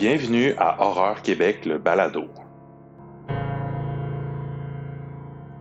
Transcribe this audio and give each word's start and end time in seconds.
Bienvenue 0.00 0.54
à 0.56 0.80
Horreur 0.80 1.20
Québec, 1.20 1.66
le 1.66 1.76
balado. 1.76 2.24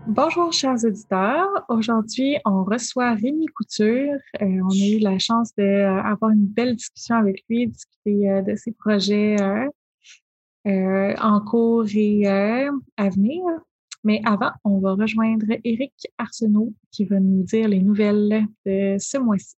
Bonjour, 0.07 0.53
chers 0.53 0.81
auditeurs. 0.85 1.49
Aujourd'hui, 1.67 2.37
on 2.45 2.63
reçoit 2.63 3.15
Rémi 3.15 3.47
Couture. 3.47 4.13
Euh, 4.41 4.45
on 4.63 4.69
a 4.69 4.95
eu 4.95 4.99
la 4.99 5.19
chance 5.19 5.53
d'avoir 5.57 6.31
une 6.31 6.45
belle 6.45 6.77
discussion 6.77 7.17
avec 7.17 7.43
lui, 7.49 7.67
discuter 7.67 8.29
euh, 8.29 8.41
de 8.41 8.55
ses 8.55 8.71
projets 8.71 9.35
euh, 10.65 11.15
en 11.19 11.41
cours 11.41 11.83
et 11.93 12.25
à 12.25 13.09
venir. 13.09 13.43
Mais 14.05 14.21
avant, 14.23 14.51
on 14.63 14.79
va 14.79 14.93
rejoindre 14.93 15.47
Éric 15.65 16.07
Arsenault 16.17 16.71
qui 16.93 17.03
va 17.03 17.19
nous 17.19 17.43
dire 17.43 17.67
les 17.67 17.81
nouvelles 17.81 18.45
de 18.65 18.95
ce 18.99 19.17
mois-ci. 19.17 19.57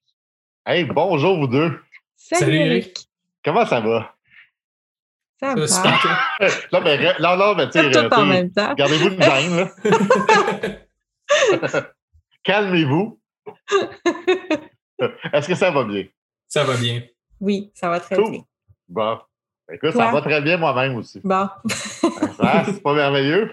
Hey, 0.65 0.87
bonjour 0.87 1.39
vous 1.39 1.49
deux. 1.49 1.79
Salut, 2.17 2.57
Éric. 2.57 3.11
Comment 3.45 3.67
ça 3.67 3.81
va? 3.81 4.15
Ça, 5.41 5.55
mais, 6.85 6.99
non, 7.19 7.37
non, 7.37 7.55
mais 7.55 7.71
tu 7.71 7.81
sais, 7.81 7.91
gardez-vous 7.91 9.09
une 9.09 9.23
gêne. 9.23 9.71
Calmez-vous. 12.45 13.19
Est-ce 15.33 15.49
que 15.49 15.55
ça 15.55 15.71
va 15.71 15.85
bien? 15.85 16.05
Ça 16.47 16.65
va 16.65 16.77
bien. 16.77 17.03
Oui, 17.41 17.71
ça 17.73 17.89
va 17.89 18.01
très 18.01 18.17
bien. 18.17 18.43
Bon. 18.87 19.19
Écoute, 19.73 19.93
ça 19.93 20.11
va 20.11 20.21
très 20.21 20.43
bien 20.43 20.59
moi-même 20.59 20.97
aussi. 20.97 21.23
Bon. 21.25 21.49
ça, 22.37 22.65
c'est 22.67 22.83
pas 22.83 22.93
merveilleux? 22.93 23.51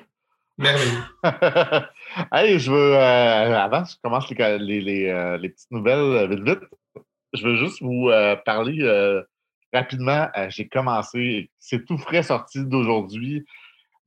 Merveilleux. 0.57 1.03
hey, 2.33 2.59
je 2.59 2.69
veux, 2.69 2.95
euh, 2.95 3.57
avant 3.57 3.83
que 3.83 3.91
je 3.91 3.95
commence 4.03 4.29
les, 4.29 4.57
les, 4.57 4.81
les, 4.81 5.07
euh, 5.07 5.37
les 5.37 5.49
petites 5.49 5.71
nouvelles 5.71 5.99
euh, 5.99 6.27
vite, 6.27 6.43
vite, 6.43 6.59
je 7.33 7.47
veux 7.47 7.55
juste 7.55 7.81
vous 7.81 8.09
parler 8.43 8.83
rapidement, 9.73 10.27
euh, 10.37 10.47
j'ai 10.49 10.67
commencé, 10.67 11.49
c'est 11.59 11.85
tout 11.85 11.97
frais 11.97 12.23
sorti 12.23 12.63
d'aujourd'hui. 12.63 13.45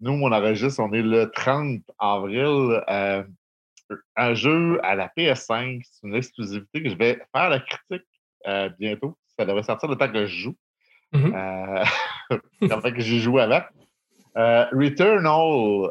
Nous, 0.00 0.12
on 0.12 0.32
enregistre, 0.32 0.80
on 0.80 0.92
est 0.92 1.02
le 1.02 1.30
30 1.30 1.82
avril. 1.98 2.82
Euh, 2.88 3.22
un 4.16 4.34
jeu 4.34 4.78
à 4.84 4.94
la 4.94 5.08
PS5, 5.08 5.82
c'est 5.84 6.06
une 6.06 6.14
exclusivité 6.14 6.82
que 6.82 6.90
je 6.90 6.94
vais 6.94 7.20
faire 7.34 7.50
la 7.50 7.60
critique 7.60 8.06
euh, 8.46 8.68
bientôt. 8.78 9.16
Ça 9.36 9.44
devrait 9.44 9.62
sortir 9.62 9.88
le 9.88 9.96
temps 9.96 10.10
que 10.10 10.26
je 10.26 10.36
joue. 10.36 10.56
Mm 11.12 12.68
-hmm. 12.68 12.92
que 12.94 13.00
j'ai 13.00 13.18
joué 13.18 13.42
avant. 13.42 13.64
Returnal, 14.72 15.90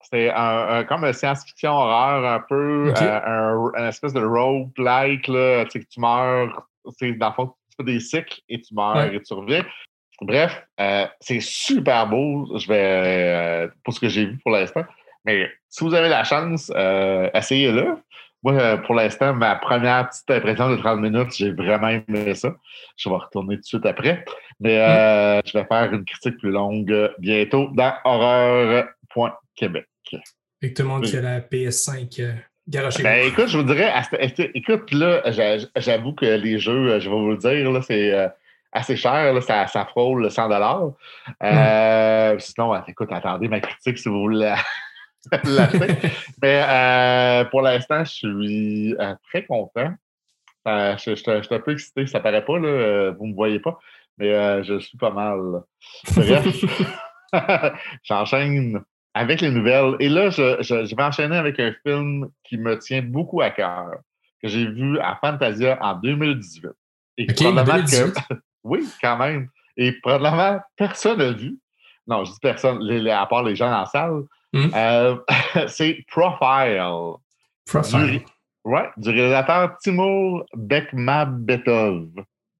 c'est 0.00 0.30
un, 0.30 0.84
comme 0.84 1.04
un 1.04 1.12
science-fiction 1.12 1.70
horreur, 1.70 2.24
un 2.24 2.40
peu 2.40 2.94
un, 2.96 3.88
espèce 3.88 4.14
de 4.14 4.24
roguelike, 4.24 5.28
là, 5.28 5.64
tu 5.64 5.70
sais, 5.72 5.80
que 5.80 5.88
tu 5.90 6.00
meurs, 6.00 6.66
c'est 6.98 7.12
dans 7.12 7.28
le 7.28 7.34
fond, 7.34 7.54
fais 7.76 7.84
des 7.84 8.00
cycles 8.00 8.40
et 8.48 8.60
tu 8.60 8.74
meurs 8.74 9.12
et 9.12 9.22
tu 9.22 9.34
reviens. 9.34 9.64
Bref, 10.20 10.62
euh, 10.80 11.06
c'est 11.20 11.40
super 11.40 12.08
beau. 12.08 12.56
Je 12.56 12.68
vais 12.68 12.78
euh, 12.78 13.68
pour 13.82 13.94
ce 13.94 14.00
que 14.00 14.08
j'ai 14.08 14.26
vu 14.26 14.38
pour 14.38 14.52
l'instant. 14.52 14.84
Mais 15.24 15.50
si 15.68 15.82
vous 15.84 15.94
avez 15.94 16.08
la 16.08 16.24
chance, 16.24 16.70
euh, 16.74 17.28
essayez-le. 17.34 17.96
Moi, 18.42 18.76
pour 18.78 18.94
l'instant, 18.94 19.32
ma 19.32 19.56
première 19.56 20.08
petite 20.10 20.30
impression 20.30 20.68
de 20.70 20.76
30 20.76 21.00
minutes, 21.00 21.34
j'ai 21.34 21.50
vraiment 21.50 21.88
aimé 21.88 22.34
ça. 22.34 22.54
Je 22.96 23.08
vais 23.08 23.16
retourner 23.16 23.56
tout 23.56 23.62
de 23.62 23.66
suite 23.66 23.86
après. 23.86 24.22
Mais 24.60 24.76
mm. 24.76 25.42
je 25.46 25.58
vais 25.58 25.64
faire 25.64 25.92
une 25.92 26.04
critique 26.04 26.36
plus 26.38 26.50
longue 26.50 27.14
bientôt 27.18 27.70
dans 27.72 27.94
horreur.québec. 28.04 29.86
Et 30.60 30.74
tout 30.74 30.82
le 30.82 30.88
monde 30.88 31.04
qui 31.04 31.16
a 31.16 31.22
la 31.22 31.40
PS5 31.40 32.34
ben, 32.66 33.26
écoute, 33.26 33.48
je 33.48 33.58
vous 33.58 33.64
dirais, 33.64 33.92
écoute, 34.54 34.90
là, 34.92 35.22
j'avoue 35.76 36.14
que 36.14 36.24
les 36.24 36.58
jeux, 36.58 36.98
je 36.98 37.10
vais 37.10 37.16
vous 37.16 37.30
le 37.30 37.36
dire, 37.36 37.84
c'est 37.84 38.12
euh, 38.12 38.28
assez 38.72 38.96
cher, 38.96 39.34
là, 39.34 39.40
ça, 39.40 39.66
ça 39.66 39.84
frôle 39.84 40.30
100 40.30 40.48
dollars. 40.48 40.92
Euh, 41.42 42.38
sinon, 42.38 42.74
écoute, 42.86 43.12
attendez 43.12 43.48
ma 43.48 43.60
critique 43.60 43.98
si 43.98 44.08
vous 44.08 44.20
voulez 44.20 44.54
Mais 46.42 46.62
euh, 46.68 47.44
pour 47.46 47.62
l'instant, 47.62 48.04
je 48.04 48.12
suis 48.12 48.96
très 49.28 49.44
content. 49.44 49.92
je, 50.66 51.14
je, 51.14 51.14
suis 51.14 51.54
un 51.54 51.60
peu 51.60 51.72
excité, 51.72 52.06
ça 52.06 52.20
paraît 52.20 52.44
pas, 52.44 52.58
là, 52.58 53.10
vous 53.10 53.26
ne 53.26 53.30
me 53.30 53.34
voyez 53.34 53.60
pas, 53.60 53.78
mais 54.16 54.64
je 54.64 54.78
suis 54.78 54.96
pas 54.96 55.10
mal. 55.10 55.62
Bref, 56.16 56.46
j'enchaîne 58.02 58.82
avec 59.14 59.40
les 59.40 59.50
nouvelles. 59.50 59.96
Et 60.00 60.08
là, 60.08 60.30
je, 60.30 60.60
je, 60.60 60.94
vais 60.94 61.02
enchaîner 61.02 61.36
avec 61.36 61.58
un 61.60 61.72
film 61.86 62.28
qui 62.42 62.58
me 62.58 62.78
tient 62.78 63.02
beaucoup 63.02 63.40
à 63.40 63.50
cœur, 63.50 63.92
que 64.42 64.48
j'ai 64.48 64.66
vu 64.66 64.98
à 64.98 65.16
Fantasia 65.20 65.78
en 65.80 65.94
2018. 65.94 66.66
Et 67.18 67.26
probablement 67.26 67.84
oui, 68.64 68.88
quand 69.00 69.16
même. 69.16 69.48
Et 69.76 69.92
probablement 69.92 70.60
personne 70.76 71.18
n'a 71.18 71.32
vu. 71.32 71.56
Non, 72.06 72.24
je 72.24 72.32
dis 72.32 72.38
personne, 72.42 73.08
à 73.08 73.26
part 73.26 73.44
les 73.44 73.56
gens 73.56 73.70
dans 73.70 73.80
la 73.80 73.86
salle. 73.86 74.22
Hmm. 74.52 74.68
Euh, 74.74 75.16
c'est 75.68 76.04
Profile. 76.08 76.82
Profile. 77.66 78.06
Du, 78.06 78.20
ouais, 78.64 78.90
du 78.96 79.10
réalisateur 79.10 79.76
Timur 79.78 80.44
Bekmambetov, 80.54 82.08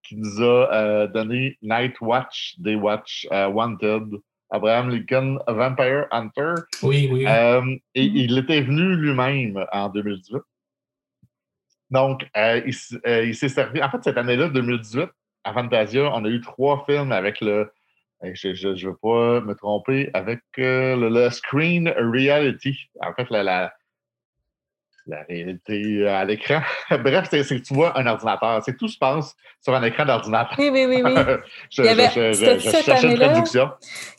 qui 0.03 0.16
nous 0.16 0.42
a 0.42 0.72
euh, 0.72 1.06
donné 1.09 1.59
Night 1.62 2.00
Watch, 2.00 2.54
Day 2.59 2.75
Watch, 2.75 3.26
euh, 3.32 3.48
Wanted, 3.48 4.15
Abraham 4.54 4.88
Lincoln 4.88 5.38
Vampire 5.48 6.06
Hunter. 6.12 6.54
Oui, 6.82 7.09
oui. 7.10 7.26
Euh, 7.26 7.60
et 7.97 8.06
mm-hmm. 8.06 8.12
il 8.15 8.38
était 8.38 8.60
venu 8.60 8.94
lui-même 8.94 9.66
en 9.72 9.88
2018. 9.88 10.38
Donc, 11.91 12.22
euh, 12.37 12.60
euh, 13.06 13.25
il, 13.25 13.34
s'est 13.34 13.48
servi. 13.48 13.82
En 13.82 13.91
fait, 13.91 14.04
cette 14.04 14.16
année-là, 14.16 14.48
2018, 14.48 15.09
à 15.42 15.53
Fantasia, 15.53 16.09
on 16.15 16.25
a 16.25 16.28
eu 16.28 16.41
trois 16.41 16.84
films 16.88 17.10
avec 17.10 17.41
le. 17.41 17.72
Je 18.22 18.69
ne 18.69 18.87
veux 18.87 18.97
pas 19.03 19.41
me 19.41 19.54
tromper, 19.54 20.09
avec 20.15 20.41
le, 20.56 21.28
Screen 21.31 21.88
Reality. 21.88 22.88
En 23.03 23.12
fait, 23.12 23.28
la 23.31 23.42
la 23.42 23.75
réalité 25.06 25.82
euh, 26.00 26.15
à 26.15 26.25
l'écran. 26.25 26.60
Bref, 26.91 27.28
c'est 27.31 27.44
que 27.44 27.54
tu 27.54 27.75
vois 27.75 27.98
un 27.98 28.06
ordinateur. 28.06 28.62
C'est 28.65 28.76
tout 28.76 28.88
se 28.88 28.98
passe 28.98 29.37
sur 29.60 29.75
un 29.75 29.82
écran 29.82 30.04
d'ordinateur. 30.04 30.56
Oui, 30.59 30.70
oui, 30.72 30.87
oui, 30.88 31.03
oui. 31.04 31.12
je, 31.70 31.82
Il 31.82 31.87
y 31.87 31.88
avait, 31.88 32.10
je, 32.10 32.32
je, 32.32 32.59
je 32.59 32.82
cherchais 32.82 33.10
une 33.10 33.16
traduction. 33.16 33.70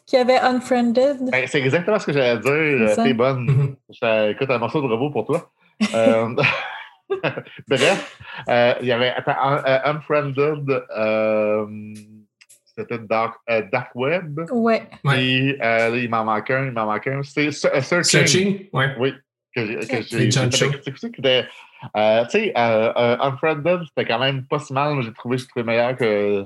Qui 0.05 0.17
avait 0.17 0.37
Unfriended. 0.37 1.17
Ben, 1.31 1.47
c'est 1.47 1.59
exactement 1.59 1.97
ce 1.99 2.05
que 2.05 2.13
j'allais 2.13 2.39
dire. 2.39 2.95
T'es 2.95 3.13
bonne. 3.13 3.75
Mm-hmm. 3.91 4.31
Écoute, 4.31 4.49
un 4.51 4.57
morceau 4.59 4.81
de 4.81 4.87
robot 4.87 5.09
pour 5.09 5.25
toi. 5.25 5.49
euh, 5.93 6.29
bref, 7.67 8.19
euh, 8.47 8.73
il 8.81 8.87
y 8.87 8.91
avait 8.91 9.09
attends, 9.09 9.35
Unfriended. 9.83 10.83
Euh, 10.95 11.65
c'était 12.77 12.99
Dark, 12.99 13.35
Dark, 13.71 13.89
Web. 13.95 14.41
Ouais. 14.51 14.83
Et 15.15 15.57
il 15.95 16.09
m'en 16.09 16.23
manque 16.23 16.51
un, 16.51 16.65
il 16.65 16.71
m'en 16.71 16.85
manque 16.85 17.07
un. 17.07 17.23
C'est 17.23 17.51
Searching. 17.51 18.03
Searching, 18.03 18.69
ouais. 18.73 18.95
Oui 18.99 19.13
que, 19.55 19.85
que 19.85 20.01
j'ai 20.01 20.31
c'était 20.31 21.45
euh, 21.95 22.23
tu 22.25 22.29
sais 22.31 22.53
euh, 22.57 22.91
euh, 22.95 23.17
Unfriended 23.19 23.81
c'était 23.87 24.05
quand 24.05 24.19
même 24.19 24.45
pas 24.45 24.59
si 24.59 24.73
mal 24.73 24.95
mais 24.95 25.03
j'ai 25.03 25.13
trouvé 25.13 25.37
trouvé 25.37 25.63
meilleur 25.63 25.95
que 25.95 26.45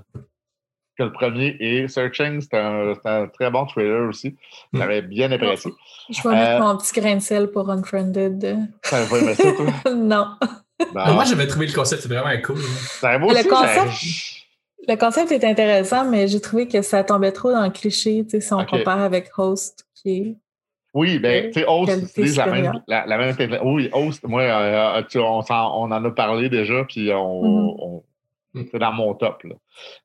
que 0.98 1.04
le 1.04 1.14
premier. 1.14 1.56
Et 1.62 1.88
Searching 1.88 2.42
c'était 2.42 2.58
un, 2.58 2.94
un, 3.06 3.28
très 3.28 3.50
bon 3.50 3.66
trailer 3.66 4.10
aussi. 4.10 4.36
Mm. 4.74 4.80
j'avais 4.80 5.02
bien 5.02 5.32
apprécié. 5.32 5.72
Je 6.10 6.22
vais 6.28 6.36
mettre 6.36 6.62
mon 6.62 6.78
petit 6.78 7.00
grain 7.00 7.16
de 7.16 7.22
sel 7.22 7.48
pour 7.52 7.70
Unfriended. 7.70 8.68
Ça 8.84 9.04
va 9.06 9.18
aimer 9.18 9.34
ça 9.34 9.52
toi? 9.54 9.66
Non. 9.96 10.36
Moi 10.94 11.24
j'avais 11.24 11.48
trouvé 11.48 11.68
le 11.68 11.74
concept 11.74 12.06
vraiment 12.06 12.42
cool. 12.42 12.60
Ben, 13.02 13.18
le 13.18 13.50
concept 13.50 14.40
le 14.88 14.96
concept 14.96 15.32
est 15.32 15.44
intéressant, 15.44 16.10
mais 16.10 16.28
j'ai 16.28 16.42
trouvé 16.42 16.68
que 16.68 16.82
ça 16.82 17.04
tombait 17.04 17.32
trop 17.32 17.52
dans 17.52 17.64
le 17.64 17.70
cliché, 17.70 18.26
si 18.28 18.54
on 18.54 18.66
compare 18.66 19.02
avec 19.02 19.30
Host, 19.38 19.86
qui 19.94 20.10
est 20.10 20.36
oui, 20.94 21.20
ben, 21.20 21.48
tu 21.48 21.60
sais, 21.60 21.66
Host 21.68 22.02
utilise 22.02 22.38
la 22.38 22.48
même, 22.48 22.82
la, 22.88 23.06
la, 23.06 23.18
même 23.18 23.36
Oui, 23.64 23.90
Host, 23.94 24.24
moi, 24.28 24.42
euh, 24.42 25.04
tu, 25.04 25.20
on, 25.20 25.42
on, 25.50 25.92
en 25.92 26.06
a 26.06 26.12
parlé 26.12 26.50
déjà, 26.50 26.84
puis 26.86 27.12
on, 27.14 27.98
on 27.98 28.04
c'est 28.56 28.80
dans 28.80 28.92
mon 28.92 29.14
top. 29.14 29.44
Là. 29.44 29.56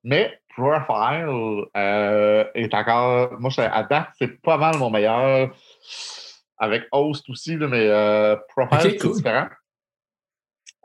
Mais 0.02 0.38
Profile 0.54 1.64
euh, 1.76 2.44
est 2.54 2.74
encore. 2.74 3.40
Moi, 3.40 3.50
à 3.58 3.82
date, 3.82 4.08
c'est 4.18 4.40
pas 4.40 4.56
mal 4.56 4.76
mon 4.78 4.90
meilleur. 4.90 5.50
Avec 6.58 6.84
Host 6.92 7.28
aussi, 7.28 7.56
là, 7.56 7.66
mais 7.66 7.86
euh, 7.88 8.36
Profile, 8.48 8.96
c'est 9.00 9.12
différent. 9.12 9.48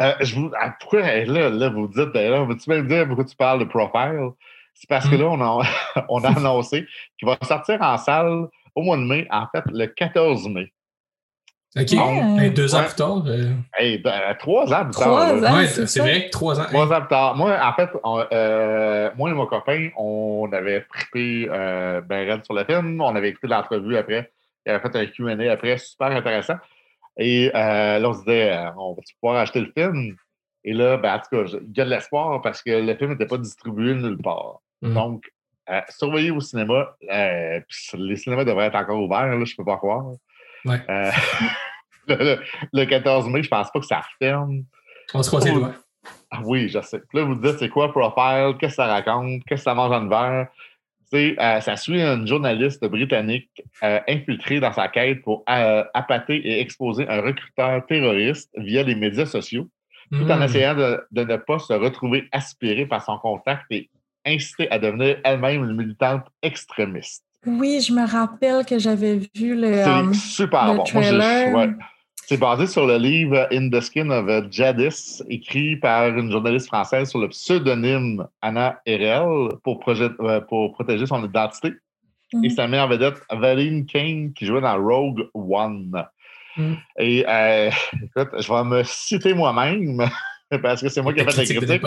Euh, 0.01 0.13
je 0.21 0.35
vous, 0.35 0.51
ah, 0.59 0.75
pourquoi 0.79 1.01
là, 1.01 1.49
là, 1.49 1.69
vous 1.69 1.87
dites, 1.87 2.09
ben 2.13 2.31
là, 2.31 2.43
veux-tu 2.45 2.69
me 2.69 2.81
dire 2.83 3.05
pourquoi 3.05 3.25
tu 3.25 3.35
parles 3.35 3.59
de 3.59 3.65
Profile? 3.65 4.29
C'est 4.73 4.87
parce 4.89 5.07
que 5.07 5.15
mm. 5.15 5.19
là, 5.19 5.25
on 5.25 5.41
a, 5.41 5.63
on 6.09 6.23
a 6.23 6.29
annoncé 6.29 6.87
qu'il 7.17 7.27
va 7.27 7.37
sortir 7.43 7.81
en 7.81 7.97
salle 7.97 8.47
au 8.79 8.83
mois 8.83 8.97
de 8.97 9.03
mai, 9.03 9.27
en 9.29 9.45
fait, 9.53 9.63
le 9.71 9.85
14 9.87 10.47
mai. 10.49 10.71
OK. 11.77 12.53
Deux 12.55 12.73
ans 12.73 12.83
plus 12.83 12.95
tard. 12.95 13.23
Euh... 13.27 13.53
Ben, 14.03 14.35
trois 14.39 14.73
ans 14.73 14.85
plus 14.85 14.91
tard. 14.91 14.91
Trois 14.91 15.33
ans. 15.33 15.55
Ouais, 15.55 15.67
c'est 15.67 15.99
vrai, 15.99 16.29
trois 16.31 16.59
ans. 16.59 16.65
Trois 16.65 16.91
ans 16.91 16.99
plus 16.99 17.09
tard. 17.09 17.35
Moi, 17.35 17.57
en 17.61 17.73
fait, 17.73 17.89
euh, 18.33 19.11
moi 19.15 19.29
et 19.29 19.33
mon 19.33 19.45
copain, 19.45 19.89
on 19.95 20.49
avait 20.51 20.81
trippé 20.81 21.47
euh, 21.49 22.01
ben 22.01 22.41
sur 22.43 22.55
le 22.55 22.63
film. 22.65 22.99
On 23.01 23.15
avait 23.15 23.29
écouté 23.29 23.47
l'entrevue 23.47 23.97
après. 23.97 24.31
Il 24.65 24.71
avait 24.71 24.81
fait 24.81 24.95
un 24.95 25.05
QA 25.05 25.51
après, 25.51 25.77
super 25.77 26.07
intéressant. 26.07 26.55
Et 27.17 27.51
euh, 27.53 27.99
là, 27.99 28.09
on 28.09 28.13
se 28.13 28.19
disait, 28.19 28.51
euh, 28.51 28.71
on 28.77 28.93
va 28.93 29.01
pouvoir 29.19 29.41
acheter 29.41 29.59
le 29.59 29.71
film? 29.77 30.15
Et 30.63 30.73
là, 30.73 30.97
ben, 30.97 31.15
en 31.15 31.19
tout 31.19 31.29
cas, 31.31 31.57
il 31.61 31.77
y 31.77 31.81
a 31.81 31.85
de 31.85 31.89
l'espoir 31.89 32.41
parce 32.41 32.63
que 32.63 32.71
le 32.71 32.95
film 32.95 33.11
n'était 33.11 33.27
pas 33.27 33.37
distribué 33.37 33.93
nulle 33.93 34.17
part. 34.17 34.61
Mm. 34.81 34.93
Donc, 34.93 35.23
surveillez 35.89 36.31
au 36.31 36.39
cinéma. 36.39 36.95
les 37.01 38.15
cinémas 38.15 38.43
devraient 38.43 38.67
être 38.67 38.75
encore 38.75 39.01
ouverts, 39.01 39.27
là, 39.27 39.45
je 39.45 39.53
ne 39.53 39.57
peux 39.57 39.65
pas 39.65 39.77
croire. 39.77 40.05
Ouais. 40.65 40.81
le, 42.73 42.85
14 42.85 43.27
mai, 43.29 43.43
je 43.43 43.49
pense 43.49 43.71
pas 43.71 43.79
que 43.79 43.85
ça 43.85 44.01
ferme. 44.19 44.63
On 45.13 45.23
se 45.23 45.29
croise 45.29 45.45
les 45.45 45.53
doigts. 45.53 45.73
Ah 46.31 46.41
oui, 46.43 46.69
je 46.69 46.79
sais. 46.81 47.01
là, 47.13 47.23
vous 47.23 47.35
dites, 47.35 47.57
c'est 47.59 47.69
quoi 47.69 47.91
Profile? 47.91 48.55
Qu'est-ce 48.59 48.75
que 48.77 48.83
ça 48.83 48.87
raconte? 48.87 49.43
Qu'est-ce 49.45 49.61
que 49.61 49.63
ça 49.63 49.73
mange 49.73 49.91
en 49.91 50.05
hiver? 50.05 50.47
Euh, 51.13 51.59
ça 51.61 51.75
suit 51.75 52.01
une 52.01 52.27
journaliste 52.27 52.85
britannique 52.85 53.49
euh, 53.83 53.99
infiltrée 54.07 54.59
dans 54.59 54.71
sa 54.71 54.87
quête 54.89 55.23
pour 55.23 55.43
euh, 55.49 55.83
appâter 55.93 56.35
et 56.35 56.61
exposer 56.61 57.07
un 57.09 57.21
recruteur 57.21 57.85
terroriste 57.87 58.51
via 58.55 58.83
les 58.83 58.93
médias 58.93 59.25
sociaux, 59.25 59.67
tout 60.11 60.29
en 60.29 60.37
hmm. 60.37 60.43
essayant 60.43 60.75
de, 60.75 61.03
ne 61.11 61.37
pas 61.37 61.57
se 61.57 61.73
retrouver 61.73 62.27
aspirée 62.31 62.85
par 62.85 63.03
son 63.03 63.17
contact 63.17 63.63
et 63.71 63.89
inciter 64.25 64.69
à 64.71 64.79
devenir 64.79 65.17
elle-même 65.23 65.63
une 65.63 65.75
militante 65.75 66.25
extrémiste. 66.41 67.23
Oui, 67.45 67.81
je 67.81 67.93
me 67.93 68.05
rappelle 68.05 68.65
que 68.65 68.77
j'avais 68.79 69.19
vu 69.35 69.55
le. 69.55 69.83
C'est 70.11 70.13
super 70.13 70.75
bon. 70.75 70.83
Moi, 71.51 71.67
c'est 72.29 72.37
basé 72.37 72.67
sur 72.67 72.85
le 72.85 72.97
livre 72.97 73.47
In 73.51 73.69
the 73.69 73.81
Skin 73.81 74.11
of 74.11 74.51
Jadis, 74.51 75.23
écrit 75.29 75.77
par 75.77 76.09
une 76.09 76.31
journaliste 76.31 76.67
française 76.67 77.09
sur 77.09 77.19
le 77.19 77.29
pseudonyme 77.29 78.27
Anna 78.41 78.79
Erel 78.85 79.49
pour, 79.63 79.83
euh, 79.87 80.39
pour 80.41 80.73
protéger 80.73 81.07
son 81.07 81.25
identité. 81.25 81.73
Et 82.43 82.51
sa 82.51 82.67
mère 82.67 82.87
vedette, 82.87 83.19
Valine 83.31 83.87
Kane, 83.87 84.31
qui 84.33 84.45
jouait 84.45 84.61
dans 84.61 84.77
Rogue 84.79 85.27
One. 85.33 86.05
Mm. 86.55 86.73
Et 86.99 87.25
euh, 87.27 87.71
écoute, 88.03 88.29
je 88.37 88.53
vais 88.53 88.63
me 88.63 88.83
citer 88.83 89.33
moi-même. 89.33 90.07
parce 90.61 90.81
que 90.81 90.89
c'est 90.89 91.01
moi 91.01 91.13
qui 91.13 91.21
ai 91.21 91.25
fait 91.25 91.37
la 91.37 91.45
critique. 91.45 91.83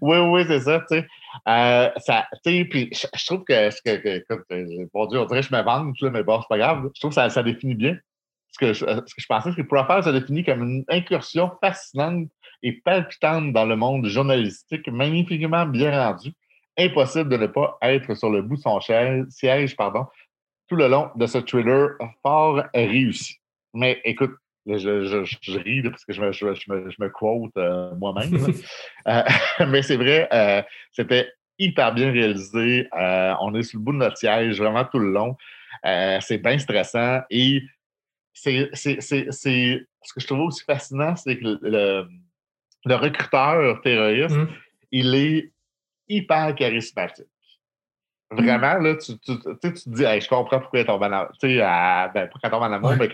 Oui, 0.00 0.18
oui, 0.18 0.44
c'est 0.46 0.60
ça, 0.60 0.80
tu 0.80 0.96
sais. 0.96 1.06
Euh, 1.48 1.90
ça, 1.98 2.26
puis 2.44 2.90
je, 2.92 3.26
trouve 3.26 3.44
que, 3.44 3.70
que, 3.84 3.96
que, 3.96 4.34
que, 4.34 4.88
bon 4.92 5.06
Dieu, 5.06 5.20
on 5.20 5.24
dirait 5.26 5.40
que 5.40 5.46
je 5.46 5.54
me 5.54 5.62
vante, 5.62 5.96
mais 6.02 6.22
bon, 6.22 6.40
c'est 6.40 6.48
pas 6.48 6.58
grave. 6.58 6.90
Je 6.94 7.00
trouve 7.00 7.10
que 7.10 7.16
ça, 7.16 7.28
ça 7.28 7.42
définit 7.42 7.74
bien 7.74 7.96
ce 8.56 8.58
que, 8.58 8.72
je, 8.72 8.84
ce 9.06 9.14
que 9.14 9.20
je 9.20 9.26
pensais, 9.26 9.50
c'est 9.50 9.62
que 9.62 9.66
Profile 9.66 10.02
se 10.02 10.10
définit 10.10 10.44
comme 10.44 10.62
une 10.62 10.84
incursion 10.88 11.52
fascinante 11.60 12.28
et 12.62 12.72
palpitante 12.72 13.52
dans 13.52 13.66
le 13.66 13.76
monde 13.76 14.06
journalistique, 14.06 14.88
magnifiquement 14.88 15.66
bien 15.66 15.90
rendu. 15.90 16.32
Impossible 16.78 17.28
de 17.28 17.36
ne 17.36 17.46
pas 17.46 17.76
être 17.82 18.14
sur 18.14 18.30
le 18.30 18.42
bout 18.42 18.56
de 18.56 18.62
son 18.62 18.80
siège 18.80 19.76
pardon, 19.76 20.06
tout 20.68 20.76
le 20.76 20.88
long 20.88 21.10
de 21.16 21.26
ce 21.26 21.38
thriller 21.38 21.90
fort 22.22 22.62
réussi. 22.74 23.36
Mais 23.74 24.00
écoute, 24.04 24.32
je, 24.66 25.04
je, 25.06 25.36
je, 25.40 25.58
ris 25.58 25.82
parce 25.82 26.04
que 26.04 26.12
je 26.12 26.20
me, 26.20 26.32
je, 26.32 27.08
quote 27.08 27.56
euh, 27.56 27.94
moi-même. 27.94 28.34
euh, 29.08 29.22
mais 29.68 29.82
c'est 29.82 29.96
vrai, 29.96 30.28
euh, 30.32 30.62
c'était 30.92 31.32
hyper 31.58 31.94
bien 31.94 32.10
réalisé. 32.10 32.88
On 32.92 33.54
est 33.54 33.62
sur 33.62 33.78
le 33.78 33.84
bout 33.84 33.92
de 33.92 33.98
notre 33.98 34.18
siège 34.18 34.58
vraiment 34.58 34.84
tout 34.84 34.98
le 34.98 35.12
long. 35.12 35.36
c'est 36.20 36.38
bien 36.38 36.58
stressant 36.58 37.20
et 37.30 37.62
c'est, 38.34 38.68
ce 38.74 40.12
que 40.12 40.20
je 40.20 40.26
trouve 40.26 40.40
aussi 40.40 40.62
fascinant, 40.64 41.16
c'est 41.16 41.38
que 41.38 41.58
le, 41.62 42.06
le, 42.84 42.94
recruteur 42.94 43.80
terroriste, 43.80 44.36
mmh. 44.36 44.48
il 44.90 45.14
est 45.14 45.52
hyper 46.08 46.54
charismatique. 46.54 47.24
Mmh. 48.30 48.36
Vraiment, 48.36 48.74
là, 48.74 48.96
tu, 48.96 49.18
tu, 49.20 49.38
tu, 49.38 49.72
te 49.72 49.88
dis, 49.88 50.02
je 50.02 50.28
comprends 50.28 50.60
pourquoi 50.60 50.80
elle 50.80 50.86
tombe 50.86 51.02
en 51.02 51.12
amour. 51.12 51.32
Tu 51.40 51.48
sais, 51.48 51.56
ben, 51.56 52.10
pas 52.12 52.38
qu'elle 52.42 52.50
tombe 52.50 52.62
en 52.62 52.72
amour, 52.72 52.94
mais 52.98 53.08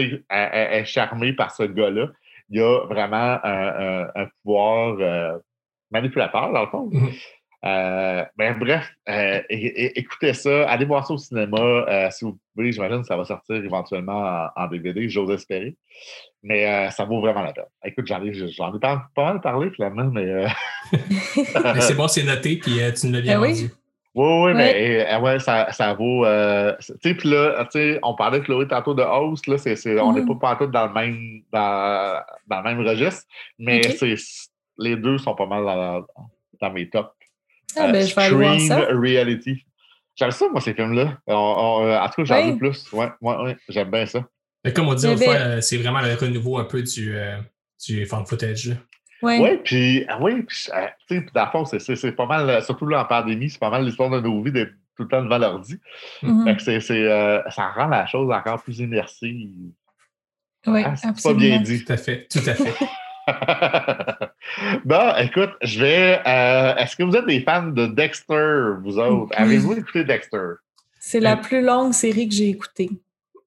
qu'elle 0.00 0.24
est 0.28 0.84
charmée 0.84 1.32
par 1.32 1.50
ce 1.54 1.64
gars-là. 1.64 2.08
Il 2.48 2.58
y 2.58 2.62
a 2.62 2.86
vraiment 2.86 3.38
un, 3.42 4.08
un, 4.14 4.26
pouvoir 4.42 4.96
euh, 5.00 5.38
manipulateur, 5.90 6.52
dans 6.52 6.60
le 6.62 6.68
fond. 6.68 6.90
Euh, 7.64 8.24
ben, 8.36 8.56
bref, 8.58 8.92
euh, 9.08 9.40
écoutez 9.48 10.34
ça, 10.34 10.68
allez 10.68 10.84
voir 10.84 11.06
ça 11.06 11.14
au 11.14 11.18
cinéma. 11.18 11.58
Euh, 11.58 12.08
si 12.10 12.24
vous 12.24 12.38
voulez, 12.54 12.70
j'imagine 12.70 13.00
que 13.00 13.06
ça 13.06 13.16
va 13.16 13.24
sortir 13.24 13.56
éventuellement 13.56 14.48
en, 14.54 14.66
DVD, 14.68 15.08
j'ose 15.08 15.30
espérer. 15.30 15.76
Mais 16.42 16.90
ça 16.90 17.04
vaut 17.04 17.20
vraiment 17.20 17.42
la 17.42 17.52
peine. 17.52 17.64
Écoute, 17.84 18.06
j'en 18.06 18.22
ai, 18.22 18.32
j'en 18.32 18.74
ai 18.76 18.78
pas, 18.78 19.08
mal 19.16 19.40
parlé 19.40 19.70
finalement, 19.70 20.04
mais. 20.04 20.46
mais 20.92 21.80
c'est 21.80 21.94
bon, 21.94 22.06
c'est 22.06 22.22
noté, 22.22 22.56
puis 22.56 22.78
tu 22.98 23.06
nous 23.06 23.12
l'as 23.14 23.20
bien 23.20 23.40
ben 23.40 23.48
oui. 23.48 23.68
Oui, 24.16 24.44
oui, 24.44 24.54
mais 24.54 25.16
ouais, 25.18 25.38
ça, 25.38 25.70
ça 25.72 25.92
vaut. 25.92 26.24
tu 26.24 26.98
sais, 27.02 27.14
puis 27.14 27.30
là, 27.30 27.64
tu 27.70 27.78
sais, 27.78 28.00
on 28.02 28.14
parlait 28.14 28.40
de 28.40 28.44
Chloé 28.44 28.66
tantôt 28.66 28.94
de 28.94 29.02
host, 29.02 29.46
là, 29.46 29.58
c'est, 29.58 29.76
on 30.00 30.12
n'est 30.14 30.22
mm-hmm. 30.22 30.38
pas 30.38 30.56
partout 30.56 30.66
dans 30.66 30.86
le 30.86 30.92
même 30.94 31.42
dans, 31.52 32.22
dans 32.46 32.56
le 32.56 32.62
même 32.62 32.80
registre, 32.80 33.24
mais 33.58 33.82
c'est, 33.82 34.14
les 34.78 34.96
deux 34.96 35.18
sont 35.18 35.34
pas 35.34 35.46
mal 35.46 35.64
dans, 35.64 36.06
dans 36.60 36.72
mes 36.72 36.88
tops. 36.88 37.10
Ah, 37.76 37.92
ben, 37.92 38.06
je 38.06 38.14
vais 38.14 38.22
aller 38.22 38.34
voir 38.34 38.60
ça. 38.60 38.86
Reality. 38.90 39.64
J'aime 40.16 40.30
ça, 40.30 40.48
moi, 40.48 40.60
ces 40.60 40.72
films-là. 40.72 41.18
Euh, 41.28 41.34
en 41.34 42.08
tout 42.08 42.22
cas, 42.22 42.24
j'en 42.24 42.50
veux 42.50 42.56
plus. 42.56 42.90
Ouais, 42.92 43.08
ouais, 43.20 43.36
ouais, 43.36 43.56
j'aime 43.68 43.90
bien 43.90 44.06
ça. 44.06 44.24
Mais 44.64 44.72
comme 44.72 44.88
on 44.88 44.94
dit 44.94 45.06
autrefois, 45.06 45.34
euh, 45.34 45.60
c'est 45.60 45.76
vraiment 45.76 46.00
le 46.00 46.14
renouveau 46.14 46.58
un 46.58 46.64
peu 46.64 46.82
du, 46.82 47.14
euh, 47.14 47.36
du 47.86 48.06
fan 48.06 48.24
footage. 48.24 48.70
Oui, 49.22 49.38
ouais, 49.38 49.56
puis, 49.58 50.04
ah 50.08 50.18
oui, 50.20 50.42
puis, 50.42 50.56
tu 50.56 51.16
sais, 51.16 51.26
dans 51.34 51.44
le 51.44 51.50
fond, 51.50 51.64
c'est 51.64 52.12
pas 52.12 52.26
mal, 52.26 52.62
surtout 52.62 52.86
là 52.86 53.02
en 53.02 53.04
pandémie, 53.06 53.48
c'est 53.48 53.58
pas 53.58 53.70
mal 53.70 53.84
l'histoire 53.84 54.10
de 54.10 54.20
nos 54.20 54.42
vies 54.42 54.52
d'être 54.52 54.72
tout 54.96 55.04
le 55.04 55.08
temps 55.08 55.22
devant 55.22 55.38
l'ordi. 55.38 55.78
Mm 56.22 56.44
-hmm. 56.44 56.80
c'est, 56.80 57.50
ça 57.50 57.68
rend 57.70 57.88
la 57.88 58.06
chose 58.06 58.30
encore 58.30 58.62
plus 58.62 58.78
immersive. 58.78 59.50
Oui, 60.66 60.82
ah, 60.84 60.96
C'est 60.96 61.22
pas 61.22 61.34
bien 61.34 61.60
dit. 61.60 61.84
Tout 61.84 61.92
à 61.92 61.96
fait, 61.96 62.26
tout 62.28 62.40
à 62.46 62.54
fait. 62.54 62.74
bon, 64.84 65.12
écoute, 65.18 65.50
je 65.62 65.80
vais. 65.80 66.20
Euh, 66.26 66.76
est-ce 66.76 66.96
que 66.96 67.02
vous 67.02 67.16
êtes 67.16 67.26
des 67.26 67.40
fans 67.40 67.68
de 67.68 67.86
Dexter, 67.86 68.80
vous 68.82 68.98
autres? 68.98 69.32
Avez-vous 69.36 69.74
écouté 69.74 70.04
Dexter? 70.04 70.54
C'est 71.00 71.20
la 71.20 71.34
euh, 71.34 71.40
plus 71.40 71.62
longue 71.62 71.92
série 71.92 72.28
que 72.28 72.34
j'ai 72.34 72.50
écoutée. 72.50 72.90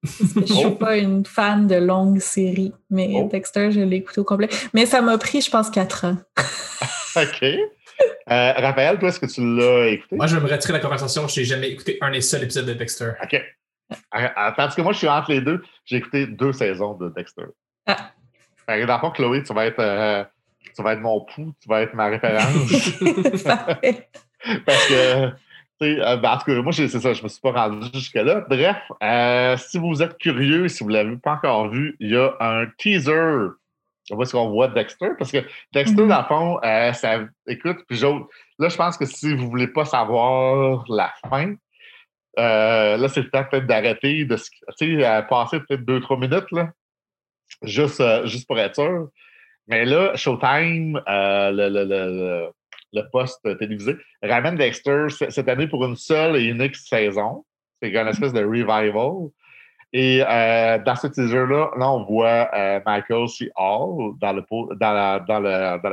Je 0.02 0.40
ne 0.40 0.46
suis 0.46 0.64
oh. 0.66 0.70
pas 0.72 0.96
une 0.96 1.26
fan 1.26 1.66
de 1.66 1.76
longues 1.76 2.20
séries, 2.20 2.72
mais 2.90 3.10
oh. 3.14 3.28
Dexter, 3.30 3.70
je 3.70 3.80
l'ai 3.80 3.96
écouté 3.96 4.20
au 4.20 4.24
complet. 4.24 4.48
Mais 4.72 4.86
ça 4.86 5.02
m'a 5.02 5.18
pris, 5.18 5.40
je 5.40 5.50
pense, 5.50 5.70
quatre 5.70 6.06
ans. 6.06 6.16
OK. 7.16 7.42
Euh, 7.42 8.52
Raphaël, 8.52 8.98
toi, 8.98 9.08
est-ce 9.08 9.20
que 9.20 9.26
tu 9.26 9.40
l'as 9.42 9.88
écouté? 9.88 10.16
Moi, 10.16 10.26
je 10.26 10.36
vais 10.36 10.42
me 10.42 10.50
retirer 10.50 10.72
de 10.72 10.78
la 10.78 10.84
conversation. 10.84 11.28
Je 11.28 11.40
n'ai 11.40 11.46
jamais 11.46 11.70
écouté 11.70 11.98
un 12.00 12.12
et 12.12 12.20
seul 12.20 12.42
épisode 12.42 12.66
de 12.66 12.72
Dexter. 12.72 13.10
OK. 13.22 13.42
Parce 14.56 14.74
que 14.74 14.82
moi, 14.82 14.92
je 14.92 14.98
suis 14.98 15.08
entre 15.08 15.32
les 15.32 15.40
deux. 15.40 15.62
J'ai 15.84 15.96
écouté 15.96 16.26
deux 16.26 16.52
saisons 16.52 16.94
de 16.94 17.08
Dexter. 17.10 17.46
Ah. 17.86 18.12
Dans 18.68 18.76
le 18.76 19.10
Chloé, 19.10 19.42
tu 19.42 19.52
vas 19.52 19.66
être, 19.66 19.80
euh, 19.80 20.24
tu 20.74 20.82
vas 20.82 20.92
être 20.92 21.00
mon 21.00 21.20
pouls, 21.22 21.52
tu 21.60 21.68
vas 21.68 21.82
être 21.82 21.94
ma 21.94 22.06
référence. 22.06 22.70
Parce 24.64 24.86
que, 24.86 25.30
euh, 25.82 26.16
ben, 26.16 26.30
en 26.30 26.38
tout 26.38 26.44
cas, 26.44 26.62
moi, 26.62 26.72
c'est 26.72 26.88
ça, 26.88 27.12
je 27.12 27.18
ne 27.18 27.24
me 27.24 27.28
suis 27.28 27.40
pas 27.40 27.52
rendu 27.52 27.88
jusque-là. 27.94 28.44
Bref, 28.48 28.76
euh, 29.02 29.56
si 29.56 29.78
vous 29.78 30.02
êtes 30.02 30.18
curieux, 30.18 30.68
si 30.68 30.84
vous 30.84 30.90
ne 30.90 30.94
l'avez 30.94 31.16
pas 31.16 31.32
encore 31.32 31.68
vu, 31.68 31.96
il 32.00 32.10
y 32.10 32.16
a 32.16 32.34
un 32.40 32.66
teaser. 32.78 33.48
On 34.10 34.16
voit 34.16 34.26
ce 34.26 34.32
qu'on 34.32 34.50
voit 34.50 34.68
Dexter, 34.68 35.10
parce 35.16 35.30
que 35.30 35.44
Dexter, 35.72 36.02
mm-hmm. 36.02 36.08
dans 36.08 36.18
le 36.18 36.24
fond, 36.24 36.92
ça, 36.94 37.20
écoute, 37.46 37.78
puis 37.88 38.00
là, 38.00 38.68
je 38.68 38.76
pense 38.76 38.96
que 38.96 39.04
si 39.04 39.34
vous 39.34 39.44
ne 39.44 39.48
voulez 39.48 39.68
pas 39.68 39.84
savoir 39.84 40.84
la 40.88 41.12
fin, 41.28 41.54
là, 42.36 43.08
c'est 43.08 43.22
le 43.22 43.30
temps 43.30 43.44
peut-être 43.48 43.66
d'arrêter, 43.66 44.24
de 44.24 44.36
passer 45.28 45.60
peut-être 45.60 45.84
deux, 45.84 46.00
trois 46.00 46.16
minutes, 46.16 46.50
là, 46.50 46.72
juste, 47.62 48.00
euh, 48.00 48.26
juste 48.26 48.46
pour 48.46 48.58
être 48.58 48.74
sûr. 48.74 49.08
Mais 49.66 49.84
là, 49.84 50.16
Showtime, 50.16 51.00
euh, 51.08 51.50
le, 51.50 51.68
le, 51.68 51.84
le, 51.84 52.50
le, 52.92 53.02
poste 53.10 53.40
télévisé, 53.58 53.96
ramène 54.22 54.56
Dexter 54.56 55.06
cette 55.08 55.48
année 55.48 55.66
pour 55.66 55.84
une 55.84 55.96
seule 55.96 56.36
et 56.36 56.44
unique 56.44 56.76
saison. 56.76 57.44
C'est 57.82 57.90
une 57.90 58.08
espèce 58.08 58.32
de 58.32 58.44
revival. 58.44 59.30
Et 59.92 60.22
euh, 60.22 60.78
dans 60.78 60.94
ce 60.94 61.08
teaser-là, 61.08 61.70
là, 61.76 61.90
on 61.90 62.04
voit 62.04 62.48
Michael 62.86 63.28
C. 63.28 63.50
Hall 63.56 64.14
dans, 64.20 64.32
la, 64.32 64.42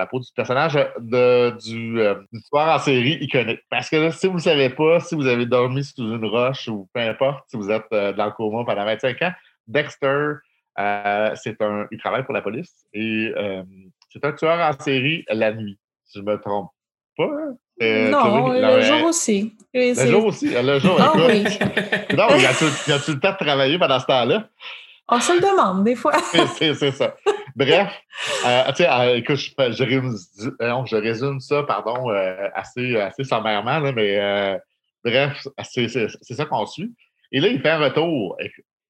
peau 0.06 0.20
du 0.20 0.32
personnage 0.36 0.78
de, 1.00 1.50
du, 1.58 1.94
du 2.32 2.44
tueur 2.44 2.76
en 2.76 2.78
série 2.78 3.18
iconique. 3.22 3.62
Parce 3.72 3.90
que 3.90 3.96
là, 3.96 4.12
si 4.12 4.28
vous 4.28 4.36
ne 4.36 4.40
savez 4.40 4.70
pas, 4.70 5.00
si 5.00 5.16
vous 5.16 5.26
avez 5.26 5.48
dormi 5.48 5.84
sous 5.84 6.04
une 6.04 6.26
roche 6.26 6.68
ou 6.68 6.88
peu 6.94 7.00
importe, 7.00 7.46
si 7.50 7.58
vous 7.58 7.72
êtes 7.72 7.90
dans 7.90 8.26
le 8.26 8.32
coma 8.32 8.66
pendant 8.66 8.86
25 8.86 9.22
ans, 9.24 9.32
Dexter, 9.68 10.36
euh, 10.80 11.32
c'est 11.36 11.62
un, 11.62 11.88
il 11.92 11.98
travaille 11.98 12.24
pour 12.24 12.34
la 12.34 12.42
police 12.42 12.86
et 12.94 13.34
euh, 13.36 13.64
c'est 14.10 14.24
un 14.24 14.32
tueur 14.34 14.60
en 14.60 14.80
série 14.80 15.26
la 15.28 15.52
nuit, 15.52 15.80
si 16.06 16.20
je 16.20 16.24
ne 16.24 16.32
me 16.32 16.40
trompe 16.40 16.70
pas. 17.18 17.26
Hein? 17.26 17.56
Euh, 17.82 18.10
non, 18.10 18.50
le 18.50 18.82
jour 18.82 19.04
aussi. 19.08 19.56
le 19.74 19.94
jour 19.94 20.26
aussi. 20.26 20.50
Le 20.50 20.80
jour, 20.80 20.98
ah, 21.00 21.14
oui. 21.16 21.44
non, 22.18 22.28
il 22.38 22.46
a 22.46 22.52
le 22.52 23.20
temps 23.20 23.32
de 23.32 23.46
travailler 23.46 23.78
pendant 23.78 24.00
ce 24.00 24.06
temps-là? 24.06 24.48
On 25.10 25.20
se 25.20 25.34
le 25.34 25.40
demande, 25.40 25.84
des 25.84 25.96
fois. 25.96 26.14
c'est 26.58 26.74
ça. 26.92 27.16
Bref, 27.56 27.94
euh, 28.46 28.74
sais, 28.76 29.18
écoute, 29.18 29.38
je, 29.38 29.52
je, 29.72 29.84
résume, 29.84 30.16
je, 30.86 30.96
résume, 30.96 31.40
ça, 31.40 31.64
pardon, 31.64 32.10
assez, 32.54 32.98
assez 32.98 33.24
sommairement, 33.24 33.80
là, 33.80 33.92
mais 33.92 34.60
bref, 35.04 35.48
c'est 35.64 35.88
ça 35.88 36.46
qu'on 36.46 36.66
suit. 36.66 36.94
Et 37.32 37.40
là, 37.40 37.48
il 37.48 37.62
fait 37.62 37.70
un 37.70 37.80
retour. 37.80 38.38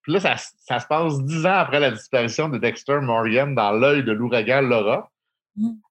Puis 0.08 0.14
là, 0.14 0.22
ça, 0.22 0.38
se 0.38 0.88
passe 0.88 1.22
dix 1.24 1.46
ans 1.46 1.58
après 1.58 1.82
la 1.82 1.92
disparition 1.92 2.48
de 2.48 2.58
Dexter 2.58 3.00
Morgan 3.02 3.54
dans 3.54 3.74
l'œil 3.74 4.04
de 4.04 4.14
l'ouragan 4.14 4.62
Laura. 4.62 5.12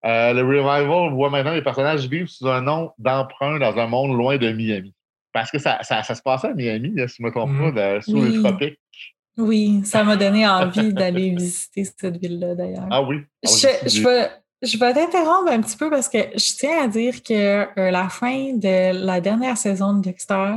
Euh, 0.04 0.32
le 0.32 0.42
revival 0.42 1.12
voit 1.12 1.30
maintenant 1.30 1.52
les 1.52 1.62
personnages 1.62 2.06
vivre 2.08 2.28
sous 2.28 2.46
un 2.48 2.60
nom 2.62 2.92
d'emprunt 2.98 3.58
dans 3.58 3.76
un 3.78 3.86
monde 3.86 4.16
loin 4.16 4.36
de 4.38 4.50
Miami. 4.52 4.92
Parce 5.32 5.50
que 5.50 5.58
ça, 5.58 5.78
ça, 5.82 6.02
ça 6.02 6.14
se 6.14 6.22
passait 6.22 6.48
à 6.48 6.54
Miami, 6.54 6.92
là, 6.94 7.08
si 7.08 7.16
je 7.18 7.22
ne 7.22 7.28
me 7.28 7.32
trompe 7.32 7.50
Mm. 7.50 7.74
pas, 7.74 7.94
de- 7.96 8.00
sous 8.00 8.14
les 8.24 8.30
Oui. 8.38 8.42
tropiques. 8.42 8.78
Oui, 9.38 9.80
ça 9.84 10.02
m'a 10.02 10.16
donné 10.16 10.46
envie 10.48 10.92
d'aller 10.94 11.30
visiter 11.34 11.84
cette 11.84 12.16
ville-là, 12.16 12.54
d'ailleurs. 12.54 12.86
Ah 12.90 13.02
oui. 13.02 13.16
Ah 13.44 13.50
Je, 13.50 13.88
je 13.90 14.02
vais, 14.02 14.30
je 14.62 14.78
vais 14.78 14.94
t'interrompre 14.94 15.50
un 15.50 15.60
petit 15.60 15.76
peu 15.76 15.90
parce 15.90 16.08
que 16.08 16.18
je 16.34 16.56
tiens 16.56 16.84
à 16.84 16.88
dire 16.88 17.22
que 17.22 17.34
euh, 17.78 17.90
la 17.90 18.08
fin 18.08 18.54
de 18.54 19.04
la 19.04 19.20
dernière 19.20 19.58
saison 19.58 19.92
de 19.94 20.00
Dexter, 20.02 20.52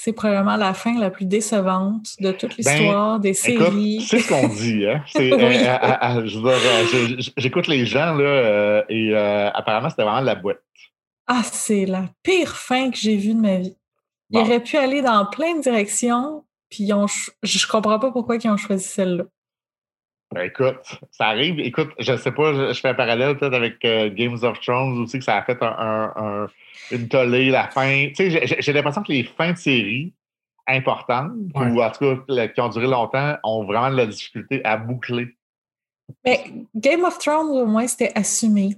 c'est 0.00 0.12
probablement 0.12 0.56
la 0.56 0.74
fin 0.74 0.96
la 0.98 1.10
plus 1.10 1.24
décevante 1.24 2.14
de 2.20 2.30
toute 2.30 2.56
l'histoire 2.56 3.18
des 3.18 3.30
Ben, 3.30 3.34
séries. 3.34 4.00
c'est 4.00 4.20
ce 4.20 4.28
qu'on 4.28 4.46
dit. 4.48 4.86
Hein? 4.86 5.02
C'est, 5.12 5.32
Oui. 5.34 5.56
euh, 5.56 5.76
euh, 5.82 6.20
euh, 6.20 6.26
je 6.26 6.38
veux 6.38 6.42
dire, 6.44 7.18
euh, 7.18 7.22
J'écoute 7.36 7.66
les 7.66 7.84
gens 7.84 8.14
là, 8.14 8.24
euh, 8.24 8.82
et 8.88 9.10
euh, 9.12 9.50
apparemment, 9.50 9.90
c'était 9.90 10.04
vraiment 10.04 10.20
la 10.20 10.36
boîte. 10.36 10.60
Ah, 11.26 11.42
c'est 11.42 11.84
la 11.84 12.04
pire 12.22 12.56
fin 12.56 12.90
que 12.92 12.96
j'ai 12.96 13.16
vue 13.16 13.34
de 13.34 13.40
ma 13.40 13.56
vie. 13.56 13.76
Ils 14.30 14.34
Bon. 14.38 14.40
auraient 14.44 14.62
pu 14.62 14.76
aller 14.76 15.02
dans 15.02 15.26
plein 15.26 15.56
de 15.56 15.62
directions, 15.62 16.44
puis 16.70 16.84
ils 16.84 16.92
ont 16.92 17.06
je 17.42 17.66
comprends 17.66 17.98
pas 17.98 18.12
pourquoi 18.12 18.36
ils 18.36 18.48
ont 18.48 18.56
choisi 18.56 18.84
celle-là. 18.84 19.24
Ben, 20.34 20.42
écoute, 20.42 20.76
ça 21.10 21.26
arrive. 21.28 21.58
Écoute, 21.60 21.88
je 21.98 22.16
sais 22.16 22.32
pas, 22.32 22.52
je, 22.52 22.72
je 22.74 22.80
fais 22.80 22.88
un 22.88 22.94
parallèle 22.94 23.36
peut-être 23.38 23.54
avec 23.54 23.82
euh, 23.84 24.10
Games 24.12 24.36
of 24.42 24.60
Thrones 24.60 24.98
aussi, 24.98 25.18
que 25.18 25.24
ça 25.24 25.36
a 25.38 25.42
fait 25.42 25.62
un, 25.62 25.66
un- 25.78 26.12
un- 26.16 26.48
une 26.90 27.08
tollée, 27.08 27.48
la 27.50 27.68
fin. 27.68 28.08
Tu 28.14 28.30
sais, 28.30 28.46
j'ai- 28.60 28.72
l'impression 28.74 29.02
que 29.02 29.12
les 29.12 29.24
fins 29.24 29.52
de 29.52 29.56
série 29.58 30.12
importantes, 30.66 31.32
Ouais. 31.54 31.66
ou 31.70 31.82
en 31.82 31.90
tout 31.90 32.16
cas 32.26 32.48
qui 32.48 32.60
ont 32.60 32.68
duré 32.68 32.86
longtemps, 32.86 33.36
ont 33.42 33.64
vraiment 33.64 33.90
de 33.90 33.96
la 33.96 34.06
difficulté 34.06 34.62
à 34.64 34.76
boucler. 34.76 35.34
Mais 36.26 36.44
Game 36.74 37.04
of 37.04 37.18
Thrones, 37.18 37.48
au 37.48 37.64
moins, 37.66 37.86
c'était 37.86 38.12
assumé. 38.14 38.76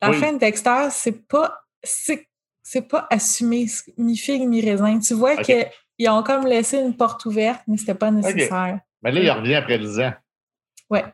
La 0.00 0.10
Oui. 0.10 0.16
fin 0.16 0.32
de 0.32 0.38
Dexter, 0.38 0.88
c'est 0.90 1.26
pas. 1.26 1.60
C'est 1.82 2.26
c'est 2.62 2.86
pas 2.86 3.06
assumé, 3.10 3.66
c'est 3.66 3.96
mi 3.98 4.16
figue, 4.16 4.46
mi 4.46 4.60
raisin. 4.60 4.98
Tu 5.00 5.14
vois 5.14 5.36
qu'ils 5.38 6.08
ont 6.10 6.22
comme 6.22 6.46
laissé 6.46 6.78
une 6.78 6.94
porte 6.94 7.24
ouverte, 7.24 7.62
mais 7.66 7.78
c'était 7.78 7.94
pas 7.94 8.10
nécessaire. 8.10 8.78
Mais 9.02 9.10
là, 9.10 9.20
il 9.20 9.30
revient 9.30 9.54
après 9.54 9.78
10 9.78 9.98
ans. 10.00 10.12
Ouais. 10.90 11.04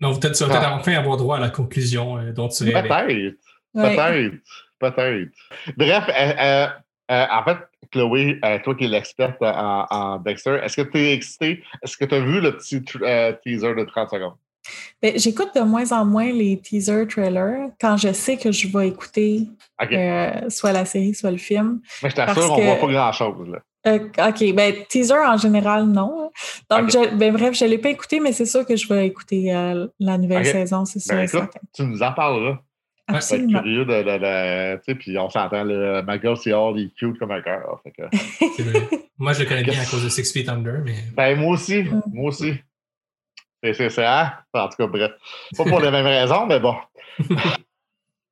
Donc, 0.00 0.20
peut-être 0.20 0.34
tu 0.36 0.44
vas 0.44 0.50
peut-être 0.50 0.68
Ah. 0.68 0.76
enfin 0.78 0.92
avoir 0.94 1.16
droit 1.16 1.36
à 1.38 1.40
la 1.40 1.50
conclusion 1.50 2.18
euh, 2.18 2.32
dont 2.32 2.48
tu 2.48 2.64
rêvais. 2.64 2.82
Peut-être. 2.82 3.34
Ouais. 3.74 3.96
Peut-être. 3.96 4.34
Peut-être. 4.78 5.30
Bref, 5.76 6.04
euh, 6.08 6.32
euh, 6.38 6.66
euh, 7.10 7.26
en 7.32 7.44
fait, 7.44 7.58
Chloé, 7.92 8.38
euh, 8.44 8.58
toi 8.62 8.74
qui 8.74 8.84
es 8.84 8.88
l'experte 8.88 9.40
en, 9.40 9.86
en 9.90 10.18
Dexter, 10.18 10.58
est-ce 10.62 10.76
que 10.82 10.82
tu 10.90 10.98
es 10.98 11.12
excité? 11.14 11.62
Est-ce 11.82 11.96
que 11.96 12.04
tu 12.04 12.14
as 12.14 12.20
vu 12.20 12.40
le 12.40 12.56
petit 12.56 12.82
euh, 13.02 13.32
teaser 13.42 13.74
de 13.74 13.84
30 13.84 14.10
secondes? 14.10 14.34
Ben, 15.00 15.16
J'écoute 15.16 15.50
de 15.54 15.60
moins 15.60 15.92
en 15.92 16.04
moins 16.04 16.32
les 16.32 16.60
teaser 16.60 17.06
trailers 17.06 17.68
quand 17.80 17.96
je 17.96 18.12
sais 18.12 18.36
que 18.36 18.50
je 18.50 18.66
vais 18.68 18.88
écouter 18.88 19.42
euh, 19.92 20.50
soit 20.50 20.72
la 20.72 20.84
série, 20.84 21.14
soit 21.14 21.30
le 21.30 21.36
film. 21.36 21.80
Mais 22.02 22.10
je 22.10 22.16
t'assure, 22.16 22.52
on 22.52 22.56
que- 22.56 22.62
voit 22.62 22.76
pas 22.76 22.92
grand-chose. 22.92 23.56
Euh, 23.86 23.98
OK, 24.28 24.54
ben 24.54 24.74
teaser 24.88 25.14
en 25.14 25.36
général, 25.36 25.84
non. 25.86 26.30
Donc, 26.70 26.90
je- 26.90 27.14
ben, 27.16 27.32
bref, 27.32 27.54
je 27.54 27.64
ne 27.64 27.70
l'ai 27.70 27.78
pas 27.78 27.90
écouté, 27.90 28.18
mais 28.20 28.32
c'est 28.32 28.46
sûr 28.46 28.66
que 28.66 28.74
je 28.76 28.88
vais 28.88 29.06
écouter 29.06 29.54
euh, 29.54 29.86
la 30.00 30.18
nouvelle 30.18 30.40
Ok. 30.40 30.66
c'est 30.86 30.98
sûr 30.98 31.14
Ben, 31.14 31.20
écoute, 31.22 31.30
certain. 31.30 31.60
tu 31.72 31.82
nous 31.84 32.02
en 32.02 32.12
parleras. 32.12 32.58
Absolument. 33.08 33.60
curieux 33.62 33.84
de. 33.84 34.02
de, 34.02 34.18
de- 34.18 34.76
tu 34.78 34.82
sais, 34.84 34.94
puis 34.96 35.16
on 35.16 35.30
s'entend, 35.30 35.62
le 35.62 36.02
Michael 36.02 36.36
C. 36.36 36.52
Hall, 36.52 36.76
il 36.80 36.86
est 36.86 36.94
cute 36.96 37.16
comme 37.20 37.30
un 37.30 37.40
cœur. 37.40 37.80
fait 37.84 37.92
que- 37.92 38.16
C'est 38.56 38.62
vrai. 38.64 38.88
Moi, 39.18 39.32
je 39.32 39.44
le 39.44 39.48
connais 39.48 39.62
bien 39.62 39.80
à 39.80 39.84
cause 39.84 40.02
de 40.02 40.08
Six 40.08 40.32
Feet 40.32 40.48
Under, 40.48 40.80
mais 40.84 40.96
Ben, 41.14 41.38
moi 41.38 41.52
aussi. 41.54 41.84
Mm. 41.84 42.02
Moi 42.12 42.28
aussi. 42.30 42.54
C'est, 43.62 43.74
c'est, 43.74 43.90
c'est, 43.90 44.04
hein? 44.04 44.32
En 44.52 44.68
tout 44.68 44.76
cas, 44.78 44.86
bref. 44.88 45.12
Pas 45.56 45.64
pour 45.64 45.80
les 45.80 45.90
mêmes 45.92 46.04
raisons, 46.06 46.46
mais 46.46 46.58
bon. 46.58 46.74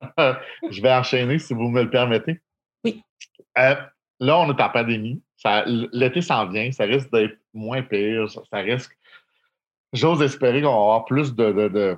je 0.17 0.81
vais 0.81 0.91
enchaîner 0.93 1.39
si 1.39 1.53
vous 1.53 1.69
me 1.69 1.81
le 1.83 1.89
permettez. 1.89 2.41
Oui. 2.83 3.01
Euh, 3.57 3.75
là, 4.19 4.37
on 4.39 4.49
est 4.55 4.61
en 4.61 4.69
pandémie. 4.69 5.21
L'été 5.93 6.21
s'en 6.21 6.47
vient. 6.47 6.71
Ça 6.71 6.85
risque 6.85 7.11
d'être 7.11 7.37
moins 7.53 7.81
pire. 7.81 8.29
Ça, 8.29 8.41
ça 8.51 8.57
risque. 8.59 8.91
J'ose 9.93 10.21
espérer 10.21 10.61
qu'on 10.61 10.69
va 10.69 10.75
avoir 10.75 11.05
plus 11.05 11.33
de. 11.35 11.51
de, 11.51 11.67
de- 11.69 11.97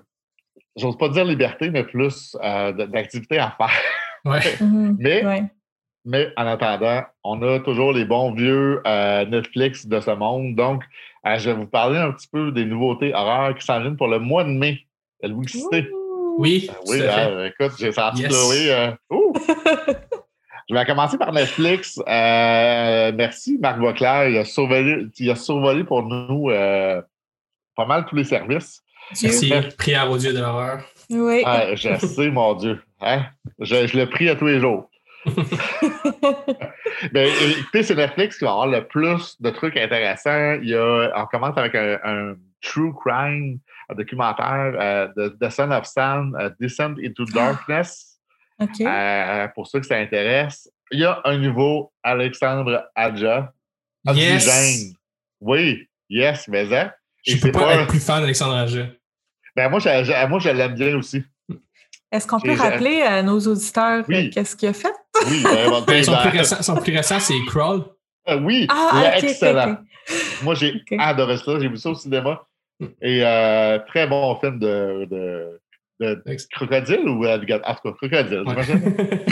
j'ose 0.76 0.98
pas 0.98 1.10
dire 1.10 1.26
liberté, 1.26 1.70
mais 1.70 1.84
plus 1.84 2.36
euh, 2.44 2.72
d'activités 2.72 3.40
à 3.40 3.56
faire. 3.58 3.70
ouais. 4.26 4.40
Mhm. 4.62 4.98
Mais 5.00 5.26
Ouais. 5.26 5.44
mais 6.06 6.32
en 6.38 6.46
attendant, 6.48 7.04
on 7.24 7.42
a 7.42 7.60
toujours 7.60 7.92
les 7.94 8.06
bons 8.06 8.34
vieux 8.34 8.82
euh, 8.86 9.26
Netflix 9.26 9.86
de 9.88 10.00
ce 10.00 10.12
monde. 10.12 10.56
Donc, 10.56 10.84
euh, 11.26 11.38
je 11.38 11.50
vais 11.50 11.56
vous 11.56 11.66
parler 11.68 11.98
un 11.98 12.12
petit 12.12 12.28
peu 12.28 12.52
des 12.52 12.66
nouveautés 12.66 13.14
horreurs 13.14 13.56
qui 13.56 13.66
s'en 13.66 13.80
viennent 13.82 13.98
pour 13.98 14.08
le 14.08 14.20
mois 14.20 14.44
de 14.44 14.50
mai. 14.50 14.80
Oui, 15.24 15.30
Ben 15.72 15.86
tout 16.86 16.92
oui, 16.92 17.02
à 17.02 17.12
fait. 17.12 17.32
euh, 17.32 17.48
écoute, 17.50 17.78
j'ai 17.80 17.92
senti 17.92 18.22
Yes. 18.22 18.30
Chloé. 18.32 18.94
euh, 20.70 20.74
je 20.74 20.76
vais 20.76 20.86
commencer 20.86 21.18
par 21.18 21.32
Netflix. 21.32 22.00
Euh, 22.08 23.12
merci, 23.16 23.58
Marc 23.60 23.80
Vauclair. 23.80 24.30
Il 24.30 24.38
a 24.38 24.46
survolé, 24.46 25.08
il 25.18 25.32
a 25.32 25.36
survolé 25.36 25.84
pour 25.84 26.04
nous 26.04 26.50
euh, 26.50 27.02
pas 27.76 27.86
mal 27.86 28.06
tous 28.06 28.16
les 28.16 28.24
services. 28.24 28.84
Merci. 29.24 29.54
Prière 29.78 30.12
au 30.12 30.18
Dieu 30.18 30.34
de 30.34 30.40
l'horreur. 30.40 30.84
Oui. 31.10 31.42
Ah, 31.46 31.76
je 31.76 31.98
sais, 31.98 32.30
mon 32.30 32.54
Dieu. 32.56 32.82
Hein? 33.00 33.26
Je, 33.60 33.88
je 33.88 33.98
le 33.98 34.10
prie 34.10 34.30
à 34.30 34.36
tous 34.36 34.48
les 34.48 34.60
jours. 34.60 34.90
Ben, 37.12 37.30
écoutez, 37.60 37.84
c'est 37.84 37.94
Netflix 37.94 38.40
qui 38.40 38.46
va 38.46 38.52
avoir 38.52 38.68
le 38.68 38.84
plus 38.88 39.40
de 39.40 39.52
trucs 39.52 39.78
intéressants. 39.78 40.58
Il 40.62 40.70
y 40.70 40.76
a, 40.76 41.12
on 41.16 41.26
commence 41.28 41.56
avec 41.56 41.76
un, 41.76 42.00
un 42.04 42.36
true 42.62 42.94
crime, 42.94 43.60
un 43.90 43.96
documentaire 43.96 44.74
euh, 44.80 45.08
de 45.16 45.38
The 45.40 45.50
Son 45.52 45.72
of 45.72 45.86
Sam, 45.86 46.36
euh, 46.40 46.50
Descent 46.60 46.96
into 47.04 47.26
Darkness, 47.26 48.07
Euh, 48.62 49.48
pour 49.50 49.68
ceux 49.68 49.80
que 49.80 49.86
ça 49.86 49.98
intéresse. 49.98 50.70
Il 50.92 51.00
y 51.00 51.06
a 51.06 51.22
un 51.26 51.38
nouveau 51.38 51.92
Alexandre 52.04 52.90
Adja, 52.96 53.54
Yes! 54.14 54.48
Oxygène. 54.48 54.94
Oui, 55.42 55.88
yes, 56.10 56.48
mais 56.48 56.74
hein? 56.74 56.92
Je 57.26 57.34
Et 57.34 57.40
peux 57.40 57.48
c'est 57.48 57.52
pas, 57.52 57.60
pas- 57.60 57.76
être 57.76 57.88
plus 57.88 58.00
fan 58.04 58.22
d'Alexandre 58.22 58.56
Aja. 58.56 58.88
Ben, 59.56 59.70
moi, 59.70 59.80
je, 59.80 59.90
je- 60.04 60.28
moi, 60.28 60.40
je 60.40 60.50
l'aime 60.50 60.74
bien 60.76 60.96
aussi. 60.98 61.24
Est-ce 62.12 62.26
qu'on 62.26 62.40
peut 62.40 62.54
rappeler 62.54 63.02
à 63.02 63.22
nos 63.22 63.38
auditeurs 63.40 64.06
Oui. 64.08 64.28
euh, 64.28 64.30
qu'est-ce 64.34 64.56
qu'il 64.56 64.70
a 64.70 64.74
fait? 64.74 64.94
Oui, 65.30 65.44
ben, 65.44 66.04
son, 66.04 66.16
plus 66.18 66.30
récent, 66.38 66.62
son 66.64 66.76
plus 66.78 66.96
récent, 66.96 67.20
c'est 67.20 67.34
Crawl. 67.48 67.84
euh, 68.30 68.40
oui, 68.40 68.66
Ah, 68.70 69.14
excellent. 69.18 69.78
Moi, 70.42 70.56
j'ai 70.56 70.82
adoré 70.98 71.38
ça. 71.38 71.60
J'ai 71.60 71.68
vu 71.68 71.76
ça 71.78 71.90
au 71.90 71.96
cinéma. 71.96 72.44
Et 73.02 73.22
euh, 73.26 73.80
très 73.88 74.08
bon 74.08 74.40
film 74.40 74.58
de, 74.60 75.06
de, 75.10 75.60
de 76.00 76.24
crocodile 76.52 77.08
ou 77.10 77.24
alligator? 77.26 77.68
En 77.70 77.76
tout 77.76 77.82
cas, 78.08 78.24
crocodile. 78.24 78.44
Ouais. 78.46 79.26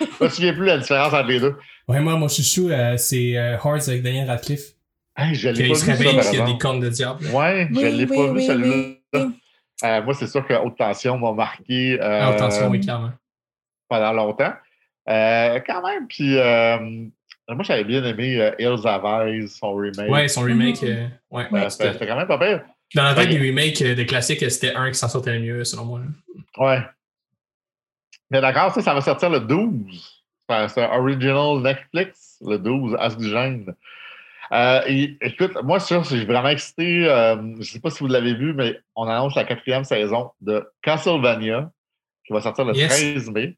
Je 0.00 0.24
me 0.24 0.28
souviens 0.28 0.52
plus 0.54 0.66
la 0.66 0.78
différence 0.78 1.12
entre 1.12 1.26
les 1.28 1.40
deux. 1.40 1.56
Ouais, 1.88 2.00
moi, 2.00 2.16
mon 2.16 2.28
chouchou, 2.28 2.68
euh, 2.70 2.96
c'est 2.96 3.36
euh, 3.36 3.54
Hearts 3.56 3.88
avec 3.88 4.02
Daniel 4.02 4.28
Radcliffe. 4.28 4.74
Hey, 5.16 5.34
je 5.34 5.48
l'ai 5.48 5.68
pas 5.68 5.74
vu 5.74 5.80
ça, 5.80 5.96
qu'il 5.96 6.38
y 6.38 6.40
a 6.40 6.46
des 6.46 6.58
cornes 6.58 6.78
de 6.80 6.88
diable. 6.88 7.24
Ouais, 7.32 7.68
je 7.72 7.76
Oui, 7.76 7.90
l'ai 7.92 8.04
oui, 8.04 8.16
pas 8.16 8.26
vu 8.32 8.38
oui, 8.38 8.46
celui-là. 8.46 8.76
oui. 9.14 9.20
Euh, 9.84 10.02
moi, 10.02 10.14
c'est 10.14 10.26
sûr 10.28 10.46
que 10.46 10.54
Haute 10.54 10.76
Tension 10.76 11.18
m'a 11.18 11.32
marqué 11.32 11.98
euh, 12.00 12.20
Ah, 12.22 12.28
attention, 12.28 12.68
oui, 12.68 12.80
clairement. 12.80 13.10
pendant 13.88 14.12
longtemps. 14.12 14.52
Euh, 15.08 15.60
quand 15.66 15.82
même, 15.86 16.06
puis 16.06 16.36
euh, 16.36 16.78
moi, 17.48 17.62
j'avais 17.64 17.84
bien 17.84 18.04
aimé 18.04 18.40
euh, 18.40 18.50
Hills 18.58 18.84
of 18.86 19.02
Ice, 19.28 19.56
son 19.58 19.74
remake. 19.74 20.10
Ouais, 20.10 20.28
son 20.28 20.42
remake. 20.42 20.82
Mhm. 20.82 20.88
euh, 20.88 21.06
ouais. 21.30 21.46
Euh, 21.52 21.68
c'était 21.70 22.06
quand 22.06 22.16
même 22.16 22.28
pas 22.28 22.38
pire. 22.38 22.62
Dans 22.94 23.02
la 23.02 23.12
vague 23.14 23.28
Ouais. 23.30 23.38
des 23.38 23.48
remakes 23.50 23.82
euh, 23.82 23.94
des 23.94 24.06
classiques, 24.06 24.50
c'était 24.50 24.74
un 24.74 24.88
qui 24.90 24.98
s'en 24.98 25.08
sortait 25.08 25.34
le 25.34 25.40
mieux, 25.40 25.64
selon 25.64 25.84
moi. 25.84 26.00
Ouais. 26.58 26.80
Mais 28.30 28.40
d'accord, 28.40 28.72
ça, 28.72 28.80
ça 28.82 28.94
va 28.94 29.00
sortir 29.00 29.30
le 29.30 29.40
12. 29.40 30.24
Enfin, 30.48 30.68
C'est 30.68 30.82
un 30.84 30.98
original 30.98 31.60
Netflix, 31.62 32.38
le 32.46 32.58
12, 32.58 32.96
Oxygène. 32.98 33.74
Euh, 34.52 34.80
et, 34.86 35.16
écoute, 35.20 35.52
moi, 35.62 35.78
je 35.78 36.02
suis 36.02 36.24
vraiment 36.24 36.48
excité. 36.48 37.06
euh, 37.06 37.36
je 37.36 37.58
ne 37.58 37.62
sais 37.62 37.80
pas 37.80 37.90
si 37.90 37.98
vous 38.00 38.06
l'avez 38.06 38.34
vu, 38.34 38.54
mais 38.54 38.78
on 38.96 39.06
annonce 39.06 39.34
la 39.36 39.44
quatrième 39.44 39.84
saison 39.84 40.30
de 40.40 40.66
Castlevania 40.82 41.70
qui 42.26 42.32
va 42.32 42.40
sortir 42.40 42.64
le 42.64 42.74
Yes. 42.74 42.88
13 42.88 43.30
mai. 43.30 43.56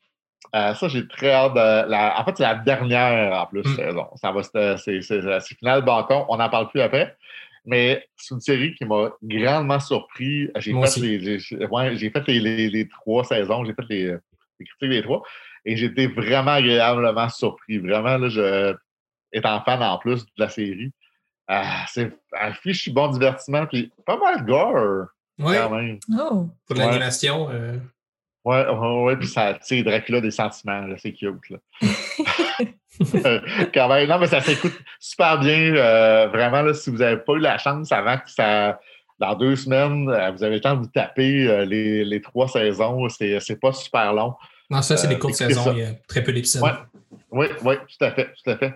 Euh, 0.56 0.74
ça, 0.74 0.88
j'ai 0.88 1.06
très 1.06 1.30
hâte 1.32 1.54
de. 1.54 1.88
La, 1.88 2.20
en 2.20 2.24
fait, 2.24 2.36
c'est 2.38 2.42
la 2.42 2.56
dernière 2.56 3.32
en 3.42 3.46
plus 3.46 3.62
Mm. 3.64 3.76
saison. 3.76 4.06
Ça 4.16 4.32
va, 4.32 4.42
c'est, 4.42 4.76
c'est, 4.78 5.02
c'est, 5.02 5.20
c'est 5.40 5.54
final 5.58 5.84
balcon. 5.84 6.26
On 6.28 6.38
n'en 6.38 6.48
parle 6.48 6.68
plus 6.68 6.80
après. 6.80 7.16
Mais 7.64 8.06
c'est 8.16 8.34
une 8.34 8.40
série 8.40 8.74
qui 8.74 8.84
m'a 8.84 9.10
grandement 9.22 9.80
surpris. 9.80 10.48
J'ai 10.56 10.72
fait, 10.72 11.00
les, 11.00 11.38
j'ai, 11.38 11.66
ouais, 11.66 11.96
j'ai 11.96 12.10
fait 12.10 12.26
les, 12.26 12.40
les- 12.40 12.70
les 12.70 12.88
trois 12.88 13.24
saisons, 13.24 13.64
j'ai 13.64 13.74
fait 13.74 13.84
les, 13.88 14.04
les 14.58 14.66
critiques 14.66 14.90
des 14.90 15.02
trois. 15.02 15.22
Et 15.64 15.76
j'ai 15.76 15.86
été 15.86 16.06
vraiment 16.06 16.52
agréablement 16.52 17.28
surpris. 17.28 17.78
Vraiment, 17.78 18.16
là, 18.16 18.28
je, 18.28 18.74
étant 19.32 19.60
fan 19.62 19.82
en 19.82 19.98
plus 19.98 20.24
de 20.24 20.30
la 20.38 20.48
série. 20.48 20.90
Ah, 21.46 21.84
c'est 21.88 22.16
un 22.38 22.52
fichu 22.54 22.90
bon 22.92 23.08
divertissement. 23.08 23.66
Puis 23.66 23.92
pas 24.06 24.16
mal 24.16 24.44
gore, 24.46 25.06
Ouais, 25.38 25.56
quand 25.56 25.70
même. 25.70 25.98
Oh. 26.18 26.48
pour 26.66 26.76
de 26.76 26.80
l'animation. 26.80 27.48
euh, 27.50 27.78
Ouais, 28.44 28.66
ouais, 28.66 29.02
ouais, 29.02 29.16
puis 29.16 29.28
ça 29.28 29.54
tire 29.54 29.84
Dracula 29.84 30.20
des 30.20 30.30
sentiments, 30.30 30.86
là, 30.86 30.94
c'est 30.98 31.12
cute, 31.12 31.50
là. 31.50 31.58
Euh, 33.24 33.40
Quand 33.72 33.88
même, 33.88 34.06
non, 34.10 34.18
mais 34.18 34.26
ça 34.26 34.42
s'écoute 34.42 34.78
super 34.98 35.38
bien. 35.38 35.74
euh, 35.74 36.26
vraiment, 36.26 36.60
là, 36.60 36.74
si 36.74 36.90
vous 36.90 36.98
n'avez 36.98 37.16
pas 37.16 37.32
eu 37.32 37.38
la 37.38 37.56
chance 37.56 37.90
avant 37.92 38.18
que 38.18 38.28
ça 38.30 38.78
dans 39.18 39.34
deux 39.34 39.56
semaines, 39.56 40.06
euh, 40.10 40.30
vous 40.32 40.42
avez 40.44 40.56
le 40.56 40.60
temps 40.60 40.74
de 40.74 40.80
vous 40.80 40.86
taper 40.86 41.46
euh, 41.48 41.64
les, 41.64 42.04
les 42.04 42.20
trois 42.20 42.46
saisons. 42.48 43.08
C'est 43.08 43.40
c'est 43.40 43.58
pas 43.58 43.72
super 43.72 44.12
long. 44.12 44.34
Non, 44.68 44.82
ça, 44.82 44.98
c'est 44.98 45.08
des 45.08 45.18
courtes 45.18 45.34
saisons. 45.34 45.72
Il 45.72 45.78
y 45.78 45.82
a 45.84 45.92
très 46.06 46.22
peu 46.22 46.32
d'épisodes. 46.32 46.62
Oui, 47.30 47.46
oui, 47.64 47.74
tout 47.76 48.04
à 48.04 48.10
fait, 48.10 48.30
tout 48.44 48.50
à 48.50 48.56
fait. 48.58 48.74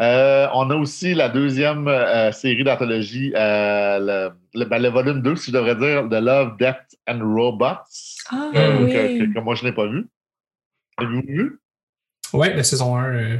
Euh, 0.00 0.48
on 0.54 0.70
a 0.70 0.74
aussi 0.76 1.14
la 1.14 1.28
deuxième 1.28 1.86
euh, 1.88 2.32
série 2.32 2.64
d'anthologie, 2.64 3.32
euh, 3.36 3.98
le, 3.98 4.30
le, 4.58 4.64
ben, 4.64 4.78
le 4.80 4.88
volume 4.88 5.22
2, 5.22 5.36
si 5.36 5.50
je 5.50 5.56
devrais 5.56 5.76
dire, 5.76 6.08
The 6.08 6.22
Love, 6.22 6.56
Death 6.58 6.96
and 7.08 7.20
Robots, 7.22 7.78
Ah 8.30 8.50
euh, 8.54 8.84
oui. 8.84 8.92
que, 8.92 9.18
que- 9.26 9.34
que 9.34 9.40
moi 9.40 9.54
je 9.54 9.64
n'ai 9.64 9.72
pas 9.72 9.86
vu. 9.86 10.06
Avez-vous 10.98 11.22
vu? 11.26 11.60
Ouais, 12.32 12.54
la 12.54 12.62
saison 12.62 12.96
1. 12.96 13.14
euh, 13.14 13.38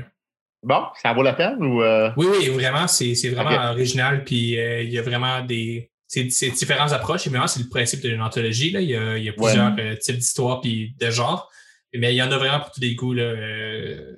Bon, 0.65 0.85
ça 1.03 1.13
vaut 1.13 1.23
la 1.23 1.33
peine 1.33 1.63
ou. 1.65 1.83
euh, 1.83 2.11
Oui, 2.17 2.27
oui, 2.31 2.49
vraiment, 2.51 2.87
c'est 2.87 3.15
vraiment 3.31 3.71
original. 3.71 4.23
Puis 4.25 4.59
euh, 4.61 4.83
il 4.83 4.91
y 4.91 4.99
a 4.99 5.03
vraiment 5.03 5.41
des. 5.41 5.91
C'est 6.07 6.25
différentes 6.51 6.93
approches. 6.93 7.27
Évidemment, 7.27 7.47
c'est 7.47 7.63
le 7.63 7.69
principe 7.71 8.01
d'une 8.03 8.21
anthologie. 8.21 8.71
Là. 8.71 8.81
Il, 8.83 8.91
y 8.91 8.97
a, 8.97 9.17
il 9.17 9.25
y 9.25 9.29
a 9.29 9.33
plusieurs 9.33 9.73
euh, 9.79 9.97
types 9.97 10.17
d'histoires 10.17 10.61
puis 10.61 10.95
de 11.01 11.11
genres. 11.11 11.51
Mais 11.95 12.13
il 12.13 12.17
y 12.17 12.23
en 12.23 12.31
a 12.31 12.37
vraiment 12.39 12.61
pour 12.61 12.71
tous 12.71 12.81
les 12.83 12.95
goûts. 12.95 13.15
là. 13.15 13.23
Euh, 13.23 14.17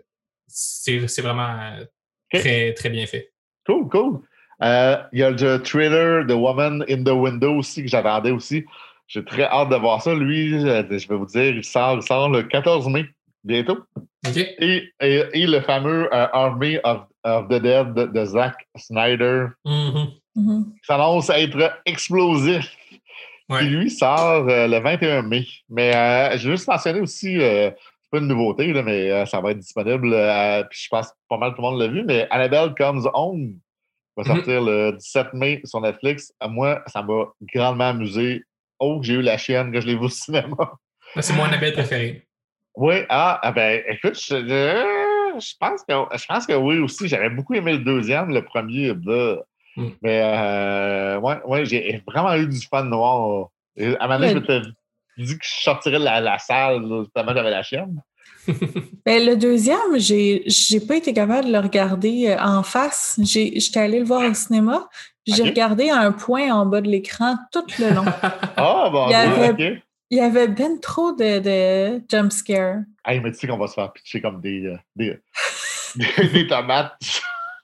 c'est 0.49 0.99
vraiment 1.23 1.77
très, 2.41 2.75
très 2.75 2.91
bien 2.91 3.07
fait. 3.07 3.33
Cool, 3.67 3.89
cool. 3.89 4.21
Euh, 4.63 4.97
Il 5.13 5.19
y 5.19 5.23
a 5.23 5.31
le 5.31 5.59
thriller 5.59 6.27
The 6.27 6.33
Woman 6.33 6.85
in 6.89 7.03
the 7.05 7.11
Window 7.11 7.57
aussi 7.57 7.83
que 7.83 7.89
j'attendais 7.89 8.31
aussi. 8.31 8.65
J'ai 9.07 9.25
très 9.25 9.45
hâte 9.45 9.69
de 9.69 9.77
voir 9.77 10.03
ça. 10.03 10.15
Lui, 10.15 10.55
euh, 10.55 10.83
je 10.91 11.09
vais 11.09 11.17
vous 11.17 11.27
dire, 11.27 11.55
il 11.55 11.65
sort, 11.65 11.97
il 11.97 12.03
sort 12.03 12.29
le 12.31 12.43
14 12.43 12.89
mai, 12.89 13.05
bientôt. 13.43 13.79
OK? 13.97 14.37
Et, 14.37 14.91
et, 15.01 15.23
et 15.33 15.47
le 15.47 15.61
fameux 15.61 16.07
euh, 16.07 16.27
Army 16.33 16.79
of, 16.85 17.03
of 17.25 17.49
the 17.49 17.61
Dead 17.61 17.95
de, 17.95 18.07
de 18.07 18.25
Zack 18.25 18.67
Snyder, 18.77 19.47
qui 19.65 20.81
s'annonce 20.83 21.31
être 21.31 21.81
explosif. 21.85 22.75
Ouais. 23.51 23.61
Qui 23.61 23.67
lui 23.67 23.91
sort 23.91 24.49
euh, 24.49 24.67
le 24.67 24.79
21 24.79 25.21
mai. 25.21 25.47
Mais 25.69 25.95
euh, 25.95 26.39
je 26.39 26.49
vais 26.49 26.57
juste 26.57 26.67
mentionner 26.67 27.01
aussi, 27.01 27.39
euh, 27.43 27.71
pas 28.15 28.21
une 28.21 28.29
nouveauté, 28.29 28.73
là, 28.73 28.83
mais 28.83 29.11
euh, 29.11 29.27
ça 29.27 29.41
va 29.41 29.51
être 29.51 29.59
disponible. 29.59 30.13
euh, 30.13 30.63
puis 30.71 30.81
je 30.83 30.89
pense 30.89 31.09
que 31.09 31.15
pas 31.29 31.37
mal 31.39 31.51
tout 31.51 31.63
le 31.63 31.63
monde 31.69 31.81
l'a 31.81 31.89
vu, 31.89 32.05
mais 32.05 32.27
Annabelle 32.31 32.75
Comes 32.77 33.09
Home 33.15 33.55
va 34.17 34.23
Mhm. 34.23 34.35
sortir 34.37 34.63
le 34.63 34.93
17 34.93 35.35
mai 35.35 35.61
sur 35.65 35.81
Netflix. 35.81 36.33
Euh, 36.43 36.49
Moi, 36.49 36.81
ça 36.87 37.03
m'a 37.03 37.25
grandement 37.55 37.89
amusé. 37.89 38.43
Oh, 38.79 39.01
j'ai 39.03 39.15
eu 39.15 39.23
la 39.23 39.37
chienne 39.39 39.73
que 39.73 39.81
je 39.81 39.87
l'ai 39.87 39.95
vu 39.97 40.05
au 40.05 40.09
cinéma. 40.09 40.73
C'est 41.21 41.35
mon 41.37 41.45
Annabelle 41.45 41.73
préféré. 41.73 42.27
Oui, 42.77 42.97
ah, 43.09 43.39
ah 43.43 43.53
ben, 43.53 43.83
écoute, 43.89 44.15
je, 44.21 44.37
je- 44.37 45.41
je 45.41 45.55
pense 45.61 45.83
que, 45.89 45.95
je 46.17 46.27
pense 46.27 46.47
que 46.47 46.53
oui 46.55 46.79
aussi. 46.79 47.07
J'avais 47.09 47.31
beaucoup 47.31 47.55
aimé 47.55 47.73
le 47.73 47.79
deuxième, 47.79 48.31
le 48.33 48.45
premier. 48.45 48.93
Mm. 49.77 49.89
mais 50.03 50.21
euh, 50.23 51.19
ouais, 51.19 51.37
ouais, 51.47 51.65
j'ai 51.65 52.01
vraiment 52.07 52.35
eu 52.35 52.47
du 52.47 52.61
fan 52.67 52.89
noir. 52.89 53.49
Et 53.77 53.97
à 53.99 54.07
donné, 54.07 54.29
je 54.31 54.39
m'étais 54.39 54.61
dit 55.19 55.39
que 55.39 55.45
je 55.45 55.63
sortirais 55.63 55.99
de 55.99 56.05
la, 56.05 56.21
la 56.21 56.39
salle, 56.39 56.83
là, 56.83 57.05
tellement 57.15 57.35
j'avais 57.35 57.51
la 57.51 57.63
chienne. 57.63 58.01
Ben, 59.07 59.25
le 59.25 59.37
deuxième, 59.37 59.97
j'ai 59.99 60.43
j'ai 60.47 60.81
pas 60.81 60.97
été 60.97 61.13
capable 61.13 61.47
de 61.49 61.53
le 61.53 61.59
regarder 61.59 62.29
euh, 62.31 62.39
en 62.43 62.63
face. 62.63 63.19
J'étais 63.23 63.81
allée 63.81 63.99
le 64.01 64.05
voir 64.07 64.23
au 64.31 64.35
cinéma. 64.35 64.89
J'ai 65.27 65.43
regardé 65.43 65.91
à 65.91 65.99
un 66.01 66.13
point 66.13 66.51
en 66.53 66.65
bas 66.67 66.81
de 66.81 66.89
l'écran 66.89 67.37
tout 67.53 67.65
le 67.79 67.95
long. 67.95 68.05
Ah, 68.57 68.89
bon, 68.91 69.07
Il 69.09 69.13
y 69.13 69.15
avait- 69.15 69.51
ok. 69.75 69.83
Il 70.11 70.19
y 70.19 70.21
avait 70.21 70.49
ben 70.49 70.79
trop 70.81 71.13
de, 71.13 71.39
de 71.41 72.03
jump 72.11 72.31
scare. 72.33 72.77
Hey, 73.05 73.21
mais 73.21 73.33
tu 73.33 73.39
sais 73.39 73.47
qu'on 73.47 73.57
va 73.59 73.67
se 73.67 73.75
faire 73.75 73.93
pitcher 73.93 74.21
comme 74.21 74.41
des, 74.41 74.67
euh, 74.67 74.77
des, 74.97 75.19
des, 75.97 76.29
des 76.29 76.47
tomates. 76.47 76.93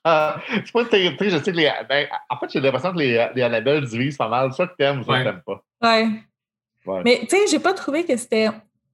Ah, 0.05 0.37
c'est 0.51 0.73
pas 0.73 0.85
sais, 0.91 1.15
je 1.31 1.37
sais 1.37 1.53
que 1.53 1.57
les. 1.57 1.71
Ben, 1.89 2.07
en 2.31 2.37
fait, 2.39 2.47
j'ai 2.53 2.61
l'impression 2.61 2.93
que 2.93 2.99
les, 2.99 3.29
les 3.35 3.43
Annabelle 3.43 3.85
divisent 3.87 4.17
pas 4.17 4.29
mal. 4.29 4.53
Soit 4.53 4.69
que 4.69 4.77
t'aimes, 4.79 5.05
soit 5.05 5.21
que 5.21 5.25
Ouais. 5.25 5.31
t'aimes 5.31 5.43
pas. 5.47 5.63
Ouais. 5.83 6.09
Ouais. 6.87 7.03
Mais 7.05 7.21
tu 7.29 7.37
sais, 7.37 7.47
j'ai 7.51 7.59
pas 7.59 7.73
trouvé 7.75 8.05
que 8.05 8.17
c'était 8.17 8.49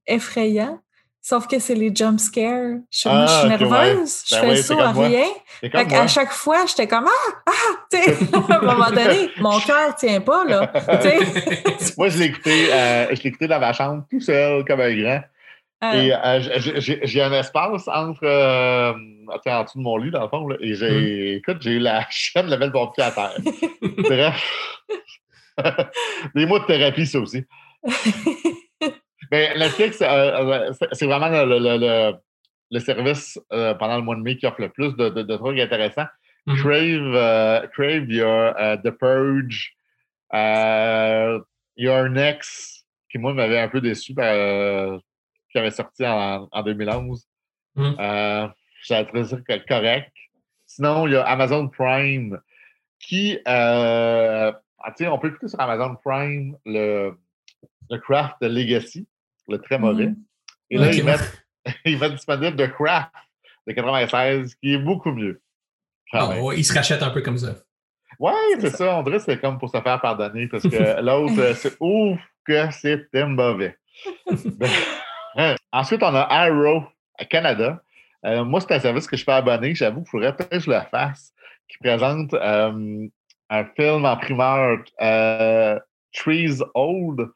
effrayant. 0.06 0.80
Sauf 1.22 1.48
que 1.48 1.58
c'est 1.58 1.74
les 1.74 1.90
jump 1.92 2.20
scares. 2.20 2.76
Je, 2.88 2.98
suis- 2.98 3.10
je 3.10 3.14
Ah, 3.16 3.42
ouais. 3.42 3.48
nerveuse. 3.48 4.22
Je 4.28 4.34
Ben 4.36 4.40
fais 4.42 4.50
oui, 4.50 4.56
ça 4.62 4.88
à 4.88 4.92
moi. 4.92 5.06
rien. 5.08 5.24
Fait 5.60 5.84
moi. 5.88 6.06
chaque 6.06 6.30
fois, 6.30 6.66
j'étais 6.66 6.86
comme 6.86 7.06
Ah! 7.08 7.32
Ah! 7.46 7.52
Tu 7.90 7.98
sais, 8.00 8.10
à 8.52 8.58
un 8.58 8.60
moment 8.62 8.90
donné, 8.90 9.30
mon 9.38 9.58
cœur 9.58 9.96
tient 9.96 10.20
pas, 10.20 10.44
là. 10.44 10.72
Moi, 11.98 12.08
je 12.10 12.18
l'ai 12.18 12.24
écouté, 12.26 12.72
euh, 12.72 13.06
je 13.12 13.26
écouté 13.26 13.48
dans 13.48 13.58
ma 13.58 13.72
chambre, 13.72 14.04
tout 14.08 14.20
seul, 14.20 14.64
comme 14.64 14.80
un 14.80 14.94
grand. 14.94 15.20
Euh, 15.84 15.92
Et 16.00 16.12
euh, 16.14 16.40
j'ai- 17.02 17.22
un 17.22 17.32
espace 17.32 17.88
entre, 17.88 18.20
euh, 18.24 18.92
tu 18.94 19.38
sais, 19.44 19.52
en 19.52 19.64
dessous 19.64 19.78
de 19.78 19.82
mon 19.82 19.96
lit, 19.96 20.10
dans 20.12 20.22
le 20.22 20.28
fond. 20.28 20.46
Là, 20.46 20.56
et 20.60 20.74
j'ai, 20.76 21.34
écoute, 21.38 21.56
j'ai 21.60 21.72
eu 21.72 21.78
la 21.80 22.06
chaîne 22.08 22.46
lever 22.48 22.66
le 22.66 22.72
pied 22.94 23.02
à 23.02 23.10
terre. 23.10 23.34
Bref. 23.98 24.42
Des 26.34 26.46
mots 26.46 26.58
de 26.60 26.64
thérapie, 26.66 27.06
ça 27.06 27.18
aussi. 27.18 27.44
Mais 29.32 29.56
Netflix, 29.58 30.00
euh, 30.02 30.06
euh, 30.06 30.72
c'est- 30.72 30.88
c'est 30.92 31.06
vraiment 31.06 31.28
le, 31.28 31.44
le- 31.44 31.58
le- 31.58 31.78
le- 31.78 32.16
le 32.70 32.78
service 32.80 33.38
euh, 33.52 33.74
pendant 33.74 33.96
le 33.96 34.02
mois 34.02 34.14
de 34.16 34.20
mai 34.20 34.36
qui 34.36 34.46
offre 34.46 34.60
le 34.60 34.68
plus 34.68 34.94
de, 34.96 35.08
de- 35.08 35.22
de 35.22 35.36
trucs 35.36 35.58
intéressants. 35.58 36.06
Mhm. 36.46 36.56
Crave, 36.58 37.14
euh, 37.14 37.66
Crave, 37.68 38.04
il 38.08 38.14
y 38.16 38.22
a 38.22 38.76
The 38.78 38.90
Purge, 38.90 39.74
euh, 40.32 41.40
Your 41.76 42.08
Next, 42.08 42.86
qui 43.10 43.18
moi 43.18 43.34
m'avait 43.34 43.58
un 43.58 43.68
peu 43.68 43.80
déçu, 43.80 44.14
qui 44.14 44.20
avait 45.58 45.70
sorti 45.70 46.06
en, 46.06 46.48
en 46.50 46.62
2011. 46.62 47.26
Mhm. 47.74 47.96
Euh, 47.98 48.48
J'avais 48.84 49.06
trouvé 49.06 49.24
ça 49.24 49.36
correct. 49.68 50.12
Sinon, 50.66 51.06
il 51.08 51.14
y 51.14 51.16
a 51.16 51.22
Amazon 51.22 51.68
Prime, 51.68 52.38
qui, 53.00 53.38
ah, 53.44 54.52
on 55.00 55.18
peut 55.18 55.28
écouter 55.28 55.48
sur 55.48 55.60
Amazon 55.60 55.96
Prime 56.04 56.56
le, 56.64 57.14
le 57.90 57.98
Craft 57.98 58.36
de 58.40 58.48
Legacy, 58.48 59.06
le 59.48 59.58
très 59.58 59.78
mauvais. 59.78 60.08
Mhm. 60.08 60.16
Et 60.70 60.78
là, 60.78 60.88
Ok, 60.88 60.96
ils, 60.96 61.04
mettent, 61.04 61.44
ils 61.84 61.98
mettent 61.98 62.14
disponible 62.14 62.56
The 62.56 62.72
Craft 62.72 63.10
de 63.66 63.72
96, 63.72 64.54
qui 64.56 64.74
est 64.74 64.78
beaucoup 64.78 65.12
mieux. 65.12 65.40
Ah, 66.12 66.34
il 66.56 66.64
se 66.64 66.72
rachète 66.72 67.02
un 67.02 67.10
peu 67.10 67.20
comme 67.20 67.38
ça. 67.38 67.56
Ouais, 68.18 68.32
C'est 68.60 68.70
ça. 68.70 68.96
On 68.98 69.02
dirait 69.02 69.18
que 69.18 69.24
c'est 69.24 69.40
comme 69.40 69.58
pour 69.58 69.70
se 69.70 69.80
faire 69.80 70.00
pardonner 70.00 70.46
parce 70.46 70.62
que 70.62 71.00
l'autre, 71.02 71.38
euh, 71.38 71.54
c'est 71.54 71.76
ouf 71.80 72.20
que 72.44 72.70
c'était 72.70 73.26
mauvais. 73.26 73.76
Ben. 75.36 75.54
Ensuite, 75.70 76.02
on 76.02 76.14
a 76.14 76.22
Arrow 76.22 76.84
à 77.18 77.26
Canada. 77.26 77.82
Euh, 78.24 78.42
moi, 78.42 78.60
c'est 78.60 78.72
un 78.72 78.80
service 78.80 79.06
que 79.06 79.18
je 79.18 79.24
fais 79.24 79.32
abonner. 79.32 79.74
J'avoue 79.74 80.00
qu'il 80.00 80.10
faudrait 80.10 80.34
peut-être 80.34 80.50
que 80.50 80.60
je 80.60 80.70
le 80.70 80.80
fasse. 80.90 81.34
Qui 81.68 81.76
présente 81.78 82.32
euh, 82.32 83.06
un 83.50 83.64
film 83.76 84.04
en 84.04 84.16
primeur, 84.16 84.78
euh, 85.02 85.78
Trees 86.14 86.60
Old, 86.74 87.28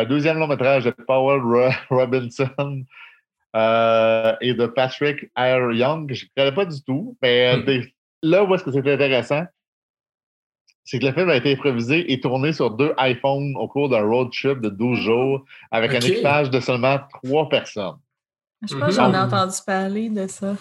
un 0.00 0.04
deuxième 0.04 0.38
long 0.38 0.46
métrage 0.48 0.84
de 0.84 0.90
Powell 0.90 1.40
Ro- 1.42 1.70
Robinson 1.90 2.84
euh, 3.54 4.34
et 4.40 4.54
de 4.54 4.66
Patrick 4.66 5.30
R. 5.36 5.72
Young, 5.72 6.08
que 6.08 6.14
je 6.14 6.24
ne 6.24 6.30
connais 6.36 6.54
pas 6.54 6.64
du 6.64 6.82
tout. 6.82 7.16
Mais 7.22 7.46
euh, 7.54 7.58
Hmm. 7.58 7.64
des- 7.64 7.94
là 8.22 8.44
où 8.44 8.54
est-ce 8.54 8.64
que 8.64 8.70
c'est 8.72 8.78
intéressant, 8.78 9.44
c'est 10.84 10.98
que 10.98 11.06
le 11.06 11.12
film 11.12 11.28
a 11.30 11.36
été 11.36 11.52
improvisé 11.52 12.12
et 12.12 12.20
tourné 12.20 12.52
sur 12.52 12.70
deux 12.70 12.92
iPhones 12.98 13.54
au 13.56 13.68
cours 13.68 13.88
d'un 13.88 14.02
road 14.02 14.30
trip 14.32 14.60
de 14.60 14.68
12 14.68 14.98
jours 15.00 15.44
avec 15.70 15.92
un 15.94 16.00
équipage 16.00 16.50
de 16.50 16.58
seulement 16.60 16.98
trois 17.22 17.48
personnes. 17.48 17.96
Je 18.68 18.74
pense 18.76 18.88
que 18.88 18.94
j'en 18.94 19.12
ai 19.12 19.18
entendu 19.18 19.56
parler 19.66 20.08
de 20.08 20.26
ça. 20.26 20.54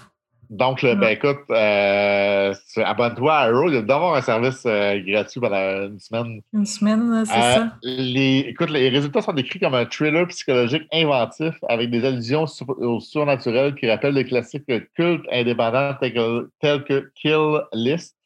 Donc, 0.51 0.81
le, 0.81 0.95
ben, 0.95 1.07
écoute, 1.11 1.39
euh, 1.49 2.53
abonne-toi 2.83 3.33
à 3.33 3.43
Arrow. 3.45 3.69
Il 3.71 3.81
doit 3.85 3.95
avoir 3.95 4.15
un 4.15 4.21
service 4.21 4.63
euh, 4.65 4.99
gratuit 4.99 5.39
pendant 5.39 5.87
une 5.87 5.97
semaine. 5.97 6.41
Une 6.51 6.65
semaine, 6.65 7.23
c'est 7.25 7.37
Euh, 7.37 7.55
ça. 7.55 7.71
Les, 7.83 8.39
écoute, 8.49 8.69
les 8.69 8.89
résultats 8.89 9.21
sont 9.21 9.31
décrits 9.31 9.61
comme 9.61 9.75
un 9.75 9.85
thriller 9.85 10.27
psychologique 10.27 10.83
inventif 10.91 11.53
avec 11.69 11.89
des 11.89 12.03
allusions 12.03 12.47
sur- 12.47 12.67
au 12.69 12.99
surnaturel 12.99 13.75
qui 13.75 13.89
rappellent 13.89 14.13
les 14.15 14.25
classiques 14.25 14.65
cultes 14.93 15.25
indépendants 15.31 15.93
tels 16.01 16.13
que, 16.13 16.49
tels 16.59 16.83
que 16.83 17.09
Kill 17.15 17.61
List 17.71 18.17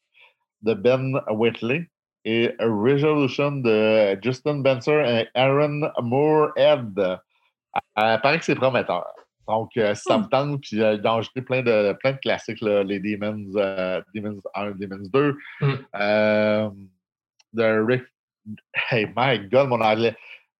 de 0.62 0.74
Ben 0.74 1.20
Whitley 1.30 1.88
et 2.24 2.50
Resolution 2.58 3.52
de 3.52 4.18
Justin 4.20 4.56
Benser 4.58 5.00
et 5.06 5.28
Aaron 5.38 5.92
Moorhead. 6.02 6.98
Euh, 6.98 8.18
paraît 8.18 8.38
que 8.40 8.44
c'est 8.44 8.56
prometteur. 8.56 9.06
Donc, 9.48 9.70
euh, 9.76 9.94
si 9.94 10.02
ça 10.02 10.18
me 10.18 10.24
tente, 10.26 10.60
puis 10.60 10.82
euh, 10.82 10.96
d'enregistrer 10.96 11.42
plein 11.42 11.62
de, 11.62 11.92
plein 12.00 12.12
de 12.12 12.18
classiques, 12.18 12.60
là, 12.60 12.82
les 12.82 12.98
Demons, 13.00 13.44
euh, 13.56 14.00
Demons 14.14 14.40
1, 14.54 14.72
Demons 14.72 15.08
2, 15.12 15.36
Mm. 15.60 15.72
euh, 15.94 16.68
The 17.56 17.60
Rif- 17.86 18.10
Hey, 18.90 19.06
my 19.16 19.38
God, 19.48 19.68
mon 19.68 19.80
anglais. 19.80 20.14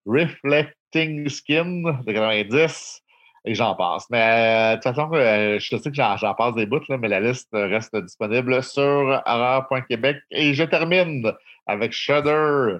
Reflecting 0.06 1.28
Skin 1.28 1.82
de 2.06 2.12
90, 2.12 3.02
et 3.44 3.54
j'en 3.54 3.74
passe. 3.76 4.06
Mais 4.10 4.20
euh, 4.22 4.70
de 4.70 4.74
toute 4.76 4.94
façon, 4.94 5.10
euh, 5.14 5.58
je 5.60 5.76
sais 5.76 5.90
que 5.90 5.94
j'en 5.96 6.16
j'en 6.16 6.34
passe 6.34 6.54
des 6.54 6.66
bouts, 6.66 6.80
là, 6.88 6.96
mais 6.98 7.08
la 7.08 7.20
liste 7.20 7.48
reste 7.52 7.96
disponible 7.96 8.62
sur 8.62 9.22
horreur.québec. 9.26 10.16
Et 10.30 10.54
je 10.54 10.64
termine 10.64 11.32
avec 11.66 11.92
Shudder. 11.92 12.78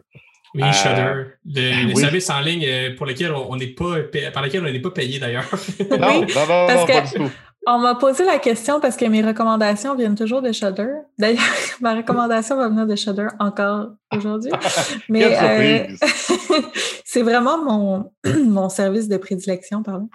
Oui, 0.54 0.62
Euh, 0.62 0.72
Shudder. 0.72 1.24
Le, 1.44 1.86
le 1.88 1.94
oui. 1.94 2.00
service 2.00 2.30
en 2.30 2.40
ligne 2.40 2.64
euh, 2.66 2.94
pour 2.96 3.06
lequel 3.06 3.32
on 3.32 3.56
n'est 3.56 3.66
pas, 3.68 3.96
pa- 4.12 4.30
par 4.32 4.42
lequel 4.42 4.62
on 4.66 4.70
n'est 4.70 4.80
pas 4.80 4.90
payé 4.90 5.18
d'ailleurs. 5.18 5.44
Non, 5.52 5.86
Oui, 5.90 5.98
non, 5.98 6.40
non, 6.40 6.66
parce 6.66 6.74
non, 6.80 6.86
que- 6.86 6.92
pas 6.92 7.00
du 7.02 7.12
tout. 7.14 7.30
On 7.68 7.78
m'a 7.80 7.96
posé 7.96 8.24
la 8.24 8.38
question 8.38 8.78
parce 8.78 8.96
que 8.96 9.04
mes 9.06 9.22
recommandations 9.22 9.96
viennent 9.96 10.14
toujours 10.14 10.40
de 10.40 10.52
Shudder. 10.52 10.86
D'ailleurs, 11.18 11.42
ma 11.80 11.96
recommandation 11.96 12.56
va 12.56 12.68
venir 12.68 12.86
de 12.86 12.94
Shudder 12.94 13.26
encore 13.40 13.88
aujourd'hui. 14.14 14.52
Mais 15.08 15.24
euh, 15.24 15.86
c'est 17.04 17.22
vraiment 17.22 17.58
mon, 17.64 18.12
mon 18.44 18.68
service 18.68 19.08
de 19.08 19.16
prédilection, 19.16 19.82
pardon. 19.82 20.08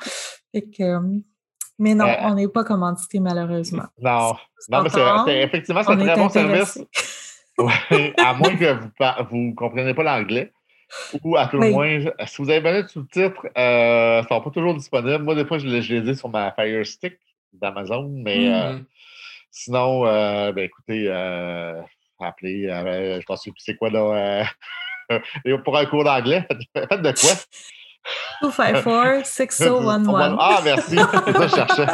que, 0.53 0.99
mais 1.77 1.93
non, 1.95 2.05
on 2.21 2.35
n'est 2.35 2.47
pas 2.47 2.63
commandité 2.63 3.19
malheureusement. 3.19 3.83
Non, 3.99 4.33
non 4.69 4.83
mais 4.83 4.89
c'est, 4.89 5.41
effectivement, 5.41 5.81
c'est 5.83 5.91
un 5.91 5.97
très 5.97 6.15
bon 6.15 6.29
service. 6.29 6.79
À 7.57 8.33
moins 8.33 8.55
que 8.55 9.23
vous 9.29 9.37
ne 9.37 9.53
compreniez 9.53 9.93
pas 9.93 10.03
l'anglais. 10.03 10.51
Ou 11.23 11.37
à 11.37 11.47
tout 11.47 11.57
le 11.57 11.69
moins, 11.69 11.99
si 12.25 12.41
vous 12.41 12.49
avez 12.49 12.59
besoin 12.59 12.81
de 12.81 12.87
sous-titres, 12.87 13.47
euh, 13.57 14.19
ils 14.19 14.23
ne 14.23 14.27
sont 14.27 14.41
pas 14.41 14.49
toujours 14.49 14.73
disponibles. 14.73 15.23
Moi, 15.23 15.35
des 15.35 15.45
fois, 15.45 15.57
je, 15.57 15.67
je 15.81 15.95
les 15.95 16.09
ai 16.09 16.15
sur 16.15 16.27
ma 16.29 16.51
Fire 16.51 16.85
Stick 16.85 17.17
d'Amazon, 17.53 18.09
mais 18.13 18.49
euh, 18.49 18.73
mm-hmm. 18.73 18.85
sinon, 19.51 20.05
euh, 20.05 20.51
ben, 20.51 20.65
écoutez, 20.65 21.09
appelez, 22.19 22.67
je 22.67 23.25
pense 23.25 23.43
que 23.43 23.51
c'est 23.57 23.77
quoi 23.77 23.89
là? 23.89 24.45
pour 25.63 25.77
un 25.77 25.85
cours 25.85 26.03
d'anglais, 26.03 26.45
faites 26.75 27.01
de 27.01 27.11
quoi? 27.11 27.31
254-6011. 28.41 30.35
Ah, 30.39 30.61
merci. 30.63 30.97
C'est 30.97 30.97
ça 30.97 31.21
que 31.21 31.43
je 31.43 31.55
cherchais. 31.55 31.85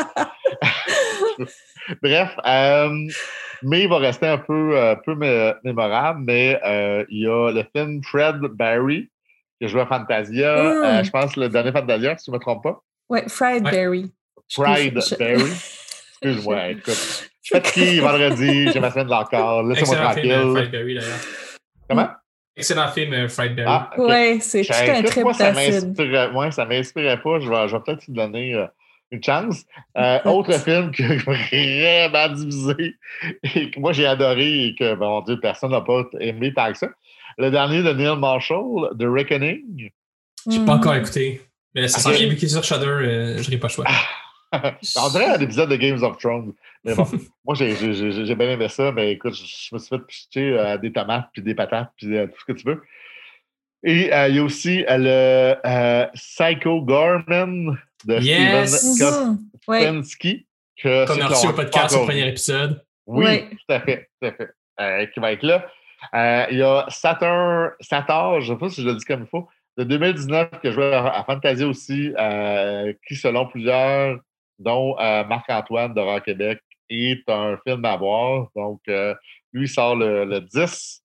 Bref, 2.02 2.36
mais 3.64 3.84
il 3.84 3.90
va 3.90 3.98
rester 3.98 4.28
un 4.28 4.38
peu, 4.38 4.80
un 4.80 4.96
peu 4.96 5.16
mémorable, 5.64 6.22
mais 6.26 6.60
euh, 6.66 7.06
il 7.10 7.24
y 7.24 7.28
a 7.28 7.52
le 7.52 7.64
film 7.76 8.02
Fred 8.04 8.40
Barry, 8.42 9.10
qui 9.60 9.68
joue 9.68 9.80
à 9.80 9.86
Fantasia. 9.86 10.58
Euh, 10.58 11.02
hmm. 11.02 11.06
je 11.06 11.12
pense 11.12 11.36
le 11.36 11.50
dernier 11.50 11.72
Fantasia, 11.72 12.18
si 12.18 12.26
je 12.28 12.32
ne 12.32 12.38
me 12.38 12.42
trompe 12.42 12.64
pas. 12.64 12.82
Oui, 13.10 13.20
Fried 13.28 13.64
Barry. 13.64 14.12
Fried 14.50 15.00
Barry. 15.20 15.52
Excuse-moi, 16.22 16.70
écoute. 16.70 17.30
Je 17.42 17.56
suis 17.56 17.62
fatigué 17.62 18.00
vendredi, 18.00 18.72
j'ai 18.72 18.80
ma 18.80 18.92
semaine 18.92 19.06
de 19.06 19.12
l'encore. 19.12 19.64
Laissez-moi 19.64 19.96
tranquille. 19.96 20.32
Film, 20.32 20.56
Fried 20.56 20.72
Barry, 20.72 20.96
d'ailleurs. 20.96 21.20
Comment? 21.90 22.10
Excellent 22.56 22.88
film, 22.90 23.14
euh, 23.14 23.28
Fried 23.30 23.56
Barry. 23.56 23.68
Ah, 23.68 23.90
Oui, 23.98 24.42
c'est 24.42 24.64
tout 24.64 24.74
un 24.74 25.04
trip 25.04 25.24
Moi, 25.24 25.34
ça 26.52 26.66
ne 26.66 26.70
m'inspirait 26.70 27.22
pas. 27.22 27.40
Je 27.40 27.50
vais, 27.50 27.68
je 27.68 27.76
vais 27.76 27.84
peut-être 27.84 28.06
te 28.06 28.12
donner 28.12 28.68
une 29.12 29.24
chance. 29.24 29.66
Euh, 29.98 30.20
autre 30.26 30.54
film 30.54 30.92
que 30.92 31.04
vraiment 31.24 32.34
divisé 32.34 32.96
et 33.44 33.72
que 33.72 33.80
moi 33.80 33.94
j'ai 33.94 34.06
adoré 34.06 34.68
et 34.68 34.76
que, 34.76 34.96
bon 34.96 35.22
Dieu, 35.22 35.40
personne 35.40 35.72
n'a 35.72 35.82
pas 35.82 36.04
aimé 36.20 36.54
tant 36.54 36.72
que 36.72 36.78
ça. 36.78 36.90
Le 37.38 37.52
dernier 37.52 37.84
de 37.84 37.94
Neil 37.94 38.18
Marshall, 38.18 38.98
The 38.98 39.04
Reckoning. 39.04 39.92
Je 40.50 40.58
n'ai 40.58 40.66
pas 40.66 40.74
encore 40.74 40.96
écouté. 40.96 41.42
Mais 41.76 41.88
ça 41.88 42.00
sent 42.00 42.18
bien 42.18 42.28
vu 42.28 42.36
qu'il 42.36 42.46
est 42.46 42.52
sur 42.52 42.64
Shudder, 42.64 42.88
euh, 42.88 43.42
je 43.42 43.50
n'ai 43.52 43.58
pas 43.58 43.68
le 43.68 43.74
choix. 43.74 43.86
On 44.98 45.10
dirait 45.10 45.26
un 45.26 45.40
épisode 45.40 45.70
de 45.70 45.76
Games 45.76 46.02
of 46.02 46.18
Thrones. 46.18 46.54
Mais 46.84 46.96
bon, 46.96 47.06
moi, 47.46 47.54
j'ai 47.54 47.76
bien 48.36 48.50
aimé 48.50 48.70
ça, 48.70 48.92
mais 48.94 49.12
écoute, 49.12 49.36
je, 49.36 49.76
me 49.76 49.80
suis 49.80 49.90
fait 49.90 50.00
picher 50.00 50.58
euh, 50.58 50.78
des 50.78 50.92
tomates, 50.92 51.28
puis 51.34 51.42
des 51.42 51.54
patates, 51.54 51.92
puis 51.98 52.08
tout 52.08 52.40
ce 52.40 52.46
que 52.46 52.58
tu 52.58 52.66
veux. 52.66 52.82
Et 53.84 54.10
il 54.30 54.36
y 54.36 54.40
a 54.40 54.44
aussi 54.44 54.84
le 54.88 55.56
Psycho 56.16 56.82
Gorman 56.82 57.78
de 58.08 58.20
yes. 58.22 58.96
Steven 58.96 59.38
Kostenski. 59.66 60.46
Mm 60.84 61.06
Qu'on 61.06 61.22
a 61.22 61.28
reçu 61.28 61.48
au 61.48 61.54
podcast 61.54 61.96
au 61.96 62.06
premier 62.06 62.28
épisode. 62.28 62.84
Oui, 63.08 63.50
tout 63.50 63.74
à 63.74 63.80
fait. 63.80 64.10
Tout 64.22 64.28
à 64.28 64.32
fait. 64.32 64.50
Euh, 64.80 65.06
qui 65.08 65.20
va 65.20 65.32
être 65.32 65.44
là. 65.44 65.66
Euh, 66.14 66.46
il 66.52 66.58
y 66.60 66.62
a 66.62 66.86
Saturn, 66.90 67.72
Sator, 67.80 68.42
je 68.42 68.54
ne 68.54 68.56
sais 68.56 68.60
pas 68.60 68.70
si 68.70 68.84
je 68.84 68.88
le 68.88 68.94
dis 68.94 69.06
comme 69.06 69.22
il 69.22 69.28
faut, 69.28 69.48
de 69.78 69.84
2019 69.84 70.52
que 70.62 70.70
je 70.70 70.76
jouais 70.76 70.94
à, 70.94 71.24
Fantasia 71.24 71.68
aussi, 71.68 72.14
euh, 72.20 72.94
qui, 73.08 73.16
selon 73.16 73.48
plusieurs, 73.48 74.20
dont 74.60 74.96
Marc-Antoine 74.98 75.96
de 75.96 76.02
Rock 76.02 76.26
Québec, 76.26 76.62
est 76.90 77.28
un 77.28 77.58
film 77.66 77.84
à 77.86 77.98
voir. 77.98 78.50
Donc, 78.56 78.82
lui, 78.86 79.66
il 79.66 79.68
sort 79.68 79.96
le, 79.96 80.26
le 80.26 80.42
10. 80.42 81.02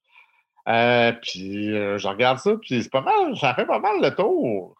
puis, 1.22 1.68
je 1.68 2.06
regarde 2.06 2.38
ça, 2.38 2.52
puis 2.60 2.82
c'est 2.82 2.92
pas 2.92 3.00
mal, 3.00 3.36
ça 3.38 3.54
fait 3.54 3.66
pas 3.66 3.78
mal 3.78 4.02
le 4.02 4.14
tour. 4.14 4.76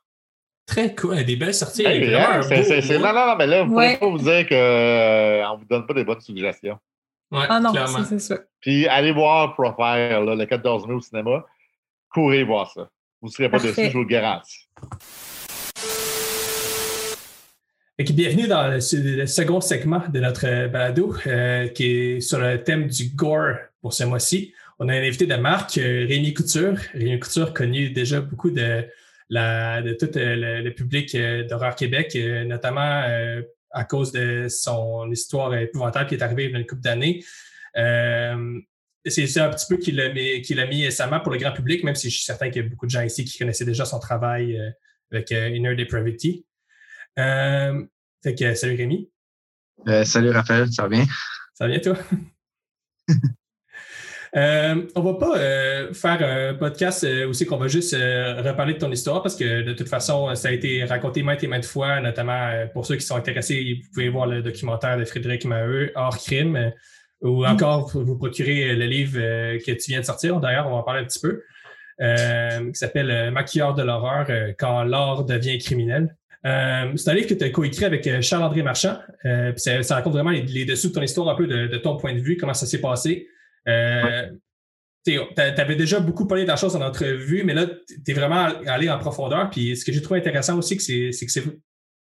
Très 0.73 0.95
cool. 0.95 1.23
Des 1.25 1.37
belles 1.37 1.55
sorties. 1.55 1.83
C'est, 1.83 2.99
non, 2.99 3.13
non, 3.13 3.27
non, 3.27 3.37
mais 3.37 3.47
là, 3.47 3.63
vous 3.63 3.69
ne 3.69 3.75
pouvez 3.75 3.97
pas 3.99 4.09
vous 4.09 4.19
dire 4.19 4.49
qu'on 4.49 4.55
euh, 4.55 5.43
ne 5.43 5.59
vous 5.59 5.65
donne 5.67 5.87
pas 5.87 5.93
des 5.93 6.05
bonnes 6.05 6.21
suggestions. 6.21 6.79
Ouais, 7.31 7.45
ah 7.47 7.61
non, 7.61 7.73
c'est 8.09 8.19
ça. 8.19 8.39
Puis 8.61 8.89
allez 8.89 9.13
voir 9.13 9.53
Profile 9.53 10.25
le 10.25 10.45
14 10.47 10.87
mai 10.87 10.95
au 10.95 11.01
cinéma. 11.01 11.45
Courez 12.09 12.43
voir 12.45 12.71
ça. 12.71 12.89
Vous 13.21 13.29
ne 13.29 13.33
serez 13.33 13.51
pas 13.51 13.59
dessus, 13.59 13.85
je 13.85 13.93
vous 13.93 14.01
le 14.01 14.07
garantis. 14.07 14.67
bienvenue 17.99 18.49
dans 18.49 18.69
le, 18.69 18.81
second 19.27 19.61
segment 19.61 20.03
de 20.09 20.21
notre 20.21 20.69
balado 20.69 21.15
euh, 21.27 21.69
qui 21.69 21.85
est 21.85 22.21
sur 22.21 22.41
le 22.41 22.63
thème 22.63 22.87
du 22.87 23.11
gore 23.15 23.57
pour 23.83 23.93
ce 23.93 24.05
mois-ci. 24.05 24.55
On 24.79 24.89
a 24.89 24.95
un 24.95 25.03
invité 25.03 25.27
de 25.27 25.37
marque, 25.37 25.77
euh, 25.77 26.07
Rémi 26.09 26.33
Couture. 26.33 26.79
Rémi 26.95 27.21
Couture 27.21 27.53
connu 27.53 27.91
déjà 27.91 28.21
beaucoup 28.21 28.51
de 28.51 28.87
de 29.33 29.95
tout 29.95 30.17
euh, 30.19 30.63
le, 30.63 30.75
public 30.75 31.15
euh, 31.15 31.45
d'Horreur 31.45 31.75
Québec, 31.75 32.15
euh, 32.17 32.45
notamment 32.45 33.03
à 33.71 33.85
cause 33.85 34.13
de 34.13 34.49
son 34.49 35.11
histoire 35.11 35.55
épouvantable 35.55 36.09
qui 36.09 36.15
est 36.15 36.23
arrivée 36.23 36.45
il 36.45 36.53
y 36.53 36.55
a 36.55 36.59
une 36.59 36.67
couple 36.67 36.83
d'années. 36.83 37.25
c'est 37.75 39.41
un 39.41 39.51
petit 39.51 39.67
peu 39.69 39.79
qu'il 39.79 39.97
mis, 40.13 40.43
qu 40.43 40.55
mis 40.55 40.85
récemment 40.85 41.21
pour 41.21 41.33
le 41.33 41.39
grand 41.39 41.53
public, 41.53 41.83
même 41.85 41.95
si 41.95 42.11
je 42.11 42.17
suis 42.17 42.25
certain 42.25 42.51
qu'il 42.51 42.63
y 42.63 42.67
a 42.67 42.69
beaucoup 42.69 42.87
de 42.87 42.91
gens 42.91 43.03
ici 43.03 43.25
qui 43.25 43.39
connaissaient 43.39 43.65
déjà 43.65 43.85
son 43.85 43.99
travail 43.99 44.61
avec 45.11 45.31
Inner 45.31 45.75
Depravity. 45.75 46.45
fait 47.17 48.35
que, 48.39 48.55
salut 48.55 48.77
Rémi. 48.77 49.11
salut 50.05 50.31
Raphaël, 50.31 50.71
ça 50.71 50.83
va 50.83 50.89
bien? 50.91 51.07
Ça 51.55 51.67
va 51.67 51.69
bien 51.69 51.81
toi? 51.81 51.97
Euh, 54.35 54.87
on 54.95 55.03
va 55.03 55.15
pas 55.15 55.37
euh, 55.37 55.93
faire 55.93 56.23
un 56.23 56.55
podcast 56.55 57.05
euh, 57.05 57.29
aussi 57.29 57.45
qu'on 57.45 57.59
va 57.59 57.69
juste 57.69 57.93
reparler 57.93 58.73
de 58.73 58.79
ton 58.79 58.91
histoire 58.91 59.23
parce 59.23 59.37
que 59.37 59.61
de 59.61 59.75
toute 59.75 59.91
façon, 59.91 60.35
ça 60.35 60.49
a 60.49 60.53
été 60.53 60.85
raconté 60.85 61.23
maintes 61.23 61.45
et 61.45 61.47
maintes 61.47 61.67
fois, 61.67 62.01
notamment 62.01 62.67
pour 62.73 62.87
ceux 62.87 62.97
qui 62.97 63.05
sont 63.05 63.17
intéressés, 63.17 63.81
vous 63.83 63.89
pouvez 63.93 64.09
voir 64.09 64.27
le 64.27 64.43
documentaire 64.43 64.97
de 64.97 65.05
Frédéric 65.05 65.45
Maheu, 65.45 65.93
Hors 65.95 66.17
crime, 66.17 66.73
ou 67.21 67.45
encore 67.47 67.91
vous 67.93 68.17
procurer 68.17 68.75
le 68.75 68.87
livre 68.87 69.19
que 69.59 69.73
tu 69.73 69.91
viens 69.91 70.01
de 70.01 70.07
sortir. 70.07 70.41
D'ailleurs, 70.41 70.67
on 70.67 70.71
va 70.71 70.77
en 70.77 70.83
parler 70.83 71.03
un 71.03 71.05
petit 71.05 71.21
peu, 71.21 71.43
qui 72.01 72.79
s'appelle 72.79 73.31
Maquilleur 73.31 73.75
de 73.75 73.83
l'horreur 73.83 74.27
quand 74.59 74.83
l'art 74.83 75.25
devient 75.25 75.59
criminel. 75.59 76.17
c'est 76.43 77.09
un 77.09 77.15
livre 77.15 77.29
que 77.29 77.35
tu 77.35 77.45
as 77.45 77.51
coécrit 77.51 77.85
avec 77.85 78.23
Charles-André 78.23 78.63
Marchand. 78.63 78.97
ça, 79.57 79.95
raconte 79.95 80.15
vraiment 80.15 80.31
les, 80.31 80.65
dessous 80.65 80.89
de 80.89 80.95
ton 80.95 81.03
histoire, 81.03 81.29
un 81.29 81.37
peu 81.37 81.47
de 81.47 81.77
ton 81.77 81.97
point 81.97 82.15
de 82.15 82.21
vue, 82.21 82.37
comment 82.37 82.55
ça 82.55 82.67
s'est 82.67 82.81
passé. 82.81 83.29
Euh, 83.69 84.31
tu 85.05 85.19
avais 85.37 85.75
déjà 85.75 86.01
beaucoup 86.01 86.27
parlé 86.27 86.45
de 86.45 86.49
la 86.49 86.57
chose 86.57 86.77
en 86.77 86.81
entrevue, 86.81 87.43
mais 87.45 87.55
là, 87.55 87.67
tu 87.67 88.11
es 88.11 88.15
vraiment 88.15 88.45
allé 88.67 88.89
en 88.89 88.99
profondeur. 88.99 89.51
Puis 89.51 89.77
ce 89.77 89.85
que 89.85 89.93
j'ai 89.93 90.01
trouvé 90.01 90.21
intéressant 90.21 90.57
aussi, 90.59 90.79
c'est 90.79 91.27
que 91.27 91.33
c'est 91.33 91.43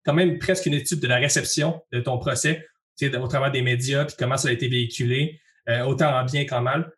quand 0.06 0.14
même 0.14 0.40
presque 0.40 0.66
une 0.66 0.74
étude 0.74 1.00
de 1.00 1.08
la 1.08 1.18
réception 1.18 1.82
de 1.92 2.02
ton 2.02 2.18
procès, 2.18 2.66
au 3.02 3.28
travers 3.28 3.52
des 3.52 3.62
médias, 3.62 4.06
puis 4.06 4.16
comment 4.20 4.38
ça 4.38 4.50
a 4.50 4.52
été 4.52 4.68
véhiculé, 4.68 5.40
euh, 5.70 5.84
autant 5.86 6.14
en 6.14 6.26
bien 6.26 6.46
qu'en 6.46 6.62
mal. 6.62 6.92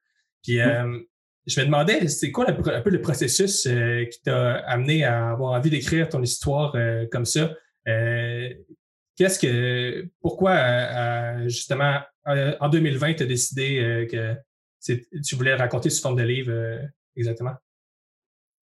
Puis 0.44 0.60
euh, 0.60 1.00
je 1.46 1.60
me 1.62 1.66
demandais, 1.66 2.08
c'est 2.08 2.32
quoi 2.32 2.50
un 2.50 2.82
peu 2.82 2.90
le 2.90 3.02
processus 3.02 3.64
qui 3.64 4.22
t'a 4.24 4.56
amené 4.66 5.04
à 5.04 5.32
avoir 5.32 5.54
envie 5.54 5.70
d'écrire 5.70 6.10
ton 6.10 6.22
histoire 6.22 6.76
comme 7.12 7.26
ça? 7.26 7.54
Qu'est-ce 7.86 9.40
que, 9.40 10.10
pourquoi 10.22 11.48
justement 11.48 12.02
en 12.26 12.70
2020 12.70 13.16
tu 13.16 13.24
as 13.24 13.26
décidé 13.26 14.08
que 14.10 14.38
tu 15.22 15.36
voulais 15.36 15.56
raconter 15.56 15.90
sous 15.90 16.02
forme 16.02 16.18
de 16.18 16.24
livre 16.24 16.52
euh, 16.52 16.80
exactement? 17.16 17.54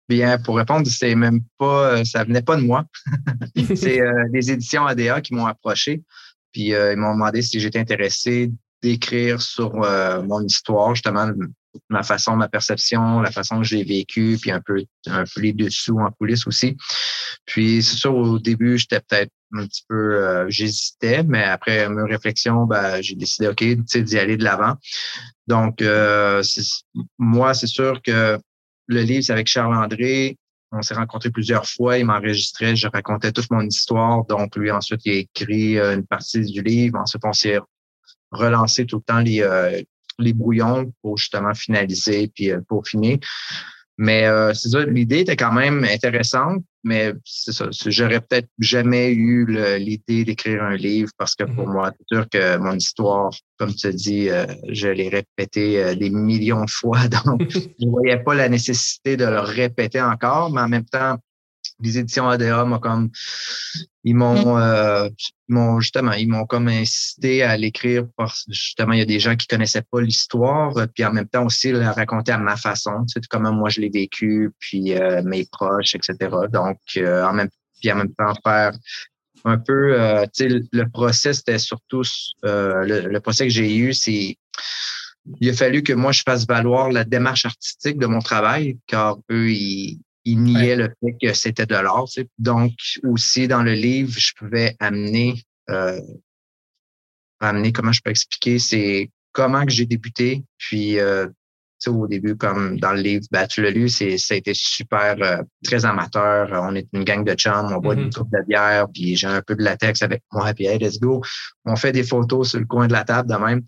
Bien, 0.08 0.38
pour 0.38 0.56
répondre, 0.56 0.86
c'est 0.88 1.14
même 1.14 1.40
pas, 1.56 1.98
euh, 1.98 2.04
ça 2.04 2.24
venait 2.24 2.42
pas 2.42 2.56
de 2.56 2.62
moi. 2.62 2.84
c'est 3.76 4.00
euh, 4.00 4.28
des 4.30 4.50
éditions 4.50 4.84
ADA 4.84 5.20
qui 5.20 5.34
m'ont 5.34 5.46
approché, 5.46 6.02
puis 6.52 6.70
ils 6.70 6.96
m'ont 6.96 7.14
demandé 7.14 7.42
si 7.42 7.60
j'étais 7.60 7.78
intéressé 7.78 8.52
d'écrire 8.82 9.40
sur 9.40 9.74
mon 9.74 10.42
histoire, 10.42 10.94
justement, 10.94 11.30
ma 11.88 12.02
façon, 12.02 12.36
ma 12.36 12.48
perception, 12.48 13.20
la 13.20 13.30
façon 13.30 13.58
que 13.58 13.64
j'ai 13.64 13.84
vécu, 13.84 14.38
puis 14.40 14.50
un 14.50 14.60
peu, 14.60 14.84
un 15.06 15.24
peu 15.24 15.40
les 15.40 15.52
dessous 15.52 15.98
en 15.98 16.10
coulisses 16.10 16.46
aussi. 16.46 16.76
Puis 17.46 17.82
c'est 17.82 17.96
sûr, 17.96 18.14
au 18.14 18.38
début, 18.38 18.78
j'étais 18.78 19.00
peut-être 19.00 19.30
un 19.52 19.66
petit 19.66 19.84
peu, 19.88 20.48
j'hésitais, 20.48 21.22
mais 21.24 21.42
après 21.42 21.88
mes 21.88 22.02
réflexions, 22.02 22.66
ben, 22.66 23.00
j'ai 23.02 23.16
décidé, 23.16 23.48
OK, 23.48 23.62
d'y 23.64 24.18
aller 24.18 24.36
de 24.36 24.44
l'avant. 24.44 24.76
Donc, 25.50 25.82
euh, 25.82 26.44
moi, 27.18 27.54
c'est 27.54 27.66
sûr 27.66 28.00
que 28.02 28.38
le 28.86 29.02
livre, 29.02 29.24
c'est 29.24 29.32
avec 29.32 29.48
Charles-André. 29.48 30.36
On 30.70 30.80
s'est 30.80 30.94
rencontrés 30.94 31.30
plusieurs 31.30 31.66
fois. 31.66 31.98
Il 31.98 32.06
m'enregistrait. 32.06 32.76
Je 32.76 32.86
racontais 32.86 33.32
toute 33.32 33.50
mon 33.50 33.62
histoire. 33.62 34.24
Donc, 34.26 34.54
lui, 34.54 34.70
ensuite, 34.70 35.00
il 35.04 35.12
a 35.12 35.16
écrit 35.16 35.76
euh, 35.76 35.96
une 35.96 36.06
partie 36.06 36.42
du 36.42 36.62
livre. 36.62 37.00
Ensuite, 37.00 37.24
on 37.24 37.32
s'est 37.32 37.58
relancé 38.30 38.86
tout 38.86 38.98
le 38.98 39.02
temps 39.02 39.18
les, 39.18 39.42
euh, 39.42 39.82
les 40.18 40.32
brouillons 40.32 40.92
pour 41.02 41.18
justement 41.18 41.54
finaliser 41.54 42.30
puis 42.34 42.50
pour 42.68 42.86
finir. 42.86 43.18
Mais 43.98 44.24
c'est 44.54 44.70
ça, 44.70 44.84
l'idée 44.84 45.20
était 45.20 45.36
quand 45.36 45.52
même 45.52 45.84
intéressante. 45.84 46.62
mais 46.84 47.12
c'est 47.24 47.52
ça. 47.52 47.68
J'aurais 47.86 48.20
peut-être 48.20 48.48
jamais 48.58 49.12
eu 49.12 49.44
l'idée 49.78 50.24
d'écrire 50.24 50.62
un 50.62 50.76
livre 50.76 51.10
parce 51.18 51.34
que 51.34 51.44
pour 51.44 51.68
mm-hmm. 51.68 51.72
moi, 51.72 51.92
c'est 51.98 52.16
sûr 52.16 52.28
que 52.30 52.56
mon 52.56 52.74
histoire, 52.74 53.30
comme 53.58 53.74
tu 53.74 53.92
dis, 53.92 54.30
euh, 54.30 54.46
je 54.70 54.88
l'ai 54.88 55.10
répété 55.10 55.82
euh, 55.82 55.94
des 55.94 56.08
millions 56.08 56.64
de 56.64 56.70
fois. 56.70 57.06
Donc, 57.26 57.42
je 57.50 57.58
ne 57.58 57.90
voyais 57.90 58.18
pas 58.22 58.34
la 58.34 58.48
nécessité 58.48 59.18
de 59.18 59.26
le 59.26 59.40
répéter 59.40 60.00
encore, 60.00 60.50
mais 60.50 60.62
en 60.62 60.68
même 60.68 60.86
temps, 60.86 61.18
les 61.82 61.98
éditions 61.98 62.28
ADA 62.28 62.64
m'ont 62.64 62.78
comme 62.78 63.10
ils 64.04 64.14
m'ont 64.14 64.56
mm. 64.56 64.58
euh, 64.58 65.10
m'ont 65.48 65.80
justement 65.80 66.12
ils 66.12 66.28
m'ont 66.28 66.46
comme 66.46 66.68
incité 66.68 67.42
à 67.42 67.56
l'écrire 67.56 68.06
parce 68.16 68.44
que 68.44 68.52
justement 68.52 68.92
il 68.92 68.98
y 68.98 69.02
a 69.02 69.06
des 69.06 69.20
gens 69.20 69.36
qui 69.36 69.46
connaissaient 69.46 69.84
pas 69.90 70.00
l'histoire 70.00 70.74
puis 70.94 71.04
en 71.04 71.12
même 71.12 71.28
temps 71.28 71.44
aussi 71.44 71.72
la 71.72 71.92
raconter 71.92 72.32
à 72.32 72.38
ma 72.38 72.56
façon 72.56 73.04
tu 73.06 73.20
sais 73.20 73.20
comment 73.28 73.52
moi 73.52 73.68
je 73.68 73.80
l'ai 73.80 73.90
vécu 73.90 74.50
puis 74.58 74.94
euh, 74.94 75.22
mes 75.22 75.46
proches 75.50 75.94
etc 75.94 76.16
donc 76.52 76.78
euh, 76.96 77.24
en 77.24 77.32
même 77.32 77.48
puis 77.80 77.92
en 77.92 77.96
même 77.96 78.14
temps 78.14 78.34
faire 78.44 78.72
un 79.44 79.58
peu 79.58 79.96
tu 80.34 80.48
sais 80.48 80.60
le 80.70 80.88
procès 80.90 81.32
c'était 81.32 81.58
surtout 81.58 82.02
le, 82.42 83.08
le 83.08 83.20
procès 83.20 83.44
que 83.44 83.52
j'ai 83.52 83.74
eu 83.74 83.94
c'est 83.94 84.36
il 85.40 85.50
a 85.50 85.52
fallu 85.52 85.82
que 85.82 85.92
moi 85.92 86.12
je 86.12 86.22
fasse 86.22 86.46
valoir 86.46 86.90
la 86.90 87.04
démarche 87.04 87.46
artistique 87.46 87.98
de 87.98 88.06
mon 88.06 88.20
travail 88.20 88.78
car 88.86 89.18
eux 89.30 89.50
ils 89.50 90.00
il 90.24 90.42
niait 90.42 90.76
le 90.76 90.92
fait 91.00 91.16
que 91.20 91.34
c'était 91.34 91.66
de 91.66 91.74
l'art. 91.74 92.06
Donc, 92.38 92.72
aussi 93.04 93.48
dans 93.48 93.62
le 93.62 93.72
livre, 93.72 94.12
je 94.16 94.32
pouvais 94.36 94.76
amener, 94.78 95.42
euh, 95.70 96.00
amener 97.40 97.72
comment 97.72 97.92
je 97.92 98.00
peux 98.02 98.10
expliquer, 98.10 98.58
c'est 98.58 99.10
comment 99.32 99.64
que 99.64 99.72
j'ai 99.72 99.86
débuté. 99.86 100.44
Puis, 100.58 100.98
euh, 100.98 101.26
au 101.86 102.06
début, 102.06 102.36
comme 102.36 102.78
dans 102.78 102.92
le 102.92 103.00
livre, 103.00 103.24
ben, 103.30 103.46
tu 103.46 103.62
l'as 103.62 103.70
lu, 103.70 103.88
c'est, 103.88 104.18
ça 104.18 104.34
a 104.34 104.36
été 104.36 104.52
super, 104.54 105.16
euh, 105.22 105.42
très 105.64 105.86
amateur. 105.86 106.50
On 106.52 106.74
est 106.74 106.86
une 106.92 107.04
gang 107.04 107.24
de 107.24 107.32
chums, 107.32 107.72
on 107.72 107.78
boit 107.78 107.94
une 107.94 108.08
mm-hmm. 108.08 108.14
coupe 108.14 108.30
de 108.30 108.46
bière, 108.46 108.86
puis 108.92 109.16
j'ai 109.16 109.26
un 109.26 109.40
peu 109.40 109.54
de 109.54 109.62
latex 109.62 110.02
avec 110.02 110.22
moi, 110.30 110.52
puis 110.52 110.66
hey, 110.66 110.78
let's 110.78 111.00
go. 111.00 111.22
On 111.64 111.76
fait 111.76 111.92
des 111.92 112.02
photos 112.02 112.50
sur 112.50 112.58
le 112.58 112.66
coin 112.66 112.86
de 112.86 112.92
la 112.92 113.04
table 113.04 113.30
de 113.30 113.36
même. 113.36 113.62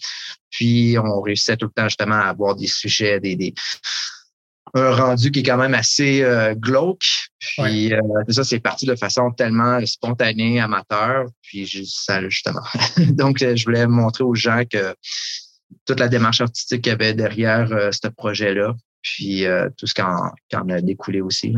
Puis, 0.51 0.97
on 0.99 1.23
réussissait 1.23 1.57
tout 1.57 1.67
le 1.67 1.73
temps 1.73 1.88
justement 1.88 2.17
à 2.17 2.29
avoir 2.29 2.55
des 2.55 2.67
sujets, 2.67 3.19
des, 3.19 3.37
des 3.37 3.55
un 4.75 4.94
rendu 4.94 5.31
qui 5.31 5.40
est 5.40 5.42
quand 5.42 5.57
même 5.57 5.75
assez 5.75 6.22
euh, 6.22 6.55
glauque. 6.55 7.05
Puis 7.40 7.92
euh, 7.92 8.01
ça, 8.29 8.44
c'est 8.44 8.61
parti 8.61 8.87
de 8.87 8.94
façon 8.94 9.31
tellement 9.31 9.85
spontanée, 9.85 10.61
amateur. 10.61 11.27
Puis 11.42 11.87
ça, 11.87 12.22
justement. 12.29 12.62
Donc, 13.11 13.42
euh, 13.42 13.55
je 13.57 13.64
voulais 13.64 13.87
montrer 13.87 14.25
aux 14.25 14.35
gens 14.35 14.62
que 14.70 14.94
toute 15.87 16.01
la 16.01 16.09
démarche 16.09 16.40
artistique 16.40 16.83
qu'il 16.83 16.90
y 16.90 16.94
avait 16.94 17.14
derrière 17.14 17.68
ce 17.92 18.09
projet-là, 18.09 18.75
puis 19.01 19.44
tout 19.79 19.87
ce 19.87 19.94
qui 19.94 20.03
en, 20.03 20.68
a 20.68 20.81
découlé 20.83 21.22
aussi. 21.22 21.55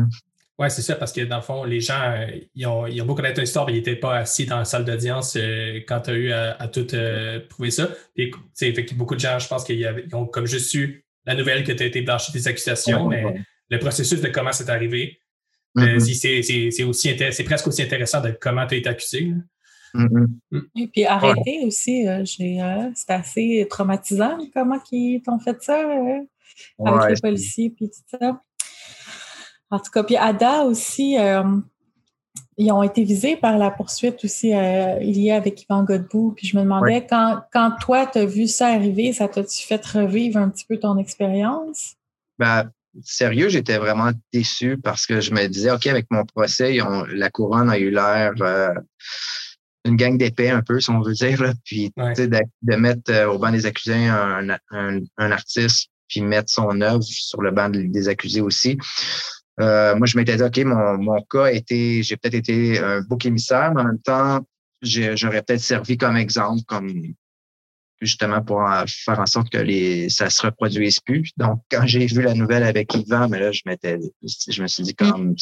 Oui, 0.57 0.71
c'est 0.71 0.81
ça, 0.81 0.95
parce 0.95 1.11
que 1.11 1.19
dans 1.21 1.35
le 1.35 1.41
fond, 1.41 1.65
les 1.65 1.81
gens, 1.81 2.25
ils 2.55 2.65
ont, 2.65 2.87
ils 2.87 3.01
ont 3.01 3.05
beau 3.05 3.13
connaître 3.13 3.41
histoire, 3.41 3.65
mais 3.65 3.73
ils 3.73 3.77
n'étaient 3.77 3.97
pas 3.97 4.19
assis 4.19 4.45
dans 4.45 4.59
la 4.59 4.65
salle 4.65 4.85
d'audience 4.85 5.37
quand 5.85 5.99
tu 5.99 6.09
as 6.11 6.13
eu 6.13 6.31
à, 6.31 6.67
tout 6.69 6.87
prouver 7.49 7.71
ça. 7.71 7.89
Puis, 8.15 8.31
fait 8.57 8.93
beaucoup 8.93 9.15
de 9.15 9.19
gens, 9.19 9.37
je 9.37 9.49
pense 9.49 9.65
qu'ils 9.65 9.85
ont 10.13 10.25
comme 10.25 10.47
juste 10.47 10.69
su 10.69 11.04
la 11.25 11.35
nouvelle 11.35 11.63
que 11.63 11.71
tu 11.71 11.83
as 11.83 11.85
été 11.87 12.01
blanchi 12.01 12.31
des 12.31 12.47
accusations, 12.47 13.07
mais 13.07 13.23
le 13.69 13.79
processus 13.79 14.21
de 14.21 14.29
comment 14.29 14.51
c'est 14.51 14.69
arrivé, 14.69 15.19
euh, 15.77 15.97
mm-hmm. 15.97 16.71
c'est 16.73 16.83
aussi 16.83 17.17
c'est 17.31 17.43
presque 17.43 17.67
aussi 17.67 17.81
intéressant 17.81 18.21
de 18.21 18.37
comment 18.39 18.65
tu 18.65 18.75
as 18.75 18.77
été 18.77 18.89
accusé. 18.89 19.33
Mm-hmm. 19.93 20.27
Mm. 20.51 20.61
Et 20.77 20.87
puis 20.87 21.05
arrêter 21.05 21.61
aussi, 21.65 22.07
euh, 22.07 22.23
euh, 22.23 22.91
c'est 22.95 23.11
assez 23.11 23.67
traumatisant 23.69 24.37
comment 24.53 24.79
ils 24.91 25.21
t'ont 25.21 25.39
fait 25.39 25.61
ça 25.61 25.79
avec 26.85 27.09
les 27.09 27.21
policiers 27.21 27.69
puis 27.69 27.89
tout 27.89 28.17
ça. 28.19 28.41
En 29.71 29.79
tout 29.79 29.91
cas, 29.91 30.03
puis 30.03 30.15
Ada 30.15 30.63
aussi, 30.63 31.17
ils 32.57 32.71
ont 32.71 32.83
été 32.83 33.03
visés 33.03 33.35
par 33.35 33.57
la 33.57 33.69
poursuite 33.69 34.23
aussi 34.23 34.53
euh, 34.53 34.97
il 35.01 35.19
y 35.19 35.29
a 35.29 35.35
avec 35.35 35.63
Yvan 35.63 35.83
Godbout. 35.83 36.33
Puis 36.35 36.47
je 36.47 36.57
me 36.57 36.63
demandais, 36.63 37.05
quand, 37.05 37.41
quand 37.51 37.71
toi, 37.81 38.05
tu 38.05 38.19
as 38.19 38.25
vu 38.25 38.47
ça 38.47 38.67
arriver, 38.67 39.11
ça 39.13 39.27
t'a-tu 39.27 39.65
fait 39.65 39.85
revivre 39.85 40.37
un 40.37 40.49
petit 40.49 40.65
peu 40.65 40.77
ton 40.77 40.97
expérience? 40.97 41.95
Ben, 42.39 42.69
sérieux, 43.03 43.49
j'étais 43.49 43.77
vraiment 43.77 44.11
déçu 44.31 44.77
parce 44.77 45.05
que 45.05 45.19
je 45.19 45.31
me 45.31 45.47
disais, 45.47 45.71
OK, 45.71 45.85
avec 45.87 46.07
mon 46.09 46.23
procès, 46.25 46.77
la 47.09 47.29
couronne 47.29 47.69
a 47.69 47.77
eu 47.77 47.91
l'air 47.91 48.33
euh, 48.39 48.73
une 49.83 49.97
gang 49.97 50.17
d'épais 50.17 50.49
un 50.49 50.61
peu, 50.61 50.79
si 50.79 50.89
on 50.89 51.01
veut 51.01 51.13
dire. 51.13 51.53
Puis 51.65 51.91
de, 51.97 52.25
de, 52.61 52.75
mettre 52.75 53.11
euh, 53.11 53.27
au 53.27 53.37
banc 53.37 53.51
des 53.51 53.65
accusés 53.65 54.07
un, 54.07 54.49
un, 54.71 54.99
un, 55.17 55.31
artiste, 55.31 55.89
puis 56.07 56.21
mettre 56.21 56.49
son 56.49 56.79
œuvre 56.81 57.03
sur 57.03 57.41
le 57.41 57.51
banc 57.51 57.69
des 57.69 58.07
accusés 58.07 58.41
aussi. 58.41 58.77
Euh, 59.61 59.95
moi, 59.95 60.05
je 60.05 60.17
m'étais 60.17 60.35
dit, 60.35 60.43
OK, 60.43 60.57
mon, 60.65 60.97
mon 60.97 61.21
cas 61.23 61.47
été, 61.47 62.03
j'ai 62.03 62.17
peut-être 62.17 62.35
été 62.35 62.79
un 62.79 63.01
bouc 63.01 63.25
émissaire, 63.25 63.73
mais 63.73 63.81
en 63.81 63.85
même 63.85 64.01
temps, 64.01 64.45
j'aurais 64.81 65.41
peut-être 65.41 65.61
servi 65.61 65.97
comme 65.97 66.17
exemple, 66.17 66.61
comme 66.67 66.91
justement 68.01 68.41
pour 68.41 68.61
faire 68.87 69.19
en 69.19 69.25
sorte 69.25 69.49
que 69.49 69.57
les, 69.57 70.09
ça 70.09 70.29
se 70.29 70.45
reproduise 70.45 70.99
plus. 70.99 71.31
Donc, 71.37 71.61
quand 71.71 71.85
j'ai 71.87 72.05
vu 72.05 72.21
la 72.21 72.33
nouvelle 72.33 72.63
avec 72.63 72.93
Yvan, 72.93 73.29
mais 73.29 73.39
là, 73.39 73.51
je 73.51 73.61
m'étais, 73.65 73.99
je 74.21 74.61
me 74.61 74.67
suis 74.67 74.83
dit 74.83 74.95
comme 74.95 75.35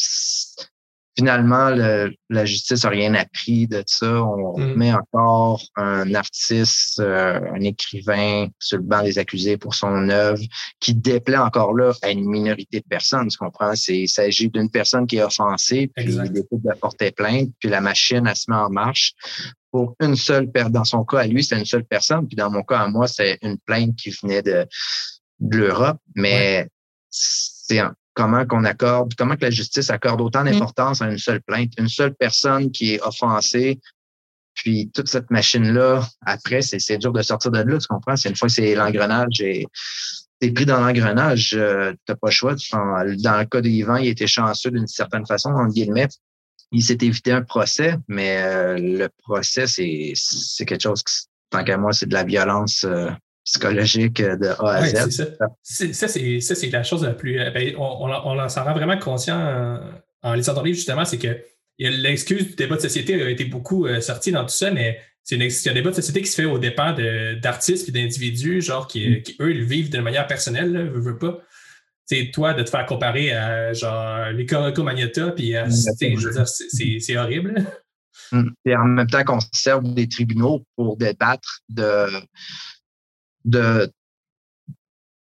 finalement, 1.16 1.70
la 1.70 2.44
justice 2.44 2.84
n'a 2.84 2.90
rien 2.90 3.14
appris 3.14 3.66
de 3.66 3.82
ça. 3.86 4.22
On 4.22 4.58
mm. 4.58 4.74
met 4.74 4.92
encore 4.92 5.62
un 5.76 6.14
artiste, 6.14 6.98
euh, 7.00 7.40
un 7.54 7.60
écrivain 7.60 8.48
sur 8.58 8.78
le 8.78 8.84
banc 8.84 9.02
des 9.02 9.18
accusés 9.18 9.56
pour 9.56 9.74
son 9.74 10.08
œuvre 10.08 10.42
qui 10.80 10.94
déplaît 10.94 11.36
encore 11.36 11.74
là 11.74 11.92
à 12.02 12.10
une 12.10 12.28
minorité 12.28 12.80
de 12.80 12.86
personnes. 12.88 13.28
Tu 13.28 13.38
comprends? 13.38 13.72
il 13.88 14.08
s'agit 14.08 14.48
d'une 14.48 14.70
personne 14.70 15.06
qui 15.06 15.16
est 15.16 15.22
offensée, 15.22 15.90
puis 15.94 16.06
il 16.06 16.32
décide 16.32 16.62
de 16.62 16.78
porter 16.80 17.12
plainte, 17.12 17.50
puis 17.60 17.68
la 17.68 17.80
machine, 17.80 18.26
elle 18.26 18.36
se 18.36 18.50
met 18.50 18.56
en 18.56 18.70
marche 18.70 19.14
pour 19.70 19.96
une 20.00 20.16
seule 20.16 20.50
personne. 20.50 20.72
Dans 20.72 20.84
son 20.84 21.04
cas, 21.04 21.18
à 21.18 21.26
lui, 21.26 21.44
c'est 21.44 21.58
une 21.58 21.64
seule 21.64 21.84
personne, 21.84 22.26
puis 22.26 22.36
dans 22.36 22.50
mon 22.50 22.62
cas, 22.62 22.80
à 22.80 22.88
moi, 22.88 23.06
c'est 23.06 23.38
une 23.42 23.58
plainte 23.58 23.96
qui 23.96 24.10
venait 24.22 24.42
de, 24.42 24.66
l'Europe. 25.40 25.98
Mais 26.14 26.68
c'est 27.10 27.80
comment 28.14 28.46
qu'on 28.46 28.64
accorde, 28.64 29.14
comment 29.14 29.36
que 29.36 29.42
la 29.42 29.50
justice 29.50 29.90
accorde 29.90 30.20
autant 30.20 30.42
mm. 30.42 30.50
d'importance 30.50 31.02
à 31.02 31.10
une 31.10 31.18
seule 31.18 31.42
plainte, 31.42 31.72
une 31.78 31.88
seule 31.88 32.14
personne 32.14 32.70
qui 32.70 32.94
est 32.94 33.02
offensée, 33.02 33.80
puis 34.54 34.90
toute 34.94 35.08
cette 35.08 35.30
machine-là, 35.30 36.06
après, 36.24 36.62
c'est 36.62 36.98
dur 36.98 37.12
de 37.12 37.22
sortir 37.22 37.50
de 37.50 37.58
là, 37.58 37.78
tu 37.78 37.86
comprends? 37.88 38.16
C'est 38.16 38.28
une 38.28 38.36
fois 38.36 38.48
que 38.48 38.54
c'est 38.54 38.74
l'engrenage 38.74 39.40
et 39.40 39.66
t'es 40.38 40.52
pris 40.52 40.64
dans 40.64 40.80
l'engrenage, 40.80 41.54
euh, 41.54 41.92
t'as 42.06 42.14
pas 42.14 42.28
le 42.28 42.32
choix. 42.32 42.54
Dans 42.72 43.38
le 43.38 43.44
cas 43.44 43.60
d'Yvan, 43.60 43.96
il 43.96 44.08
était 44.08 44.26
chanceux 44.26 44.70
d'une 44.70 44.86
certaine 44.86 45.26
façon, 45.26 45.50
en 45.50 45.66
guillemets. 45.66 46.08
Il 46.70 46.82
s'est 46.82 46.98
évité 47.02 47.32
un 47.32 47.42
procès, 47.42 47.96
mais 48.08 48.42
euh, 48.42 48.76
le 48.78 49.08
procès, 49.22 49.66
c'est 49.66 50.64
quelque 50.64 50.82
chose 50.82 51.02
qui, 51.02 51.26
tant 51.50 51.64
qu'à 51.64 51.76
moi, 51.76 51.92
c'est 51.92 52.06
de 52.06 52.14
la 52.14 52.24
violence 52.24 52.84
euh, 52.84 53.10
psychologique 53.44 54.22
de 54.22 54.48
A 54.64 54.76
à 54.76 55.08
Z. 55.08 55.36
Ça, 55.62 56.08
c'est 56.08 56.70
la 56.70 56.82
chose 56.82 57.04
la 57.04 57.12
plus. 57.12 57.38
Euh, 57.38 57.50
ben, 57.50 57.74
on, 57.76 58.10
on, 58.10 58.48
s'en 58.48 58.64
rend 58.64 58.72
vraiment 58.72 58.98
conscient 58.98 59.78
en, 60.22 60.34
lisant 60.34 60.54
ton 60.54 60.62
livre, 60.62 60.76
justement, 60.76 61.04
c'est 61.04 61.18
que 61.18 61.38
l'excuse 61.78 62.48
du 62.48 62.54
débat 62.54 62.76
de 62.76 62.80
société 62.80 63.22
a 63.22 63.28
été 63.28 63.44
beaucoup 63.44 63.86
euh, 63.86 64.00
sortie 64.00 64.32
dans 64.32 64.42
tout 64.42 64.54
ça, 64.54 64.70
mais 64.70 64.98
c'est 65.22 65.36
un 65.70 65.74
débat 65.74 65.90
de 65.90 65.94
société 65.94 66.20
qui 66.20 66.28
se 66.28 66.36
fait 66.36 66.44
au 66.44 66.58
dépend 66.58 66.94
d'artistes 67.40 67.88
et 67.88 67.92
d'individus, 67.92 68.60
genre 68.60 68.86
qui, 68.86 69.08
mm. 69.08 69.22
qui, 69.22 69.36
eux, 69.40 69.52
le 69.52 69.64
vivent 69.64 69.90
de 69.90 70.00
manière 70.00 70.26
personnelle, 70.26 70.72
ne 70.72 71.00
veut 71.00 71.18
pas. 71.18 71.38
C'est 72.06 72.30
toi 72.32 72.52
de 72.52 72.62
te 72.62 72.68
faire 72.68 72.84
comparer 72.84 73.32
à 73.32 73.72
genre 73.72 74.30
les 74.30 74.44
Coroco 74.44 74.82
Magnata, 74.82 75.30
puis 75.30 75.54
c'est 75.70 77.16
horrible. 77.16 77.64
Mm. 78.32 78.48
Et 78.66 78.76
en 78.76 78.84
même 78.84 79.06
temps 79.06 79.24
qu'on 79.24 79.38
serve 79.52 79.94
des 79.94 80.08
tribunaux 80.08 80.64
pour 80.76 80.96
débattre 80.96 81.60
de, 81.68 82.06
de 83.44 83.90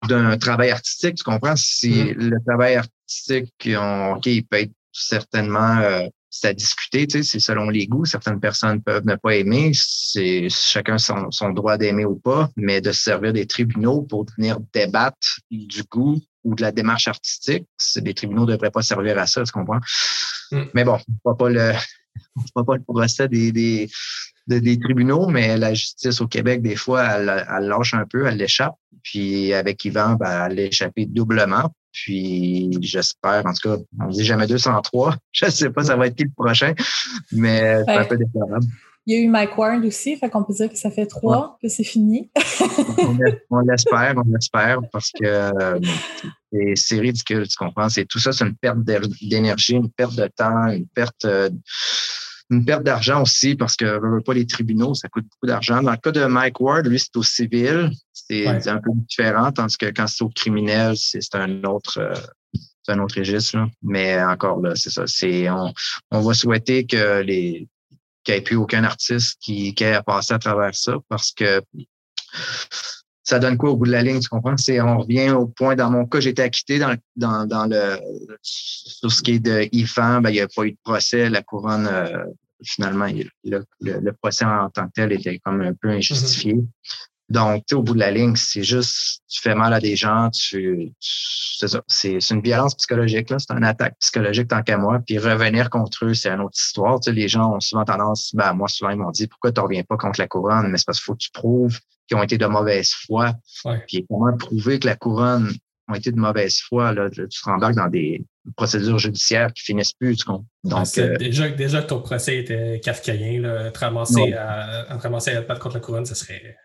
d'un 0.08 0.36
travail 0.36 0.70
artistique, 0.70 1.14
tu 1.14 1.22
comprends? 1.22 1.54
Si 1.54 1.90
mm-hmm. 1.90 2.14
le 2.16 2.38
travail 2.44 2.74
artistique, 2.74 3.52
OK, 3.68 4.26
il 4.26 4.44
peut 4.44 4.56
être 4.56 4.72
certainement 4.90 5.78
euh, 5.78 6.06
c'est 6.32 6.48
à 6.48 6.54
discuter, 6.54 7.06
tu 7.06 7.18
sais, 7.18 7.22
c'est 7.22 7.40
selon 7.40 7.68
les 7.68 7.86
goûts. 7.86 8.06
Certaines 8.06 8.40
personnes 8.40 8.82
peuvent 8.82 9.04
ne 9.04 9.16
pas 9.16 9.36
aimer, 9.36 9.72
c'est 9.74 10.48
chacun 10.48 10.96
son, 10.96 11.30
son 11.30 11.50
droit 11.50 11.76
d'aimer 11.76 12.06
ou 12.06 12.16
pas, 12.16 12.48
mais 12.56 12.80
de 12.80 12.90
se 12.90 13.02
servir 13.02 13.34
des 13.34 13.46
tribunaux 13.46 14.02
pour 14.02 14.24
venir 14.38 14.58
débattre 14.72 15.40
du 15.50 15.82
goût 15.84 16.18
ou 16.42 16.54
de 16.54 16.62
la 16.62 16.72
démarche 16.72 17.06
artistique, 17.06 17.66
des 17.96 18.14
tribunaux 18.14 18.46
ne 18.46 18.52
devraient 18.52 18.70
pas 18.70 18.80
servir 18.80 19.18
à 19.18 19.26
ça, 19.26 19.44
tu 19.44 19.52
comprends? 19.52 19.80
Mm. 20.50 20.62
Mais 20.72 20.84
bon, 20.84 20.98
on 21.24 21.30
ne 21.32 21.36
pas 21.36 21.50
le, 21.50 21.72
on 22.56 22.64
pas 22.64 22.76
le 22.76 22.82
procès 22.82 23.28
des, 23.28 23.52
des, 23.52 23.90
des 24.46 24.78
tribunaux, 24.78 25.28
mais 25.28 25.56
la 25.56 25.74
justice 25.74 26.20
au 26.20 26.26
Québec, 26.26 26.62
des 26.62 26.76
fois, 26.76 27.04
elle, 27.04 27.46
elle 27.48 27.66
lâche 27.66 27.94
un 27.94 28.04
peu, 28.04 28.26
elle 28.26 28.36
l'échappe. 28.36 28.74
Puis 29.02 29.52
avec 29.52 29.84
Yvan, 29.84 30.14
ben, 30.14 30.46
elle 30.46 30.56
l'échappé 30.56 31.06
doublement. 31.06 31.72
Puis 31.92 32.70
j'espère, 32.80 33.44
en 33.44 33.52
tout 33.52 33.68
cas, 33.68 33.82
on 34.00 34.08
dit 34.08 34.24
jamais 34.24 34.46
203. 34.46 35.16
Je 35.32 35.46
ne 35.46 35.50
sais 35.50 35.70
pas 35.70 35.84
ça 35.84 35.96
va 35.96 36.06
être 36.06 36.16
qui 36.16 36.24
le 36.24 36.30
prochain, 36.34 36.74
mais 37.32 37.82
c'est 37.84 37.92
un 37.92 38.04
peu 38.04 38.16
déplorable. 38.16 38.66
Il 39.04 39.14
y 39.14 39.18
a 39.18 39.20
eu 39.20 39.28
Mike 39.28 39.58
Ward 39.58 39.84
aussi, 39.84 40.16
fait 40.16 40.30
qu'on 40.30 40.44
peut 40.44 40.52
dire 40.52 40.70
que 40.70 40.78
ça 40.78 40.88
fait 40.88 41.06
trois, 41.06 41.58
que 41.60 41.68
c'est 41.68 41.82
fini. 41.82 42.30
on 43.50 43.58
l'espère, 43.58 44.14
on 44.16 44.32
l'espère, 44.32 44.78
parce 44.92 45.10
que 45.10 45.24
euh, 45.24 45.80
c'est 46.76 47.00
ridicule, 47.00 47.48
tu 47.48 47.56
comprends? 47.56 47.88
C'est 47.88 48.04
tout 48.04 48.20
ça, 48.20 48.30
c'est 48.32 48.44
une 48.44 48.54
perte 48.54 48.78
d'énergie, 48.84 49.74
une 49.74 49.90
perte 49.90 50.14
de 50.14 50.28
temps, 50.28 50.68
une 50.68 50.86
perte 50.86 51.24
euh, 51.24 51.50
une 52.52 52.64
perte 52.64 52.84
d'argent 52.84 53.22
aussi 53.22 53.54
parce 53.54 53.76
que 53.76 54.20
pas 54.22 54.34
les 54.34 54.46
tribunaux, 54.46 54.94
ça 54.94 55.08
coûte 55.08 55.24
beaucoup 55.24 55.46
d'argent. 55.46 55.82
Dans 55.82 55.90
le 55.92 55.96
cas 55.96 56.12
de 56.12 56.24
Mike 56.24 56.60
Ward, 56.60 56.86
lui, 56.86 56.98
c'est 56.98 57.16
au 57.16 57.22
civil, 57.22 57.90
c'est 58.12 58.46
un 58.46 58.78
peu 58.78 58.90
différent, 58.94 59.50
tandis 59.52 59.76
que 59.76 59.86
quand 59.86 60.06
c'est 60.06 60.22
au 60.22 60.28
criminel, 60.28 60.96
c'est 60.96 61.34
un 61.34 61.64
autre 61.64 61.98
euh, 61.98 62.14
c'est 62.84 62.92
un 62.92 62.98
autre 62.98 63.18
registre. 63.18 63.58
Mais 63.82 64.22
encore 64.22 64.60
là, 64.60 64.74
c'est 64.74 64.90
ça. 64.90 65.04
C'est 65.06 65.48
on, 65.50 65.72
on 66.10 66.20
va 66.20 66.34
souhaiter 66.34 66.84
que 66.84 67.20
les 67.22 67.68
qu'il 68.24 68.34
n'y 68.34 68.38
ait 68.38 68.42
plus 68.42 68.56
aucun 68.56 68.84
artiste 68.84 69.38
qui, 69.40 69.74
qui 69.74 69.84
ait 69.84 69.94
à 69.94 70.02
passer 70.02 70.34
à 70.34 70.38
travers 70.38 70.74
ça 70.74 70.94
parce 71.08 71.32
que 71.32 71.60
ça 73.24 73.38
donne 73.38 73.56
quoi 73.56 73.70
au 73.70 73.76
bout 73.76 73.86
de 73.86 73.92
la 73.92 74.02
ligne, 74.02 74.20
tu 74.20 74.28
comprends? 74.28 74.56
C'est, 74.56 74.80
on 74.80 74.98
revient 74.98 75.30
au 75.30 75.46
point, 75.46 75.76
dans 75.76 75.90
mon 75.90 76.06
cas, 76.06 76.20
j'ai 76.20 76.30
été 76.30 76.42
acquitté 76.42 76.78
dans, 76.78 76.96
dans, 77.16 77.46
dans 77.46 77.66
le, 77.66 77.98
sur 78.42 79.12
ce 79.12 79.22
qui 79.22 79.32
est 79.32 79.38
de 79.38 79.68
IFAN, 79.72 80.20
ben, 80.20 80.30
il 80.30 80.34
n'y 80.34 80.40
a 80.40 80.48
pas 80.48 80.64
eu 80.64 80.72
de 80.72 80.78
procès, 80.82 81.30
la 81.30 81.42
couronne, 81.42 81.86
euh, 81.86 82.24
finalement, 82.64 83.06
le, 83.44 83.64
le, 83.80 84.12
procès 84.12 84.44
en 84.44 84.70
tant 84.70 84.86
que 84.86 84.92
tel 84.94 85.12
était 85.12 85.38
comme 85.38 85.60
un 85.60 85.74
peu 85.74 85.88
injustifié. 85.90 86.54
Mm-hmm. 86.54 86.66
Donc, 87.32 87.64
au 87.72 87.82
bout 87.82 87.94
de 87.94 87.98
la 87.98 88.10
ligne, 88.10 88.36
c'est 88.36 88.62
juste, 88.62 89.22
tu 89.26 89.40
fais 89.40 89.54
mal 89.54 89.72
à 89.72 89.80
des 89.80 89.96
gens, 89.96 90.28
tu, 90.30 90.92
c'est 91.00 91.66
ça, 91.66 91.80
c'est, 91.86 92.18
une 92.30 92.42
violence 92.42 92.74
psychologique, 92.74 93.30
là, 93.30 93.38
c'est 93.38 93.54
une 93.54 93.64
attaque 93.64 93.96
psychologique 94.00 94.48
tant 94.48 94.62
qu'à 94.62 94.76
moi. 94.76 94.98
Puis 95.06 95.16
revenir 95.16 95.70
contre 95.70 96.04
eux, 96.04 96.14
c'est 96.14 96.28
une 96.28 96.40
autre 96.40 96.58
histoire. 96.58 97.00
Tu 97.00 97.08
sais, 97.08 97.12
les 97.14 97.28
gens 97.28 97.54
ont 97.54 97.60
souvent 97.60 97.84
tendance, 97.84 98.34
ben, 98.34 98.52
moi, 98.52 98.68
souvent, 98.68 98.90
ils 98.90 98.98
m'ont 98.98 99.10
dit, 99.10 99.28
pourquoi 99.28 99.50
tu 99.50 99.62
reviens 99.62 99.82
pas 99.82 99.96
contre 99.96 100.20
la 100.20 100.28
couronne? 100.28 100.68
Mais 100.70 100.76
c'est 100.76 100.84
parce 100.84 100.98
qu'il 100.98 101.04
faut 101.06 101.14
que 101.14 101.22
tu 101.22 101.30
prouves 101.30 101.78
qu'ils 102.06 102.18
ont 102.18 102.22
été 102.22 102.36
de 102.36 102.44
mauvaise 102.44 102.92
foi. 103.06 103.32
Puis 103.86 104.04
comment 104.10 104.36
prouver 104.36 104.78
que 104.78 104.86
la 104.86 104.96
couronne 104.96 105.50
ont 105.88 105.94
été 105.94 106.12
de 106.12 106.18
mauvaise 106.18 106.58
foi, 106.60 106.92
là, 106.92 107.10
tu 107.10 107.26
te 107.26 107.44
rembarques 107.44 107.74
dans 107.74 107.88
des 107.88 108.24
procédures 108.56 108.98
judiciaires 108.98 109.52
qui 109.52 109.62
finissent 109.62 109.92
plus, 109.92 110.16
tu 110.16 110.24
comprends? 110.24 110.44
Donc, 110.64 110.86
euh, 110.98 111.16
déjà, 111.16 111.48
déjà 111.48 111.82
que 111.82 111.88
ton 111.88 112.00
procès 112.00 112.38
était 112.38 112.80
kafkaïen, 112.82 113.40
là, 113.40 113.70
te 113.70 113.78
ramasser 113.78 114.32
à, 114.32 114.92
à, 114.92 114.96
ramasser 114.98 115.36
à 115.36 115.42
contre 115.56 115.74
la 115.74 115.80
couronne, 115.80 116.06
ce 116.06 116.14
serait 116.14 116.56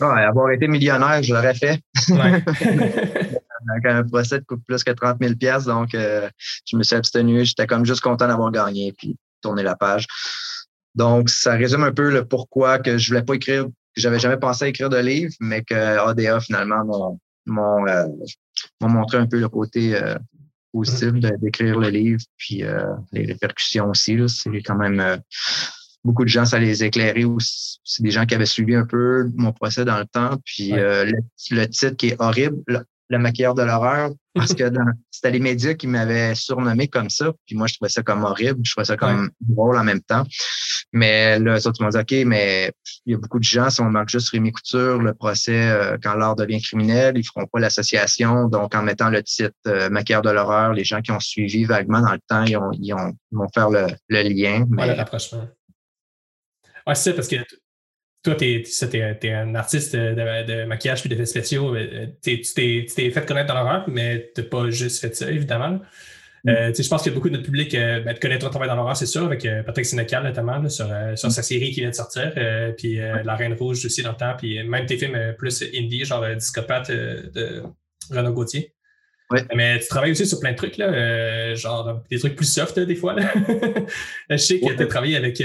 avoir 0.00 0.50
été 0.50 0.68
millionnaire, 0.68 1.22
je 1.22 1.32
l'aurais 1.32 1.54
fait. 1.54 1.80
Ouais. 2.10 2.42
Avec 3.70 3.86
un 3.86 4.04
procès 4.04 4.40
coûte 4.46 4.62
plus 4.66 4.84
que 4.84 4.90
30 4.90 5.18
000 5.22 5.34
donc 5.64 5.94
euh, 5.94 6.28
je 6.66 6.76
me 6.76 6.82
suis 6.82 6.96
abstenu. 6.96 7.44
J'étais 7.44 7.66
comme 7.66 7.86
juste 7.86 8.02
content 8.02 8.28
d'avoir 8.28 8.50
gagné 8.50 8.92
puis 8.92 9.16
tourner 9.40 9.62
la 9.62 9.76
page. 9.76 10.06
Donc, 10.94 11.28
ça 11.28 11.54
résume 11.54 11.82
un 11.82 11.92
peu 11.92 12.10
le 12.10 12.24
pourquoi 12.24 12.78
que 12.78 12.98
je 12.98 13.08
voulais 13.08 13.22
pas 13.22 13.34
écrire, 13.34 13.64
que 13.64 13.70
j'avais 13.96 14.18
jamais 14.18 14.36
pensé 14.36 14.64
à 14.64 14.68
écrire 14.68 14.90
de 14.90 14.98
livre, 14.98 15.32
mais 15.40 15.62
que 15.62 15.74
ADA 15.74 16.40
finalement 16.40 17.18
m'ont 17.46 17.86
euh, 17.86 18.06
montré 18.80 19.18
un 19.18 19.26
peu 19.26 19.38
le 19.38 19.48
côté 19.48 19.94
euh, 19.94 20.16
positif 20.72 21.12
d'écrire 21.12 21.78
le 21.78 21.88
livre, 21.88 22.20
puis 22.36 22.64
les 23.12 23.26
répercussions 23.26 23.90
aussi. 23.90 24.18
C'est 24.28 24.60
quand 24.62 24.74
même 24.74 25.20
beaucoup 26.04 26.24
de 26.24 26.28
gens, 26.28 26.44
ça 26.44 26.58
les 26.58 26.84
éclairait 26.84 27.24
aussi. 27.24 27.80
C'est 27.82 28.02
des 28.02 28.10
gens 28.10 28.26
qui 28.26 28.34
avaient 28.34 28.46
suivi 28.46 28.74
un 28.74 28.86
peu 28.86 29.30
mon 29.34 29.52
procès 29.52 29.84
dans 29.84 29.98
le 29.98 30.04
temps. 30.04 30.36
Puis 30.44 30.72
euh, 30.74 31.10
le, 31.50 31.66
titre 31.66 31.96
qui 31.96 32.08
est 32.08 32.20
horrible, 32.20 32.62
le, 33.08 33.18
maquilleur 33.18 33.54
de 33.54 33.62
l'horreur, 33.62 34.10
parce 34.34 34.52
que 34.52 34.64
c'était 35.10 35.30
les 35.30 35.38
médias 35.38 35.74
qui 35.74 35.86
m'avaient 35.86 36.34
surnommé 36.34 36.88
comme 36.88 37.08
ça. 37.08 37.32
Puis 37.46 37.56
moi, 37.56 37.66
je 37.66 37.74
trouvais 37.74 37.88
ça 37.88 38.02
comme 38.02 38.24
horrible. 38.24 38.60
Je 38.64 38.72
trouvais 38.72 38.84
ça 38.84 38.96
comme 38.96 39.30
drôle 39.40 39.76
en 39.78 39.84
même 39.84 40.00
temps. 40.00 40.24
Mais 40.92 41.38
là, 41.38 41.60
ça, 41.60 41.70
tu 41.72 41.82
m'as 41.82 41.90
dit, 41.90 41.98
OK, 41.98 42.26
mais 42.26 42.72
il 43.06 43.12
y 43.12 43.14
a 43.14 43.18
beaucoup 43.18 43.38
de 43.38 43.44
gens, 43.44 43.70
si 43.70 43.80
on 43.80 43.90
marque 43.90 44.08
juste 44.08 44.30
Rémi 44.30 44.50
Couture, 44.50 44.98
le 44.98 45.14
procès, 45.14 45.70
euh, 45.70 45.96
quand 46.02 46.14
l'art 46.14 46.36
devient 46.36 46.60
criminel, 46.60 47.16
ils 47.16 47.24
feront 47.24 47.46
pas 47.46 47.60
l'association. 47.60 48.48
Donc, 48.48 48.74
en 48.74 48.82
mettant 48.82 49.10
le 49.10 49.22
titre 49.22 49.54
euh, 49.68 49.88
maquilleur 49.88 50.22
de 50.22 50.30
l'horreur, 50.30 50.72
les 50.72 50.84
gens 50.84 51.00
qui 51.00 51.12
ont 51.12 51.20
suivi 51.20 51.64
vaguement 51.64 52.00
dans 52.00 52.12
le 52.12 52.20
temps, 52.28 52.44
ils, 52.44 52.56
ont, 52.56 52.70
ils, 52.72 52.92
ont, 52.92 53.12
vont 53.30 53.48
faire 53.54 53.70
le, 53.70 53.86
lien. 54.08 54.66
Mais, 54.68 54.88
le 54.88 54.94
rapprochement. 54.94 55.48
Ouais, 56.86 56.94
c'est 56.94 57.10
ça, 57.10 57.12
parce 57.14 57.28
que 57.28 57.36
toi, 58.24 58.34
tu 58.34 58.44
es, 58.46 59.32
un 59.32 59.54
artiste 59.54 59.94
de, 59.94 60.64
maquillage 60.64 61.00
puis 61.00 61.10
d'effets 61.10 61.26
spéciaux. 61.26 61.76
Euh, 61.76 62.06
tu 62.22 62.40
t'es 62.40 62.86
fait 62.88 63.26
connaître 63.26 63.48
dans 63.48 63.54
l'horreur, 63.54 63.84
mais 63.86 64.30
tu 64.34 64.40
n'as 64.40 64.46
pas 64.46 64.70
juste 64.70 65.00
fait 65.00 65.14
ça, 65.14 65.30
évidemment. 65.30 65.80
Mm. 66.44 66.48
Euh, 66.48 66.72
je 66.74 66.88
pense 66.88 67.02
que 67.02 67.10
beaucoup 67.10 67.28
de 67.28 67.34
notre 67.34 67.44
public 67.44 67.74
euh, 67.74 68.00
ben, 68.00 68.14
te 68.14 68.20
connaît 68.20 68.38
ton 68.38 68.48
travail 68.48 68.68
dans 68.68 68.76
l'horreur, 68.76 68.96
c'est 68.96 69.06
sûr, 69.06 69.24
avec 69.24 69.46
Patrick 69.66 69.84
Sénécal 69.84 70.24
notamment, 70.24 70.66
sur, 70.70 70.88
sur, 71.16 71.30
sa 71.30 71.42
série 71.42 71.70
qui 71.70 71.80
vient 71.80 71.90
de 71.90 71.94
sortir, 71.94 72.32
puis 72.78 72.96
La 72.96 73.36
Reine 73.36 73.54
Rouge 73.54 73.84
aussi 73.84 74.02
dans 74.02 74.12
le 74.12 74.16
temps, 74.16 74.34
puis 74.38 74.62
même 74.64 74.86
tes 74.86 74.96
films 74.96 75.34
plus 75.36 75.62
indie, 75.62 76.04
genre 76.06 76.26
Discopathe 76.34 76.90
de 76.90 77.62
Renaud 78.10 78.32
Gauthier. 78.32 78.72
Mais 79.54 79.80
tu 79.80 79.88
travailles 79.88 80.12
aussi 80.12 80.26
sur 80.26 80.40
plein 80.40 80.52
de 80.52 80.56
trucs, 80.56 80.78
là, 80.78 81.54
genre 81.54 82.02
des 82.10 82.18
trucs 82.18 82.36
plus 82.36 82.50
soft 82.50 82.78
des 82.78 82.94
fois. 82.94 83.16
je 84.30 84.36
sais 84.36 84.60
que 84.60 84.72
tu 84.72 84.82
as 84.82 84.86
travaillé 84.86 85.16
avec 85.16 85.42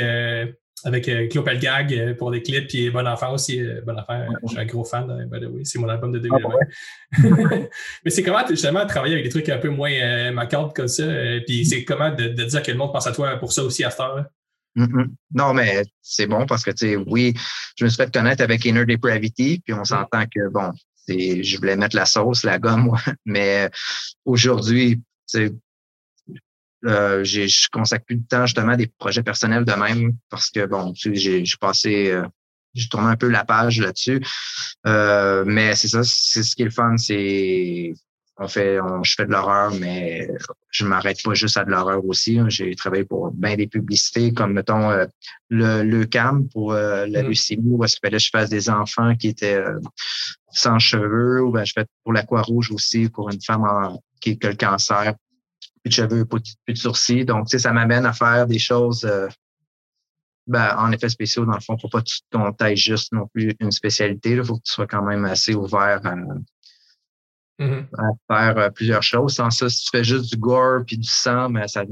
avec 0.84 1.08
euh, 1.10 1.28
Clopel 1.28 1.60
Gag 1.60 1.94
euh, 1.94 2.14
pour 2.14 2.32
des 2.32 2.42
clips, 2.42 2.68
puis 2.68 2.90
Bon 2.90 3.08
Enfant 3.08 3.34
aussi. 3.34 3.62
Euh, 3.62 3.82
bon 3.86 3.98
Enfant, 3.98 4.26
je 4.44 4.48
suis 4.48 4.60
un 4.60 4.66
gros 4.66 4.84
fan, 4.84 5.28
by 5.32 5.40
the 5.40 5.50
way. 5.50 5.62
C'est 5.64 5.80
mon 5.80 5.90
album 5.90 6.12
de 6.12 6.20
2020. 6.20 6.50
Ah, 6.50 7.18
Mais 8.06 8.12
c'est 8.12 8.24
comment 8.24 8.46
justement 8.48 8.86
travailler 8.86 9.14
avec 9.14 9.26
des 9.26 9.32
trucs 9.32 9.50
un 9.50 9.58
peu 9.58 9.70
moins 9.70 9.92
euh, 9.92 10.32
macabres 10.32 10.74
comme 10.74 10.88
ça, 10.88 11.04
puis 11.46 11.66
c'est 11.66 11.84
comment 11.84 12.14
de, 12.14 12.28
dire 12.28 12.64
que 12.64 12.72
le 12.72 12.78
monde 12.78 12.94
pense 12.94 13.08
à 13.08 13.12
toi 13.12 13.38
pour 13.38 13.52
ça 13.52 13.64
aussi 13.64 13.84
à 13.84 13.90
cette 13.90 14.00
heure? 14.00 14.26
Mm-hmm. 14.76 15.08
Non, 15.34 15.54
mais 15.54 15.84
c'est 16.02 16.28
bon 16.28 16.46
parce 16.46 16.64
que, 16.64 16.72
tu 16.72 16.90
sais, 16.90 16.96
oui, 16.96 17.34
je 17.78 17.84
me 17.84 17.90
suis 17.90 17.98
fait 17.98 18.14
connaître 18.14 18.44
avec 18.44 18.64
Inner 18.66 18.86
Depravity, 18.86 19.62
puis 19.66 19.74
on 19.74 19.84
s'entend 19.84 20.24
que, 20.24 20.50
bon, 20.50 20.72
je 21.08 21.58
voulais 21.58 21.76
mettre 21.76 21.96
la 21.96 22.06
sauce, 22.06 22.44
la 22.44 22.60
gomme, 22.60 22.84
moi. 22.86 23.00
mais 23.26 23.70
aujourd'hui, 24.26 25.02
euh, 26.86 27.24
je 27.24 27.68
consacre 27.72 28.06
plus 28.06 28.16
de 28.16 28.28
temps 28.28 28.46
justement 28.46 28.74
à 28.74 28.78
des 28.78 28.88
projets 28.88 29.24
personnels 29.24 29.66
de 29.66 29.74
même 29.74 30.14
parce 30.30 30.50
que 30.50 30.66
bon, 30.66 30.94
j'ai 30.96 31.44
passé, 31.60 32.12
euh, 32.12 32.24
j'ai 32.74 32.88
tourné 32.88 33.08
un 33.08 33.16
peu 33.16 33.28
la 33.28 33.44
page 33.44 33.82
là-dessus. 33.82 34.24
Euh, 34.88 35.44
mais 35.46 35.76
c'est 35.76 35.90
ça, 35.90 36.02
c'est 36.04 36.44
ce 36.44 36.56
qui 36.56 36.62
est 36.62 36.66
le 36.66 36.72
fun, 36.72 36.96
c'est 36.98 37.94
on 38.42 38.48
fait, 38.48 38.80
on, 38.80 39.04
je 39.04 39.16
fais 39.16 39.26
de 39.26 39.32
l'horreur, 39.32 39.74
mais 39.74 40.30
je 40.70 40.86
m'arrête 40.86 41.22
pas 41.22 41.34
juste 41.34 41.58
à 41.58 41.66
de 41.66 41.72
l'horreur 41.72 42.06
aussi. 42.06 42.40
Hein. 42.40 42.48
J'ai 42.48 42.74
travaillé 42.74 43.04
pour 43.04 43.32
bien 43.32 43.58
des 43.58 43.68
publicités, 43.68 44.32
comme 44.34 44.54
mettons 44.54 44.90
euh, 44.90 45.06
le, 45.50 45.84
le 45.84 46.06
CAM 46.06 46.48
pour 46.48 46.72
euh, 46.72 47.06
la 47.08 47.22
mmh. 47.22 47.28
leucémie, 47.28 47.72
où 47.72 47.84
est-ce 47.84 48.00
que 48.00 48.18
je 48.18 48.30
fasse 48.30 48.50
des 48.50 48.70
enfants 48.70 49.14
qui 49.18 49.28
étaient 49.28 49.62
sans 50.54 50.80
cheveux, 50.80 51.44
ou 51.44 51.52
ben, 51.52 51.66
je 51.66 51.74
fais 51.74 51.86
pour 52.06 52.14
la 52.14 52.24
Croix-Rouge 52.24 52.72
aussi, 52.72 53.10
pour 53.10 53.30
une 53.30 53.42
femme 53.42 53.68
qui, 54.22 54.40
qui 54.40 54.48
a 54.48 54.52
le 54.52 54.56
cancer 54.56 55.16
plus 55.84 55.90
de 55.90 55.94
cheveux, 55.94 56.26
plus 56.26 56.42
de 56.68 56.74
sourcils. 56.76 57.26
Donc, 57.26 57.48
tu 57.48 57.52
sais, 57.52 57.60
ça 57.60 57.74
m'amène 57.74 58.06
à 58.06 58.14
faire 58.14 58.48
des 58.48 58.60
choses 58.60 59.06
euh, 59.06 59.28
ben, 60.48 60.76
en 60.78 60.92
effet 60.92 61.10
spéciaux, 61.10 61.46
dans 61.46 61.54
le 61.54 61.60
fond, 61.60 61.78
pour 61.78 61.90
pas 61.90 62.02
qu'on 62.32 62.52
taille 62.54 62.76
juste 62.76 63.14
non 63.14 63.28
plus 63.28 63.56
une 63.60 63.72
spécialité. 63.72 64.32
Il 64.32 64.44
faut 64.44 64.56
que 64.56 64.64
tu 64.64 64.74
sois 64.74 64.88
quand 64.88 65.04
même 65.04 65.26
assez 65.26 65.54
ouvert 65.54 66.02
à, 66.06 66.16
mm-hmm. 67.64 67.86
faire 68.28 68.58
euh, 68.58 68.70
plusieurs 68.70 69.04
choses. 69.04 69.36
Sans 69.36 69.52
ça, 69.52 69.70
si 69.70 69.84
tu 69.86 69.90
fais 69.92 70.04
juste 70.04 70.32
du 70.32 70.38
gore 70.38 70.82
puis 70.86 70.98
du 70.98 71.08
sang, 71.08 71.50
mais 71.50 71.62
ben, 71.62 71.68
ça, 71.68 71.84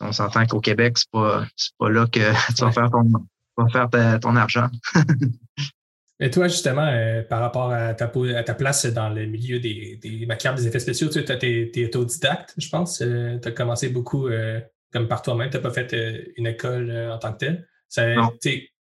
on 0.00 0.12
s'entend 0.12 0.46
qu'au 0.46 0.60
Québec, 0.60 0.98
c'est 0.98 1.10
pas, 1.10 1.46
pas 1.78 1.88
là 1.88 2.06
que 2.06 2.20
tu 2.56 2.62
vas 2.62 2.72
faire 2.72 2.90
ton, 2.90 3.10
vas 3.56 3.88
faire 3.88 4.20
ton 4.20 4.36
argent. 4.36 4.68
Et 6.22 6.30
toi, 6.30 6.46
justement, 6.46 6.86
euh, 6.86 7.22
par 7.22 7.40
rapport 7.40 7.72
à 7.72 7.94
ta, 7.94 8.04
à 8.04 8.42
ta, 8.44 8.54
place 8.54 8.86
dans 8.86 9.08
le 9.08 9.26
milieu 9.26 9.58
des, 9.58 9.98
des 10.00 10.24
des 10.24 10.66
effets 10.68 10.78
spéciaux, 10.78 11.08
tu 11.08 11.18
es, 11.18 11.84
autodidacte, 11.84 12.54
je 12.56 12.68
pense. 12.68 13.02
Euh, 13.02 13.40
tu 13.40 13.48
as 13.48 13.50
commencé 13.50 13.88
beaucoup 13.88 14.28
euh, 14.28 14.60
comme 14.92 15.08
par 15.08 15.22
toi-même. 15.22 15.50
Tu 15.50 15.56
n'as 15.56 15.62
pas 15.64 15.72
fait 15.72 15.92
une 16.36 16.46
école 16.46 16.92
en 17.10 17.18
tant 17.18 17.32
que 17.32 17.38
telle. 17.38 17.66
Ça, 17.88 18.06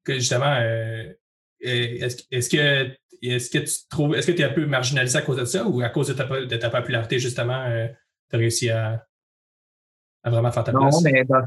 que 0.05 0.15
justement, 0.15 0.55
est-ce 1.63 2.51
que 2.51 2.91
est-ce 3.23 3.51
que 3.51 3.59
tu 3.59 3.73
trouves 3.89 4.15
est-ce 4.15 4.27
que 4.27 4.33
tu 4.33 4.43
es 4.43 4.45
un 4.45 4.53
peu 4.53 4.67
marginalisé 4.67 5.17
à 5.17 5.23
cause 5.23 5.39
de 5.39 5.45
ça 5.47 5.67
ou 5.67 5.81
à 5.81 5.89
cause 5.89 6.09
de 6.09 6.13
ta, 6.13 6.25
de 6.25 6.57
ta 6.57 6.69
popularité, 6.69 7.19
justement, 7.19 7.65
tu 8.29 8.37
as 8.37 8.39
réussi 8.39 8.69
à, 8.69 9.07
vraiment 10.25 10.53
faire 10.53 10.65
ta 10.65 10.73
non, 10.73 11.01
mais 11.03 11.25
dans 11.25 11.43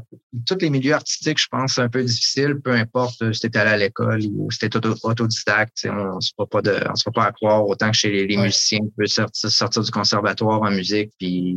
tous 0.46 0.58
les 0.60 0.70
milieux 0.70 0.94
artistiques, 0.94 1.40
je 1.40 1.46
pense, 1.48 1.74
c'est 1.74 1.82
un 1.82 1.88
peu 1.88 2.02
difficile, 2.02 2.60
peu 2.60 2.72
importe 2.72 3.22
euh, 3.22 3.32
si 3.32 3.42
tu 3.42 3.46
étais 3.46 3.60
allé 3.60 3.70
à 3.70 3.76
l'école 3.76 4.20
ou 4.34 4.50
si 4.50 4.68
tu 4.68 4.78
autodidacte. 5.04 5.86
On 5.88 6.16
ne 6.16 6.20
se 6.20 6.32
va 6.36 6.46
pas 6.46 6.60
de, 6.60 6.80
on 6.90 6.96
se 6.96 7.08
pas 7.10 7.26
à 7.26 7.32
croire 7.32 7.66
autant 7.66 7.90
que 7.90 7.96
chez 7.96 8.26
les, 8.26 8.36
musiciens, 8.36 8.80
tu 8.80 8.92
peux 8.96 9.06
sortir, 9.06 9.82
du 9.82 9.90
conservatoire 9.92 10.62
en 10.62 10.70
musique, 10.72 11.12
puis 11.18 11.56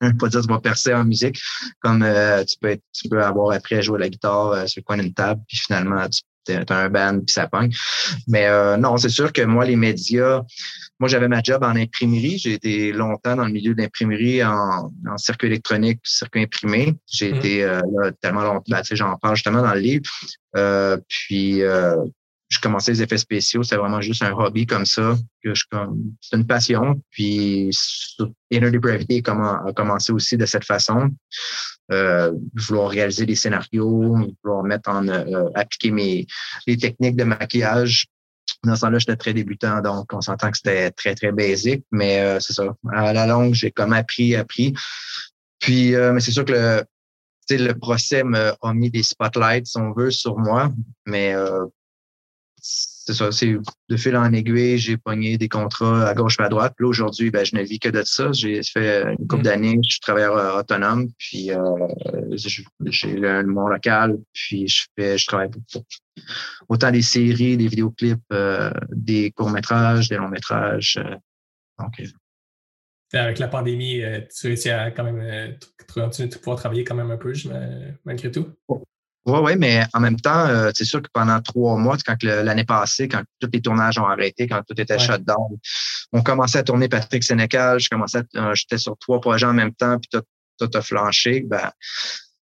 pas 0.18 0.28
dire 0.28 0.40
tu 0.40 0.48
vas 0.48 0.60
percer 0.60 0.94
en 0.94 1.04
musique, 1.04 1.38
comme 1.80 2.02
euh, 2.02 2.42
tu 2.44 2.56
peux 2.58 2.78
tu 2.94 3.08
peux 3.08 3.22
avoir 3.22 3.52
appris 3.54 3.74
à 3.74 3.80
jouer 3.82 3.98
la 3.98 4.08
guitare 4.08 4.48
euh, 4.52 4.66
sur 4.66 4.80
le 4.80 4.84
coin 4.84 4.96
d'une 4.96 5.12
table, 5.12 5.42
puis 5.46 5.58
finalement, 5.58 6.08
tu 6.08 6.22
t'as 6.66 6.76
un 6.76 6.88
ban 6.88 7.18
puis 7.18 7.32
ça 7.32 7.46
pogne. 7.46 7.72
Mais 8.26 8.46
euh, 8.46 8.76
non, 8.76 8.96
c'est 8.96 9.08
sûr 9.08 9.32
que 9.32 9.42
moi, 9.42 9.64
les 9.64 9.76
médias, 9.76 10.42
moi, 11.00 11.08
j'avais 11.08 11.28
ma 11.28 11.42
job 11.42 11.62
en 11.62 11.76
imprimerie. 11.76 12.38
J'ai 12.38 12.54
été 12.54 12.92
longtemps 12.92 13.36
dans 13.36 13.44
le 13.44 13.52
milieu 13.52 13.74
de 13.74 13.80
l'imprimerie 13.80 14.42
en, 14.42 14.90
circuit 15.16 15.48
électronique, 15.48 16.00
circuit 16.04 16.42
imprimé. 16.42 16.94
J'ai 17.06 17.32
mm-hmm. 17.32 17.36
été 17.36 17.64
euh, 17.64 17.80
là 17.96 18.12
tellement 18.20 18.42
longtemps, 18.42 18.62
ben, 18.68 18.82
j'en 18.90 19.16
parle 19.16 19.36
justement 19.36 19.62
dans 19.62 19.74
le 19.74 19.80
livre. 19.80 20.10
Euh, 20.56 20.98
puis 21.08 21.62
je 22.48 22.60
commençais 22.60 22.92
les 22.92 23.02
effets 23.02 23.18
spéciaux, 23.18 23.62
c'était 23.62 23.76
vraiment 23.76 24.00
juste 24.00 24.22
un 24.22 24.32
hobby 24.32 24.64
comme 24.64 24.86
ça, 24.86 25.16
que 25.44 25.54
je 25.54 25.64
c'est 26.20 26.36
une 26.36 26.46
passion. 26.46 27.00
Puis 27.10 27.70
Inner 28.50 28.70
Depravity 28.70 29.22
a 29.26 29.72
commencé 29.74 30.12
aussi 30.12 30.36
de 30.36 30.46
cette 30.46 30.64
façon. 30.64 31.10
Euh, 31.90 32.32
vouloir 32.54 32.90
réaliser 32.90 33.24
des 33.24 33.34
scénarios, 33.34 34.16
vouloir 34.42 34.62
mettre 34.62 34.90
en 34.90 35.08
euh, 35.08 35.48
appliquer 35.54 35.90
mes 35.90 36.26
les 36.66 36.76
techniques 36.76 37.16
de 37.16 37.24
maquillage. 37.24 38.08
Dans 38.64 38.74
ce 38.74 38.80
temps-là, 38.82 38.98
j'étais 38.98 39.16
très 39.16 39.34
débutant, 39.34 39.80
donc 39.80 40.12
on 40.12 40.20
s'entend 40.20 40.50
que 40.50 40.56
c'était 40.56 40.90
très, 40.90 41.14
très 41.14 41.32
basique, 41.32 41.84
mais 41.92 42.20
euh, 42.20 42.40
c'est 42.40 42.54
ça. 42.54 42.64
À 42.92 43.12
la 43.12 43.26
longue, 43.26 43.54
j'ai 43.54 43.70
comme 43.70 43.92
appris, 43.92 44.34
appris. 44.34 44.74
Puis, 45.60 45.94
euh, 45.94 46.12
mais 46.12 46.20
c'est 46.20 46.32
sûr 46.32 46.44
que 46.44 46.52
le, 46.52 46.84
le 47.50 47.72
procès 47.74 48.24
m'a 48.24 48.56
mis 48.74 48.90
des 48.90 49.02
spotlights, 49.02 49.66
si 49.66 49.78
on 49.78 49.92
veut, 49.92 50.10
sur 50.10 50.38
moi, 50.38 50.72
mais 51.06 51.34
c'est 53.08 53.14
ça, 53.14 53.32
c'est 53.32 53.56
de 53.88 53.96
fil 53.96 54.16
en 54.16 54.32
aiguille, 54.32 54.78
j'ai 54.78 54.96
pogné 54.96 55.38
des 55.38 55.48
contrats 55.48 56.08
à 56.08 56.14
gauche 56.14 56.36
et 56.40 56.42
à 56.42 56.48
droite. 56.48 56.74
Là, 56.78 56.86
aujourd'hui, 56.86 57.30
ben, 57.30 57.44
je 57.44 57.56
ne 57.56 57.62
vis 57.62 57.78
que 57.78 57.88
de 57.88 58.02
ça. 58.04 58.32
J'ai 58.32 58.62
fait 58.62 59.02
une 59.02 59.26
couple 59.26 59.38
mm. 59.38 59.42
d'années, 59.42 59.78
je 59.82 59.92
suis 59.92 60.00
travailleur 60.00 60.36
euh, 60.36 60.60
autonome, 60.60 61.08
puis 61.16 61.50
euh, 61.50 61.88
j'ai 62.36 62.64
mon 63.44 63.68
local, 63.68 64.18
puis 64.32 64.68
je 64.68 64.86
fais, 64.96 65.16
je 65.16 65.26
travaille 65.26 65.50
pour, 65.50 65.84
autant 66.68 66.90
des 66.90 67.02
séries, 67.02 67.56
des 67.56 67.68
vidéoclips, 67.68 68.18
euh, 68.32 68.70
des 68.90 69.30
courts-métrages, 69.32 70.08
des 70.08 70.16
longs-métrages. 70.16 71.00
donc, 71.78 72.02
avec 73.12 73.38
la 73.38 73.48
pandémie, 73.48 74.02
tu 74.34 74.48
réussis 74.48 74.70
à 74.70 74.90
quand 74.90 75.04
même 75.04 75.56
continuer 75.92 76.28
de 76.28 76.36
pouvoir 76.36 76.58
travailler 76.58 76.84
quand 76.84 76.94
même 76.94 77.10
un 77.10 77.16
peu, 77.16 77.32
malgré 78.04 78.30
tout? 78.30 78.48
Oui, 79.28 79.40
oui, 79.42 79.56
mais 79.56 79.84
en 79.92 80.00
même 80.00 80.18
temps, 80.18 80.46
euh, 80.46 80.70
c'est 80.74 80.86
sûr 80.86 81.02
que 81.02 81.08
pendant 81.12 81.38
trois 81.42 81.76
mois, 81.76 81.98
quand 82.04 82.16
l'année 82.22 82.64
passée, 82.64 83.08
quand 83.08 83.22
tous 83.38 83.50
les 83.52 83.60
tournages 83.60 83.98
ont 83.98 84.06
arrêté, 84.06 84.46
quand 84.46 84.62
tout 84.66 84.80
était 84.80 84.98
shut 84.98 85.22
down, 85.22 85.58
on 86.12 86.22
commençait 86.22 86.58
à 86.58 86.62
tourner 86.62 86.88
Patrick 86.88 87.22
Sénécal, 87.22 87.78
je 87.78 87.90
commençais 87.90 88.22
euh, 88.36 88.54
j'étais 88.54 88.78
sur 88.78 88.96
trois 88.96 89.20
projets 89.20 89.44
en 89.44 89.52
même 89.52 89.74
temps, 89.74 89.98
puis 89.98 90.08
tout, 90.10 90.22
tout 90.58 90.70
a 90.72 90.80
flanché. 90.80 91.42
Ben, 91.46 91.70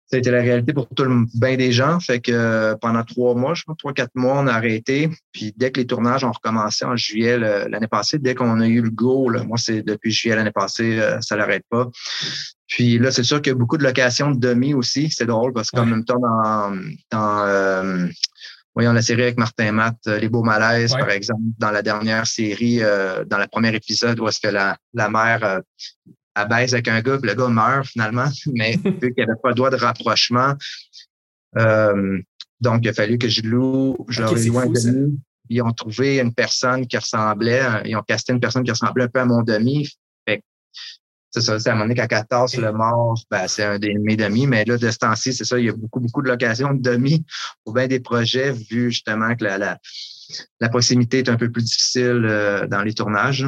ça 0.08 0.16
a 0.16 0.18
été 0.18 0.30
la 0.30 0.40
réalité 0.40 0.72
pour 0.72 0.88
tout 0.88 1.04
le 1.04 1.24
bien 1.34 1.56
des 1.56 1.72
gens. 1.72 1.98
Fait 2.00 2.20
que 2.20 2.32
euh, 2.32 2.74
pendant 2.76 3.02
trois 3.04 3.34
mois, 3.34 3.54
je 3.54 3.62
crois, 3.62 3.74
trois, 3.78 3.92
quatre 3.92 4.14
mois, 4.14 4.38
on 4.38 4.46
a 4.46 4.52
arrêté. 4.52 5.10
Puis 5.32 5.52
dès 5.56 5.70
que 5.70 5.80
les 5.80 5.86
tournages 5.86 6.24
ont 6.24 6.32
recommencé 6.32 6.84
en 6.84 6.96
juillet 6.96 7.38
l'année 7.38 7.88
passée, 7.88 8.18
dès 8.18 8.34
qu'on 8.34 8.60
a 8.60 8.66
eu 8.66 8.82
le 8.82 8.90
go, 8.90 9.28
là, 9.28 9.42
moi, 9.42 9.58
c'est 9.58 9.82
depuis 9.82 10.12
juillet 10.12 10.36
l'année 10.36 10.52
passée, 10.52 11.00
ça 11.20 11.36
n'arrête 11.36 11.64
pas. 11.68 11.88
Puis 12.68 12.98
là, 12.98 13.10
c'est 13.10 13.22
sûr 13.22 13.40
qu'il 13.40 13.52
y 13.52 13.54
a 13.54 13.58
beaucoup 13.58 13.76
de 13.76 13.84
locations 13.84 14.30
de 14.30 14.38
demi 14.38 14.74
aussi. 14.74 15.10
C'est 15.10 15.26
drôle 15.26 15.52
parce 15.52 15.70
qu'en 15.70 15.86
même 15.86 16.04
temps, 16.04 16.18
dans, 16.18 16.76
dans 17.10 17.44
euh, 17.46 18.06
voyons 18.74 18.92
la 18.92 19.02
série 19.02 19.22
avec 19.22 19.38
Martin 19.38 19.72
Matt, 19.72 19.96
euh, 20.08 20.18
Les 20.18 20.28
Beaux 20.28 20.42
Malaises, 20.42 20.92
par 20.92 21.10
exemple, 21.10 21.42
dans 21.58 21.70
la 21.70 21.82
dernière 21.82 22.26
série, 22.26 22.82
euh, 22.82 23.24
dans 23.24 23.38
le 23.38 23.46
premier 23.46 23.74
épisode, 23.74 24.18
où 24.18 24.28
est-ce 24.28 24.40
que 24.40 24.48
la, 24.48 24.76
la 24.94 25.08
mère 25.08 25.60
euh, 26.36 26.40
abaisse 26.40 26.72
avec 26.72 26.88
un 26.88 27.00
gars, 27.00 27.18
puis 27.18 27.30
le 27.30 27.36
gars 27.36 27.48
meurt 27.48 27.86
finalement, 27.86 28.28
mais 28.54 28.76
vu 28.84 29.14
qu'il 29.14 29.14
n'y 29.18 29.22
avait 29.22 29.40
pas 29.42 29.50
de 29.50 29.56
droit 29.56 29.70
de 29.70 29.76
rapprochement, 29.76 30.54
euh, 31.58 32.18
donc 32.60 32.80
il 32.82 32.88
a 32.88 32.92
fallu 32.92 33.18
que 33.18 33.28
je 33.28 33.42
loue, 33.42 33.96
je 34.08 34.22
leur 34.22 34.36
ai 34.36 34.44
loué 34.46 34.62
un 34.62 34.66
demi. 34.66 35.20
Ils 35.48 35.62
ont 35.62 35.72
trouvé 35.72 36.18
une 36.18 36.34
personne 36.34 36.86
qui 36.86 36.96
ressemblait, 36.96 37.62
ils 37.84 37.94
ont 37.96 38.02
casté 38.02 38.32
une 38.32 38.40
personne 38.40 38.64
qui 38.64 38.72
ressemblait 38.72 39.04
un 39.04 39.08
peu 39.08 39.20
à 39.20 39.24
mon 39.24 39.42
demi. 39.42 39.88
Fait 40.28 40.42
c'est 41.30 41.40
ça, 41.40 41.58
c'est 41.60 41.68
à 41.68 41.72
un 41.72 41.74
moment 41.76 41.84
donné 41.84 41.94
qu'à 41.94 42.08
14, 42.08 42.56
le 42.56 42.72
mort, 42.72 43.20
ben, 43.30 43.46
c'est 43.46 43.62
un 43.62 43.78
de 43.78 43.88
mes 44.00 44.16
demi, 44.16 44.46
mais 44.46 44.64
là, 44.64 44.76
de 44.76 44.90
ce 44.90 44.98
temps-ci, 44.98 45.34
c'est 45.34 45.44
ça, 45.44 45.58
il 45.58 45.66
y 45.66 45.68
a 45.68 45.72
beaucoup, 45.72 46.00
beaucoup 46.00 46.22
de 46.22 46.28
locations 46.28 46.72
de 46.74 46.80
demi 46.80 47.24
pour 47.62 47.74
bien 47.74 47.86
des 47.86 48.00
projets, 48.00 48.52
vu 48.52 48.90
justement 48.90 49.36
que 49.36 49.44
la, 49.44 49.58
la, 49.58 49.78
la 50.60 50.68
proximité 50.68 51.18
est 51.18 51.28
un 51.28 51.36
peu 51.36 51.50
plus 51.50 51.62
difficile 51.62 52.22
euh, 52.24 52.66
dans 52.66 52.82
les 52.82 52.94
tournages. 52.94 53.46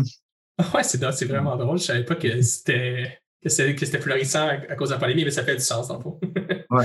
Ouais, 0.74 0.82
c'est, 0.82 1.00
c'est 1.12 1.26
vraiment 1.26 1.56
drôle. 1.56 1.78
Je 1.78 1.84
savais 1.84 2.04
pas 2.04 2.16
que 2.16 2.42
c'était 2.42 3.20
que 3.42 3.48
c'était 3.48 4.00
florissant 4.00 4.48
à, 4.48 4.74
cause 4.74 4.88
de 4.88 4.94
la 4.94 5.00
pandémie, 5.00 5.24
mais 5.24 5.30
ça 5.30 5.44
fait 5.44 5.56
du 5.56 5.62
sens, 5.62 5.88
dans 5.88 5.96
le 5.96 6.02
fond. 6.02 6.20
ouais, 6.70 6.84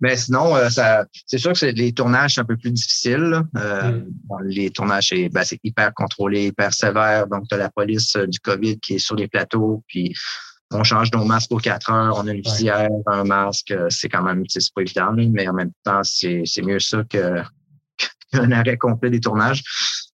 Mais 0.00 0.16
sinon, 0.16 0.54
euh, 0.56 0.68
ça, 0.68 1.06
c'est 1.26 1.38
sûr 1.38 1.52
que 1.52 1.66
les 1.66 1.92
tournages 1.92 2.34
sont 2.34 2.40
un 2.40 2.44
peu 2.44 2.56
plus 2.56 2.72
difficiles. 2.72 3.42
Euh, 3.56 3.92
mm. 3.92 4.04
Les 4.46 4.70
tournages, 4.70 5.08
c'est, 5.10 5.28
ben, 5.28 5.44
c'est 5.44 5.60
hyper 5.62 5.92
contrôlé, 5.94 6.46
hyper 6.46 6.72
sévère. 6.74 7.26
Donc, 7.26 7.48
tu 7.48 7.54
as 7.54 7.58
la 7.58 7.70
police 7.70 8.16
euh, 8.16 8.26
du 8.26 8.40
COVID 8.40 8.80
qui 8.80 8.94
est 8.94 8.98
sur 8.98 9.14
les 9.14 9.28
plateaux, 9.28 9.82
puis 9.86 10.14
on 10.72 10.82
change 10.82 11.12
nos 11.12 11.24
masques 11.24 11.52
aux 11.52 11.58
quatre 11.58 11.92
heures, 11.92 12.16
on 12.18 12.26
a 12.26 12.32
une 12.32 12.42
visière, 12.42 12.90
un 13.06 13.24
masque. 13.24 13.72
C'est 13.90 14.08
quand 14.08 14.22
même, 14.22 14.42
c'est 14.48 14.60
pas 14.74 14.82
évident, 14.82 15.12
mais 15.12 15.46
en 15.46 15.52
même 15.52 15.70
temps, 15.84 16.02
c'est, 16.02 16.42
c'est 16.44 16.62
mieux 16.62 16.80
ça 16.80 17.04
que 17.08 17.42
qu'un 18.32 18.50
arrêt 18.50 18.76
complet 18.76 19.10
des 19.10 19.20
tournages. 19.20 19.62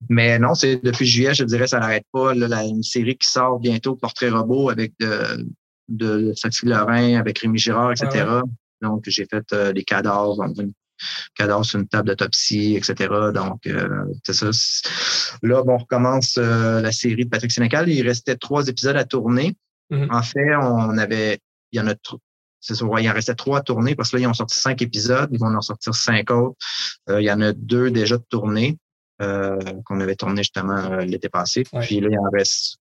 Mais 0.08 0.38
non, 0.38 0.54
c'est 0.54 0.82
depuis 0.82 1.06
juillet, 1.06 1.34
je 1.34 1.44
dirais, 1.44 1.66
ça 1.66 1.78
n'arrête 1.78 2.06
pas. 2.12 2.34
Là, 2.34 2.64
une 2.64 2.82
série 2.82 3.16
qui 3.16 3.28
sort 3.28 3.60
bientôt, 3.60 3.96
Portrait 3.96 4.30
Robot, 4.30 4.70
avec 4.70 4.94
de, 4.98 5.46
de 5.88 6.32
Sophie 6.34 6.66
Lorrain 6.66 7.18
avec 7.18 7.38
Rémi 7.40 7.58
Girard, 7.58 7.92
etc. 7.92 8.24
Ah 8.26 8.42
donc, 8.82 9.04
j'ai 9.06 9.26
fait 9.26 9.44
euh, 9.52 9.72
des 9.72 9.84
cadavres, 9.84 10.42
une 10.42 10.72
cadavre 11.34 11.64
sur 11.64 11.78
une 11.78 11.88
table 11.88 12.08
d'autopsie, 12.08 12.76
etc. 12.76 13.08
Donc, 13.34 13.66
euh, 13.66 14.04
c'est 14.24 14.32
ça. 14.32 14.50
Là, 15.42 15.62
on 15.66 15.76
recommence 15.76 16.36
euh, 16.38 16.80
la 16.80 16.92
série 16.92 17.24
de 17.24 17.30
Patrick 17.30 17.52
Sénécal. 17.52 17.88
Il 17.88 18.06
restait 18.06 18.36
trois 18.36 18.68
épisodes 18.68 18.96
à 18.96 19.04
tourner. 19.04 19.56
Mm-hmm. 19.90 20.14
En 20.14 20.22
fait, 20.22 20.56
on 20.56 20.98
avait, 20.98 21.40
il 21.72 21.78
y 21.78 21.80
en 21.80 21.88
a 21.88 21.94
c'est 22.62 22.74
ça, 22.74 22.84
il 22.98 23.08
en 23.08 23.14
restait 23.14 23.34
trois 23.34 23.62
tournées 23.62 23.94
parce 23.94 24.10
que 24.10 24.16
là, 24.16 24.22
ils 24.22 24.26
ont 24.26 24.34
sorti 24.34 24.58
cinq 24.58 24.82
épisodes, 24.82 25.30
ils 25.32 25.38
vont 25.40 25.54
en 25.54 25.62
sortir 25.62 25.94
cinq 25.94 26.30
autres. 26.30 26.56
il 27.08 27.22
y 27.22 27.32
en 27.32 27.40
a 27.40 27.54
deux 27.54 27.90
déjà 27.90 28.18
de 28.18 28.24
tournés 29.20 29.82
qu'on 29.84 30.00
avait 30.00 30.16
tourné 30.16 30.42
justement 30.42 30.96
l'été 30.96 31.28
passé. 31.28 31.64
Puis 31.82 32.00
là, 32.00 32.08
il 32.10 32.18
en 32.18 32.30
reste 32.30 32.78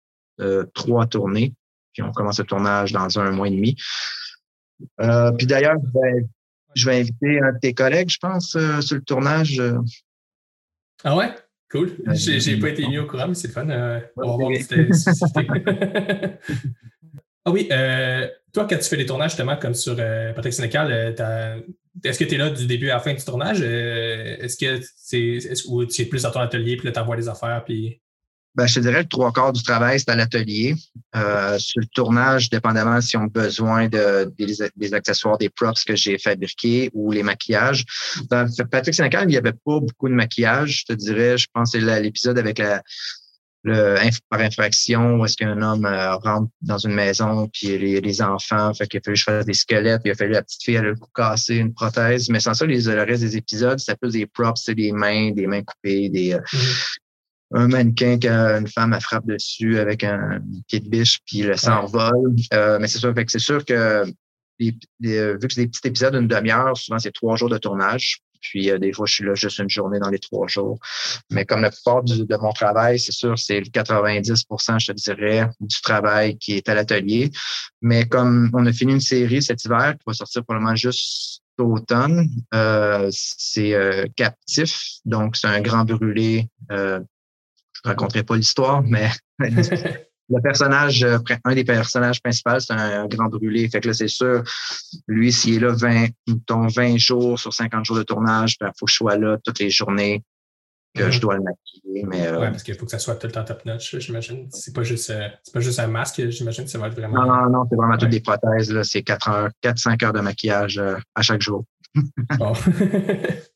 trois 0.74 1.06
tournées. 1.06 1.54
Puis 1.92 2.02
on 2.02 2.12
commence 2.12 2.38
le 2.38 2.44
tournage 2.44 2.92
dans 2.92 3.18
un 3.18 3.30
mois 3.30 3.48
et 3.48 3.50
demi. 3.50 3.76
Euh, 5.00 5.32
puis 5.32 5.46
d'ailleurs, 5.46 5.76
je 6.74 6.88
vais 6.88 7.00
inviter 7.00 7.40
un 7.40 7.52
de 7.52 7.58
tes 7.58 7.74
collègues, 7.74 8.10
je 8.10 8.18
pense, 8.18 8.56
euh, 8.56 8.80
sur 8.80 8.96
le 8.96 9.02
tournage. 9.02 9.60
Euh. 9.60 9.78
Ah 11.04 11.16
ouais? 11.16 11.30
Cool. 11.70 11.92
J'ai 12.14 12.58
pas 12.58 12.68
été 12.68 12.86
mis 12.86 12.98
au 12.98 13.06
courant, 13.06 13.28
mais 13.28 13.34
c'est 13.34 13.48
fun. 13.48 13.64
on 13.64 13.70
va 13.70 14.36
voir 14.36 14.50
Ah 17.44 17.50
oui, 17.50 17.66
toi, 18.52 18.68
quand 18.68 18.78
tu 18.78 18.88
fais 18.88 18.96
des 18.96 19.06
tournages, 19.06 19.32
justement, 19.32 19.56
comme 19.56 19.74
sur 19.74 19.96
Patrick 19.96 20.52
Sénécal, 20.52 21.14
est-ce 22.04 22.18
que 22.18 22.24
tu 22.24 22.34
es 22.34 22.38
là 22.38 22.50
du 22.50 22.66
début 22.66 22.90
à 22.90 22.94
la 22.94 23.00
fin 23.00 23.14
du 23.14 23.24
tournage? 23.24 23.60
est-ce 23.62 24.56
que 24.56 24.84
c'est 24.96 25.18
est 25.18 25.90
tu 25.90 26.02
es 26.02 26.04
plus 26.06 26.22
dans 26.22 26.30
ton 26.30 26.40
atelier, 26.40 26.76
puis 26.76 26.86
là, 26.86 26.92
tu 26.92 26.98
envoies 26.98 27.16
les 27.16 27.28
affaires, 27.28 27.62
puis. 27.64 28.00
Ben, 28.54 28.66
je 28.66 28.74
te 28.74 28.80
dirais 28.80 29.04
que 29.04 29.08
trois 29.08 29.32
quarts 29.32 29.54
du 29.54 29.62
travail, 29.62 29.98
c'est 29.98 30.10
à 30.10 30.16
l'atelier. 30.16 30.74
Euh, 31.16 31.58
sur 31.58 31.80
le 31.80 31.86
tournage, 31.86 32.50
dépendamment 32.50 33.00
si 33.00 33.16
on 33.16 33.22
a 33.22 33.28
besoin 33.28 33.88
de, 33.88 34.30
des, 34.76 34.92
accessoires, 34.92 35.38
des 35.38 35.48
props 35.48 35.82
que 35.84 35.96
j'ai 35.96 36.18
fabriqués 36.18 36.90
ou 36.92 37.12
les 37.12 37.22
maquillages. 37.22 37.86
Dans 38.28 38.46
Patrick 38.70 38.94
Sénécal, 38.94 39.24
il 39.24 39.28
n'y 39.28 39.38
avait 39.38 39.52
pas 39.52 39.80
beaucoup 39.80 40.06
de 40.06 40.12
maquillage. 40.12 40.80
Je 40.80 40.92
te 40.92 40.92
dirais, 40.92 41.38
je 41.38 41.46
pense 41.50 41.72
que 41.72 41.80
c'est 41.80 42.00
l'épisode 42.02 42.38
avec 42.38 42.58
la, 42.58 42.82
le 43.64 43.96
par 44.28 44.40
infraction 44.40 45.16
où 45.16 45.24
est-ce 45.24 45.36
qu'un 45.36 45.60
homme 45.62 45.84
euh, 45.84 46.16
rentre 46.16 46.50
dans 46.62 46.78
une 46.78 46.94
maison 46.94 47.48
puis 47.52 47.78
les, 47.78 48.00
les 48.00 48.22
enfants 48.22 48.74
fait 48.74 48.88
qu'il 48.88 48.98
a 48.98 49.02
fallu 49.04 49.14
que 49.14 49.20
je 49.20 49.24
fasse 49.24 49.46
des 49.46 49.54
squelettes 49.54 50.02
il 50.04 50.10
a 50.10 50.14
fallu 50.14 50.32
la 50.32 50.42
petite 50.42 50.62
fille 50.64 50.74
elle 50.74 50.86
a 50.86 50.90
le 50.90 50.96
casser 51.14 51.56
une 51.56 51.72
prothèse 51.72 52.28
mais 52.28 52.40
sans 52.40 52.54
ça 52.54 52.66
les 52.66 52.82
le 52.82 53.02
reste 53.02 53.22
des 53.22 53.36
épisodes 53.36 53.78
c'est 53.78 53.98
plus 53.98 54.12
des 54.12 54.26
props 54.26 54.60
c'est 54.64 54.74
des 54.74 54.90
mains 54.90 55.30
des 55.30 55.46
mains 55.46 55.62
coupées 55.62 56.08
des 56.08 56.34
euh, 56.34 56.40
mm-hmm 56.40 56.96
un 57.54 57.68
mannequin 57.68 58.18
qu'une 58.18 58.66
femme 58.66 58.92
a 58.92 59.00
frappe 59.00 59.26
dessus 59.26 59.78
avec 59.78 60.04
un 60.04 60.40
pied 60.68 60.80
de 60.80 60.88
biche, 60.88 61.20
puis 61.26 61.42
le 61.42 61.56
sang 61.56 61.84
vole. 61.86 62.34
Euh, 62.54 62.78
mais 62.80 62.88
c'est 62.88 62.98
sûr, 62.98 63.14
c'est 63.28 63.38
sûr 63.38 63.64
que 63.64 64.04
vu 64.58 64.72
que 64.72 65.52
c'est 65.52 65.62
des 65.62 65.66
petits 65.68 65.88
épisodes 65.88 66.14
d'une 66.14 66.28
demi-heure, 66.28 66.76
souvent 66.76 66.98
c'est 66.98 67.12
trois 67.12 67.36
jours 67.36 67.50
de 67.50 67.58
tournage. 67.58 68.20
Puis 68.42 68.70
euh, 68.70 68.78
des 68.78 68.92
fois, 68.92 69.06
je 69.06 69.14
suis 69.14 69.24
là 69.24 69.34
juste 69.34 69.58
une 69.58 69.70
journée 69.70 69.98
dans 69.98 70.10
les 70.10 70.18
trois 70.18 70.46
jours. 70.46 70.78
Mais 71.30 71.44
comme 71.44 71.62
la 71.62 71.70
plupart 71.70 72.02
de 72.02 72.36
mon 72.36 72.52
travail, 72.52 72.98
c'est 72.98 73.12
sûr, 73.12 73.38
c'est 73.38 73.60
le 73.60 73.66
90% 73.66 74.78
je 74.78 74.92
te 74.92 74.92
dirais, 74.92 75.48
du 75.60 75.80
travail 75.80 76.36
qui 76.36 76.54
est 76.54 76.68
à 76.68 76.74
l'atelier. 76.74 77.30
Mais 77.80 78.06
comme 78.06 78.50
on 78.52 78.66
a 78.66 78.72
fini 78.72 78.92
une 78.92 79.00
série 79.00 79.42
cet 79.42 79.64
hiver 79.64 79.94
qui 79.94 80.04
va 80.06 80.12
sortir 80.12 80.44
probablement 80.44 80.76
juste 80.76 81.42
automne, 81.58 82.28
euh, 82.54 83.08
c'est 83.12 83.76
captif. 84.16 84.98
Donc, 85.04 85.36
c'est 85.36 85.46
un 85.46 85.60
grand 85.60 85.84
brûlé 85.84 86.48
je 87.84 87.88
raconterai 87.88 88.22
pas 88.22 88.36
l'histoire, 88.36 88.82
mais 88.82 89.10
le 90.30 90.40
personnage, 90.40 91.02
euh, 91.02 91.18
un 91.44 91.54
des 91.54 91.64
personnages 91.64 92.22
principaux, 92.22 92.58
c'est 92.58 92.72
un, 92.72 93.06
grand 93.06 93.28
brûlé. 93.28 93.68
Fait 93.68 93.80
que 93.80 93.88
là, 93.88 93.94
c'est 93.94 94.08
sûr, 94.08 94.42
lui, 95.06 95.32
s'il 95.32 95.56
est 95.56 95.60
là 95.60 95.72
20, 95.72 96.08
20 96.48 96.96
jours 96.96 97.38
sur 97.38 97.52
50 97.52 97.84
jours 97.84 97.96
de 97.96 98.02
tournage, 98.02 98.56
il 98.60 98.64
ben, 98.64 98.72
faut 98.78 98.86
que 98.86 98.92
je 98.92 98.96
sois 98.96 99.16
là 99.16 99.36
toutes 99.44 99.58
les 99.58 99.70
journées 99.70 100.22
que 100.94 101.10
je 101.10 101.16
mhm. 101.16 101.20
dois 101.20 101.34
le 101.36 101.42
maquiller. 101.42 102.04
Mais, 102.06 102.26
euh, 102.26 102.50
parce 102.50 102.62
qu'il 102.62 102.74
faut 102.74 102.84
que 102.84 102.90
ça 102.90 102.98
soit 102.98 103.16
tout 103.16 103.26
le 103.26 103.32
temps 103.32 103.44
top 103.44 103.64
notch, 103.64 103.96
j'imagine. 103.98 104.48
C'est 104.50 104.74
pas 104.74 104.82
juste 104.82 105.10
euh, 105.10 105.28
pas 105.52 105.60
juste 105.60 105.78
un 105.78 105.86
masque, 105.86 106.22
j'imagine 106.28 106.64
que 106.64 106.70
ça 106.70 106.78
va 106.78 106.88
être 106.88 106.94
vraiment. 106.94 107.24
Non, 107.24 107.44
non, 107.44 107.50
non, 107.50 107.66
c'est 107.68 107.76
vraiment 107.76 107.96
toutes 107.96 108.10
des 108.10 108.20
prothèses. 108.20 108.80
C'est 108.82 109.02
4 109.02 109.28
heures, 109.28 109.50
4-5 109.62 110.04
heures 110.04 110.12
de 110.12 110.20
maquillage 110.20 110.82
à 111.14 111.22
chaque 111.22 111.40
jour. 111.40 111.64
bon. 112.38 112.52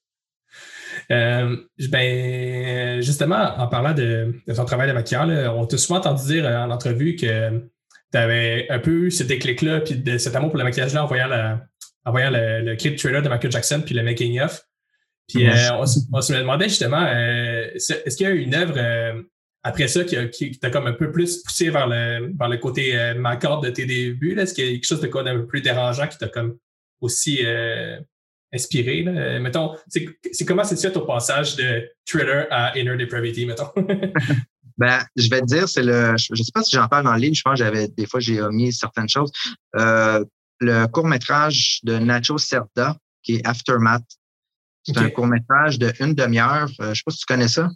Euh, 1.13 1.57
ben, 1.91 3.01
justement, 3.01 3.55
en 3.59 3.69
parlant 3.69 3.95
de, 3.95 4.35
ton 4.55 4.65
travail 4.65 4.89
de 4.89 4.93
maquilleur, 4.93 5.57
on 5.57 5.67
t'a 5.67 5.79
souvent 5.79 5.99
entendu 5.99 6.25
dire 6.27 6.47
euh, 6.47 6.59
en 6.59 6.71
entrevue 6.71 7.17
que 7.17 7.61
tu 8.13 8.19
avais 8.19 8.67
un 8.71 8.79
peu 8.79 9.07
eu 9.07 9.11
ce 9.11 9.23
déclic-là, 9.23 9.81
puis 9.81 9.97
de 9.97 10.19
cet 10.19 10.35
amour 10.35 10.51
pour 10.51 10.59
le 10.59 10.65
maquillage-là 10.65 11.05
en 11.05 11.07
voyant, 11.07 11.29
le, 12.31 12.75
clip 12.77 12.97
trailer 12.97 13.23
de 13.23 13.29
Michael 13.29 13.53
Jackson, 13.53 13.83
puis 13.85 13.95
le 13.95 14.03
making-of. 14.03 14.63
Puis 15.29 15.49
euh, 15.49 15.53
on, 15.79 15.87
se 15.87 16.33
demandait 16.33 16.69
justement, 16.69 17.05
est-ce 17.07 18.17
qu'il 18.17 18.27
y 18.27 18.31
a 18.31 18.33
une 18.33 18.55
œuvre 18.55 19.25
après 19.65 19.89
ça 19.89 20.05
qui, 20.05 20.59
t'a 20.61 20.71
comme 20.71 20.87
un 20.87 20.93
peu 20.93 21.11
plus 21.11 21.43
poussé 21.43 21.71
vers 21.71 21.89
le, 21.89 22.33
vers 22.39 22.49
le 22.49 22.57
côté 22.59 22.97
euh, 22.97 23.15
de 23.15 23.71
tes 23.71 23.85
débuts? 23.85 24.39
Est-ce 24.39 24.55
qu'il 24.55 24.65
y 24.65 24.69
a 24.69 24.73
quelque 24.73 24.87
chose 24.87 25.01
de 25.01 25.09
quoi 25.09 25.25
d'un 25.25 25.35
peu 25.35 25.47
plus 25.47 25.61
dérangeant 25.61 26.07
qui 26.07 26.19
t'a 26.19 26.29
comme 26.29 26.57
aussi 27.01 27.45
inspiré? 28.53 29.03
Là? 29.03 29.39
Mettons, 29.39 29.75
c'est 29.89 30.45
comment 30.45 30.65
c'est 30.65 30.81
fait 30.81 30.97
au 30.97 31.05
passage 31.05 31.57
de 31.57 31.89
thriller 32.07 32.47
à 32.51 32.77
Inner 32.79 32.97
Depravity, 32.97 33.47
mettons? 33.47 33.71
ben, 34.79 35.01
je 35.17 35.29
vais 35.29 35.41
te 35.41 35.47
dire, 35.47 35.69
c'est 35.69 35.83
le. 35.83 36.17
Je 36.17 36.33
ne 36.33 36.37
sais 36.37 36.53
pas 36.53 36.63
si 36.63 36.77
j'en 36.77 36.89
parle 36.89 37.05
dans 37.05 37.15
le 37.15 37.21
livre, 37.21 37.35
je 37.35 37.43
pense 37.43 37.59
que 37.59 37.65
j'avais 37.65 37.89
des 37.89 38.07
fois 38.07 38.21
j'ai 38.21 38.41
omis 38.41 38.73
certaines 38.73 39.09
choses. 39.09 39.31
Euh, 39.77 40.25
le 40.61 40.87
court-métrage 40.87 41.81
de 41.83 41.99
Nacho 41.99 42.39
Cerda, 42.39 42.97
qui 43.23 43.37
est 43.37 43.47
Aftermath. 43.47 44.05
C'est 44.85 44.99
un 44.99 45.11
court-métrage 45.11 45.79
de 45.81 45.93
une 45.99 46.15
demi-heure. 46.15 46.69
Euh, 46.81 46.85
je 46.85 46.89
ne 46.91 46.95
sais 46.95 47.03
pas 47.05 47.11
si 47.11 47.19
tu 47.19 47.27
connais 47.27 47.49
ça. 47.49 47.69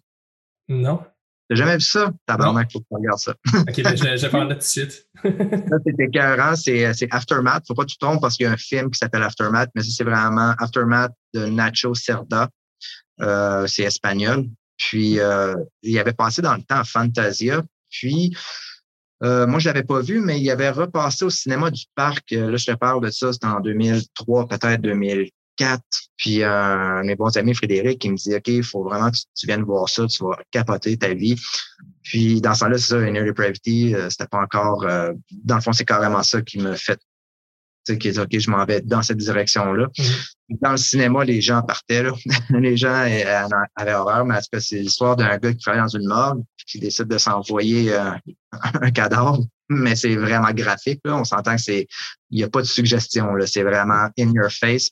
Non. 0.69 1.03
T'as 1.51 1.57
jamais 1.57 1.75
vu 1.75 1.81
ça? 1.81 2.13
Tabarnak, 2.27 2.71
faut 2.71 2.79
que 2.79 2.85
tu 2.85 2.95
regardes 2.95 3.19
ça. 3.19 3.35
OK, 3.59 3.83
ben, 3.83 3.97
je, 3.97 4.17
je 4.17 4.23
vais 4.23 4.31
parler 4.31 4.55
tout 4.55 4.59
de 4.59 4.63
suite. 4.63 5.05
ça, 5.25 5.77
c'est 5.85 6.05
écœurant. 6.05 6.55
C'est, 6.55 6.95
c'est 6.95 7.09
Aftermath. 7.11 7.67
Faut 7.67 7.75
pas 7.75 7.83
que 7.83 7.91
tu 7.91 7.99
trompes 7.99 8.21
parce 8.21 8.37
qu'il 8.37 8.45
y 8.45 8.49
a 8.49 8.53
un 8.53 8.57
film 8.57 8.89
qui 8.89 8.99
s'appelle 8.99 9.25
Aftermath, 9.25 9.69
mais 9.75 9.83
ça, 9.83 9.89
c'est 9.91 10.05
vraiment 10.05 10.55
Aftermath 10.61 11.11
de 11.35 11.47
Nacho 11.47 11.93
Cerda. 11.95 12.49
Euh, 13.21 13.67
c'est 13.67 13.83
espagnol. 13.83 14.47
Puis, 14.77 15.19
euh, 15.19 15.57
il 15.83 15.99
avait 15.99 16.13
passé 16.13 16.41
dans 16.41 16.55
le 16.55 16.63
temps 16.63 16.79
à 16.79 16.85
Fantasia. 16.85 17.65
Puis, 17.91 18.33
euh, 19.25 19.45
moi, 19.49 19.59
je 19.59 19.69
l'avais 19.69 19.83
pas 19.83 20.01
vu, 20.01 20.21
mais 20.21 20.41
il 20.41 20.49
avait 20.53 20.71
repassé 20.71 21.25
au 21.25 21.31
cinéma 21.31 21.73
du 21.73 21.85
parc. 21.97 22.31
Là, 22.31 22.57
je 22.57 22.65
te 22.65 22.77
parle 22.77 23.05
de 23.05 23.11
ça, 23.11 23.33
c'était 23.33 23.49
en 23.49 23.59
2003, 23.59 24.47
peut-être 24.47 24.83
2004. 25.59 25.83
Puis 26.17 26.43
euh, 26.43 27.03
mes 27.03 27.17
bons 27.17 27.37
amis 27.37 27.55
Frédéric, 27.55 28.01
qui 28.01 28.11
me 28.11 28.17
dit 28.17 28.35
OK, 28.35 28.49
il 28.49 28.63
faut 28.63 28.85
vraiment 28.85 29.11
que 29.11 29.17
tu, 29.35 29.47
viennes 29.47 29.63
voir 29.63 29.89
ça, 29.89 30.07
tu 30.07 30.25
vas 30.25 30.39
capoter 30.51 30.97
ta 30.97 31.15
vie. 31.15 31.37
Puis 32.03 32.41
dans 32.41 32.55
ce 32.55 32.61
temps-là, 32.61 32.79
c'est 32.79 32.95
ça, 32.95 33.07
Inner 33.07 33.25
Depravity, 33.25 33.95
euh, 33.95 34.09
c'était 34.11 34.27
pas 34.27 34.41
encore. 34.41 34.85
Euh, 34.85 35.13
dans 35.45 35.57
le 35.57 35.61
fond, 35.61 35.73
c'est 35.73 35.85
carrément 35.85 36.23
ça 36.23 36.43
qui 36.43 36.59
me 36.59 36.75
fait 36.75 36.99
tu 37.87 37.95
sais, 37.95 37.99
qui 37.99 38.11
dit 38.11 38.21
OK, 38.21 38.39
je 38.39 38.51
m'en 38.51 38.65
vais 38.67 38.83
dans 38.83 39.03
cette 39.03 39.17
direction-là. 39.17 39.87
Mm-hmm. 39.87 40.59
Dans 40.61 40.73
le 40.73 40.77
cinéma, 40.77 41.25
les 41.25 41.41
gens 41.41 41.63
partaient, 41.63 42.03
là. 42.03 42.13
les 42.51 42.77
gens 42.77 43.07
avaient 43.77 43.95
horreur, 43.95 44.27
mais 44.27 44.39
que 44.53 44.61
c'est 44.61 44.81
l'histoire 44.81 45.17
d'un 45.17 45.39
gars 45.39 45.53
qui 45.53 45.59
travaille 45.59 45.81
dans 45.81 45.89
une 45.89 46.07
morgue 46.07 46.43
qui 46.67 46.79
décide 46.79 47.07
de 47.07 47.17
s'envoyer 47.19 47.95
un 48.53 48.91
cadavre 48.91 49.45
mais 49.71 49.97
c'est 49.97 50.17
vraiment 50.17 50.51
graphique. 50.53 51.01
Là. 51.05 51.17
On 51.17 51.25
s'entend 51.25 51.57
que 51.57 51.63
c'est, 51.63 51.87
il 52.31 52.37
n'y 52.37 52.45
a 52.45 52.49
pas 52.51 52.61
de 52.61 52.67
suggestion. 52.67 53.35
Là. 53.35 53.47
C'est 53.47 53.63
vraiment 53.63 54.09
in 54.19 54.33
your 54.35 54.51
face. 54.51 54.91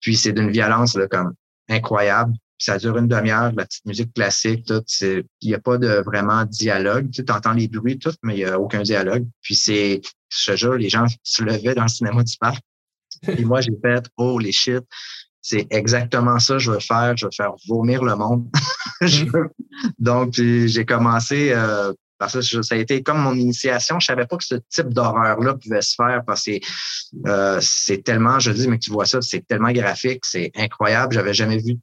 Puis 0.00 0.16
c'est 0.16 0.32
d'une 0.32 0.50
violence 0.50 0.96
là, 0.96 1.08
comme 1.08 1.34
incroyable. 1.68 2.32
ça 2.58 2.78
dure 2.78 2.96
une 2.96 3.08
demi-heure, 3.08 3.52
la 3.56 3.66
petite 3.66 3.84
musique 3.84 4.14
classique, 4.14 4.64
tout. 4.64 4.82
Il 5.00 5.24
n'y 5.42 5.54
a 5.54 5.58
pas 5.58 5.76
de 5.76 6.02
vraiment 6.06 6.44
dialogue. 6.44 7.10
Tu 7.10 7.24
entends 7.28 7.52
les 7.52 7.68
bruits, 7.68 7.98
tout, 7.98 8.14
mais 8.22 8.34
il 8.34 8.38
n'y 8.38 8.44
a 8.44 8.58
aucun 8.58 8.82
dialogue. 8.82 9.26
Puis 9.42 9.56
c'est, 9.56 10.00
je 10.28 10.52
te 10.52 10.56
jure, 10.56 10.74
les 10.74 10.88
gens 10.88 11.06
se 11.24 11.42
levaient 11.42 11.74
dans 11.74 11.82
le 11.82 11.88
cinéma 11.88 12.22
du 12.22 12.36
parc. 12.38 12.62
Et 13.26 13.44
moi, 13.44 13.60
j'ai 13.60 13.76
fait, 13.82 14.06
oh 14.16 14.38
les 14.38 14.52
shit, 14.52 14.84
c'est 15.40 15.66
exactement 15.70 16.38
ça 16.38 16.54
que 16.54 16.58
je 16.60 16.70
veux 16.70 16.80
faire. 16.80 17.16
Je 17.16 17.26
veux 17.26 17.32
faire 17.36 17.52
vomir 17.68 18.02
le 18.04 18.14
monde. 18.14 18.48
Mm-hmm. 19.02 19.48
Donc, 19.98 20.32
j'ai 20.32 20.86
commencé 20.86 21.52
euh, 21.52 21.92
parce 22.18 22.50
que 22.50 22.62
ça 22.62 22.74
a 22.74 22.78
été 22.78 23.02
comme 23.02 23.18
mon 23.18 23.34
initiation. 23.34 24.00
Je 24.00 24.06
savais 24.06 24.26
pas 24.26 24.36
que 24.36 24.44
ce 24.44 24.56
type 24.68 24.88
d'horreur-là 24.88 25.54
pouvait 25.54 25.82
se 25.82 25.94
faire 25.94 26.22
parce 26.26 26.44
que 26.44 26.58
euh, 27.26 27.58
c'est 27.60 28.02
tellement, 28.02 28.38
je 28.38 28.50
dis, 28.52 28.68
mais 28.68 28.78
tu 28.78 28.90
vois 28.90 29.06
ça, 29.06 29.20
c'est 29.20 29.46
tellement 29.46 29.72
graphique, 29.72 30.24
c'est 30.24 30.50
incroyable. 30.54 31.14
J'avais 31.14 31.34
jamais 31.34 31.58
vu 31.58 31.76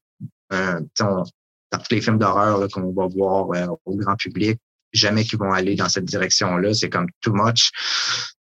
euh, 0.53 0.79
dans 0.99 1.23
tous 1.71 1.91
les 1.91 2.01
films 2.01 2.17
d'horreur 2.17 2.67
qu'on 2.69 2.91
va 2.93 3.07
voir 3.07 3.51
euh, 3.51 3.75
au 3.85 3.95
grand 3.95 4.15
public, 4.15 4.59
jamais 4.91 5.23
qu'ils 5.23 5.39
vont 5.39 5.51
aller 5.51 5.75
dans 5.75 5.89
cette 5.89 6.05
direction-là. 6.05 6.73
C'est 6.73 6.89
comme 6.89 7.07
too 7.21 7.33
much. 7.33 7.71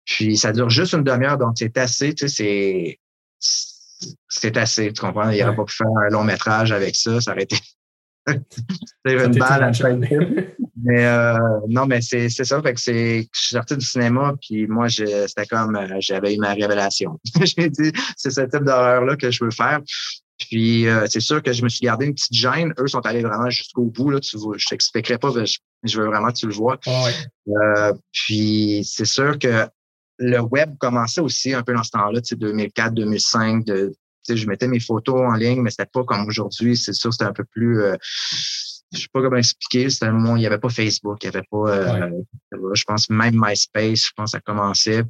Puis 0.06 0.38
ça 0.38 0.52
dure 0.52 0.70
juste 0.70 0.94
une 0.94 1.04
demi-heure, 1.04 1.38
donc 1.38 1.54
c'est 1.58 1.78
assez, 1.78 2.14
tu 2.14 2.28
sais, 2.28 3.00
c'est 3.40 4.10
c'est 4.28 4.58
assez, 4.58 4.92
tu 4.94 5.02
comprends? 5.02 5.30
Il 5.30 5.40
n'aurait 5.40 5.56
pas 5.56 5.66
pu 5.66 5.76
faire 5.76 5.88
un 5.88 6.10
long 6.10 6.24
métrage 6.24 6.72
avec 6.72 6.96
ça, 6.96 7.20
ça 7.22 7.32
aurait 7.32 7.44
été 7.44 7.58
c'est 9.06 9.26
une 9.26 9.38
balle 9.38 9.64
à 9.64 9.72
Mais 10.84 11.06
euh, 11.06 11.38
non, 11.68 11.86
mais 11.86 12.02
c'est 12.02 12.30
ça. 12.30 12.62
Fait 12.62 12.74
que 12.74 12.80
c'est, 12.80 13.28
je 13.34 13.40
suis 13.40 13.56
sorti 13.56 13.76
du 13.76 13.86
cinéma, 13.86 14.34
puis 14.42 14.68
moi, 14.68 14.88
c'était 14.90 15.46
comme 15.50 15.76
euh, 15.76 15.98
j'avais 16.00 16.36
eu 16.36 16.38
ma 16.38 16.54
révélation. 16.54 17.20
J'ai 17.44 17.70
dit, 17.70 17.92
c'est 18.16 18.32
ce 18.32 18.42
type 18.42 18.64
d'horreur-là 18.64 19.16
que 19.16 19.32
je 19.32 19.44
veux 19.44 19.52
faire. 19.52 19.82
Puis 20.38 20.88
euh, 20.88 21.06
c'est 21.10 21.20
sûr 21.20 21.44
que 21.44 21.52
je 21.52 21.64
me 21.64 21.70
suis 21.70 21.82
gardé 21.82 22.06
une 22.06 22.14
petite 22.14 22.34
gêne. 22.34 22.74
Eux 22.80 22.88
sont 22.88 23.06
allés 23.06 23.24
vraiment 23.24 23.50
jusqu'au 23.50 23.86
bout. 23.86 24.12
Là, 24.12 24.20
tu 24.20 24.38
vois, 24.38 24.56
je 24.58 24.68
t'expliquerai 24.68 25.18
pas, 25.18 25.32
mais 25.36 25.46
je, 25.84 26.00
veux 26.00 26.08
vraiment 26.08 26.30
que 26.30 26.38
tu 26.38 26.48
le 26.48 26.54
vois. 26.54 26.80
puis 28.14 28.84
c'est 28.86 29.06
sûr 29.06 29.38
que 29.38 29.68
le 30.18 30.40
web 30.40 30.78
commençait 30.80 31.22
aussi 31.22 31.54
un 31.54 31.64
peu 31.64 31.74
dans 31.74 31.84
ce 31.84 31.92
temps-là, 31.92 32.22
2004, 32.22 32.94
2005, 32.94 33.66
de 33.66 33.94
je 34.30 34.46
mettais 34.46 34.68
mes 34.68 34.80
photos 34.80 35.22
en 35.22 35.34
ligne, 35.34 35.62
mais 35.62 35.72
c'était 35.72 35.90
pas 35.92 36.04
comme 36.04 36.28
aujourd'hui. 36.28 36.78
C'est 36.78 36.94
sûr, 36.94 37.12
c'était 37.12 37.26
un 37.26 37.34
peu 37.34 37.46
plus. 37.46 37.82
Euh, 38.94 38.98
je 38.98 39.02
sais 39.02 39.08
pas 39.12 39.22
comment 39.22 39.38
expliquer. 39.38 39.90
C'était 39.90 40.08
il 40.08 40.34
n'y 40.36 40.46
avait 40.46 40.60
pas 40.60 40.70
Facebook, 40.70 41.24
il 41.24 41.30
n'y 41.30 41.36
avait 41.36 41.48
pas. 41.50 41.70
Euh, 41.70 42.12
je 42.74 42.84
pense 42.84 43.10
même 43.10 43.36
MySpace, 43.36 44.08
je 44.08 44.12
pense 44.16 44.32
que 44.32 44.38
ça 44.38 44.42
commençait. 44.42 45.04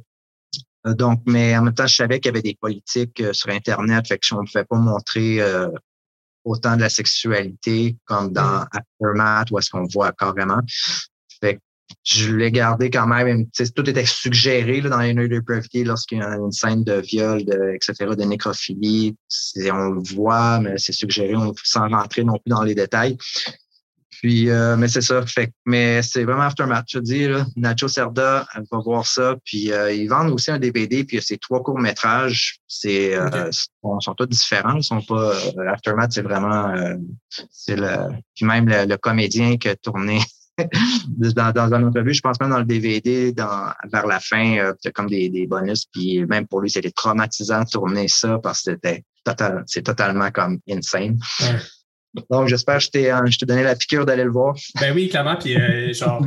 Euh, 0.86 0.94
donc, 0.94 1.22
mais 1.26 1.56
en 1.56 1.62
même 1.62 1.74
temps, 1.74 1.86
je 1.86 1.96
savais 1.96 2.20
qu'il 2.20 2.30
y 2.30 2.34
avait 2.34 2.42
des 2.42 2.56
politiques 2.60 3.22
sur 3.32 3.50
Internet, 3.50 4.08
fait 4.08 4.18
que 4.18 4.34
on 4.34 4.42
ne 4.42 4.46
pouvait 4.46 4.64
pas 4.64 4.78
montrer 4.78 5.40
autant 6.44 6.76
de 6.76 6.80
la 6.80 6.88
sexualité 6.88 7.96
comme 8.04 8.32
dans. 8.32 8.64
Aftermath, 8.72 9.50
où 9.50 9.58
est-ce 9.58 9.70
qu'on 9.70 9.84
voit 9.84 10.12
carrément. 10.12 10.60
Fait 11.40 11.56
que 11.56 11.60
je 12.04 12.34
l'ai 12.34 12.50
gardé 12.50 12.90
quand 12.90 13.06
même. 13.06 13.46
Tout 13.50 13.88
était 13.88 14.04
suggéré 14.04 14.80
là, 14.80 14.90
dans 14.90 15.00
les 15.00 15.14
de 15.14 15.26
Depravity 15.26 15.84
lorsqu'il 15.84 16.18
y 16.18 16.22
a 16.22 16.36
une 16.36 16.52
scène 16.52 16.84
de 16.84 16.94
viol, 16.94 17.44
de, 17.44 17.74
etc., 17.74 18.14
de 18.16 18.24
nécrophilie. 18.24 19.16
On 19.72 19.90
le 19.90 20.02
voit, 20.14 20.60
mais 20.60 20.78
c'est 20.78 20.92
suggéré 20.92 21.34
on, 21.36 21.52
sans 21.62 21.88
rentrer 21.88 22.24
non 22.24 22.34
plus 22.34 22.50
dans 22.50 22.62
les 22.62 22.74
détails. 22.74 23.16
Puis, 24.20 24.50
euh, 24.50 24.76
mais 24.76 24.88
c'est 24.88 25.00
ça. 25.00 25.24
Fait, 25.26 25.52
mais 25.64 26.02
c'est 26.02 26.24
vraiment 26.24 26.42
Aftermath, 26.42 26.84
je 26.88 26.98
dis. 26.98 27.26
Là, 27.26 27.46
Nacho 27.56 27.88
Cerda, 27.88 28.46
elle 28.54 28.64
va 28.70 28.78
voir 28.78 29.06
ça. 29.06 29.36
Puis, 29.44 29.72
euh, 29.72 29.92
ils 29.92 30.08
vendent 30.08 30.30
aussi 30.30 30.50
un 30.50 30.58
DVD. 30.58 31.04
Puis, 31.04 31.16
il 31.16 31.20
y 31.20 31.22
a 31.22 31.22
ces 31.22 31.38
trois 31.38 31.62
courts-métrages. 31.62 32.58
C'est, 32.68 33.14
euh, 33.14 33.50
sont, 34.00 34.14
tous 34.14 34.26
différents. 34.26 34.76
Ils 34.76 34.84
sont 34.84 35.00
pas. 35.00 35.32
Aftermath, 35.68 36.12
c'est 36.12 36.22
vraiment. 36.22 36.74
c'est 37.50 37.76
le. 37.76 38.10
Puis 38.34 38.44
même 38.44 38.68
le, 38.68 38.84
le 38.86 38.96
comédien 38.98 39.56
qui 39.56 39.68
a 39.68 39.76
tourné 39.76 40.20
dans, 41.08 41.52
dans 41.52 41.74
une 41.74 41.84
entrevue, 41.86 42.14
je 42.14 42.20
pense 42.20 42.40
même 42.40 42.50
dans 42.50 42.58
le 42.58 42.64
DVD, 42.64 43.32
dans, 43.32 43.72
vers 43.92 44.06
la 44.06 44.20
fin, 44.20 44.58
euh, 44.58 44.72
comme 44.94 45.08
des, 45.08 45.28
des, 45.28 45.46
bonus. 45.46 45.86
Puis 45.86 46.24
même 46.26 46.46
pour 46.46 46.60
lui, 46.60 46.70
c'était 46.70 46.90
traumatisant 46.90 47.62
de 47.62 47.70
tourner 47.70 48.08
ça 48.08 48.38
parce 48.42 48.62
que 48.62 48.72
c'était 48.72 49.04
total, 49.24 49.64
c'est 49.66 49.82
totalement 49.82 50.30
comme 50.30 50.58
insane. 50.68 51.18
Donc, 52.28 52.48
j'espère 52.48 52.78
que 52.78 52.84
je 52.84 52.90
t'ai, 52.90 53.12
euh, 53.12 53.26
je 53.26 53.38
t'ai 53.38 53.46
donné 53.46 53.62
la 53.62 53.76
piqûre 53.76 54.04
d'aller 54.04 54.24
le 54.24 54.30
voir. 54.30 54.56
Ben 54.80 54.92
oui, 54.94 55.08
clairement. 55.08 55.36
Puis, 55.36 55.56
euh, 55.56 55.92
genre, 55.92 56.24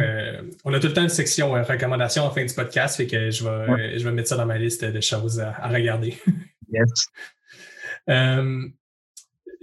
on 0.64 0.74
a 0.74 0.80
tout 0.80 0.88
le 0.88 0.94
temps 0.94 1.04
une 1.04 1.10
section 1.10 1.52
recommandations 1.52 2.24
en 2.24 2.32
fin 2.32 2.46
du 2.46 2.54
podcast, 2.54 2.98
fait 2.98 3.08
que 3.08 3.32
je 3.32 3.44
vais, 3.44 4.00
je 4.00 4.04
vais 4.04 4.12
mettre 4.12 4.30
ça 4.30 4.38
dans 4.38 4.46
ma 4.46 4.58
liste 4.58 4.86
de 4.86 5.02
choses 5.02 5.40
à, 5.40 5.54
à 5.62 5.68
regarder. 5.70 6.18
yes 6.72 7.08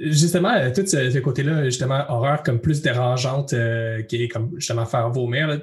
justement, 0.00 0.54
euh, 0.54 0.70
tout 0.74 0.86
ce, 0.86 1.18
côté-là, 1.18 1.64
justement, 1.64 2.04
horreur 2.08 2.42
comme 2.42 2.60
plus 2.60 2.80
dérangeante, 2.82 3.52
euh, 3.52 4.02
qui 4.02 4.24
est 4.24 4.28
comme 4.28 4.52
justement 4.56 4.86
faire 4.86 5.10
vomir, 5.10 5.60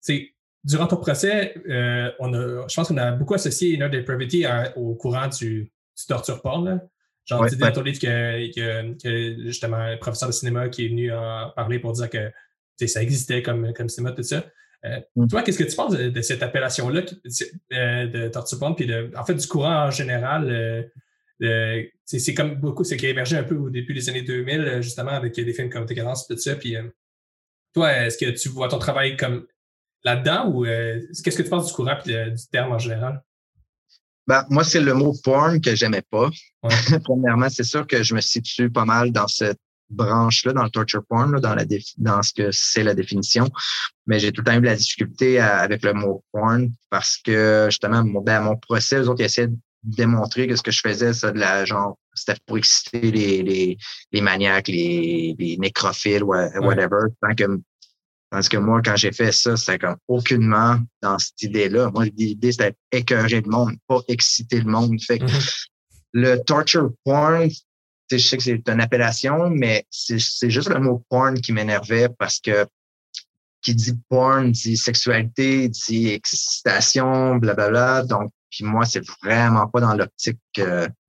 c'est 0.00 0.34
durant 0.64 0.86
ton 0.86 0.96
procès, 0.96 1.54
euh, 1.68 2.10
on 2.18 2.34
a, 2.34 2.68
je 2.68 2.74
pense 2.74 2.88
qu'on 2.88 2.96
a 2.98 3.12
beaucoup 3.12 3.34
associé 3.34 3.74
Inner 3.74 3.88
Depravity 3.88 4.44
au 4.76 4.94
courant 4.94 5.28
du, 5.28 5.62
du 5.62 6.06
torture 6.06 6.42
porn. 6.42 6.80
Genre, 7.28 7.46
tu 7.46 7.56
dis 7.56 7.60
dans 7.60 7.72
ton 7.72 7.82
livre 7.82 8.00
que, 8.00 8.96
que, 9.02 9.42
justement, 9.44 9.90
le 9.90 9.98
professeur 9.98 10.28
de 10.30 10.34
cinéma 10.34 10.68
qui 10.68 10.86
est 10.86 10.88
venu 10.88 11.12
en 11.12 11.50
parler 11.54 11.78
pour 11.78 11.92
dire 11.92 12.08
que 12.08 12.86
ça 12.86 13.02
existait 13.02 13.42
comme, 13.42 13.72
comme 13.74 13.88
cinéma, 13.88 14.12
tout 14.12 14.22
ça. 14.22 14.46
Mm. 15.14 15.26
Toi, 15.28 15.42
qu'est-ce 15.42 15.58
que 15.58 15.68
tu 15.68 15.76
penses 15.76 15.92
de, 15.92 16.20
cette 16.22 16.42
appellation-là 16.42 17.02
de 17.02 18.28
Tortue 18.28 18.58
Porn, 18.58 18.74
puis 18.74 18.86
de, 18.86 19.10
en 19.14 19.24
fait 19.24 19.34
du 19.34 19.46
courant 19.46 19.86
en 19.86 19.90
général? 19.90 20.90
c'est 22.04 22.34
comme 22.34 22.56
beaucoup, 22.56 22.82
c'est 22.82 22.96
qui 22.96 23.06
a 23.06 23.10
émergé 23.10 23.36
un 23.36 23.44
peu 23.44 23.56
au 23.56 23.70
début 23.70 23.94
des 23.94 24.08
années 24.08 24.22
2000, 24.22 24.80
justement, 24.80 25.10
avec 25.10 25.34
des 25.34 25.52
films 25.52 25.70
comme 25.70 25.84
Décadence, 25.84 26.26
tout 26.26 26.36
ça. 26.38 26.56
Puis, 26.56 26.76
toi, 27.74 27.92
est-ce 27.92 28.16
que 28.16 28.30
tu 28.30 28.48
vois 28.48 28.68
ton 28.68 28.78
travail 28.78 29.16
comme 29.16 29.46
là-dedans 30.02 30.50
ou 30.50 30.64
qu'est-ce 30.64 31.36
que 31.36 31.42
tu 31.42 31.50
penses 31.50 31.66
du 31.66 31.74
courant 31.74 31.98
et 32.06 32.30
du 32.30 32.48
terme 32.50 32.72
en 32.72 32.78
général? 32.78 33.22
Ben, 34.28 34.44
moi, 34.50 34.62
c'est 34.62 34.82
le 34.82 34.92
mot 34.92 35.14
porn 35.24 35.58
que 35.58 35.74
j'aimais 35.74 36.02
pas. 36.10 36.28
Premièrement, 37.04 37.48
c'est 37.48 37.64
sûr 37.64 37.86
que 37.86 38.02
je 38.02 38.14
me 38.14 38.20
situe 38.20 38.70
pas 38.70 38.84
mal 38.84 39.10
dans 39.10 39.26
cette 39.26 39.58
branche-là, 39.88 40.52
dans 40.52 40.64
le 40.64 40.68
torture 40.68 41.02
porn, 41.08 41.40
dans, 41.40 41.54
la 41.54 41.64
dans 41.96 42.22
ce 42.22 42.34
que 42.34 42.50
c'est 42.52 42.84
la 42.84 42.94
définition. 42.94 43.48
Mais 44.06 44.18
j'ai 44.20 44.30
tout 44.30 44.42
le 44.42 44.44
temps 44.44 44.58
eu 44.58 44.60
de 44.60 44.66
la 44.66 44.76
difficulté 44.76 45.40
avec 45.40 45.82
le 45.82 45.94
mot 45.94 46.22
porn 46.30 46.68
parce 46.90 47.16
que 47.16 47.68
justement, 47.70 48.04
mon, 48.04 48.20
ben, 48.20 48.42
mon 48.42 48.56
procès, 48.58 49.00
les 49.00 49.08
autres, 49.08 49.22
ils 49.22 49.24
essaient 49.24 49.46
de 49.46 49.56
démontrer 49.82 50.46
que 50.46 50.56
ce 50.56 50.62
que 50.62 50.72
je 50.72 50.82
faisais, 50.82 51.14
ça 51.14 51.32
de 51.32 51.38
la 51.38 51.64
genre, 51.64 51.96
c'était 52.12 52.38
pour 52.44 52.58
exciter 52.58 53.10
les, 53.10 53.42
les, 53.42 53.78
les 54.12 54.20
maniaques, 54.20 54.68
les, 54.68 55.36
les 55.38 55.56
nécrophiles, 55.56 56.22
whatever. 56.22 57.06
Tant 57.22 57.34
que 57.34 57.58
parce 58.30 58.48
que 58.48 58.56
moi, 58.56 58.82
quand 58.82 58.96
j'ai 58.96 59.12
fait 59.12 59.32
ça, 59.32 59.56
c'était 59.56 59.78
comme 59.78 59.96
aucunement 60.06 60.78
dans 61.02 61.18
cette 61.18 61.42
idée-là. 61.42 61.90
Moi, 61.90 62.06
l'idée, 62.16 62.52
c'était 62.52 62.74
écœurer 62.92 63.40
le 63.40 63.50
monde, 63.50 63.76
pas 63.86 64.00
exciter 64.08 64.60
le 64.60 64.70
monde. 64.70 65.00
Fait 65.00 65.18
que 65.18 65.24
mm-hmm. 65.24 65.66
le 66.12 66.36
torture 66.44 66.90
porn, 67.04 67.48
je 68.10 68.18
sais 68.18 68.36
que 68.36 68.42
c'est 68.42 68.68
une 68.68 68.80
appellation, 68.80 69.50
mais 69.50 69.86
c'est 69.90 70.50
juste 70.50 70.68
le 70.68 70.80
mot 70.80 71.04
porn 71.08 71.40
qui 71.40 71.52
m'énervait 71.52 72.08
parce 72.18 72.40
que 72.40 72.66
qui 73.62 73.74
dit 73.74 73.98
porn 74.08 74.52
dit 74.52 74.76
sexualité, 74.76 75.68
dit 75.68 76.08
excitation, 76.08 77.36
blablabla. 77.36 78.04
Donc, 78.04 78.30
puis 78.50 78.64
moi, 78.64 78.84
c'est 78.84 79.04
vraiment 79.22 79.66
pas 79.68 79.80
dans 79.80 79.94
l'optique, 79.94 80.38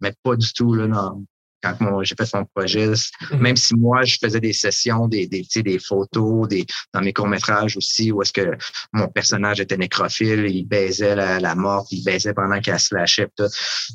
mais 0.01 0.13
pas 0.23 0.35
du 0.35 0.51
tout 0.53 0.73
là, 0.73 0.87
dans, 0.87 1.23
quand 1.61 2.03
j'ai 2.03 2.15
fait 2.15 2.33
mon 2.33 2.45
projet. 2.45 2.87
Mhm. 3.31 3.39
Même 3.39 3.55
si 3.55 3.75
moi, 3.75 4.03
je 4.03 4.17
faisais 4.21 4.39
des 4.39 4.53
sessions, 4.53 5.07
des, 5.07 5.27
des, 5.27 5.45
des 5.55 5.79
photos, 5.79 6.47
des, 6.47 6.65
dans 6.93 7.01
mes 7.01 7.13
courts-métrages 7.13 7.77
aussi, 7.77 8.11
où 8.11 8.21
est-ce 8.21 8.33
que 8.33 8.57
mon 8.93 9.07
personnage 9.07 9.59
était 9.59 9.77
nécrophile, 9.77 10.45
il 10.47 10.65
baisait 10.65 11.15
la, 11.15 11.39
la 11.39 11.55
mort, 11.55 11.87
il 11.91 12.03
baisait 12.03 12.33
pendant 12.33 12.59
qu'elle 12.59 12.79
se 12.79 12.95
lâchait. 12.95 13.27
Tout. 13.35 13.47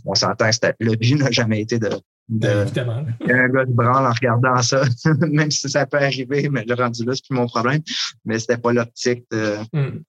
On 0.04 0.14
s'entend 0.14 0.50
que 0.50 0.68
le 0.80 0.96
but 0.96 1.14
n'a 1.18 1.30
jamais 1.30 1.60
été 1.62 1.78
de, 1.78 1.90
de 2.28 2.48
un 3.30 3.48
gars 3.48 3.64
de 3.64 3.72
branle 3.72 4.06
en 4.06 4.12
regardant 4.12 4.62
ça, 4.62 4.82
même 5.20 5.50
si 5.50 5.68
ça 5.68 5.86
peut 5.86 5.98
arriver, 5.98 6.48
mais 6.48 6.64
le 6.66 6.74
rendu 6.74 7.04
là, 7.04 7.12
c'est 7.14 7.26
plus 7.26 7.36
mon 7.36 7.46
problème. 7.46 7.80
Mais 8.24 8.38
c'était 8.38 8.58
pas 8.58 8.72
l'optique 8.72 9.24
de, 9.30 9.58
mm. 9.72 10.02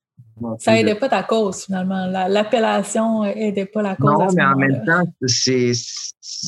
Ça 0.60 0.74
n'aidait 0.74 0.96
pas 0.96 1.10
ta 1.10 1.24
cause, 1.24 1.66
finalement. 1.66 2.08
L'appellation 2.08 3.24
n'aidait 3.24 3.66
pas 3.66 3.82
la 3.82 3.96
cause. 3.96 4.12
Non, 4.12 4.28
mais 4.36 4.44
en 4.44 4.56
même 4.56 4.84
temps, 4.86 5.04
c'est 5.26 5.72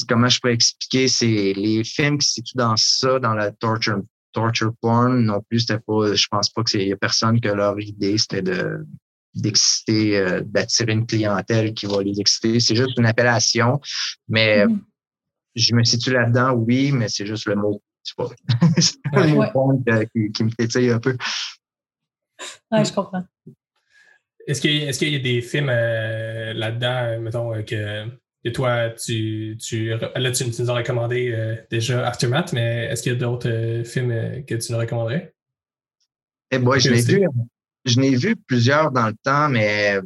comment 0.08 0.28
je 0.28 0.40
peux 0.42 0.52
expliquer, 0.52 1.08
c'est 1.08 1.54
les 1.56 1.84
films 1.84 2.18
qui 2.18 2.28
se 2.28 2.34
situent 2.34 2.58
dans 2.58 2.76
ça, 2.76 3.20
dans 3.20 3.34
la 3.34 3.52
torture, 3.52 4.02
torture 4.34 4.74
porn, 4.82 5.24
non 5.24 5.42
plus, 5.50 5.62
c'était 5.62 5.80
pas, 5.80 6.14
je 6.14 6.28
pense 6.30 6.50
pas 6.50 6.64
que 6.64 6.70
c'est 6.70 6.96
personne 7.00 7.40
que 7.40 7.50
leur 7.50 7.80
idée, 7.80 8.18
c'était 8.18 8.42
de 8.42 8.86
d'exciter, 9.34 10.18
euh, 10.18 10.42
d'attirer 10.44 10.94
une 10.94 11.06
clientèle 11.06 11.76
qui 11.76 11.86
va 11.86 12.02
les 12.02 12.20
exciter. 12.20 12.60
C'est 12.60 12.76
juste 12.76 12.98
une 12.98 13.06
appellation, 13.06 13.80
mais 14.28 14.66
mm-hmm. 14.66 14.80
je 15.56 15.76
me 15.76 15.84
situe 15.84 16.12
là-dedans, 16.12 16.54
oui, 16.54 16.92
mais 16.92 17.08
c'est 17.08 17.28
juste 17.28 17.46
le 17.46 17.56
mot, 17.56 17.80
le 18.18 19.52
porn 19.54 19.84
qui, 20.16 20.32
qui 20.32 20.44
me 20.44 20.50
pétille 20.50 20.90
un 20.90 21.00
peu. 21.00 21.16
Oui, 22.72 22.84
je 22.84 22.92
comprends. 22.92 23.24
Est-ce 24.48 24.62
qu'il 24.62 25.12
y, 25.12 25.16
a 25.16 25.20
des 25.20 25.42
films 25.42 25.70
euh, 25.70 26.54
là-dedans, 26.54 27.20
mettons, 27.20 27.54
euh, 27.54 27.64
que, 27.64 28.50
toi, 28.52 28.92
tu, 28.92 29.58
tu, 29.60 29.90
là, 29.90 30.32
tu, 30.32 30.46
nous 30.46 30.72
as 30.72 30.74
recommandé 30.74 31.32
euh, 31.34 31.56
déjà 31.70 32.08
Aftermath, 32.08 32.54
mais 32.54 32.86
est-ce 32.86 33.04
qu'il 33.04 33.12
y 33.12 33.16
a 33.16 33.20
d'autres 33.20 33.82
films 33.84 34.46
que 34.46 34.56
tu 34.56 34.72
nous 34.72 34.78
recommanderais? 34.78 35.34
Eh 36.52 36.60
ben, 36.60 36.80
je 36.80 36.90
l'ai 36.92 37.02
vu. 37.02 37.28
Je 37.84 38.00
n'ai 38.00 38.16
vu 38.16 38.38
plusieurs 38.38 38.92
dans 38.92 39.08
le 39.08 39.16
temps, 39.22 39.50
mais 39.50 40.00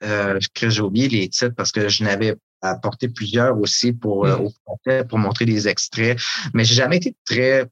j'ai 0.00 0.80
oublié 0.80 1.08
les 1.08 1.28
titres 1.28 1.54
parce 1.56 1.72
que 1.72 1.88
je 1.88 2.04
n'avais 2.04 2.36
apporté 2.62 3.08
plusieurs 3.08 3.58
aussi 3.58 3.92
pour, 3.92 4.26
hmm. 4.26 5.04
pour 5.08 5.18
montrer 5.18 5.44
des 5.44 5.66
extraits. 5.66 6.20
Mais 6.54 6.64
j'ai 6.64 6.74
jamais 6.76 6.98
été 6.98 7.16
très 7.24 7.66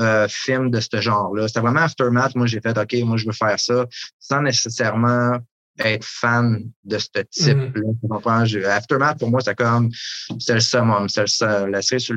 euh, 0.00 0.26
film 0.28 0.70
de 0.70 0.80
ce 0.80 1.00
genre-là. 1.00 1.48
C'était 1.48 1.60
vraiment 1.60 1.80
Aftermath. 1.80 2.34
Moi, 2.34 2.46
j'ai 2.46 2.60
fait, 2.60 2.76
OK, 2.76 2.94
moi, 3.04 3.16
je 3.16 3.26
veux 3.26 3.32
faire 3.32 3.58
ça 3.58 3.86
sans 4.18 4.42
nécessairement 4.42 5.38
être 5.78 6.04
fan 6.04 6.64
de 6.84 6.98
ce 6.98 7.08
type-là. 7.30 7.82
Mm-hmm. 8.02 8.64
Aftermath, 8.66 9.18
pour 9.18 9.30
moi, 9.30 9.40
c'est 9.40 9.54
comme, 9.54 9.90
c'est 10.38 10.54
le 10.54 10.60
summum, 10.60 11.08
c'est 11.08 11.24
la 11.40 11.82
série 11.82 12.00
sur 12.00 12.16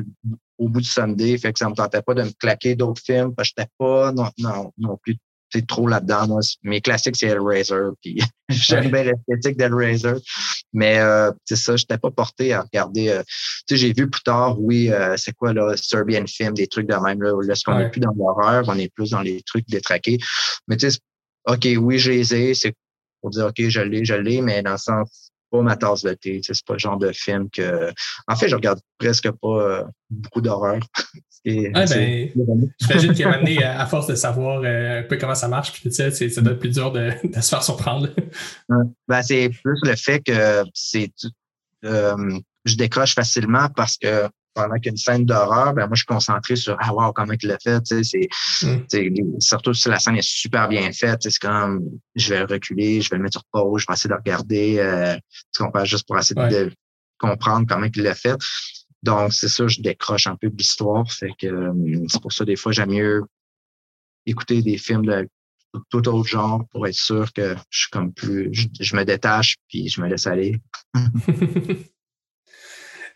au 0.58 0.68
bout 0.68 0.80
du 0.80 0.88
Sunday. 0.88 1.36
Fait 1.38 1.52
que 1.52 1.58
ça 1.58 1.68
me 1.68 1.74
tentait 1.74 2.02
pas 2.02 2.14
de 2.14 2.22
me 2.22 2.30
claquer 2.38 2.74
d'autres 2.74 3.02
films 3.02 3.34
parce 3.34 3.50
que 3.50 3.54
j'étais 3.58 3.70
pas 3.78 4.12
non, 4.12 4.30
non, 4.38 4.72
non 4.78 4.96
plus 5.00 5.16
c'est 5.52 5.66
trop 5.66 5.86
là-dedans. 5.86 6.26
Moi, 6.28 6.40
mes 6.62 6.80
classiques, 6.80 7.16
c'est 7.16 7.26
Hellraiser. 7.26 7.90
Puis 8.00 8.20
j'aime 8.48 8.90
bien 8.90 9.04
l'esthétique 9.04 9.58
d'Hellraiser. 9.58 10.14
Mais 10.72 10.98
euh, 10.98 11.30
c'est 11.44 11.56
ça, 11.56 11.76
je 11.76 11.82
n'étais 11.82 11.98
pas 11.98 12.10
porté 12.10 12.52
à 12.52 12.62
regarder. 12.62 13.08
Euh, 13.10 13.22
tu 13.66 13.74
sais, 13.74 13.76
j'ai 13.76 13.92
vu 13.92 14.08
plus 14.08 14.22
tard, 14.22 14.60
oui, 14.60 14.90
euh, 14.90 15.16
c'est 15.16 15.32
quoi 15.34 15.52
là, 15.52 15.74
Serbian 15.76 16.24
Film, 16.26 16.54
des 16.54 16.66
trucs 16.66 16.88
de 16.88 16.94
même. 16.94 17.22
Là, 17.22 17.34
là 17.42 17.54
ce 17.54 17.64
qu'on 17.64 17.78
n'est 17.78 17.90
plus 17.90 18.00
dans 18.00 18.12
l'horreur, 18.16 18.64
on 18.68 18.78
est 18.78 18.92
plus 18.94 19.10
dans 19.10 19.20
les 19.20 19.42
trucs 19.42 19.68
détraqués. 19.68 20.18
Mais 20.68 20.76
tu 20.76 20.90
sais, 20.90 20.98
OK, 21.46 21.68
oui, 21.78 21.98
je 21.98 22.12
les 22.12 22.34
ai, 22.34 22.54
c'est 22.54 22.74
pour 23.20 23.30
dire 23.30 23.46
OK, 23.46 23.68
je 23.68 23.80
l'ai, 23.80 24.04
je 24.04 24.14
l'ai, 24.14 24.40
mais 24.40 24.62
dans 24.62 24.72
le 24.72 24.78
sens 24.78 25.31
pas 25.52 25.62
ma 25.62 25.76
tasse 25.76 26.02
de 26.02 26.14
thé. 26.14 26.40
C'est 26.42 26.64
pas 26.64 26.72
le 26.72 26.78
genre 26.78 26.98
de 26.98 27.12
film 27.12 27.48
que. 27.50 27.92
En 28.26 28.34
fait, 28.34 28.48
je 28.48 28.56
regarde 28.56 28.80
presque 28.98 29.30
pas 29.30 29.86
beaucoup 30.10 30.40
d'horreur. 30.40 30.80
Ah, 31.74 31.86
ben, 31.86 32.30
J'imagine 32.78 33.14
qu'à 33.14 33.28
euh, 33.28 33.80
à 33.80 33.86
force 33.86 34.06
de 34.06 34.14
savoir 34.14 34.62
euh, 34.64 35.00
un 35.00 35.02
peu 35.02 35.16
comment 35.16 35.34
ça 35.34 35.48
marche, 35.48 35.72
puis 35.72 35.92
ça, 35.92 36.10
ça 36.10 36.40
doit 36.40 36.52
être 36.52 36.60
plus 36.60 36.70
dur 36.70 36.92
de, 36.92 37.10
de 37.24 37.40
se 37.40 37.48
faire 37.48 37.62
surprendre. 37.62 38.08
Ben, 39.08 39.22
c'est 39.22 39.50
plus 39.62 39.78
le 39.82 39.96
fait 39.96 40.20
que 40.20 40.62
c'est 40.72 41.12
euh, 41.84 42.38
je 42.64 42.76
décroche 42.76 43.14
facilement 43.14 43.68
parce 43.74 43.98
que 43.98 44.28
pendant 44.54 44.78
qu'une 44.78 44.96
scène 44.96 45.24
d'horreur, 45.24 45.72
ben 45.74 45.86
moi, 45.86 45.94
je 45.94 46.00
suis 46.00 46.06
concentré 46.06 46.56
sur 46.56 46.76
Ah 46.80 46.94
wow, 46.94 47.12
comment 47.12 47.34
il 47.40 47.48
l'a 47.48 47.58
fait. 47.58 47.82
C'est, 47.86 48.28
mm. 48.62 49.40
Surtout 49.40 49.74
si 49.74 49.88
la 49.88 49.98
scène 49.98 50.16
est 50.16 50.26
super 50.26 50.68
bien 50.68 50.90
faite. 50.92 51.22
C'est 51.22 51.38
comme 51.38 51.82
je 52.14 52.34
vais 52.34 52.42
reculer, 52.42 53.00
je 53.00 53.10
vais 53.10 53.16
le 53.16 53.22
mettre 53.22 53.40
sur 53.40 53.44
pause, 53.52 53.82
je 53.82 53.86
vais 53.88 53.94
essayer 53.94 54.10
de 54.10 54.14
regarder 54.14 54.78
euh, 54.78 55.16
tu 55.54 55.62
comprends, 55.62 55.84
juste 55.84 56.06
pour 56.06 56.18
essayer 56.18 56.48
de 56.48 56.72
comprendre 57.18 57.66
comment 57.68 57.86
il 57.94 58.02
l'a 58.02 58.14
fait. 58.14 58.36
Donc, 59.02 59.32
c'est 59.32 59.48
ça, 59.48 59.66
je 59.66 59.80
décroche 59.80 60.26
un 60.26 60.36
peu 60.36 60.48
de 60.48 60.56
l'histoire. 60.56 61.10
Fait 61.10 61.32
que 61.38 61.46
euh, 61.46 62.04
c'est 62.08 62.20
pour 62.20 62.32
ça, 62.32 62.44
des 62.44 62.56
fois, 62.56 62.72
j'aime 62.72 62.90
mieux 62.90 63.22
écouter 64.26 64.62
des 64.62 64.78
films 64.78 65.06
de 65.06 65.28
tout 65.90 66.06
autre 66.08 66.28
genre 66.28 66.64
pour 66.70 66.86
être 66.86 66.94
sûr 66.94 67.32
que 67.32 67.56
je 67.70 67.80
suis 67.80 67.90
comme 67.90 68.12
plus. 68.12 68.50
Je, 68.52 68.96
me 68.96 69.04
détache 69.04 69.56
puis 69.68 69.88
je 69.88 70.00
me 70.00 70.08
laisse 70.08 70.26
aller. 70.26 70.60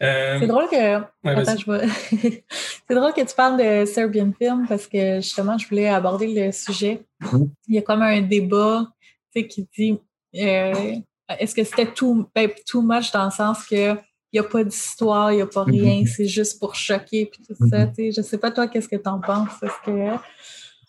Euh, 0.02 0.38
c'est 0.40 0.46
drôle 0.46 0.68
que. 0.68 0.96
Attends, 1.24 1.56
je 1.56 1.88
c'est 2.88 2.94
drôle 2.94 3.12
que 3.12 3.24
tu 3.24 3.34
parles 3.34 3.58
de 3.58 3.84
Serbian 3.86 4.32
Film 4.38 4.66
parce 4.68 4.86
que 4.86 5.16
justement, 5.16 5.56
je 5.58 5.68
voulais 5.68 5.88
aborder 5.88 6.26
le 6.28 6.52
sujet. 6.52 7.02
Mm-hmm. 7.22 7.50
Il 7.68 7.74
y 7.74 7.78
a 7.78 7.82
comme 7.82 8.02
un 8.02 8.20
débat 8.22 8.86
qui 9.34 9.68
dit 9.76 9.98
euh, 10.36 10.96
est-ce 11.38 11.54
que 11.54 11.64
c'était 11.64 11.92
tout, 11.92 12.26
ben, 12.34 12.50
too 12.66 12.80
much 12.80 13.12
dans 13.12 13.26
le 13.26 13.30
sens 13.30 13.66
que 13.66 13.94
il 14.32 14.40
n'y 14.40 14.46
a 14.46 14.48
pas 14.48 14.64
d'histoire, 14.64 15.32
il 15.32 15.36
n'y 15.36 15.42
a 15.42 15.46
pas 15.46 15.64
rien, 15.64 16.02
mm-hmm. 16.02 16.06
c'est 16.08 16.26
juste 16.26 16.58
pour 16.58 16.74
choquer 16.74 17.26
puis 17.26 17.42
tout 17.46 17.54
ça. 17.68 17.86
Mm-hmm. 17.86 18.14
Je 18.14 18.20
ne 18.20 18.26
sais 18.26 18.38
pas 18.38 18.50
toi, 18.50 18.66
qu'est-ce 18.66 18.88
que 18.88 18.96
tu 18.96 19.08
en 19.08 19.20
penses? 19.20 19.62
Est-ce 19.62 19.84
que 19.84 20.18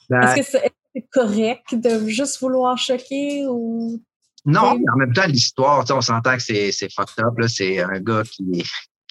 ben 0.10 0.44
c'est 0.44 1.08
correct 1.12 1.76
de 1.76 2.08
juste 2.08 2.40
vouloir 2.40 2.78
choquer 2.78 3.46
ou? 3.48 4.02
Non, 4.46 4.76
mais 4.76 4.86
en 4.94 4.98
même 4.98 5.14
temps, 5.14 5.28
l'histoire, 5.28 5.86
on 5.90 6.02
s'entend 6.02 6.38
que 6.38 6.42
c'est 6.42 6.72
fucked 6.94 7.24
up. 7.24 7.34
C'est 7.48 7.80
un 7.80 8.00
gars 8.00 8.24
qui, 8.24 8.64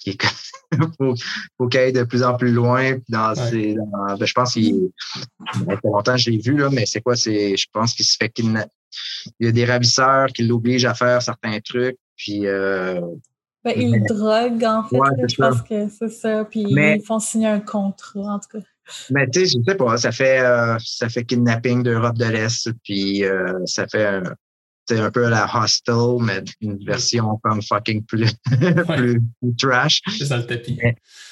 qui 0.06 0.18
faut, 0.98 1.14
faut 1.58 1.68
qu'il 1.68 1.80
aille 1.80 1.92
de 1.92 2.04
plus 2.04 2.22
en 2.22 2.36
plus 2.36 2.52
loin. 2.52 2.98
Dans 3.08 3.34
ben, 3.34 4.26
je 4.26 4.32
pense 4.32 4.52
qu'il 4.52 4.90
ça 5.52 5.60
fait 5.64 5.80
longtemps 5.84 6.16
je 6.16 6.30
l'ai 6.30 6.38
vu, 6.38 6.56
là, 6.56 6.68
mais 6.70 6.86
c'est 6.86 7.00
quoi? 7.00 7.16
C'est, 7.16 7.56
je 7.56 7.66
pense 7.72 7.94
qu'il 7.94 8.04
se 8.04 8.16
fait 8.16 8.28
qu'il 8.28 8.46
Il 9.40 9.46
y 9.46 9.48
a 9.48 9.52
des 9.52 9.64
ravisseurs 9.64 10.28
qui 10.28 10.44
l'obligent 10.44 10.86
à 10.86 10.94
faire 10.94 11.22
certains 11.22 11.58
trucs. 11.60 11.98
Puis 12.16 12.46
euh, 12.46 13.00
ben, 13.64 13.74
ils 13.76 14.02
droguent, 14.04 14.64
en 14.64 14.84
fait. 14.84 14.98
je 15.28 15.36
pense 15.36 15.62
que 15.62 15.88
c'est 15.88 16.10
ça. 16.10 16.44
Puis 16.44 16.64
ils 16.68 17.02
font 17.04 17.18
signer 17.18 17.48
un 17.48 17.60
contrat, 17.60 18.34
en 18.34 18.38
tout 18.38 18.58
cas. 18.58 18.64
Mais 19.10 19.28
tu 19.28 19.40
sais, 19.40 19.46
je 19.46 19.64
sais 19.68 19.76
pas, 19.76 19.96
ça 19.96 20.12
fait, 20.12 20.38
euh, 20.40 20.76
ça 20.78 21.08
fait 21.08 21.24
kidnapping 21.24 21.82
d'Europe 21.82 22.16
de 22.16 22.26
l'Est, 22.26 22.70
puis 22.84 23.24
euh, 23.24 23.58
ça 23.64 23.84
fait 23.88 24.22
c'est 24.88 25.00
un 25.00 25.10
peu 25.10 25.26
à 25.26 25.30
la 25.30 25.50
Hostel, 25.52 26.16
mais 26.20 26.42
une 26.60 26.82
version 26.84 27.38
comme 27.42 27.62
fucking 27.62 28.04
plus, 28.04 28.32
plus, 28.46 29.20
trash. 29.58 30.00
C'est 30.18 30.28
dans 30.28 30.36
le 30.38 30.46
tapis. 30.46 30.78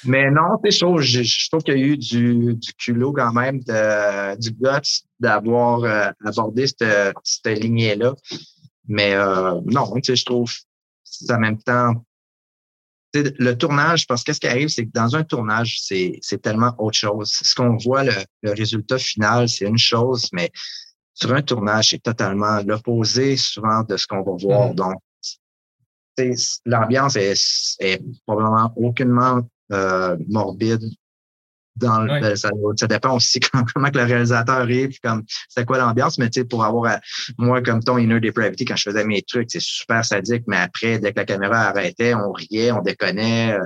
Mais, 0.03 0.29
non, 0.29 0.57
je 0.63 0.79
trouve, 0.79 1.01
je, 1.01 1.23
je 1.23 1.49
trouve 1.49 1.63
qu'il 1.63 1.77
y 1.77 1.81
a 1.81 1.85
eu 1.85 1.97
du, 1.97 2.55
du 2.55 2.73
culot 2.73 3.13
quand 3.13 3.33
même, 3.33 3.59
de, 3.61 4.39
du 4.39 4.51
guts 4.51 5.03
d'avoir 5.19 5.83
euh, 5.83 6.11
abordé 6.25 6.67
cette, 6.67 7.13
cette 7.23 7.59
lignée-là. 7.59 8.13
Mais 8.87 9.13
euh, 9.15 9.61
non, 9.65 9.93
je 10.03 10.23
trouve 10.23 10.51
en 11.29 11.39
même 11.39 11.57
temps 11.61 11.93
le 13.13 13.53
tournage, 13.53 14.07
parce 14.07 14.25
que 14.25 14.33
ce 14.33 14.41
qui 14.41 14.47
arrive, 14.47 14.67
c'est 14.67 14.85
que 14.85 14.91
dans 14.91 15.15
un 15.15 15.23
tournage, 15.23 15.77
c'est 15.81 16.41
tellement 16.41 16.73
autre 16.77 16.97
chose. 16.97 17.31
Ce 17.31 17.55
qu'on 17.55 17.77
voit, 17.77 18.03
le, 18.03 18.11
le, 18.41 18.51
résultat 18.51 18.97
final, 18.97 19.47
c'est 19.47 19.65
une 19.65 19.77
chose, 19.77 20.27
mais 20.33 20.51
sur 21.15 21.33
un 21.33 21.41
tournage, 21.41 21.89
c'est 21.89 22.03
totalement 22.03 22.59
l'opposé 22.65 23.37
souvent 23.37 23.81
de 23.83 23.97
ce 23.97 24.05
qu'on 24.05 24.21
va 24.21 24.33
voir. 24.39 24.71
Mm. 24.71 24.75
Donc, 24.75 25.01
l'ambiance 26.65 27.15
est, 27.15 27.33
est, 27.79 28.01
probablement 28.25 28.71
aucunement 28.75 29.41
euh, 29.71 30.15
morbide 30.27 30.83
dans 31.75 31.99
le, 31.99 32.35
ça, 32.35 32.51
ça, 32.77 32.87
dépend 32.87 33.15
aussi 33.15 33.39
comment, 33.73 33.89
que 33.89 33.97
le 33.97 34.05
réalisateur 34.05 34.55
arrive, 34.55 34.97
comme 35.01 35.23
c'est 35.49 35.65
quoi 35.65 35.77
l'ambiance, 35.77 36.17
mais 36.17 36.29
tu 36.29 36.39
sais, 36.39 36.45
pour 36.45 36.63
avoir 36.63 36.99
moi 37.37 37.61
comme 37.61 37.83
ton 37.83 37.97
Inner 37.97 38.19
Depravity, 38.19 38.63
quand 38.63 38.77
je 38.77 38.89
faisais 38.89 39.03
mes 39.03 39.21
trucs, 39.23 39.51
c'est 39.51 39.61
super 39.61 40.05
sadique, 40.05 40.43
mais 40.47 40.57
après, 40.57 40.99
dès 40.99 41.11
que 41.11 41.19
la 41.19 41.25
caméra 41.25 41.63
arrêtait, 41.63 42.13
on 42.13 42.31
riait, 42.31 42.71
on 42.71 42.81
déconnait. 42.81 43.53
Euh, 43.53 43.65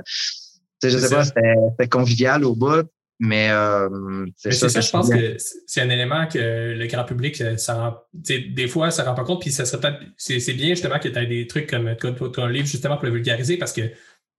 tu 0.82 0.90
sais, 0.90 0.90
je 0.90 0.98
sais 0.98 1.14
pas, 1.14 1.24
c'était 1.24 1.88
convivial 1.88 2.44
au 2.44 2.56
bout. 2.56 2.88
Mais, 3.22 3.50
euh, 3.50 4.26
c'est 4.34 4.50
ça, 4.52 4.70
ça 4.70 4.80
je 4.80 4.90
pense 4.90 5.10
que 5.10 5.36
c'est 5.66 5.82
un 5.82 5.90
élément 5.90 6.26
que 6.26 6.38
le 6.74 6.86
grand 6.86 7.04
public, 7.04 7.38
euh, 7.42 7.58
ça 7.58 8.06
des 8.14 8.66
fois, 8.66 8.90
ça 8.90 9.02
ne 9.02 9.08
rend 9.08 9.14
pas 9.14 9.24
compte. 9.24 9.42
Puis 9.42 9.52
ça 9.52 9.66
serait 9.66 9.78
peut-être. 9.78 10.00
C'est 10.16 10.54
bien 10.54 10.70
justement 10.70 10.98
que 10.98 11.08
tu 11.08 11.18
as 11.18 11.26
des 11.26 11.46
trucs 11.46 11.68
comme 11.68 11.94
ton 11.96 12.46
livre 12.46 12.66
justement 12.66 12.96
pour 12.96 13.04
le 13.04 13.12
vulgariser 13.12 13.58
parce 13.58 13.74
que 13.74 13.82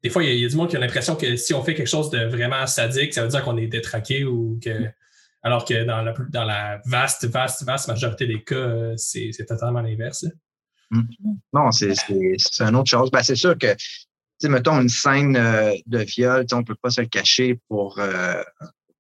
des 0.02 0.10
fois, 0.10 0.24
il 0.24 0.36
y, 0.36 0.44
a 0.44 0.50
du 0.50 0.56
monde 0.56 0.68
qui 0.68 0.76
a 0.76 0.80
l'impression 0.80 1.16
que 1.16 1.36
si 1.36 1.54
on 1.54 1.64
fait 1.64 1.76
quelque 1.76 1.88
chose 1.88 2.10
de 2.10 2.26
vraiment 2.26 2.66
sadique, 2.66 3.14
ça 3.14 3.22
veut 3.22 3.30
dire 3.30 3.44
qu'on 3.44 3.58
est 3.58 3.68
détraqué 3.68 4.24
ou 4.24 4.60
que. 4.62 4.90
Alors 5.44 5.66
que 5.66 5.84
dans 5.86 6.02
la, 6.02 6.14
dans 6.30 6.44
la 6.44 6.82
vaste, 6.86 7.26
vaste, 7.26 7.64
vaste 7.64 7.88
majorité 7.88 8.28
des 8.28 8.44
cas, 8.44 8.56
euh, 8.56 8.94
c'est 8.98 9.32
totalement 9.48 9.82
l'inverse. 9.82 10.26
Mmh. 10.90 11.02
Non, 11.54 11.72
c'est 11.72 11.94
une 12.60 12.76
autre 12.76 12.90
chose. 12.90 13.10
Ben, 13.12 13.24
c'est 13.24 13.36
sûr 13.36 13.58
que 13.58 13.76
sais, 14.42 14.50
mettons 14.50 14.82
une 14.82 14.90
scène 14.90 15.36
euh, 15.36 15.74
de 15.86 16.00
viol, 16.00 16.46
on 16.52 16.58
ne 16.58 16.64
peut 16.64 16.76
pas 16.82 16.90
se 16.90 17.02
le 17.02 17.08
cacher 17.08 17.60
pour, 17.68 18.00
euh, 18.00 18.42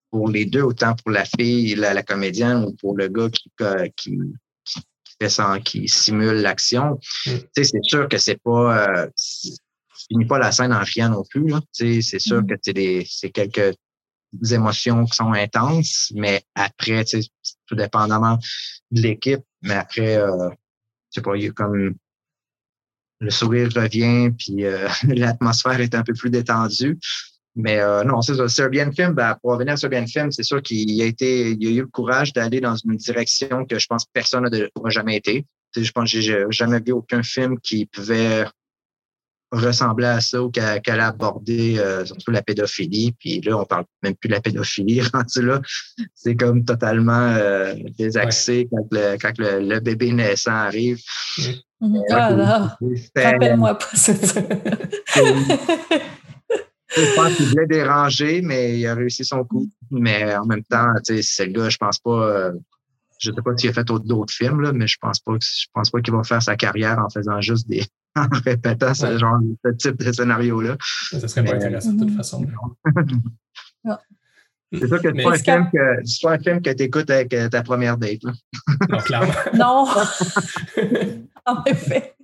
pour 0.09 0.29
les 0.29 0.45
deux, 0.45 0.61
autant 0.61 0.95
pour 0.95 1.11
la 1.11 1.25
fille, 1.25 1.75
la, 1.75 1.93
la 1.93 2.03
comédienne, 2.03 2.65
ou 2.65 2.73
pour 2.73 2.95
le 2.95 3.07
gars 3.07 3.29
qui, 3.29 3.51
qui, 3.95 4.17
qui 4.65 5.13
fait 5.19 5.29
sans, 5.29 5.59
qui 5.59 5.87
simule 5.87 6.41
l'action. 6.41 6.99
Mm. 7.25 7.31
C'est 7.55 7.83
sûr 7.83 8.07
que 8.07 8.17
c'est 8.17 8.41
pas. 8.41 9.03
Euh, 9.03 9.07
finis 10.07 10.25
pas 10.25 10.39
la 10.39 10.51
scène 10.51 10.73
en 10.73 10.83
rien 10.83 11.09
non 11.09 11.23
plus. 11.29 11.53
C'est 11.71 12.01
sûr 12.01 12.41
mm. 12.41 12.47
que 12.47 13.03
c'est 13.05 13.29
quelques 13.31 13.75
émotions 14.51 15.05
qui 15.05 15.15
sont 15.15 15.33
intenses, 15.33 16.11
mais 16.15 16.43
après, 16.55 17.03
tout 17.65 17.75
dépendamment 17.75 18.37
de 18.91 19.01
l'équipe, 19.01 19.41
mais 19.61 19.75
après, 19.75 20.17
euh, 20.17 20.49
je 21.09 21.15
sais 21.15 21.21
pas, 21.21 21.35
il 21.35 21.43
y 21.43 21.47
a 21.47 21.51
comme 21.51 21.95
le 23.21 23.29
sourire 23.29 23.69
revient, 23.75 24.31
puis 24.31 24.65
euh, 24.65 24.87
l'atmosphère 25.07 25.79
est 25.79 25.95
un 25.95 26.03
peu 26.03 26.13
plus 26.13 26.29
détendue. 26.29 26.99
Mais 27.55 27.79
euh, 27.79 28.03
non, 28.03 28.21
c'est 28.21 28.35
ça. 28.35 28.47
Serbian 28.47 28.91
Film, 28.91 29.13
ben, 29.13 29.35
pour 29.41 29.51
revenir 29.51 29.73
à 29.73 29.77
Serbian 29.77 30.07
Film, 30.07 30.31
c'est 30.31 30.43
sûr 30.43 30.61
qu'il 30.61 31.01
a 31.01 31.05
été, 31.05 31.51
il 31.51 31.67
a 31.67 31.71
eu 31.71 31.81
le 31.81 31.87
courage 31.87 32.33
d'aller 32.33 32.61
dans 32.61 32.75
une 32.75 32.95
direction 32.95 33.65
que 33.65 33.77
je 33.77 33.87
pense 33.87 34.05
personne 34.05 34.49
n'a 34.49 34.89
jamais 34.89 35.17
été. 35.17 35.45
je 35.75 35.91
pense 35.91 36.11
que 36.11 36.21
j'ai 36.21 36.45
jamais 36.49 36.79
vu 36.79 36.93
aucun 36.93 37.23
film 37.23 37.59
qui 37.59 37.85
pouvait 37.85 38.45
ressembler 39.51 40.07
à 40.07 40.21
ça 40.21 40.41
ou 40.41 40.49
qu'elle 40.49 40.81
qu 40.81 40.91
abordé 40.91 41.77
euh, 41.77 42.05
surtout 42.05 42.31
la 42.31 42.41
pédophilie. 42.41 43.11
Puis 43.13 43.41
là, 43.41 43.57
on 43.57 43.65
parle 43.65 43.85
même 44.01 44.15
plus 44.15 44.29
de 44.29 44.33
la 44.33 44.41
pédophilie 44.41 45.01
rendu 45.13 45.41
là. 45.41 45.61
C'est 46.15 46.35
comme 46.35 46.63
totalement 46.63 47.33
euh, 47.35 47.75
désaxé 47.97 48.67
quand, 48.71 48.87
le, 48.91 49.17
quand 49.17 49.33
le, 49.37 49.79
bébé 49.79 50.11
naissant 50.11 50.51
arrive. 50.51 50.99
Mm. 51.37 51.43
Mhm. 51.81 52.03
Ah 52.11 52.31
là, 52.31 52.77
rappelle-moi 53.15 53.73
pas 53.73 53.89
ça. 53.95 54.13
Je 56.95 57.15
pense 57.15 57.35
qu'il 57.35 57.45
voulait 57.47 57.67
déranger, 57.67 58.41
mais 58.41 58.77
il 58.77 58.85
a 58.85 58.95
réussi 58.95 59.23
son 59.25 59.43
coup. 59.45 59.67
Mais 59.89 60.35
en 60.35 60.45
même 60.45 60.63
temps, 60.63 60.93
c'est 61.03 61.45
le 61.45 61.51
gars, 61.53 61.69
je 61.69 61.77
pense 61.77 61.99
pas. 61.99 62.27
Euh, 62.27 62.51
je 63.19 63.29
ne 63.29 63.35
sais 63.35 63.41
pas 63.41 63.51
s'il 63.55 63.69
a 63.69 63.73
fait 63.73 63.83
d'autres 63.83 64.33
films, 64.33 64.61
là, 64.61 64.73
mais 64.73 64.87
je 64.87 64.97
pense 64.99 65.19
pas 65.19 65.33
je 65.39 65.65
pense 65.73 65.89
pas 65.89 66.01
qu'il 66.01 66.13
va 66.13 66.23
faire 66.23 66.41
sa 66.41 66.55
carrière 66.55 66.99
en 66.99 67.09
faisant 67.09 67.39
juste 67.39 67.67
des. 67.67 67.83
En 68.15 68.27
répétant 68.45 68.93
ce 68.93 69.17
genre 69.17 69.39
ce 69.63 69.71
type 69.71 69.97
de 70.03 70.11
scénario-là. 70.11 70.77
Ça 71.11 71.27
serait 71.27 71.43
pas 71.45 71.55
intéressant 71.55 71.93
de 71.93 71.99
toute 71.99 72.11
mhm. 72.11 72.17
façon. 72.17 72.45
C'est 74.73 74.87
sûr 74.87 75.01
que 75.01 75.09
c'est 75.13 75.23
pas, 75.23 75.31
un 75.31 75.37
film 75.37 75.69
que, 75.69 76.23
pas 76.23 76.31
un 76.31 76.39
film 76.39 76.61
que 76.61 76.69
tu 76.69 76.83
écoutes 76.83 77.09
avec 77.09 77.33
euh, 77.33 77.49
ta 77.49 77.61
première 77.61 77.97
date. 77.97 78.23
Là. 78.23 78.31
Non, 78.89 78.97
clairement. 78.99 79.33
non. 79.53 79.85
en 81.45 81.63
effet. 81.65 82.15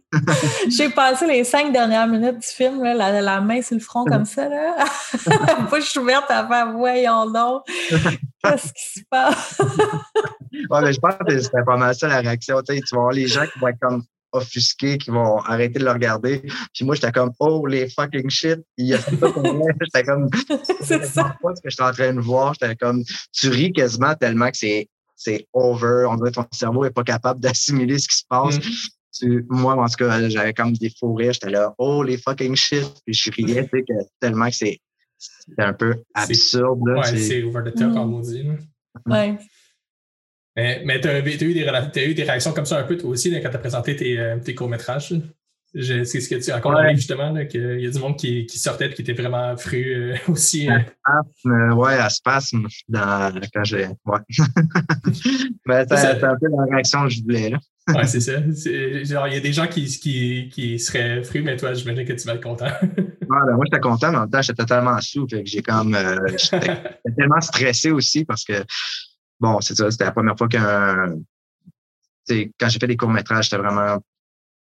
J'ai 0.69 0.89
passé 0.89 1.27
les 1.27 1.43
cinq 1.43 1.73
dernières 1.73 2.07
minutes 2.07 2.39
du 2.39 2.47
film, 2.47 2.81
là, 2.81 3.21
la, 3.21 3.41
main 3.41 3.61
sur 3.61 3.75
le 3.75 3.81
front 3.81 4.05
comme 4.05 4.23
ça. 4.23 4.47
Là. 4.47 4.77
la 5.27 5.55
bouche 5.69 5.93
ouverte 5.97 6.31
à 6.31 6.47
faire 6.47 6.71
voyons 6.71 7.29
donc. 7.29 7.63
Qu'est-ce 8.41 8.71
qui 8.71 8.99
se 8.99 9.05
passe? 9.09 9.59
ouais, 10.69 10.81
mais 10.81 10.93
je 10.93 10.99
pense 11.01 11.15
que 11.27 11.38
c'était 11.38 11.63
pas 11.65 11.75
mal 11.75 11.93
ça 11.93 12.07
la 12.07 12.21
réaction. 12.21 12.61
Tu 12.65 12.79
vas 12.93 13.01
voir 13.01 13.11
les 13.11 13.27
gens 13.27 13.45
qui 13.45 13.59
vont 13.59 13.67
être 13.67 13.79
comme 13.81 14.03
offusqués, 14.32 14.97
qui 14.97 15.09
vont 15.09 15.38
arrêter 15.39 15.80
de 15.80 15.86
le 15.86 15.91
regarder. 15.91 16.41
Puis 16.73 16.86
moi, 16.86 16.95
j'étais 16.95 17.11
comme, 17.11 17.32
oh, 17.39 17.65
les 17.65 17.89
fucking 17.89 18.30
shit. 18.30 18.59
Il 18.78 18.88
y 18.88 18.93
a 18.93 18.99
ça 18.99 19.11
pour 19.11 19.53
moi. 19.53 19.69
J'étais 19.82 20.03
comme, 20.03 20.30
c'est 20.82 21.05
ça. 21.05 21.36
pas 21.41 21.55
ce 21.55 21.61
que 21.61 21.69
j'étais 21.69 21.84
en 21.84 21.91
train 21.91 22.13
de 22.13 22.19
voir. 22.19 22.53
J'étais 22.53 22.75
comme, 22.75 23.03
tu 23.32 23.49
ris 23.49 23.71
quasiment 23.71 24.15
tellement 24.15 24.49
que 24.49 24.57
c'est, 24.57 24.89
c'est 25.15 25.47
over. 25.53 26.05
On 26.09 26.15
dirait 26.15 26.32
que 26.32 26.36
ton 26.36 26.45
cerveau 26.51 26.84
n'est 26.84 26.91
pas 26.91 27.03
capable 27.03 27.39
d'assimiler 27.39 27.97
ce 27.99 28.07
qui 28.07 28.17
se 28.17 28.23
passe. 28.28 28.59
Mm. 29.21 29.41
moi, 29.49 29.75
en 29.75 29.88
tout 29.88 30.05
cas, 30.05 30.30
j'avais 30.30 30.53
comme 30.53 30.73
des 30.73 30.91
faux 30.99 31.13
rires. 31.13 31.34
J'étais 31.34 31.49
là, 31.49 31.73
oh, 31.78 32.03
les 32.03 32.17
fucking 32.17 32.55
shit. 32.55 33.01
Puis 33.05 33.13
je 33.13 33.32
riais, 33.32 33.63
tu 33.63 33.80
sais, 33.80 33.84
que, 33.84 33.93
tellement 34.19 34.49
que 34.49 34.55
c'est, 34.55 34.80
c'est 35.17 35.63
un 35.63 35.73
peu 35.73 35.95
absurde. 36.13 36.80
Là, 36.88 37.01
ouais, 37.01 37.17
c'est 37.17 37.43
over 37.43 37.61
the 37.65 37.75
top, 37.75 37.93
comme 37.93 38.13
on 38.13 38.19
dit. 38.19 38.47
Ouais. 39.05 39.38
Mais, 40.58 40.99
tu 40.99 41.08
as, 41.08 41.20
eu 41.20 41.22
des, 41.22 41.45
eu 41.45 42.14
des 42.16 42.24
réactions 42.24 42.51
comme 42.51 42.66
ça 42.66 42.80
un 42.80 42.84
peu 42.84 42.97
toi 42.97 43.12
aussi 43.12 43.32
quand 43.32 43.49
tu 43.49 43.55
as 43.55 43.60
présenté 43.60 43.95
tes, 43.95 44.20
euh, 44.20 44.38
tes 44.38 44.55
courts-métrages. 44.55 45.14
C'est 45.76 46.05
ce 46.05 46.30
que 46.30 46.43
tu 46.43 46.51
racontes 46.51 46.78
ouais. 46.78 46.95
justement, 46.95 47.45
qu'il 47.45 47.82
y 47.82 47.86
a 47.86 47.91
du 47.91 47.99
monde 47.99 48.18
qui, 48.18 48.47
qui 48.47 48.58
sortait 48.58 48.88
et 48.88 48.93
qui 48.93 49.03
était 49.03 49.14
vraiment 49.14 49.55
fru 49.55 49.93
euh, 49.93 50.16
aussi. 50.30 50.68
Euh. 50.68 50.80
Spasme, 50.80 51.74
ouais, 51.74 51.93
à 51.93 52.10
spasme 52.10 52.68
dans, 52.88 53.39
quand 53.53 53.64
j'ai. 53.64 53.88
Ouais. 54.05 54.20
Mais 55.68 55.86
c'est 55.88 56.24
un 56.24 56.36
peu 56.38 56.47
la 56.49 56.64
réaction 56.72 57.03
que 57.03 57.10
je 57.10 57.22
voulais. 57.22 57.49
Là. 57.51 57.60
ouais, 57.93 58.08
c'est 58.08 58.22
ça. 58.22 58.41
Genre, 59.03 59.28
il 59.28 59.34
y 59.36 59.38
a 59.38 59.41
des 59.41 59.53
gens 59.53 59.68
qui, 59.68 59.86
qui, 59.86 60.49
qui 60.49 60.80
seraient 60.80 61.24
frus, 61.24 61.41
mais 61.41 61.55
toi, 61.55 61.74
j'imagine 61.74 62.03
que 62.03 62.14
tu 62.14 62.28
vas 62.28 62.34
être 62.34 62.43
content. 62.43 62.66
ben, 62.82 63.55
moi, 63.55 63.64
j'étais 63.66 63.80
content, 63.80 64.12
mais 64.12 64.18
en 64.18 64.22
même 64.22 64.30
temps, 64.30 64.41
j'étais 64.41 64.62
totalement 64.62 64.99
sous. 64.99 65.26
Fait 65.30 65.43
que 65.43 65.49
j'ai 65.49 65.62
comme. 65.62 65.95
j'étais 66.38 66.82
tellement 67.16 67.39
stressé 67.39 67.91
aussi 67.91 68.26
parce 68.26 68.43
que 68.43 68.55
bon, 69.39 69.61
c'est 69.61 69.75
ça, 69.75 69.89
c'était 69.91 70.05
la 70.05 70.11
première 70.11 70.38
fois 70.38 70.47
qu'un. 70.47 71.15
Quand 72.29 72.69
j'ai 72.69 72.79
fait 72.79 72.88
des 72.88 72.97
courts-métrages, 72.97 73.45
c'était 73.45 73.61
vraiment. 73.61 74.01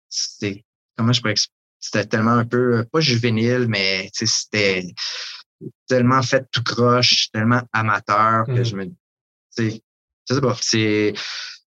C'était. 0.09 0.65
Comment 0.97 1.13
je 1.13 1.21
pourrais 1.21 1.35
C'était 1.81 2.07
tellement 2.07 2.33
un 2.33 2.45
peu, 2.45 2.85
pas 2.91 3.01
juvénile, 3.01 3.67
mais 3.69 4.09
c'était 4.13 4.85
tellement 5.89 6.23
fait 6.23 6.47
tout 6.51 6.63
croche, 6.63 7.31
tellement 7.33 7.63
amateur 7.73 8.47
que 8.47 8.61
mmh 8.61 8.65
je 8.65 8.77
me. 8.77 8.87
C'est 9.51 10.41
pas. 10.41 10.57
C'est. 10.61 11.15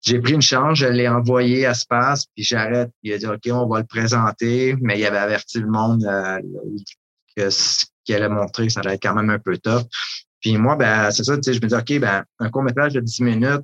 J'ai 0.03 0.19
pris 0.19 0.33
une 0.33 0.41
chance, 0.41 0.79
je 0.79 0.87
l'ai 0.87 1.07
envoyé 1.07 1.67
à 1.67 1.75
Space, 1.75 2.25
puis 2.33 2.43
j'arrête. 2.43 2.89
Il 3.03 3.13
a 3.13 3.19
dit 3.19 3.27
OK, 3.27 3.41
on 3.51 3.67
va 3.67 3.79
le 3.79 3.85
présenter, 3.85 4.75
mais 4.81 4.99
il 4.99 5.05
avait 5.05 5.17
averti 5.17 5.59
le 5.59 5.67
monde 5.67 6.03
euh, 6.05 6.39
que 7.37 7.51
ce 7.51 7.85
qu'il 8.03 8.15
allait 8.15 8.29
montrer, 8.29 8.69
ça 8.69 8.79
allait 8.79 8.95
être 8.95 9.03
quand 9.03 9.13
même 9.13 9.29
un 9.29 9.37
peu 9.37 9.57
top. 9.59 9.87
Puis 10.41 10.57
moi, 10.57 10.75
ben, 10.75 11.11
c'est 11.11 11.23
ça, 11.23 11.35
tu 11.37 11.43
sais, 11.43 11.53
je 11.53 11.61
me 11.61 11.67
dis, 11.67 11.75
OK, 11.75 11.99
ben, 11.99 12.23
un 12.39 12.49
court-métrage 12.49 12.93
de 12.93 12.99
10 12.99 13.21
minutes, 13.21 13.61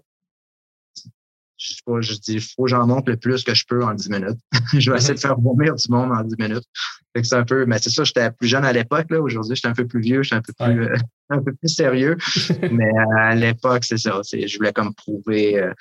je 1.57 1.73
sais 1.73 1.82
pas, 1.86 2.01
je 2.01 2.13
dis, 2.13 2.34
il 2.34 2.41
faut 2.41 2.65
que 2.65 2.69
j'en 2.69 2.86
montre 2.86 3.09
le 3.09 3.17
plus 3.17 3.43
que 3.43 3.53
je 3.53 3.65
peux 3.67 3.84
en 3.84 3.93
10 3.93 4.09
minutes. 4.09 4.38
je 4.78 4.91
vais 4.91 4.97
essayer 4.97 5.15
de 5.15 5.19
faire 5.19 5.39
vomir 5.39 5.75
du 5.75 5.91
monde 5.91 6.11
en 6.11 6.23
10 6.23 6.36
minutes. 6.38 6.65
Fait 7.15 7.21
que 7.21 7.28
c'est 7.28 7.36
un 7.36 7.43
peu, 7.43 7.65
mais 7.65 7.80
c'est 7.80 7.89
ça, 7.89 8.03
j'étais 8.03 8.30
plus 8.32 8.47
jeune 8.47 8.63
à 8.63 8.71
l'époque, 8.71 9.07
là. 9.09 9.19
Aujourd'hui, 9.19 9.55
j'étais 9.55 9.67
un 9.67 9.73
peu 9.73 9.88
plus 9.88 10.01
vieux, 10.01 10.21
j'étais 10.21 10.36
un 10.36 10.41
peu 10.41 10.53
plus, 10.53 10.86
euh, 10.86 10.95
un 11.30 11.41
peu 11.41 11.53
plus 11.53 11.69
sérieux. 11.69 12.15
mais 12.71 12.91
à 13.17 13.34
l'époque, 13.34 13.84
c'est 13.84 13.97
ça. 13.97 14.19
C'est, 14.21 14.47
je 14.47 14.57
voulais 14.57 14.73
comme 14.73 14.93
prouver 14.93 15.59
euh, 15.59 15.73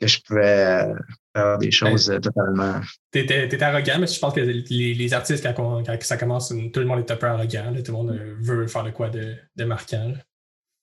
que 0.00 0.08
je 0.08 0.20
pouvais 0.22 0.84
euh, 0.84 0.94
faire 1.38 1.58
des 1.58 1.70
choses 1.70 2.12
totalement. 2.22 2.80
T'étais, 3.10 3.62
arrogant, 3.62 3.98
mais 4.00 4.06
je 4.06 4.18
pense 4.18 4.34
que 4.34 4.40
les, 4.40 4.94
les 4.94 5.14
artistes, 5.14 5.44
quand, 5.44 5.82
quand, 5.84 6.02
ça 6.02 6.16
commence, 6.16 6.48
tout 6.48 6.80
le 6.80 6.86
monde 6.86 7.00
est 7.00 7.10
un 7.10 7.16
peu 7.16 7.26
arrogant. 7.26 7.72
tout 7.74 7.92
le 7.92 7.92
monde 7.92 8.20
veut 8.40 8.66
faire 8.66 8.84
de 8.84 8.90
quoi 8.90 9.08
de, 9.08 9.34
de 9.56 9.64
marquant. 9.64 10.12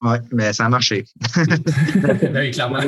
Oui, 0.01 0.18
mais 0.32 0.53
ça 0.53 0.66
a 0.66 0.70
marché. 0.70 1.06
ben 1.36 2.36
oui, 2.36 2.51
clairement. 2.51 2.80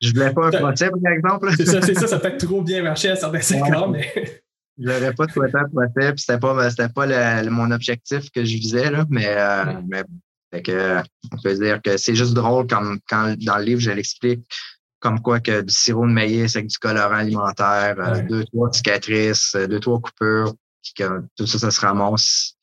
Je 0.00 0.12
voulais 0.12 0.32
pas 0.32 0.46
un 0.46 0.50
procès, 0.50 0.90
par 0.90 1.12
exemple. 1.12 1.50
c'est 1.56 1.66
ça, 1.66 1.82
c'est 1.82 1.94
ça, 1.94 2.06
ça 2.06 2.18
peut 2.18 2.36
trop 2.36 2.62
bien 2.62 2.82
marcher 2.82 3.10
à 3.10 3.16
certains 3.16 3.56
égards, 3.56 3.88
mais. 3.88 4.42
Je 4.78 4.88
n'aurais 4.88 5.14
pas 5.14 5.26
souhaité 5.28 5.56
un 5.56 5.68
procès, 5.68 6.12
puis 6.12 6.20
c'était 6.20 6.38
pas, 6.38 6.54
pas 6.94 7.06
le, 7.42 7.50
mon 7.50 7.70
objectif 7.70 8.30
que 8.30 8.44
je 8.44 8.56
visais, 8.56 8.90
là, 8.90 9.06
mais, 9.08 9.26
euh, 9.26 9.80
mais 9.88 10.04
fait 10.52 10.62
que, 10.62 10.98
on 11.32 11.38
peut 11.42 11.54
dire 11.54 11.80
que 11.82 11.96
c'est 11.96 12.14
juste 12.14 12.34
drôle 12.34 12.66
comme 12.66 13.00
quand 13.08 13.34
dans 13.38 13.58
le 13.58 13.64
livre, 13.64 13.80
je 13.80 13.90
l'explique 13.90 14.46
comme 15.06 15.20
quoi 15.20 15.38
que 15.38 15.60
du 15.60 15.72
sirop 15.72 16.04
de 16.04 16.10
maïs 16.10 16.56
avec 16.56 16.68
du 16.68 16.78
colorant 16.78 17.14
alimentaire, 17.14 17.94
euh, 18.00 18.22
deux, 18.28 18.44
trois 18.46 18.72
cicatrices, 18.72 19.54
euh, 19.54 19.68
deux, 19.68 19.78
trois 19.78 20.00
coupures, 20.00 20.52
puis 20.82 20.94
que 20.96 21.22
tout 21.36 21.46
ça, 21.46 21.60
ça 21.60 21.70
se 21.70 21.80
ramasse. 21.80 22.56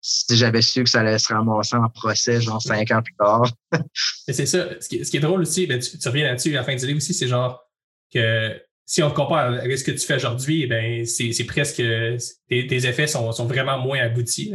Si 0.00 0.34
j'avais 0.38 0.62
su 0.62 0.84
que 0.84 0.88
ça 0.88 1.00
allait 1.00 1.18
se 1.18 1.30
ramasser 1.30 1.76
en 1.76 1.90
procès, 1.90 2.40
genre 2.40 2.62
cinq 2.62 2.90
ans 2.92 3.02
plus 3.02 3.14
tard. 3.14 3.44
c'est 4.26 4.46
ça. 4.46 4.68
Ce 4.80 4.88
qui, 4.88 4.96
est 4.96 5.20
drôle 5.20 5.42
aussi, 5.42 5.66
ben, 5.66 5.78
tu, 5.78 6.08
reviens 6.08 6.28
là-dessus 6.28 6.56
à 6.56 6.60
la 6.60 6.64
fin 6.64 6.74
du 6.74 6.86
livre 6.86 6.96
aussi, 6.96 7.12
c'est 7.12 7.28
genre 7.28 7.62
que 8.10 8.58
si 8.86 9.02
on 9.02 9.10
compare 9.10 9.52
avec 9.52 9.76
ce 9.76 9.84
que 9.84 9.90
tu 9.90 10.06
fais 10.06 10.16
aujourd'hui, 10.16 10.66
ben 10.66 11.04
c'est 11.04 11.44
presque 11.44 11.76
tes, 11.76 12.86
effets 12.86 13.06
sont, 13.06 13.32
sont, 13.32 13.46
vraiment 13.46 13.78
moins 13.78 14.00
aboutis 14.00 14.54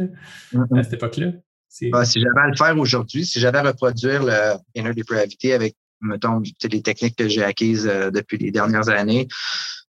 à 0.54 0.82
cette 0.82 0.94
époque-là. 0.94 1.32
Ah, 1.92 2.04
si 2.04 2.20
j'avais 2.20 2.40
à 2.40 2.48
le 2.48 2.56
faire 2.56 2.76
aujourd'hui, 2.76 3.24
si 3.24 3.38
j'avais 3.38 3.58
à 3.58 3.62
reproduire 3.62 4.24
le 4.24 4.56
Inner 4.74 4.92
Depravity 4.92 5.52
avec 5.52 5.76
mettons, 6.00 6.40
les 6.40 6.82
techniques 6.82 7.16
que 7.16 7.28
j'ai 7.28 7.42
acquises 7.42 7.86
euh, 7.86 8.10
depuis 8.10 8.38
les 8.38 8.50
dernières 8.50 8.88
années. 8.88 9.28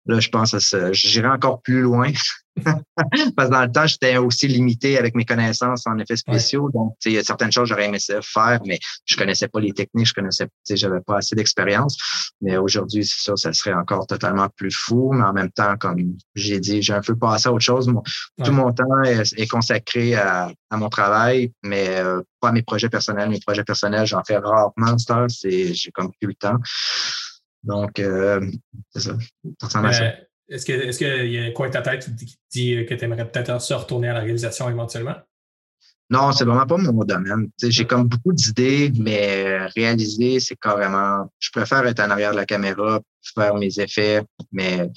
Là, 0.08 0.20
je 0.20 0.28
pense 0.30 0.52
que 0.52 0.92
j'irai 0.92 1.28
encore 1.28 1.60
plus 1.60 1.82
loin. 1.82 2.10
Parce 3.36 3.48
que 3.48 3.52
dans 3.52 3.62
le 3.62 3.70
temps, 3.70 3.86
j'étais 3.86 4.16
aussi 4.16 4.48
limité 4.48 4.98
avec 4.98 5.14
mes 5.14 5.24
connaissances 5.24 5.86
en 5.86 5.98
effets 5.98 6.16
spéciaux. 6.16 6.70
Donc, 6.72 6.94
il 7.04 7.12
y 7.12 7.18
a 7.18 7.22
certaines 7.22 7.52
choses 7.52 7.64
que 7.64 7.74
j'aurais 7.74 7.86
aimé 7.86 7.98
faire, 8.22 8.60
mais 8.66 8.78
je 9.04 9.16
connaissais 9.16 9.48
pas 9.48 9.60
les 9.60 9.72
techniques, 9.72 10.08
je 10.08 10.14
connaissais, 10.14 10.48
j'avais 10.68 11.00
pas 11.00 11.18
assez 11.18 11.36
d'expérience. 11.36 11.96
Mais 12.40 12.56
aujourd'hui, 12.56 13.04
c'est 13.04 13.20
sûr, 13.20 13.38
ça 13.38 13.52
serait 13.52 13.74
encore 13.74 14.06
totalement 14.06 14.48
plus 14.56 14.74
fou. 14.74 15.12
Mais 15.12 15.24
en 15.24 15.32
même 15.32 15.50
temps, 15.50 15.76
comme 15.76 15.98
j'ai 16.34 16.58
dit, 16.58 16.82
j'ai 16.82 16.94
un 16.94 17.02
peu 17.02 17.14
passé 17.14 17.48
à 17.48 17.52
autre 17.52 17.64
chose. 17.64 17.92
Tout 18.42 18.52
mon 18.52 18.72
temps 18.72 19.02
est, 19.04 19.46
consacré 19.46 20.14
à, 20.14 20.50
mon 20.72 20.88
travail, 20.88 21.52
mais 21.62 21.98
euh, 21.98 22.22
pas 22.40 22.48
à 22.48 22.52
mes 22.52 22.62
projets 22.62 22.88
personnels. 22.88 23.28
Mes 23.28 23.40
projets 23.40 23.64
personnels, 23.64 24.06
j'en 24.06 24.22
fais 24.24 24.38
rarement, 24.38 24.96
c'est 25.28 25.74
j'ai 25.74 25.90
comme 25.92 26.10
plus 26.18 26.28
le 26.28 26.34
temps. 26.34 26.58
Donc, 27.62 27.98
euh, 27.98 28.40
c'est 28.90 29.00
ça. 29.00 29.16
Est-ce 30.48 30.64
qu'il 30.64 31.06
est 31.06 31.30
y 31.30 31.38
a 31.38 31.50
coin 31.52 31.68
de 31.68 31.72
ta 31.72 31.82
tête 31.82 32.04
qui 32.04 32.10
te 32.10 32.40
dit 32.50 32.86
que 32.86 32.94
tu 32.94 33.04
aimerais 33.04 33.30
peut-être 33.30 33.60
se 33.60 33.74
retourner 33.74 34.08
à 34.08 34.14
la 34.14 34.20
réalisation 34.20 34.70
éventuellement? 34.70 35.16
Non, 36.10 36.32
c'est 36.32 36.46
vraiment 36.46 36.66
pas 36.66 36.78
mon 36.78 37.04
domaine. 37.04 37.50
J'ai 37.62 37.84
comme 37.86 38.08
beaucoup 38.08 38.32
d'idées, 38.32 38.90
mais 38.98 39.66
réaliser, 39.76 40.40
c'est 40.40 40.56
carrément. 40.56 41.30
Je 41.38 41.50
préfère 41.50 41.86
être 41.86 42.00
en 42.00 42.08
arrière 42.08 42.30
de 42.30 42.36
la 42.36 42.46
caméra, 42.46 43.00
faire 43.34 43.54
mes 43.56 43.78
effets, 43.78 44.22
mais 44.50 44.88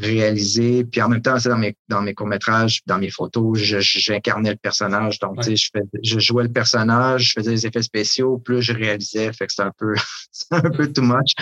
réaliser. 0.00 0.84
Puis 0.84 1.00
en 1.02 1.08
même 1.08 1.22
temps, 1.22 1.36
dans 1.44 1.58
mes, 1.58 1.76
dans 1.88 2.02
mes 2.02 2.14
courts-métrages, 2.14 2.80
dans 2.86 2.98
mes 2.98 3.10
photos, 3.10 3.58
j'incarnais 3.58 4.50
le 4.50 4.56
personnage. 4.56 5.18
Donc, 5.18 5.42
tu 5.42 5.56
sais, 5.56 5.70
je, 5.72 5.80
je 6.02 6.18
jouais 6.18 6.44
le 6.44 6.52
personnage, 6.52 7.28
je 7.28 7.32
faisais 7.40 7.50
des 7.50 7.66
effets 7.66 7.82
spéciaux, 7.82 8.38
plus 8.38 8.62
je 8.62 8.72
réalisais. 8.72 9.32
Fait 9.32 9.46
que 9.46 9.52
c'est 9.52 9.62
un 9.62 9.72
peu, 9.76 9.94
un 10.50 10.70
peu 10.70 10.92
too 10.92 11.02
much. 11.02 11.32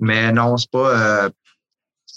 Mais 0.00 0.32
non, 0.32 0.56
c'est 0.56 0.70
pas. 0.70 1.24
Euh, 1.24 1.30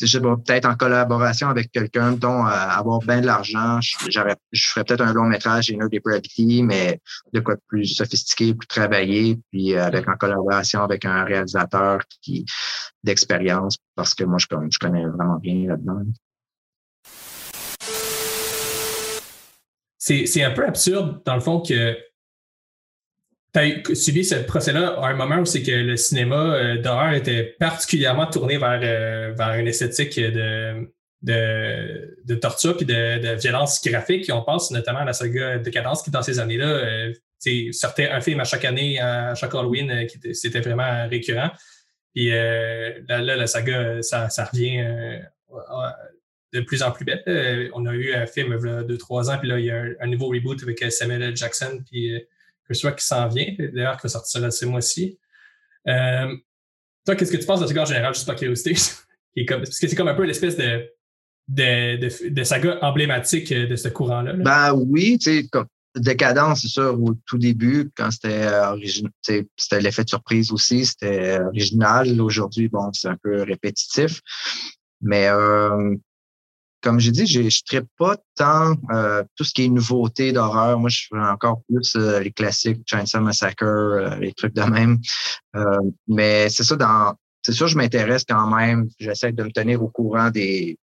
je 0.01 0.19
peut-être 0.19 0.65
en 0.65 0.75
collaboration 0.75 1.49
avec 1.49 1.71
quelqu'un, 1.71 2.13
dont 2.13 2.45
euh, 2.45 2.49
avoir 2.49 2.99
bien 2.99 3.21
de 3.21 3.25
l'argent, 3.25 3.81
je, 3.81 3.95
je 4.09 4.67
ferais 4.67 4.83
peut-être 4.83 5.01
un 5.01 5.13
long 5.13 5.25
métrage 5.25 5.69
Inner 5.69 5.85
Depravity, 5.91 6.63
mais 6.63 6.99
de 7.33 7.39
quoi 7.39 7.55
plus 7.67 7.85
sophistiqué, 7.85 8.53
plus 8.53 8.67
travaillé, 8.67 9.39
puis 9.51 9.75
euh, 9.75 9.83
avec 9.83 10.07
en 10.07 10.15
collaboration 10.15 10.83
avec 10.83 11.05
un 11.05 11.23
réalisateur 11.23 12.01
qui 12.21 12.45
d'expérience, 13.03 13.77
parce 13.95 14.13
que 14.13 14.23
moi, 14.23 14.37
je, 14.39 14.47
je 14.71 14.79
connais 14.79 15.05
vraiment 15.05 15.37
bien 15.37 15.67
là-dedans. 15.67 16.01
C'est 19.97 20.43
un 20.43 20.51
peu 20.51 20.65
absurde, 20.65 21.21
dans 21.25 21.35
le 21.35 21.41
fond, 21.41 21.61
que 21.61 21.95
tu 23.53 23.59
as 23.59 23.95
suivi 23.95 24.23
ce 24.23 24.35
procès-là 24.35 24.99
à 24.99 25.07
un 25.07 25.15
moment 25.15 25.37
où 25.37 25.45
c'est 25.45 25.63
que 25.63 25.71
le 25.71 25.97
cinéma 25.97 26.35
euh, 26.35 26.77
d'horreur 26.77 27.13
était 27.13 27.55
particulièrement 27.59 28.27
tourné 28.27 28.57
vers, 28.57 28.79
euh, 28.83 29.33
vers 29.35 29.55
une 29.55 29.67
esthétique 29.67 30.19
de, 30.19 30.87
de, 31.21 32.35
torture 32.35 32.77
puis 32.77 32.85
de, 32.85 33.35
violence 33.39 33.81
graphique. 33.83 34.29
on 34.31 34.43
pense 34.43 34.71
notamment 34.71 34.99
à 34.99 35.05
la 35.05 35.13
saga 35.13 35.57
Décadence 35.57 36.03
qui, 36.03 36.11
dans 36.11 36.21
ces 36.21 36.39
années-là, 36.39 36.67
euh, 36.67 37.13
sortait 37.71 38.09
un 38.09 38.21
film 38.21 38.39
à 38.39 38.43
chaque 38.43 38.65
année, 38.65 38.99
à 38.99 39.33
chaque 39.33 39.55
Halloween, 39.55 39.89
euh, 39.89 40.05
qui 40.05 40.35
c'était 40.35 40.61
vraiment 40.61 41.07
récurrent. 41.07 41.51
Puis 42.13 42.29
là, 42.29 43.21
là, 43.21 43.35
la 43.35 43.47
saga, 43.47 44.01
ça, 44.01 44.27
revient 44.51 44.83
de 46.51 46.59
plus 46.61 46.81
en 46.81 46.91
plus 46.91 47.05
belle. 47.05 47.69
on 47.75 47.85
a 47.85 47.93
eu 47.93 48.13
un 48.13 48.25
film 48.25 48.57
il 48.59 48.67
y 48.67 48.71
a 48.71 48.83
deux, 48.83 48.97
trois 48.97 49.29
ans, 49.29 49.37
puis 49.37 49.47
là, 49.47 49.59
il 49.59 49.65
y 49.65 49.71
a 49.71 49.77
un, 49.77 49.93
un 50.01 50.07
nouveau 50.07 50.29
reboot 50.29 50.61
avec 50.63 50.83
Samuel 50.91 51.21
L. 51.21 51.37
Jackson, 51.37 51.83
puis 51.89 52.19
que 52.69 52.95
qui 52.95 53.05
s'en 53.05 53.27
vient, 53.27 53.47
d'ailleurs, 53.57 53.97
qui 53.97 54.03
va 54.03 54.09
sortir 54.09 54.53
ce 54.53 54.65
mois-ci. 54.65 55.19
Euh, 55.87 56.35
toi, 57.05 57.15
qu'est-ce 57.15 57.31
que 57.31 57.37
tu 57.37 57.45
penses 57.45 57.61
de 57.61 57.67
ce 57.67 57.73
gars 57.73 57.85
général, 57.85 58.13
juste 58.13 58.27
par 58.27 58.35
curiosité? 58.35 58.73
parce 59.47 59.79
que 59.79 59.87
c'est 59.87 59.95
comme 59.95 60.07
un 60.07 60.15
peu 60.15 60.23
l'espèce 60.23 60.57
de, 60.57 60.89
de, 61.47 62.43
saga 62.43 62.79
emblématique 62.81 63.53
de 63.53 63.75
ce 63.75 63.87
courant-là. 63.87 64.33
Ben 64.33 64.73
oui, 64.73 65.17
tu 65.17 65.41
sais, 65.41 65.47
comme 65.47 65.67
Décadence, 65.95 66.61
c'est 66.61 66.67
sûr, 66.67 67.01
au 67.01 67.15
tout 67.25 67.39
début, 67.39 67.89
quand 67.95 68.11
c'était 68.11 68.45
euh, 68.45 68.77
c'était 69.57 69.81
l'effet 69.81 70.03
de 70.03 70.09
surprise 70.09 70.51
aussi, 70.51 70.85
c'était 70.85 71.39
original. 71.39 72.21
Aujourd'hui, 72.21 72.69
bon, 72.69 72.91
c'est 72.93 73.07
un 73.07 73.17
peu 73.21 73.41
répétitif. 73.41 74.21
Mais 75.01 75.27
euh, 75.29 75.95
comme 76.81 76.99
j'ai 76.99 77.11
dit, 77.11 77.25
je 77.25 77.41
ne 77.41 77.81
pas 77.97 78.15
tant 78.35 78.75
euh, 78.91 79.23
tout 79.35 79.43
ce 79.43 79.53
qui 79.53 79.65
est 79.65 79.69
nouveauté 79.69 80.31
d'horreur. 80.31 80.79
Moi, 80.79 80.89
je 80.89 81.07
fais 81.09 81.19
encore 81.19 81.61
plus 81.67 81.95
euh, 81.95 82.19
les 82.19 82.31
classiques, 82.31 82.81
Chainsaw 82.85 83.21
Massacre, 83.21 83.65
euh, 83.65 84.15
les 84.15 84.33
trucs 84.33 84.53
de 84.53 84.63
même. 84.63 84.99
mais 86.07 86.49
c'est 86.49 86.63
ça, 86.63 86.75
dans 86.75 87.15
c'est 87.41 87.53
sûr, 87.53 87.67
je 87.67 87.77
m'intéresse 87.77 88.25
quand 88.27 88.47
même. 88.47 88.89
J'essaie 88.99 89.31
de 89.31 89.43
me 89.43 89.51
tenir 89.51 89.81
au 89.81 89.89
courant 89.89 90.29
des 90.29 90.77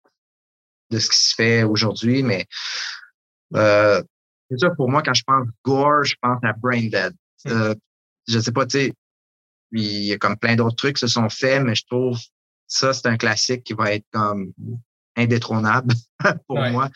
de 0.92 1.00
ce 1.00 1.10
qui 1.10 1.18
se 1.18 1.34
fait 1.36 1.64
aujourd'hui, 1.64 2.24
mais 2.24 2.46
c'est 3.54 4.60
ça 4.60 4.70
pour 4.78 4.90
moi, 4.90 5.02
quand 5.02 5.14
je 5.14 5.24
pense 5.26 5.48
gore, 5.64 6.04
je 6.04 6.16
pense 6.22 6.40
à 6.44 6.54
Brain 6.54 6.88
Dead. 6.88 7.14
Hmm. 7.46 7.74
je 8.28 8.40
sais 8.40 8.52
pas, 8.52 8.66
tu 8.66 8.78
sais, 8.78 8.94
il 9.72 10.06
y 10.06 10.14
a 10.14 10.18
comme 10.18 10.38
plein 10.38 10.56
d'autres 10.56 10.76
trucs 10.76 10.96
qui 10.96 11.02
se 11.02 11.08
sont 11.08 11.30
faits, 11.30 11.64
mais 11.64 11.76
je 11.76 11.86
trouve 11.86 12.18
ça, 12.68 12.94
c'est 12.94 13.08
un 13.08 13.18
classique 13.18 13.64
qui 13.64 13.74
va 13.74 13.94
être 13.94 14.06
comme 14.12 14.52
indétrônable 15.16 15.94
pour 16.48 16.60
moi. 16.60 16.90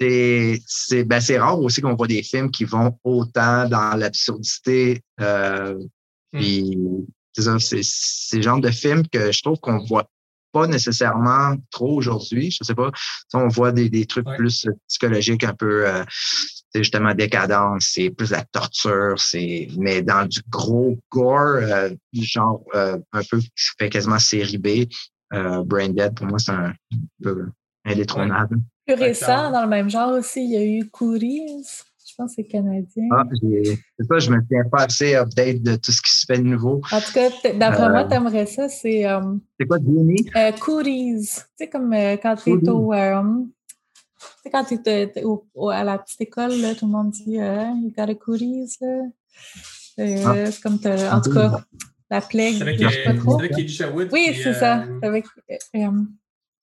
C'est 0.00 1.04
ben, 1.04 1.20
rare 1.38 1.60
aussi 1.60 1.82
qu'on 1.82 1.94
voit 1.94 2.06
des 2.06 2.22
films 2.22 2.50
qui 2.50 2.64
vont 2.64 2.98
autant 3.04 3.68
dans 3.68 3.96
l'absurdité. 3.98 5.02
Euh, 5.20 5.78
hmm. 6.32 7.04
C'est 7.36 8.36
le 8.36 8.42
genre 8.42 8.60
de 8.60 8.70
film 8.70 9.06
que 9.06 9.30
je 9.30 9.42
trouve 9.42 9.58
qu'on 9.60 9.84
voit 9.84 10.10
pas 10.52 10.66
nécessairement 10.66 11.56
trop 11.70 11.96
aujourd'hui. 11.96 12.50
Je 12.50 12.64
sais 12.64 12.74
pas. 12.74 12.90
On 13.34 13.48
voit 13.48 13.72
des, 13.72 13.88
des 13.88 14.06
trucs 14.06 14.26
plus 14.36 14.66
psychologiques, 14.88 15.44
un 15.44 15.54
peu 15.54 15.86
euh, 15.86 16.04
justement 16.74 17.14
décadence, 17.14 17.90
c'est 17.92 18.10
plus 18.10 18.30
la 18.30 18.44
torture, 18.44 19.18
c'est 19.18 19.68
mais 19.76 20.02
dans 20.02 20.26
du 20.26 20.40
gros 20.48 20.98
gore, 21.10 21.58
euh, 21.62 21.90
genre 22.12 22.62
euh, 22.74 22.98
un 23.12 23.22
peu 23.24 23.38
qui 23.38 23.50
fait 23.78 23.90
quasiment 23.90 24.18
série 24.18 24.58
B, 24.58 24.86
euh, 25.32 25.62
Brain 25.64 25.90
Dead, 25.90 26.14
pour 26.14 26.26
moi, 26.26 26.38
c'est 26.38 26.52
un 26.52 26.72
peu 27.22 27.46
indétrônable. 27.84 28.58
Plus 28.86 28.94
récent, 28.94 29.50
dans 29.50 29.62
le 29.62 29.68
même 29.68 29.90
genre 29.90 30.12
aussi, 30.12 30.44
il 30.44 30.50
y 30.50 30.56
a 30.56 30.64
eu 30.64 30.88
Couris. 30.90 31.40
Je 32.10 32.14
pense 32.16 32.34
que 32.34 32.42
c'est 32.42 32.48
canadien. 32.48 33.08
Ah, 33.12 33.22
c'est 33.40 34.04
ça, 34.04 34.18
je 34.18 34.30
me 34.30 34.40
tiens 34.48 34.64
pas 34.70 34.84
assez 34.84 35.14
update 35.14 35.62
de 35.62 35.76
tout 35.76 35.92
ce 35.92 36.02
qui 36.02 36.10
se 36.10 36.26
fait 36.26 36.38
de 36.38 36.42
nouveau. 36.42 36.80
En 36.90 37.00
tout 37.00 37.12
cas, 37.12 37.30
d'après 37.54 37.88
moi, 37.88 38.04
euh, 38.04 38.08
tu 38.08 38.14
aimerais 38.14 38.46
ça. 38.46 38.68
C'est 38.68 39.06
euh, 39.06 39.20
C'est 39.58 39.66
quoi, 39.66 39.78
Disney? 39.78 40.16
Euh, 40.34 40.50
Tu 40.52 41.22
sais, 41.22 41.68
comme 41.70 41.92
euh, 41.92 42.16
quand 42.16 42.34
tu 42.36 42.50
es 42.50 42.68
au. 42.68 42.92
tu 42.92 43.00
sais, 44.42 44.50
quand 44.50 44.64
tu 44.64 44.74
es 44.84 45.12
à 45.72 45.84
la 45.84 45.98
petite 45.98 46.20
école, 46.20 46.52
là, 46.60 46.74
tout 46.74 46.86
le 46.86 46.92
monde 46.92 47.10
dit 47.10 47.34
You 47.34 47.92
got 47.96 48.10
a 48.10 48.14
Couris. 48.16 48.78
Ah. 48.82 48.90
C'est 49.96 50.60
comme. 50.62 50.78
En 51.12 51.20
tout 51.20 51.32
cas, 51.32 51.60
la 52.10 52.20
plague. 52.20 52.54
C'est 52.54 52.62
avec, 52.62 53.58
Elisha 53.58 53.88
Wood. 53.90 54.08
Oui, 54.12 54.38
c'est 54.42 54.54
ça. 54.54 54.84
Avec, 55.02 55.24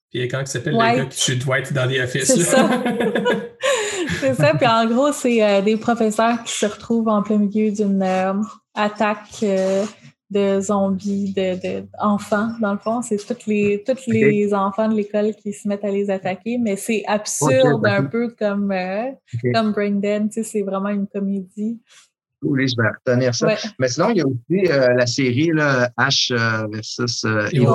puis 0.09 0.27
quand 0.27 0.39
il 0.39 0.47
s'appelle 0.47 0.73
le 0.73 0.79
gars 0.79 1.05
qui 1.05 1.19
tue 1.19 1.35
Dwight 1.35 1.73
dans 1.73 1.87
The 1.87 1.99
Office. 2.03 2.25
C'est 2.25 2.39
ça. 2.39 2.69
c'est 4.21 4.33
ça. 4.35 4.53
Puis 4.53 4.67
en 4.67 4.85
gros, 4.87 5.11
c'est 5.11 5.43
euh, 5.43 5.61
des 5.61 5.75
professeurs 5.75 6.43
qui 6.43 6.53
se 6.53 6.65
retrouvent 6.65 7.09
en 7.09 7.21
plein 7.21 7.37
milieu 7.37 7.71
d'une 7.71 8.01
euh, 8.01 8.33
attaque 8.73 9.43
euh, 9.43 9.85
de 10.29 10.61
zombies, 10.61 11.33
d'enfants, 11.33 12.47
de, 12.55 12.61
dans 12.61 12.73
le 12.73 12.79
fond. 12.79 13.01
C'est 13.01 13.17
tous 13.17 13.49
les, 13.49 13.83
toutes 13.85 14.07
les 14.07 14.53
enfants 14.53 14.87
de 14.87 14.95
l'école 14.95 15.35
qui 15.35 15.51
se 15.51 15.67
mettent 15.67 15.83
à 15.83 15.91
les 15.91 16.09
attaquer, 16.09 16.57
mais 16.57 16.77
c'est 16.77 17.03
absurde 17.05 17.85
un 17.85 18.03
peu 18.05 18.29
comme, 18.29 18.73
comme 19.53 19.71
Brain 19.73 19.91
Dead. 19.91 20.29
Tu 20.29 20.35
sais, 20.35 20.43
c'est 20.43 20.61
vraiment 20.61 20.89
une 20.89 21.07
comédie. 21.07 21.79
Oui, 22.43 22.67
je 22.67 22.75
vais 22.81 22.89
retenir 22.89 23.33
ça. 23.33 23.47
Ouais. 23.47 23.57
Mais 23.79 23.87
sinon, 23.87 24.09
il 24.11 24.17
y 24.17 24.21
a 24.21 24.25
aussi 24.27 24.71
euh, 24.71 24.93
la 24.93 25.07
série 25.07 25.51
là, 25.53 25.89
Ash 25.97 26.31
euh, 26.31 26.67
versus 26.71 27.23
euh, 27.25 27.47
Evil 27.51 27.65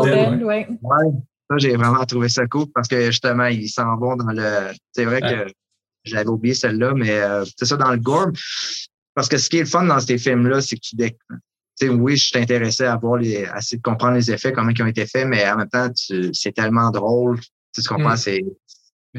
ouais. 0.45 0.69
Ouais, 0.83 1.07
ça, 1.51 1.57
j'ai 1.59 1.77
vraiment 1.77 2.05
trouvé 2.05 2.29
ça 2.29 2.47
cool 2.47 2.67
parce 2.75 2.87
que 2.89 3.07
justement, 3.07 3.47
ils 3.47 3.69
s'en 3.69 3.97
vont 3.97 4.17
dans 4.17 4.33
le. 4.33 4.73
C'est 4.93 5.05
vrai 5.05 5.21
Ouais. 5.23 5.47
que 5.47 5.53
j'avais 6.05 6.29
oublié 6.29 6.55
celle-là, 6.55 6.95
mais 6.95 7.11
euh, 7.11 7.45
c'est 7.57 7.65
ça 7.65 7.77
dans 7.77 7.91
le 7.91 7.99
gore. 7.99 8.29
Parce 9.15 9.29
que 9.29 9.37
ce 9.37 9.51
qui 9.51 9.59
est 9.59 9.61
le 9.61 9.67
fun 9.67 9.85
dans 9.85 10.01
ces 10.01 10.17
films-là, 10.17 10.61
c'est 10.61 10.77
que 10.77 10.81
tu 10.81 10.97
déc... 10.97 11.19
tu 11.29 11.37
sais, 11.87 11.89
oui, 11.89 12.17
je 12.17 12.25
suis 12.27 12.39
intéressé 12.39 12.85
à 12.85 12.97
voir 12.97 13.17
les, 13.19 13.45
à 13.45 13.59
essayer 13.59 13.77
de 13.79 13.83
comprendre 13.83 14.15
les 14.15 14.31
effets, 14.31 14.53
comment 14.53 14.71
ils 14.71 14.83
ont 14.83 14.87
été 14.87 15.07
faits, 15.07 15.27
mais 15.27 15.49
en 15.51 15.57
même 15.59 15.69
temps, 15.69 15.91
tu, 15.91 16.33
c'est 16.33 16.53
tellement 16.53 16.91
drôle. 16.91 17.39
Tu 17.41 17.47
sais, 17.73 17.83
tu 17.83 17.89
comprends, 17.89 18.15
Mm. 18.15 18.17
c'est, 18.17 18.45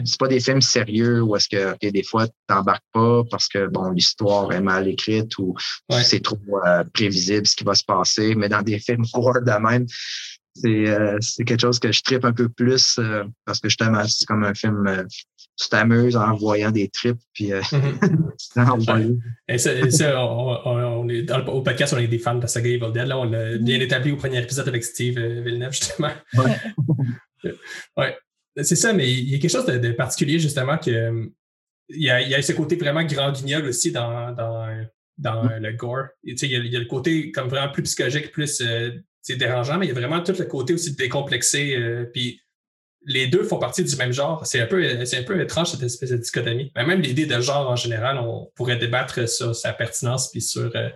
c'est 0.05 0.19
pas 0.19 0.27
des 0.27 0.39
films 0.39 0.61
sérieux 0.61 1.21
où 1.21 1.35
est-ce 1.35 1.47
que, 1.49 1.89
des 1.89 2.03
fois, 2.03 2.27
tu 2.27 2.33
t'embarques 2.47 2.83
pas 2.93 3.23
parce 3.29 3.47
que, 3.47 3.67
bon, 3.67 3.91
l'histoire 3.91 4.51
est 4.51 4.61
mal 4.61 4.87
écrite 4.87 5.37
ou 5.37 5.55
Ouais. 5.89 6.03
c'est 6.03 6.21
trop 6.21 6.37
euh, 6.65 6.83
prévisible 6.93 7.45
ce 7.45 7.55
qui 7.55 7.63
va 7.63 7.75
se 7.75 7.83
passer. 7.83 8.35
Mais 8.35 8.49
dans 8.49 8.61
des 8.61 8.79
films 8.79 9.03
gore 9.13 9.41
de 9.41 9.61
même, 9.61 9.85
c'est, 10.55 10.87
euh, 10.87 11.17
c'est 11.21 11.43
quelque 11.45 11.61
chose 11.61 11.79
que 11.79 11.91
je 11.91 12.01
tripe 12.03 12.25
un 12.25 12.33
peu 12.33 12.47
plus 12.49 12.97
euh, 12.99 13.23
parce 13.45 13.59
que 13.59 13.69
justement, 13.69 14.03
c'est 14.07 14.25
comme 14.25 14.43
un 14.43 14.53
film, 14.53 15.05
tu 15.59 15.69
t'amuses 15.69 16.15
en 16.15 16.35
voyant 16.35 16.71
des 16.71 16.89
trips, 16.89 17.19
puis 17.33 17.51
en 18.55 18.77
voyant- 18.77 19.15
Et 19.47 19.57
ça, 19.57 19.73
et 19.73 19.89
ça, 19.91 20.19
on, 20.25 21.07
est 21.09 21.23
dans 21.23 21.37
le, 21.39 21.49
au 21.49 21.61
podcast, 21.61 21.93
on 21.93 21.99
est 21.99 22.07
des 22.07 22.19
fans 22.19 22.35
de 22.35 22.41
la 22.41 22.47
saga 22.47 22.69
Evil 22.69 22.91
Dead. 22.91 23.07
Là, 23.07 23.17
on 23.19 23.25
l'a 23.25 23.57
bien 23.57 23.79
établi 23.79 24.11
au 24.11 24.15
premier 24.17 24.41
épisode 24.41 24.67
avec 24.67 24.83
Steve 24.83 25.19
Villeneuve, 25.19 25.73
justement. 25.73 26.11
Ouais. 26.33 26.57
ouais. 27.97 28.17
C'est 28.61 28.75
ça, 28.75 28.93
mais 28.93 29.11
il 29.11 29.29
y 29.29 29.35
a 29.35 29.39
quelque 29.39 29.51
chose 29.51 29.65
de, 29.65 29.77
de 29.77 29.91
particulier, 29.91 30.37
justement, 30.39 30.77
que 30.77 30.91
euh, 30.91 31.25
il 31.89 32.03
y, 32.03 32.09
a, 32.09 32.21
il 32.21 32.29
y 32.29 32.35
a 32.35 32.41
ce 32.41 32.53
côté 32.53 32.75
vraiment 32.75 33.03
grand 33.03 33.31
guignol 33.31 33.65
aussi 33.65 33.91
dans, 33.91 34.31
dans, 34.31 34.67
dans 35.17 35.49
euh, 35.49 35.59
le 35.59 35.73
gore. 35.73 36.05
Et, 36.23 36.33
il, 36.33 36.51
y 36.51 36.55
a, 36.55 36.59
il 36.59 36.71
y 36.71 36.75
a 36.75 36.79
le 36.79 36.85
côté 36.85 37.31
comme 37.31 37.47
vraiment 37.49 37.71
plus 37.71 37.83
psychologique, 37.83 38.31
plus 38.31 38.61
euh, 38.61 38.91
dérangeant, 39.37 39.77
mais 39.77 39.85
il 39.87 39.89
y 39.89 39.91
a 39.91 39.95
vraiment 39.99 40.21
tout 40.21 40.33
le 40.37 40.45
côté 40.45 40.73
aussi 40.73 40.95
décomplexé. 40.95 41.75
euh, 41.75 42.05
puis 42.05 42.39
les 43.05 43.27
deux 43.27 43.43
font 43.43 43.59
partie 43.59 43.83
du 43.83 43.95
même 43.97 44.13
genre. 44.13 44.45
C'est 44.45 44.61
un 44.61 44.65
peu, 44.67 45.03
c'est 45.05 45.17
un 45.17 45.23
peu 45.23 45.39
étrange 45.41 45.71
cette 45.71 45.83
espèce 45.83 46.11
de 46.11 46.17
dichotomie. 46.17 46.71
Mais 46.75 46.85
même 46.85 47.01
l'idée 47.01 47.25
de 47.25 47.41
genre 47.41 47.69
en 47.69 47.75
général, 47.75 48.17
on 48.17 48.49
pourrait 48.55 48.77
débattre 48.77 49.27
sur 49.27 49.53
sa 49.55 49.73
pertinence 49.73 50.31
puis 50.31 50.41
sur 50.41 50.71
euh, 50.75 50.89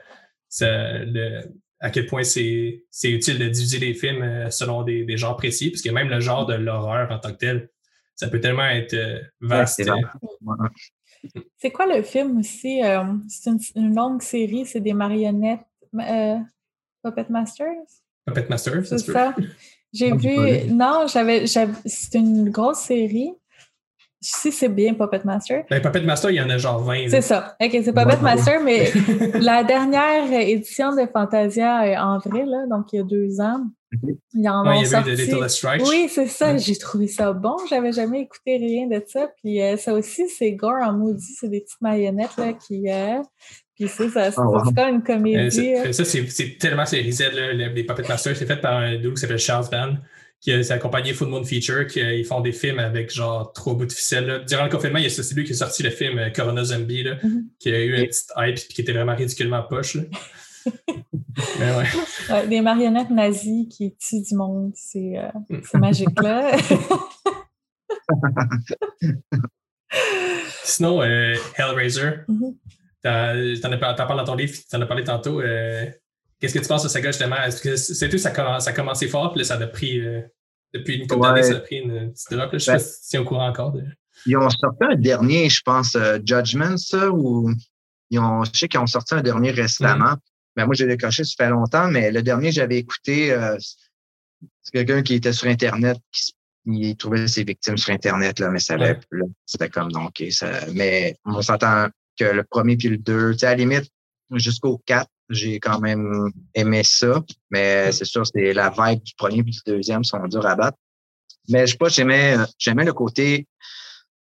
sa- 0.47 0.99
le, 0.99 1.41
à 1.79 1.89
quel 1.89 2.05
point 2.07 2.23
c'est, 2.23 2.81
utile 3.03 3.37
de 3.39 3.47
diviser 3.49 3.79
les 3.79 3.93
films 3.93 4.21
euh, 4.23 4.49
selon 4.49 4.83
des, 4.83 5.03
des 5.05 5.17
genres 5.17 5.37
précis, 5.37 5.69
puisque 5.69 5.89
même 5.91 6.09
le 6.09 6.19
genre 6.19 6.45
de 6.45 6.55
l'horreur 6.55 7.11
en 7.11 7.19
tant 7.19 7.31
que 7.31 7.37
tel, 7.37 7.69
ça 8.15 8.27
peut 8.29 8.39
tellement 8.39 8.65
être 8.65 8.93
euh, 8.95 9.19
vaste. 9.41 9.79
Ouais, 9.79 9.83
c'est 9.85 9.89
vrai. 9.91 10.01
euh, 10.47 10.67
C'est 11.57 11.71
quoi 11.71 11.85
le 11.85 12.01
film 12.03 12.39
aussi? 12.39 12.83
euh, 12.83 13.03
c'est 13.27 13.49
une, 13.51 13.59
une 13.75 13.95
longue 13.95 14.21
série, 14.21 14.65
c'est 14.65 14.79
des 14.81 14.93
marionnettes. 14.93 15.61
euh, 15.99 16.37
Puppet 17.03 17.25
Masters? 17.29 17.67
Puppet 18.25 18.47
Master, 18.49 18.85
ça 18.85 18.97
C'est 18.97 19.11
ça. 19.13 19.35
J'ai 19.93 20.11
Ah, 20.11 20.15
vu. 20.15 20.29
vu. 20.67 20.73
Non, 20.73 21.05
j'avais. 21.07 21.45
j'avais- 21.47 21.73
C'est 21.85 22.17
une 22.19 22.49
grosse 22.49 22.79
série. 22.79 23.31
Si 24.29 24.51
c'est 24.51 24.69
bien 24.69 24.93
Puppet 24.93 25.21
Master. 25.23 25.63
Ben, 25.69 25.81
Puppet 25.81 26.01
Master, 26.01 26.31
il 26.31 26.35
y 26.35 26.41
en 26.41 26.49
a 26.49 26.57
genre 26.57 26.79
20. 26.83 27.07
C'est 27.09 27.21
ça. 27.21 27.55
OK, 27.61 27.69
c'est 27.71 27.93
Puppet 27.93 28.05
Ouais. 28.15 28.21
Master, 28.21 28.61
mais 28.63 28.91
la 29.39 29.63
dernière 29.63 30.31
édition 30.31 30.91
de 30.95 31.07
Fantasia 31.11 31.87
est 31.87 31.97
en 31.97 32.17
vrai, 32.19 32.45
là, 32.45 32.65
donc 32.69 32.91
il 32.93 32.97
y 32.97 32.99
a 32.99 33.03
deux 33.03 33.39
ans. 33.39 33.61
Ok. 34.03 34.09
Ils 34.33 34.49
en 34.49 34.63
Ouais, 34.63 34.69
ont 34.69 34.71
il 34.73 34.75
y 34.75 34.79
avait 34.79 34.87
sorti. 34.87 35.09
de 35.11 35.15
Little. 35.15 35.87
Oui, 35.89 36.09
c'est 36.09 36.27
ça. 36.27 36.57
J'ai 36.57 36.75
trouvé 36.75 37.07
ça 37.07 37.31
bon. 37.31 37.55
J'avais 37.69 37.93
jamais 37.93 38.21
écouté 38.21 38.57
rien 38.57 38.87
de 38.87 39.01
ça. 39.07 39.29
Puis 39.41 39.61
euh, 39.61 39.77
ça 39.77 39.93
aussi, 39.93 40.27
c'est 40.27 40.51
gore 40.51 40.81
en 40.83 40.91
maudit. 40.93 41.33
C'est 41.39 41.47
des 41.49 41.61
petites 41.61 41.79
marionnettes 41.81 42.35
là, 42.37 42.51
qui. 42.53 42.89
euh, 42.91 43.21
Puis 43.75 43.87
ça, 43.87 44.09
ça, 44.09 44.31
c'est 44.31 44.41
Oh, 44.41 44.57
wow. 44.57 44.63
comme 44.75 44.89
une 44.95 45.03
comédie. 45.03 45.51
c'est- 45.55 45.87
euh. 45.87 45.91
ça, 45.93 46.03
c'est 46.03 46.27
c'est 46.29 46.57
tellement 46.59 46.85
série 46.85 47.11
Z, 47.13 47.31
là, 47.33 47.53
le- 47.53 47.67
les 47.73 47.83
Puppet 47.85 48.03
Masters. 48.09 48.35
C'est 48.35 48.45
fait 48.45 48.57
par 48.59 48.73
un 48.77 48.97
dude 48.97 49.13
qui 49.13 49.21
s'appelle 49.21 49.37
Charles 49.39 49.67
Van, 49.71 49.93
qui 50.39 50.51
a 50.51 50.63
sa 50.63 50.77
compagnie 50.77 51.13
Full 51.13 51.27
Moon 51.29 51.43
Feature, 51.43 51.87
qui 51.87 51.99
euh, 52.01 52.13
ils 52.13 52.25
font 52.25 52.41
des 52.41 52.51
films 52.51 52.79
avec 52.79 53.11
genre 53.11 53.51
trois 53.53 53.73
bouts 53.73 53.85
de 53.87 53.91
ficelle. 53.91 54.25
là. 54.27 54.39
Durant 54.39 54.63
le 54.65 54.69
confinement, 54.69 54.99
il 54.99 55.03
y 55.03 55.07
a 55.07 55.09
c'est 55.09 55.33
lui 55.33 55.43
qui 55.43 55.53
a 55.53 55.55
sorti 55.55 55.81
le 55.83 55.89
film 55.89 56.17
euh, 56.19 56.29
Corona 56.29 56.63
Zombie, 56.63 57.03
là, 57.03 57.17
Mhm. 57.23 57.45
qui 57.59 57.69
a 57.69 57.83
eu 57.83 57.95
un 57.95 58.01
Et- 58.01 58.07
petit 58.07 58.23
hype 58.37 58.55
puis 58.55 58.67
qui 58.75 58.81
était 58.81 58.93
vraiment 58.93 59.15
ridiculement 59.15 59.63
poche. 59.63 59.95
là. 59.95 60.03
Mais 61.59 61.75
ouais. 61.75 61.85
Ouais, 62.29 62.47
des 62.47 62.61
marionnettes 62.61 63.09
nazies 63.09 63.67
qui 63.69 63.95
tuent 63.95 64.21
du 64.21 64.35
monde. 64.35 64.71
C'est 64.75 65.17
euh, 65.17 65.29
Mm. 65.49 65.79
magique, 65.79 66.21
là. 66.21 66.51
Sinon, 70.63 71.01
euh, 71.01 71.35
Hellraiser, 71.57 72.11
Mhm. 72.27 72.55
t'en 73.03 73.71
as 73.71 73.77
par- 73.77 73.95
t'en 73.95 74.05
parles 74.07 74.19
dans 74.19 74.25
ton 74.25 74.35
livre, 74.35 74.53
t'en 74.69 74.81
as 74.81 74.85
parlé 74.85 75.03
tantôt. 75.03 75.41
euh, 75.41 75.85
Qu'est-ce 76.39 76.53
que 76.53 76.59
tu 76.59 76.67
penses 76.67 76.83
de 76.83 76.89
ça, 76.89 77.01
justement? 77.01 77.37
Est-ce 77.43 77.61
que 77.61 77.75
c'est 77.75 78.09
tout, 78.09 78.17
ça, 78.17 78.29
a- 78.29 78.59
ça 78.59 78.69
a 78.69 78.73
commencé 78.73 79.07
fort, 79.07 79.31
puis 79.31 79.39
là, 79.39 79.45
ça 79.45 79.55
a 79.55 79.67
pris, 79.67 79.99
euh, 79.99 80.21
depuis 80.73 80.95
une 80.97 81.07
couple 81.07 81.21
Ouais. 81.21 81.29
d'années, 81.29 81.43
ça 81.43 81.55
a 81.57 81.59
pris 81.59 81.77
une 81.77 82.11
petite 82.11 82.31
drop. 82.31 82.51
là. 82.51 82.57
Je 82.57 82.63
sais 82.63 82.71
Ben- 82.73 82.77
pas 82.77 82.83
si 82.83 82.93
c'est 83.01 83.17
au 83.17 83.25
courant 83.25 83.47
encore. 83.49 83.71
De... 83.71 83.83
Ils 84.25 84.37
ont 84.37 84.49
sorti 84.49 84.83
un 84.83 84.95
dernier, 84.95 85.49
je 85.49 85.61
pense, 85.63 85.95
euh, 85.95 86.19
Judgment, 86.23 86.77
ça, 86.77 87.09
ou 87.09 87.51
ils 88.11 88.19
ont, 88.19 88.43
je 88.43 88.51
sais 88.57 88.67
qu'ils 88.67 88.79
ont 88.79 88.87
sorti 88.87 89.15
un 89.15 89.21
dernier 89.21 89.51
récemment. 89.51 90.15
Ben, 90.55 90.65
moi, 90.65 90.75
j'ai 90.75 90.87
décoché, 90.87 91.23
ça 91.23 91.33
fait 91.37 91.49
longtemps, 91.49 91.87
mais 91.87 92.11
le 92.11 92.21
dernier, 92.23 92.51
j'avais 92.51 92.77
écouté, 92.77 93.31
euh, 93.31 93.57
c'est 94.61 94.71
quelqu'un 94.71 95.01
qui 95.03 95.15
était 95.15 95.33
sur 95.33 95.47
Internet, 95.47 95.97
qui 96.11 96.33
il 96.69 96.97
trouvait 96.97 97.27
ses 97.29 97.43
victimes 97.45 97.77
sur 97.77 97.93
Internet, 97.93 98.39
là, 98.39 98.49
mais 98.49 98.59
ça 98.59 98.73
avait, 98.73 98.99
Ouais. 99.11 99.21
c'était 99.45 99.69
comme, 99.69 99.89
donc, 99.91 100.21
ça, 100.31 100.51
mais 100.73 101.15
on 101.25 101.41
s'entend 101.41 101.87
que 102.19 102.25
le 102.25 102.43
premier 102.43 102.75
puis 102.75 102.89
le 102.89 102.97
deux, 102.97 103.31
tu 103.33 103.39
sais, 103.39 103.45
à 103.45 103.49
la 103.51 103.55
limite, 103.55 103.85
jusqu'au 104.33 104.77
4, 104.85 105.09
j'ai 105.29 105.59
quand 105.59 105.79
même 105.79 106.31
aimé 106.53 106.81
ça, 106.83 107.23
mais 107.49 107.91
c'est 107.91 108.05
sûr, 108.05 108.25
c'est 108.25 108.53
la 108.53 108.69
vibe 108.69 109.03
du 109.03 109.13
premier 109.15 109.43
puis 109.43 109.51
du 109.53 109.59
deuxième 109.65 110.03
sont 110.03 110.25
durs 110.27 110.45
à 110.45 110.55
battre. 110.55 110.77
Mais 111.49 111.65
je 111.65 111.71
sais 111.71 111.77
pas, 111.77 111.89
j'aimais, 111.89 112.35
j'aimais 112.57 112.85
le 112.85 112.93
côté, 112.93 113.47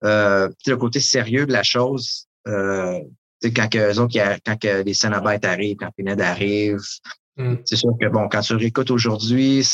euh, 0.05 0.49
le 0.67 0.77
côté 0.77 1.01
sérieux 1.01 1.47
de 1.47 1.53
la 1.53 1.63
chose. 1.63 2.27
Euh, 2.49 3.01
quand 3.55 3.69
que, 3.69 3.99
autres, 3.99 4.15
quand 4.45 4.59
que 4.59 4.83
les 4.83 4.95
Cenobites 4.95 5.45
arrivent, 5.45 5.77
quand 5.79 5.91
Pinhead 5.97 6.21
arrive, 6.21 6.79
Mm. 7.41 7.57
c'est 7.65 7.77
sûr 7.77 7.91
que 8.01 8.07
bon, 8.09 8.29
quand 8.29 8.41
tu 8.41 8.53
le 8.53 8.59
réécoutes 8.59 8.91
aujourd'hui, 8.91 9.67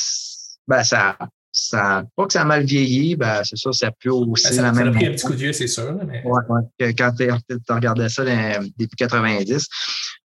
ben 0.68 0.84
ça, 0.84 1.16
ça, 1.50 2.04
pas 2.14 2.26
que 2.26 2.32
ça 2.32 2.42
a 2.42 2.44
mal 2.44 2.64
vieilli, 2.64 3.16
ben 3.16 3.42
c'est 3.44 3.56
sûr, 3.56 3.74
ça 3.74 3.90
peut 3.90 4.10
aussi 4.10 4.44
Ben, 4.44 4.52
ça, 4.54 4.62
la 4.62 4.74
ça 4.74 4.84
même. 4.84 4.88
a 4.88 4.96
pris 4.96 5.06
un 5.06 5.12
petit 5.12 5.26
coup 5.26 5.32
de 5.32 5.38
vieux, 5.38 5.52
c'est 5.52 5.66
sûr. 5.66 5.92
Mais... 6.06 6.22
Ouais, 6.24 6.40
ouais. 6.48 6.60
Que 6.78 6.92
Quand 6.96 7.12
tu 7.16 7.72
regardais 7.72 8.08
ça 8.08 8.24
dans, 8.24 8.70
début 8.76 8.96
90. 8.96 9.68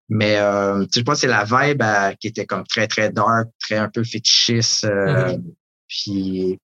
Mais 0.09 0.37
euh, 0.37 0.83
tu 0.85 0.89
sais, 0.93 0.99
je 1.01 1.03
pense 1.05 1.15
que 1.15 1.19
c'est 1.21 1.27
la 1.27 1.43
vibe 1.43 1.81
euh, 1.81 2.13
qui 2.19 2.27
était 2.27 2.45
comme 2.45 2.65
très, 2.65 2.87
très 2.87 3.11
dark, 3.11 3.49
très 3.59 3.75
un 3.77 3.89
peu 3.89 4.03
fétichiste. 4.03 4.85
euh, 4.85 5.33
Mm-hmm. 5.37 5.53
Puis 5.89 6.59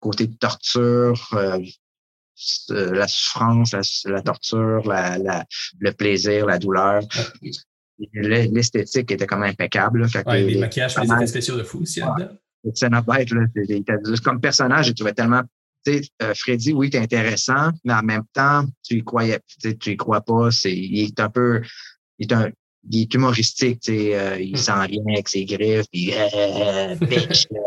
côté 0.00 0.26
de 0.26 0.34
torture, 0.36 1.28
euh, 1.34 1.58
euh, 2.70 2.92
la 2.92 3.06
souffrance, 3.06 3.72
la, 3.72 3.80
la 4.12 4.22
torture, 4.22 4.86
la, 4.86 5.18
la, 5.18 5.44
le 5.78 5.92
plaisir, 5.92 6.46
la 6.46 6.58
douleur. 6.58 7.02
L'e- 8.14 8.48
L'esthétique 8.52 9.10
était 9.10 9.26
comme 9.26 9.42
impeccable. 9.42 10.00
Là, 10.02 10.22
Ouais, 10.26 10.42
les- 10.42 10.54
les 10.54 10.60
maquillages, 10.60 10.96
les 10.98 11.04
effets 11.12 11.26
spéciaux 11.26 11.56
de 11.56 11.62
fou 11.62 11.82
aussi 11.82 12.02
Ouais. 12.02 12.08
là-dedans. 12.18 12.38
comme 14.24 14.40
personnage, 14.40 14.86
je 14.86 14.92
trouvais 14.92 15.12
tellement. 15.12 15.42
Tu 15.84 15.94
sais, 16.02 16.08
euh, 16.22 16.32
Freddy, 16.34 16.72
oui, 16.72 16.90
t'es 16.90 16.98
intéressant, 16.98 17.70
mais 17.84 17.92
en 17.92 18.02
même 18.02 18.22
temps, 18.32 18.64
tu 18.84 18.94
y 18.98 19.04
croyais, 19.04 19.40
tu 19.80 19.92
y 19.92 19.96
crois 19.96 20.20
pas. 20.20 20.50
C'est, 20.50 20.74
il 20.74 21.04
est 21.08 21.20
un 21.20 21.28
peu, 21.28 21.60
il 22.18 22.30
est 22.30 22.34
un, 22.34 22.50
il 22.90 23.02
est 23.02 23.14
humoristique, 23.14 23.80
tu 23.80 23.92
sais, 23.92 24.14
euh, 24.18 24.38
il 24.40 24.52
Mm. 24.54 24.56
s'en 24.56 24.86
vient 24.86 25.02
avec 25.12 25.28
ses 25.28 25.44
griffes, 25.44 25.86
puis 25.92 26.12
euh, 26.14 26.94
bitch. 26.96 27.46
là. 27.50 27.60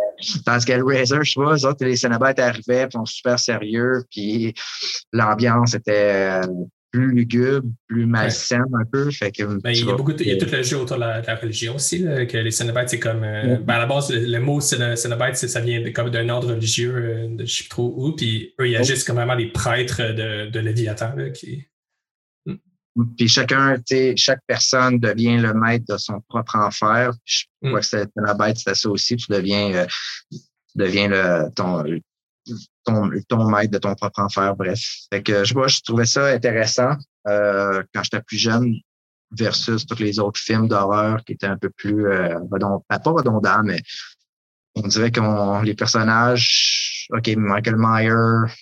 Tandis 0.46 0.66
que 0.66 0.74
le 0.74 0.84
Razor, 0.86 1.24
je 1.24 1.32
sais 1.34 1.42
pas, 1.42 1.54
les 1.56 1.66
autres, 1.66 1.86
les 1.86 1.96
Cenobites 1.96 2.40
arrivaient, 2.40 2.88
puis 2.88 2.94
sont 2.94 3.06
super 3.06 3.38
sérieux, 3.40 4.04
puis 4.12 4.54
l'ambiance 5.14 5.74
était 5.76 6.42
euh, 6.46 6.48
plus 6.92 7.12
lugubre, 7.14 7.68
plus 7.88 8.06
malsaine 8.06 8.64
un 8.74 8.86
peu. 8.90 9.12
Fait 9.12 9.30
que, 9.32 9.44
Ben, 9.62 9.72
il 9.72 9.86
y 9.86 9.90
a 9.90 9.96
beaucoup 9.96 10.14
de- 10.14 10.24
il 10.24 10.30
y 10.30 10.32
a 10.32 10.38
tout 10.38 10.48
le 10.50 10.64
jeu 10.64 10.78
autour 10.78 10.96
de 10.96 11.02
la, 11.02 11.20
de 11.22 11.28
la 11.28 11.36
religion 11.36 11.76
aussi, 11.76 12.00
là, 12.00 12.26
que 12.26 12.38
les 12.38 12.52
Cénobites, 12.52 12.88
c'est 12.90 13.00
comme. 13.00 13.24
euh, 13.24 13.44
Ouais. 13.56 13.58
ben, 13.60 13.74
à 13.74 13.80
la 13.80 13.86
base, 13.86 14.10
le, 14.14 14.20
le 14.26 14.40
mot 14.40 14.62
c'est- 14.62 14.78
ça 15.48 15.60
vient 15.60 15.82
de- 15.82 15.90
comme 15.90 16.10
d'un 16.10 16.30
ordre 16.30 16.54
religieux, 16.54 16.94
euh, 16.96 17.28
de 17.36 17.46
je 17.46 17.54
sais 17.54 17.64
plus 17.64 17.70
trop 17.70 17.94
où, 17.98 18.14
puis 18.14 18.54
eux, 18.62 18.70
ils 18.70 18.78
Oh. 18.78 18.80
agissent 18.80 19.04
comme 19.04 19.18
vraiment 19.18 19.36
des 19.36 19.48
prêtres 19.48 20.02
de, 20.14 20.50
de 20.50 20.60
Léviathan, 20.62 21.14
là, 21.18 21.30
qui. 21.32 21.66
Puis 23.18 23.28
chacun, 23.28 23.76
tu 23.78 23.84
sais, 23.88 24.14
chaque 24.16 24.40
personne 24.48 25.00
devient 25.00 25.38
le 25.38 25.54
maître 25.54 25.86
de 25.90 25.98
son 25.98 26.22
propre 26.30 26.56
enfer. 26.56 27.12
Je 27.26 27.44
Mm. 27.62 27.68
crois 27.70 27.80
que 27.82 27.86
c'était 27.86 28.10
la 28.16 28.34
bête, 28.34 28.58
c'était 28.58 28.76
ça 28.76 28.90
aussi. 28.90 29.16
Tu 29.18 29.26
deviens, 29.32 29.74
euh, 29.74 29.86
tu 30.32 30.38
deviens 30.76 31.08
le, 31.10 31.50
ton, 31.54 31.84
ton, 32.86 33.10
ton 33.28 33.50
maître 33.50 33.72
de 33.72 33.78
ton 33.80 33.96
propre 33.96 34.20
enfer. 34.22 34.56
Bref. 34.56 34.80
Fait 35.12 35.22
que 35.24 35.44
je 35.44 35.54
vois, 35.54 35.68
je 35.68 35.80
trouvais 35.82 36.06
ça 36.06 36.28
intéressant 36.28 36.96
euh, 37.28 37.84
quand 37.94 38.04
j'étais 38.04 38.22
plus 38.22 38.38
jeune 38.38 38.76
versus 39.32 39.86
tous 39.86 40.00
les 40.00 40.20
autres 40.20 40.40
films 40.40 40.68
d'horreur 40.70 41.24
qui 41.26 41.34
étaient 41.34 41.48
un 41.48 41.58
peu 41.58 41.70
plus 41.72 42.06
euh, 42.08 42.38
redond- 42.52 42.84
pas 42.88 43.00
redondants, 43.12 43.64
mais 43.64 43.82
on 44.76 44.88
dirait 44.88 45.12
qu'on 45.12 45.62
les 45.64 45.74
personnages, 45.74 47.08
OK, 47.10 47.28
Michael 47.36 47.76
Myers, 47.78 48.54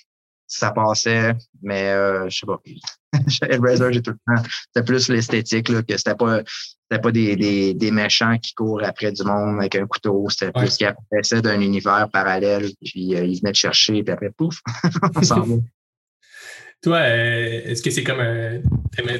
ça 0.48 0.72
passait, 0.72 1.36
mais 1.62 1.90
euh, 1.92 2.30
je 2.30 2.38
sais 2.40 2.46
pas. 2.46 2.60
Hellraiser, 3.42 3.94
j'ai 3.94 4.02
tout 4.02 4.12
le 4.12 4.36
temps. 4.36 4.44
C'était 4.74 4.86
plus 4.86 5.10
l'esthétique, 5.10 5.70
là, 5.70 5.84
que 5.84 5.98
c'était 5.98 6.16
pas, 6.16 6.42
c'était 6.90 7.02
pas 7.02 7.12
des, 7.12 7.36
des, 7.36 7.74
des, 7.74 7.92
méchants 7.92 8.38
qui 8.38 8.54
courent 8.54 8.84
après 8.84 9.12
du 9.12 9.24
monde 9.24 9.60
avec 9.60 9.76
un 9.76 9.88
couteau. 9.88 10.26
C'était 10.30 10.52
plus 10.52 10.78
qu'ils 10.78 10.88
apparaissaient 10.88 11.42
d'un 11.42 11.62
univers 11.62 12.10
parallèle, 12.12 12.70
puis 12.84 13.16
euh, 13.16 13.26
ils 13.26 13.40
venaient 13.40 13.52
te 13.52 13.58
chercher, 13.58 14.04
puis 14.04 14.14
après, 14.14 14.30
pouf, 14.30 14.60
on 15.16 15.22
s'en 15.22 15.42
va. 15.42 15.56
Toi, 16.84 16.98
euh, 16.98 17.62
est-ce 17.64 17.82
que 17.82 17.90
c'est 17.90 18.04
comme 18.04 18.20
un. 18.20 18.60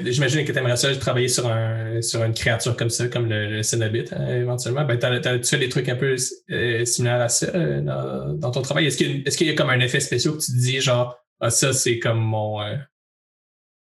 J'imagine 0.04 0.44
que 0.44 0.52
tu 0.52 0.58
aimerais 0.58 0.76
ça 0.76 0.94
travailler 0.98 1.30
sur, 1.30 1.48
un, 1.48 2.02
sur 2.02 2.22
une 2.22 2.34
créature 2.34 2.76
comme 2.76 2.90
ça, 2.90 3.08
comme 3.08 3.30
le, 3.30 3.48
le 3.48 4.14
hein, 4.14 4.36
éventuellement. 4.36 4.84
Ben, 4.84 5.00
tu 5.00 5.50
fais 5.50 5.58
des 5.58 5.70
trucs 5.70 5.88
un 5.88 5.96
peu 5.96 6.18
euh, 6.52 6.84
similaires 6.84 7.22
à 7.22 7.30
ça 7.30 7.48
euh, 7.56 7.80
dans, 7.80 8.34
dans, 8.34 8.52
ton 8.52 8.62
travail. 8.62 8.88
Est-ce 8.88 8.98
qu'il 8.98 9.26
est 9.26 9.42
y 9.42 9.50
a 9.50 9.56
comme 9.56 9.70
un 9.70 9.80
effet 9.80 10.02
spécial 10.02 10.34
que 10.34 10.40
tu 10.40 10.52
te 10.52 10.58
dis, 10.58 10.82
genre, 10.82 11.18
ah, 11.40 11.50
ça, 11.50 11.72
c'est 11.72 12.00
comme 12.00 12.20
mon. 12.20 12.60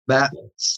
Ben, 0.08 0.28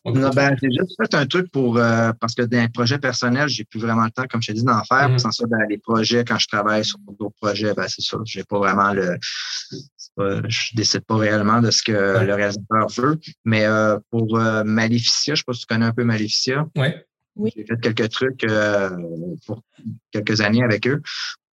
ben 0.05 0.57
j'ai 0.61 0.71
juste 0.71 0.95
fait 1.01 1.15
un 1.15 1.27
truc 1.27 1.51
pour 1.51 1.75
parce 2.21 2.35
que 2.35 2.43
dans 2.43 2.61
les 2.61 2.69
projets 2.69 2.99
personnels, 2.99 3.49
j'ai 3.49 3.65
plus 3.65 3.81
vraiment 3.81 4.05
le 4.05 4.11
temps, 4.11 4.27
comme 4.31 4.43
je 4.43 4.49
te 4.53 4.57
dis, 4.57 4.65
d'en 4.65 4.85
faire. 4.85 5.09
Mm 5.09 5.15
-hmm. 5.15 5.19
Sans 5.19 5.33
ça, 5.33 5.47
dans 5.47 5.67
les 5.69 5.79
projets, 5.79 6.25
quand 6.25 6.39
je 6.39 6.49
travaille 6.49 6.85
sur 6.85 6.99
d'autres 7.19 7.39
projets, 7.41 7.73
ben, 7.75 7.89
c'est 7.89 8.03
ça. 8.03 8.19
J'ai 8.25 8.45
pas 8.45 8.59
vraiment 8.59 8.93
le 8.93 9.19
je 10.17 10.75
décide 10.77 11.03
pas 11.03 11.17
réellement 11.17 11.61
de 11.61 11.71
ce 11.71 11.83
que 11.83 11.93
le 11.93 12.35
réalisateur 12.35 12.89
veut. 12.97 13.19
Mais 13.45 13.65
euh, 13.65 13.99
pour 14.11 14.39
euh, 14.39 14.65
Maleficia, 14.65 15.35
je 15.35 15.41
sais 15.41 15.45
pas 15.45 15.53
si 15.53 15.61
tu 15.61 15.67
connais 15.67 15.87
un 15.87 15.93
peu 15.93 16.05
Maleficia. 16.05 16.67
Ouais. 16.77 17.05
Oui. 17.37 17.53
J'ai 17.57 17.65
fait 17.65 17.81
quelques 17.81 18.11
trucs 18.11 18.45
euh, 18.45 18.91
pour 19.47 19.63
quelques 20.13 20.41
années 20.41 20.63
avec 20.63 20.87
eux. 20.87 21.03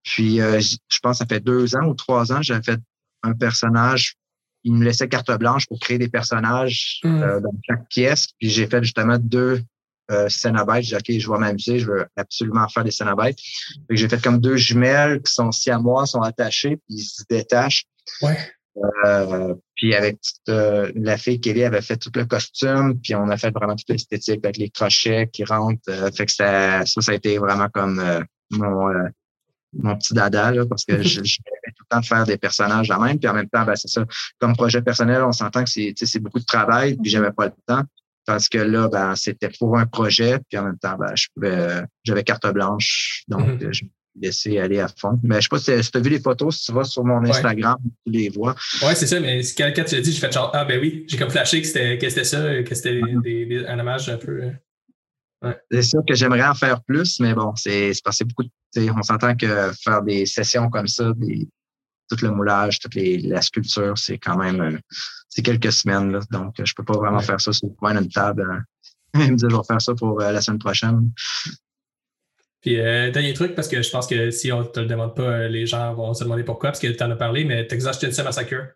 Puis 0.03 0.37
je 0.37 0.99
pense 1.01 1.19
que 1.19 1.23
ça 1.23 1.25
fait 1.27 1.39
deux 1.39 1.75
ans 1.75 1.85
ou 1.87 1.93
trois 1.93 2.31
ans, 2.31 2.41
j'avais 2.41 2.63
fait 2.63 2.79
un 3.23 3.33
personnage. 3.33 4.15
Il 4.63 4.73
me 4.73 4.85
laissait 4.85 5.07
carte 5.07 5.31
blanche 5.37 5.67
pour 5.67 5.79
créer 5.79 5.97
des 5.97 6.09
personnages 6.09 6.99
Mm. 7.03 7.41
dans 7.41 7.53
chaque 7.67 7.87
pièce. 7.89 8.27
Puis 8.39 8.49
j'ai 8.49 8.67
fait 8.67 8.83
justement 8.83 9.17
deux 9.17 9.61
euh. 10.11 10.27
J'ai 10.27 10.81
dit, 10.81 10.95
OK, 10.95 11.19
je 11.19 11.31
vais 11.31 11.37
m'amuser, 11.37 11.79
je 11.79 11.87
veux 11.87 12.05
absolument 12.15 12.67
faire 12.67 12.83
des 12.83 12.91
Cénobites. 12.91 13.39
J'ai 13.89 14.09
fait 14.09 14.21
comme 14.21 14.39
deux 14.39 14.57
jumelles 14.57 15.21
qui 15.21 15.33
sont 15.33 15.51
siamois, 15.51 16.05
sont 16.05 16.21
attachées, 16.21 16.77
puis 16.77 16.95
ils 16.97 17.03
se 17.03 17.23
détachent. 17.29 17.85
Ouais. 18.21 18.37
Euh, 19.05 19.53
puis 19.75 19.95
avec 19.95 20.19
euh, 20.47 20.91
la 20.95 21.17
fille 21.17 21.41
Kelly 21.41 21.63
avait 21.63 21.81
fait 21.81 21.97
tout 21.97 22.11
le 22.15 22.25
costume, 22.25 22.99
puis 23.01 23.15
on 23.15 23.29
a 23.29 23.37
fait 23.37 23.51
vraiment 23.51 23.75
toute 23.75 23.89
l'esthétique 23.89 24.43
avec 24.43 24.57
les 24.57 24.69
crochets 24.69 25.29
qui 25.31 25.43
rentrent. 25.43 25.81
Euh, 25.89 26.09
fait 26.11 26.25
que 26.25 26.31
ça, 26.31 26.85
ça, 26.85 27.01
ça 27.01 27.11
a 27.11 27.15
été 27.15 27.37
vraiment 27.37 27.67
comme 27.69 27.99
euh, 27.99 28.21
mon, 28.51 28.89
euh, 28.89 29.07
mon 29.73 29.97
petit 29.97 30.13
dada, 30.13 30.51
là, 30.51 30.65
parce 30.65 30.85
que 30.85 31.01
je, 31.03 31.23
je 31.23 31.37
temps 31.91 31.99
de 31.99 32.05
faire 32.05 32.25
des 32.25 32.37
personnages 32.37 32.87
la 32.87 32.97
même. 32.99 33.19
Puis 33.19 33.27
en 33.29 33.33
même 33.33 33.49
temps, 33.49 33.63
ben, 33.65 33.75
c'est 33.75 33.87
ça. 33.89 34.05
Comme 34.39 34.53
projet 34.55 34.81
personnel, 34.81 35.21
on 35.23 35.31
s'entend 35.31 35.63
que 35.63 35.69
c'est, 35.69 35.93
c'est 35.95 36.19
beaucoup 36.19 36.39
de 36.39 36.45
travail, 36.45 36.95
puis 37.01 37.11
j'avais 37.11 37.31
pas 37.31 37.45
le 37.45 37.53
temps. 37.67 37.83
Parce 38.25 38.47
que 38.49 38.59
là, 38.59 38.87
ben, 38.87 39.15
c'était 39.15 39.49
pour 39.59 39.77
un 39.77 39.85
projet, 39.85 40.39
puis 40.49 40.57
en 40.59 40.63
même 40.65 40.77
temps, 40.77 40.95
ben, 40.97 41.11
je 41.15 41.27
pouvais, 41.33 41.83
j'avais 42.03 42.23
carte 42.23 42.47
blanche, 42.53 43.23
donc 43.27 43.61
Mhm. 43.61 43.73
je 43.73 43.83
me 43.83 44.59
aller 44.59 44.79
à 44.79 44.87
fond. 44.89 45.19
Mais 45.23 45.35
je 45.37 45.41
sais 45.43 45.47
pas 45.49 45.59
si, 45.59 45.83
si 45.83 45.91
tu 45.91 45.97
as 45.97 46.01
vu 46.01 46.09
les 46.09 46.19
photos, 46.19 46.57
si 46.57 46.65
tu 46.65 46.73
vas 46.73 46.83
sur 46.83 47.03
mon 47.05 47.23
Instagram, 47.25 47.77
tu 48.05 48.11
les 48.11 48.29
vois. 48.29 48.55
Ouais, 48.83 48.93
c'est 48.93 49.07
ça, 49.07 49.19
mais 49.19 49.41
quand, 49.57 49.71
quand 49.75 49.85
tu 49.85 49.95
l'as 49.95 50.01
dit, 50.01 50.11
j'ai 50.11 50.19
fait 50.19 50.31
genre, 50.31 50.51
ah 50.53 50.65
ben 50.65 50.79
oui, 50.81 51.05
j'ai 51.07 51.17
comme 51.17 51.29
flashé 51.29 51.61
que 51.61 51.67
c'était, 51.67 51.97
que 51.97 52.09
c'était 52.09 52.25
ça, 52.25 52.61
que 52.63 52.75
c'était 52.75 53.01
un 53.67 53.79
hommage 53.79 54.09
un 54.09 54.17
peu. 54.17 54.43
euh, 54.43 54.51
Ouais. 55.43 55.57
C'est 55.71 55.81
sûr 55.81 56.01
que 56.07 56.13
j'aimerais 56.13 56.45
en 56.45 56.53
faire 56.53 56.83
plus, 56.83 57.19
mais 57.19 57.33
bon, 57.33 57.55
c'est 57.55 57.95
c'est 57.95 58.03
passé 58.03 58.23
beaucoup 58.25 58.43
de. 58.43 58.91
On 58.95 59.01
s'entend 59.01 59.35
que 59.35 59.71
faire 59.83 60.03
des 60.03 60.27
sessions 60.27 60.69
comme 60.69 60.85
ça, 60.85 61.13
des, 61.15 61.47
tout 62.15 62.23
le 62.25 62.31
moulage, 62.31 62.79
toute 62.79 62.95
les, 62.95 63.17
la 63.19 63.41
sculpture, 63.41 63.97
c'est 63.97 64.17
quand 64.17 64.37
même 64.37 64.61
euh, 64.61 64.77
c'est 65.29 65.41
quelques 65.41 65.71
semaines. 65.71 66.11
Là, 66.11 66.19
donc, 66.31 66.55
je 66.63 66.73
peux 66.73 66.83
pas 66.83 66.97
vraiment 66.97 67.17
Ouais. 67.17 67.23
faire 67.23 67.39
ça 67.41 67.51
sur 67.53 67.67
le 67.67 67.73
coin 67.75 67.93
d'une 67.99 68.09
table. 68.09 68.47
hein. 68.51 68.63
Il 69.15 69.31
me 69.33 69.35
dit 69.37 69.45
je 69.49 69.55
vais 69.55 69.63
faire 69.67 69.81
ça 69.81 69.93
pour 69.95 70.21
euh, 70.21 70.31
la 70.31 70.41
semaine 70.41 70.59
prochaine. 70.59 71.11
Puis, 72.61 72.79
euh, 72.79 73.09
dernier 73.11 73.33
truc, 73.33 73.55
parce 73.55 73.67
que 73.67 73.81
je 73.81 73.89
pense 73.89 74.05
que 74.07 74.29
si 74.29 74.51
on 74.51 74.63
te 74.63 74.79
le 74.79 74.85
demande 74.85 75.15
pas, 75.15 75.47
les 75.47 75.65
gens 75.65 75.93
vont 75.95 76.13
se 76.13 76.23
demander 76.23 76.43
pourquoi, 76.43 76.69
parce 76.69 76.79
que 76.79 76.87
tu 76.87 77.03
en 77.03 77.09
as 77.11 77.15
parlé, 77.15 77.43
mais 77.43 77.65
Texas 77.65 77.99
Chainsaw 77.99 78.23
Massacre. 78.23 78.75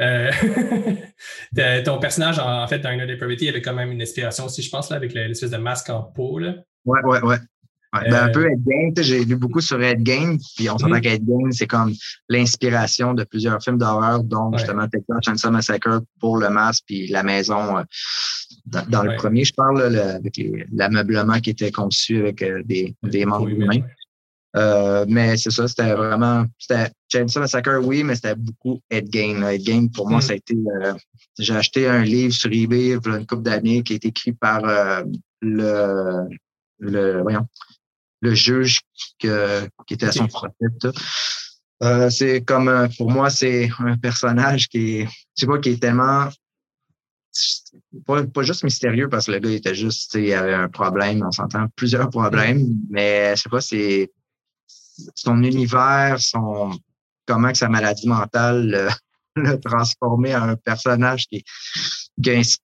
Euh, 0.00 0.30
ton 1.84 1.98
personnage, 1.98 2.38
en, 2.38 2.62
en 2.62 2.68
fait, 2.68 2.78
dans 2.78 2.90
Inner 2.92 3.06
Depravity, 3.06 3.46
il 3.46 3.48
avait 3.48 3.62
quand 3.62 3.74
même 3.74 3.90
une 3.90 4.00
inspiration 4.02 4.44
aussi, 4.44 4.62
je 4.62 4.70
pense, 4.70 4.90
là, 4.90 4.96
avec 4.96 5.14
le- 5.14 5.26
l'espèce 5.26 5.50
de 5.50 5.56
masque 5.56 5.90
en 5.90 6.02
peau. 6.02 6.38
Là. 6.38 6.54
Ouais, 6.84 7.00
ouais, 7.04 7.20
ouais. 7.22 7.38
Ouais, 7.94 8.10
ben, 8.10 8.24
un 8.24 8.28
Euh, 8.28 8.32
peu 8.32 8.46
Ed 8.50 9.00
j'ai 9.02 9.24
lu 9.24 9.36
beaucoup 9.36 9.62
sur 9.62 9.82
Ed 9.82 10.04
Gein, 10.06 10.36
puis 10.56 10.68
on 10.68 10.76
s'entend 10.76 10.96
Mhm. 10.96 11.00
qu'Ed 11.00 11.26
c'est 11.52 11.66
comme 11.66 11.92
l'inspiration 12.28 13.14
de 13.14 13.24
plusieurs 13.24 13.62
films 13.62 13.78
d'horreur, 13.78 14.22
dont 14.24 14.50
Ouais. 14.50 14.58
justement 14.58 14.86
Texas 14.88 15.16
Chainsaw 15.24 15.50
Massacre 15.50 16.02
pour 16.20 16.36
le 16.36 16.50
masque, 16.50 16.84
puis 16.86 17.06
la 17.08 17.22
maison. 17.22 17.78
euh, 17.78 17.82
dans, 18.66 18.84
dans 18.88 19.02
le 19.04 19.16
premier, 19.16 19.44
je 19.44 19.54
parle, 19.54 19.78
là, 19.80 19.88
le- 19.88 20.00
avec 20.16 20.38
l'ameublement 20.72 21.38
qui 21.40 21.50
était 21.50 21.70
conçu 21.70 22.18
avec 22.18 22.42
euh, 22.42 22.62
des, 22.64 22.94
des 23.02 23.24
membres 23.24 23.48
humains. 23.48 23.80
Euh, 24.56 25.04
mais 25.08 25.36
c'est 25.36 25.50
ça, 25.50 25.66
c'était 25.68 25.92
vraiment. 25.94 26.44
C'était 26.58 26.90
Chainsaw 27.10 27.40
Massacre, 27.40 27.78
oui, 27.82 28.02
mais 28.02 28.14
c'était 28.16 28.34
beaucoup 28.34 28.80
Ed 28.90 29.08
Gein. 29.12 29.40
là. 29.40 29.54
Ed 29.54 29.92
pour 29.94 30.08
moi, 30.10 30.18
Mm. 30.18 30.22
ça 30.22 30.32
a 30.32 30.36
été. 30.36 30.54
euh, 30.82 30.92
j'ai 31.38 31.54
acheté 31.54 31.86
un 31.88 32.02
livre 32.02 32.32
sur 32.34 32.50
eBay 32.52 32.80
il 32.80 32.88
y 32.88 32.92
a 32.92 33.16
une 33.18 33.26
couple 33.26 33.42
d'années 33.42 33.82
qui 33.82 33.94
est 33.94 34.04
écrit 34.04 34.32
par 34.32 34.62
euh, 34.64 35.04
le, 35.40 36.28
le, 36.80 37.22
voyons, 37.22 37.46
le 38.20 38.34
juge 38.34 38.80
que, 39.18 39.68
qui 39.86 39.94
était 39.94 40.06
à 40.06 40.12
son 40.12 40.26
procès. 40.26 40.54
tout. 40.80 40.92
Euh, 41.82 42.10
c'est 42.10 42.42
comme, 42.42 42.68
euh, 42.68 42.88
pour 42.96 43.10
moi, 43.10 43.30
c'est 43.30 43.70
un 43.78 43.96
personnage 43.96 44.68
qui 44.68 45.00
est, 45.00 45.08
tu 45.36 45.46
vois, 45.46 45.60
qui 45.60 45.70
est 45.70 45.80
tellement 45.80 46.28
pas, 48.04 48.24
pas 48.24 48.42
juste 48.42 48.64
mystérieux 48.64 49.08
parce 49.08 49.26
que 49.26 49.32
le 49.32 49.38
gars 49.38 49.50
il 49.50 49.56
était 49.56 49.74
juste, 49.74 50.14
il 50.14 50.32
avait 50.32 50.54
un 50.54 50.68
problème, 50.68 51.22
on 51.24 51.30
s'entend, 51.30 51.66
plusieurs 51.76 52.10
problèmes, 52.10 52.66
mais 52.90 53.36
je 53.36 53.42
sais 53.42 53.48
pas, 53.48 53.60
c'est 53.60 54.10
son 55.14 55.42
univers, 55.42 56.20
son 56.20 56.76
comment 57.26 57.52
que 57.52 57.58
sa 57.58 57.68
maladie 57.68 58.08
mentale 58.08 58.98
l'a 59.36 59.56
transformé 59.58 60.34
en 60.34 60.48
un 60.48 60.56
personnage 60.56 61.28
qui, 61.28 61.42
qui 61.42 62.07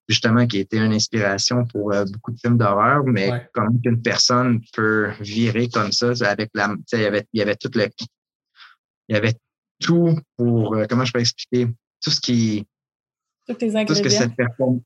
justement 0.07 0.45
qui 0.47 0.57
a 0.57 0.61
été 0.61 0.77
une 0.77 0.93
inspiration 0.93 1.65
pour 1.65 1.93
euh, 1.93 2.05
beaucoup 2.05 2.31
de 2.31 2.39
films 2.39 2.57
d'horreur, 2.57 3.03
mais 3.05 3.31
Ouais. 3.31 3.47
comment 3.53 3.77
qu'une 3.83 4.01
personne 4.01 4.61
peut 4.73 5.11
virer 5.19 5.69
comme 5.69 5.91
ça, 5.91 6.11
avec 6.27 6.49
la, 6.53 6.67
tu 6.69 6.75
sais, 6.87 6.97
il 6.99 7.03
y 7.03 7.05
avait, 7.05 7.25
il 7.33 7.39
y 7.39 7.41
avait 7.41 7.55
tout 7.55 7.71
le, 7.75 7.87
il 9.07 9.13
y 9.15 9.17
avait 9.17 9.33
tout 9.79 10.17
pour, 10.37 10.75
euh, 10.75 10.85
comment 10.89 11.05
je 11.05 11.13
peux 11.13 11.19
expliquer, 11.19 11.67
tout 12.03 12.11
ce 12.11 12.19
qui, 12.19 12.65
Tous 13.47 13.55
les 13.61 13.85
tout 13.85 13.95
ce 13.95 14.01
que 14.01 14.07
ingrédients. 14.07 14.19
cette 14.19 14.35
personne. 14.35 14.81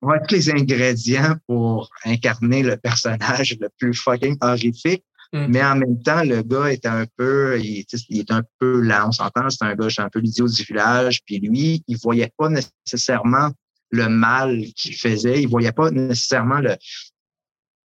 Ouais, 0.00 0.18
tous 0.26 0.34
les 0.34 0.50
ingrédients 0.50 1.36
pour 1.46 1.90
incarner 2.04 2.62
le 2.62 2.76
personnage 2.76 3.56
le 3.60 3.68
plus 3.78 3.94
fucking 3.94 4.36
horrifique. 4.40 5.04
Mm. 5.32 5.46
Mais 5.48 5.62
en 5.64 5.76
même 5.76 6.00
temps, 6.02 6.22
le 6.22 6.42
gars 6.42 6.72
est 6.72 6.86
un 6.86 7.04
peu, 7.16 7.60
il 7.60 7.84
est 8.10 8.30
un 8.30 8.42
peu 8.58 8.80
là, 8.80 9.06
on 9.08 9.12
s'entend, 9.12 9.50
c'est 9.50 9.64
un 9.64 9.74
gars, 9.74 9.90
c'est 9.90 10.00
un 10.00 10.08
peu 10.08 10.20
l'idiot 10.20 10.48
du 10.48 10.62
village. 10.62 11.20
Puis 11.26 11.38
lui, 11.40 11.82
il 11.86 11.98
voyait 11.98 12.32
pas 12.38 12.48
nécessairement 12.48 13.50
le 13.90 14.08
mal 14.08 14.64
qu'il 14.76 14.94
faisait. 14.94 15.42
Il 15.42 15.48
voyait 15.48 15.72
pas 15.72 15.90
nécessairement 15.90 16.60
le, 16.60 16.76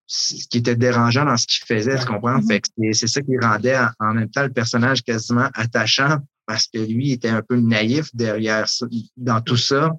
ce 0.07 0.47
qui 0.47 0.57
était 0.59 0.75
dérangeant 0.75 1.25
dans 1.25 1.37
ce 1.37 1.47
qu'il 1.47 1.65
faisait, 1.65 1.97
tu 1.97 2.05
comprends? 2.05 2.37
Mhm. 2.37 2.47
Fait 2.47 2.61
que 2.61 2.67
c'est- 2.77 2.93
c'est 2.93 3.07
ça 3.07 3.21
qui 3.21 3.37
rendait 3.37 3.77
en, 3.99 4.13
même 4.13 4.29
temps 4.29 4.43
le 4.43 4.51
personnage 4.51 5.03
quasiment 5.03 5.49
attachant 5.53 6.17
parce 6.45 6.67
que 6.67 6.77
lui 6.77 7.09
il 7.09 7.11
était 7.13 7.29
un 7.29 7.41
peu 7.41 7.55
naïf 7.55 8.13
derrière 8.13 8.67
ça, 8.67 8.85
dans 9.15 9.41
tout 9.41 9.57
ça. 9.57 9.91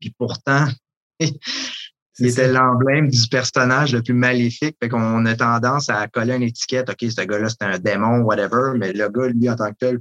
Puis 0.00 0.14
pourtant, 0.18 0.66
il 1.20 2.26
était 2.26 2.50
l'emblème 2.50 3.08
du 3.08 3.28
personnage 3.28 3.92
le 3.92 4.02
plus 4.02 4.14
maléfique. 4.14 4.76
Fait 4.82 4.88
qu'on 4.88 5.26
a 5.26 5.36
tendance 5.36 5.88
à 5.90 6.06
coller 6.08 6.34
une 6.34 6.42
étiquette. 6.42 6.88
OK, 6.88 7.10
ce 7.10 7.22
gars-là, 7.22 7.48
c'est 7.48 7.62
un 7.62 7.78
démon, 7.78 8.20
whatever. 8.20 8.76
Mais 8.78 8.92
le 8.92 9.08
gars, 9.08 9.28
lui, 9.28 9.50
en 9.50 9.56
tant 9.56 9.70
que 9.72 9.76
tel, 9.78 9.98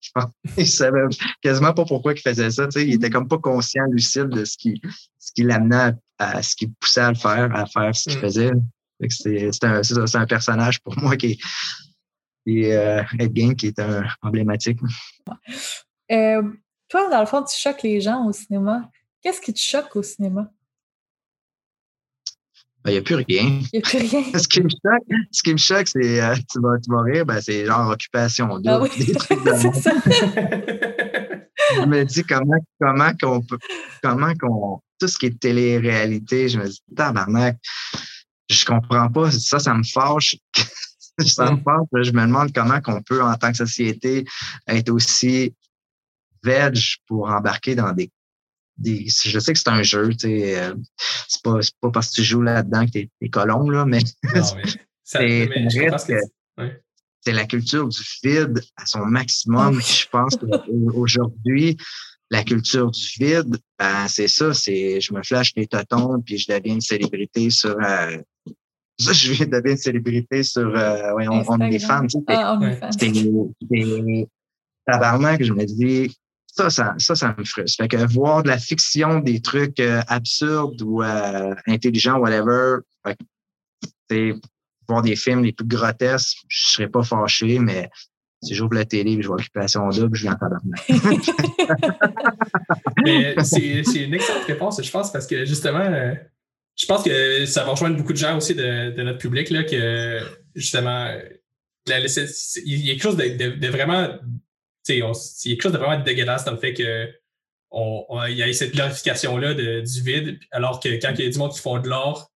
je 0.00 0.10
pense, 0.14 0.30
il 0.56 0.66
savait 0.66 1.00
quasiment 1.42 1.74
pas 1.74 1.84
pourquoi 1.84 2.12
il 2.12 2.20
faisait 2.20 2.50
ça. 2.50 2.66
Il 2.76 2.94
était 2.94 3.10
comme 3.10 3.28
pas 3.28 3.38
conscient, 3.38 3.84
lucide 3.90 4.28
de 4.28 4.44
ce 4.44 4.56
qui, 4.56 4.80
ce 5.18 5.32
qui 5.32 5.42
l'amenait 5.42 5.92
à, 6.18 6.38
à 6.38 6.42
ce 6.42 6.56
qui 6.56 6.68
poussait 6.68 7.00
à 7.00 7.10
le 7.10 7.16
faire, 7.16 7.54
à 7.54 7.66
faire 7.66 7.94
ce 7.94 8.10
qu'il 8.10 8.18
Mm. 8.18 8.22
faisait. 8.22 8.50
C'est 9.08 9.64
un, 9.64 9.80
un 10.14 10.26
personnage 10.26 10.80
pour 10.80 10.98
moi 10.98 11.16
qui 11.16 11.38
est, 12.46 12.58
est 12.64 12.76
euh, 12.76 13.02
Ed 13.18 13.34
Gein, 13.34 13.54
qui 13.54 13.68
est 13.68 13.78
un 13.78 14.04
emblématique. 14.22 14.78
Euh, 16.10 16.42
toi, 16.88 17.08
dans 17.08 17.20
le 17.20 17.26
fond, 17.26 17.42
tu 17.44 17.58
choques 17.58 17.82
les 17.82 18.00
gens 18.00 18.26
au 18.26 18.32
cinéma. 18.32 18.90
Qu'est-ce 19.22 19.40
qui 19.40 19.52
te 19.52 19.58
choque 19.58 19.94
au 19.96 20.02
cinéma? 20.02 20.50
Ben, 22.84 22.90
Il 22.90 22.92
n'y 22.92 22.98
a 22.98 23.02
plus 23.02 23.14
rien. 23.14 23.24
Il 23.28 23.68
n'y 23.74 23.78
a 23.78 23.82
plus 23.82 23.98
rien. 23.98 24.24
Ce 24.38 24.48
qui 24.48 24.62
me 24.62 24.68
choque, 24.68 25.18
ce 25.30 25.42
qui 25.42 25.52
me 25.52 25.58
choque, 25.58 25.88
c'est, 25.88 26.22
euh, 26.22 26.34
tu, 26.50 26.60
vas, 26.60 26.78
tu 26.78 26.90
vas 26.90 27.02
rire, 27.02 27.26
ben, 27.26 27.40
c'est 27.40 27.66
genre 27.66 27.90
occupation 27.90 28.46
double, 28.46 28.68
Ah 28.68 28.80
oui, 28.80 28.88
des 28.98 29.12
trucs 29.14 29.44
de 29.44 29.52
c'est 29.54 29.74
ça. 29.74 29.92
je 31.76 31.86
me 31.86 32.04
dis 32.04 32.24
comment 32.24 32.64
comment 32.80 33.12
qu'on 33.20 33.42
peut 33.42 33.58
comment 34.02 34.32
qu'on 34.34 34.80
tout 34.98 35.08
ce 35.08 35.18
qui 35.18 35.26
est 35.26 35.40
télé-réalité, 35.40 36.48
je 36.48 36.58
me 36.58 36.68
dis 36.68 36.82
tabarnak, 36.94 37.58
je 38.50 38.64
comprends 38.64 39.08
pas 39.08 39.30
ça, 39.30 39.58
ça 39.58 39.74
me 39.74 39.82
fâche. 39.82 40.36
ça 41.26 41.52
me 41.52 41.56
fâche. 41.58 42.04
Je 42.04 42.12
me 42.12 42.22
demande 42.22 42.52
comment 42.52 42.80
qu'on 42.80 43.02
peut 43.02 43.22
en 43.22 43.34
tant 43.36 43.50
que 43.50 43.56
société 43.58 44.24
être 44.66 44.90
aussi 44.90 45.54
veg 46.42 46.78
pour 47.06 47.28
embarquer 47.30 47.74
dans 47.74 47.92
des 47.92 48.10
des, 48.80 49.06
je 49.08 49.38
sais 49.38 49.52
que 49.52 49.58
c'est 49.58 49.68
un 49.68 49.82
jeu, 49.82 50.08
tu 50.10 50.28
sais, 50.28 50.60
euh, 50.60 50.74
c'est 51.28 51.42
pas, 51.42 51.60
pas 51.80 51.90
parce 51.90 52.08
que 52.08 52.14
tu 52.14 52.24
joues 52.24 52.42
là-dedans 52.42 52.86
que 52.86 52.92
t'es 52.92 53.10
es 53.20 53.28
colon, 53.28 53.68
là, 53.68 53.84
mais, 53.84 54.00
c'est 55.04 55.48
la 57.26 57.44
culture 57.46 57.86
du 57.88 58.00
vide 58.22 58.62
à 58.76 58.86
son 58.86 59.04
maximum. 59.04 59.78
Ah 59.78 59.86
je 59.86 60.06
pense 60.10 60.36
qu'aujourd'hui, 60.36 61.76
la 62.30 62.42
culture 62.44 62.90
du 62.90 63.06
vide, 63.18 63.58
ben, 63.78 64.08
c'est 64.08 64.28
ça, 64.28 64.54
c'est 64.54 65.00
je 65.00 65.12
me 65.12 65.22
flash 65.22 65.52
les 65.56 65.66
totons 65.66 66.20
puis 66.20 66.38
je 66.38 66.50
deviens 66.50 66.74
une 66.74 66.80
célébrité 66.80 67.50
sur 67.50 67.76
euh, 67.82 68.16
je 68.98 69.32
viens 69.32 69.46
devenir 69.46 69.72
une 69.72 69.76
célébrité 69.76 70.42
sur 70.42 70.74
euh, 70.76 71.14
ouais, 71.14 71.28
on, 71.28 71.44
on, 71.46 71.60
est 71.60 71.78
fans. 71.78 72.06
Tu 72.06 72.18
sais, 72.18 72.24
ah, 72.28 72.58
c'est 72.98 74.28
tabarnak, 74.86 75.42
je 75.42 75.52
me 75.52 75.64
dis 75.64 76.16
ça, 76.54 76.70
ça, 76.70 76.94
ça, 76.98 77.34
me 77.36 77.44
frustre. 77.44 77.82
Fait 77.82 77.88
que 77.88 77.96
voir 78.12 78.42
de 78.42 78.48
la 78.48 78.58
fiction, 78.58 79.20
des 79.20 79.40
trucs 79.40 79.80
euh, 79.80 80.02
absurdes 80.08 80.82
ou 80.82 81.02
euh, 81.02 81.54
intelligents, 81.66 82.18
whatever, 82.18 82.78
fait, 84.10 84.34
voir 84.88 85.02
des 85.02 85.16
films 85.16 85.44
les 85.44 85.52
plus 85.52 85.66
grotesques, 85.66 86.38
je 86.48 86.66
serais 86.66 86.88
pas 86.88 87.02
fâché, 87.02 87.58
mais 87.58 87.88
si 88.42 88.54
j'ouvre 88.54 88.74
la 88.74 88.84
télé 88.84 89.12
et 89.12 89.22
je 89.22 89.26
vois 89.26 89.36
Occupation 89.36 89.88
Double, 89.88 90.16
je 90.16 90.22
viens 90.22 90.38
en 90.40 90.48
c'est 93.44 94.04
une 94.04 94.14
excellente 94.14 94.44
réponse, 94.46 94.82
je 94.82 94.90
pense, 94.90 95.12
parce 95.12 95.26
que 95.26 95.44
justement, 95.44 95.80
euh, 95.80 96.14
je 96.76 96.86
pense 96.86 97.02
que 97.02 97.44
ça 97.46 97.64
va 97.64 97.72
rejoindre 97.72 97.96
beaucoup 97.96 98.12
de 98.12 98.18
gens 98.18 98.36
aussi 98.36 98.54
de, 98.54 99.02
notre 99.02 99.18
public, 99.18 99.50
là, 99.50 99.64
que 99.64 100.20
justement, 100.54 101.12
il 101.86 101.92
y 102.64 102.90
a 102.90 102.92
quelque 102.94 103.02
chose 103.02 103.16
de, 103.16 103.68
vraiment. 103.68 104.08
Il 104.96 104.98
y 104.98 105.02
a 105.02 105.12
quelque 105.12 105.62
chose 105.62 105.72
de 105.72 105.78
vraiment 105.78 106.02
dégueulasse 106.02 106.44
dans 106.44 106.52
le 106.52 106.58
fait 106.58 106.74
que 106.74 107.08
il 107.72 108.36
y 108.36 108.42
a 108.42 108.52
cette 108.52 108.72
glorification-là 108.72 109.54
du 109.54 110.02
vide, 110.02 110.38
alors 110.50 110.80
que 110.80 110.88
quand 111.00 111.12
il 111.18 111.24
y 111.24 111.28
a 111.28 111.30
du 111.30 111.38
monde 111.38 111.52
qui 111.52 111.60
font 111.60 111.78
de 111.78 111.88
l'or, 111.88 112.30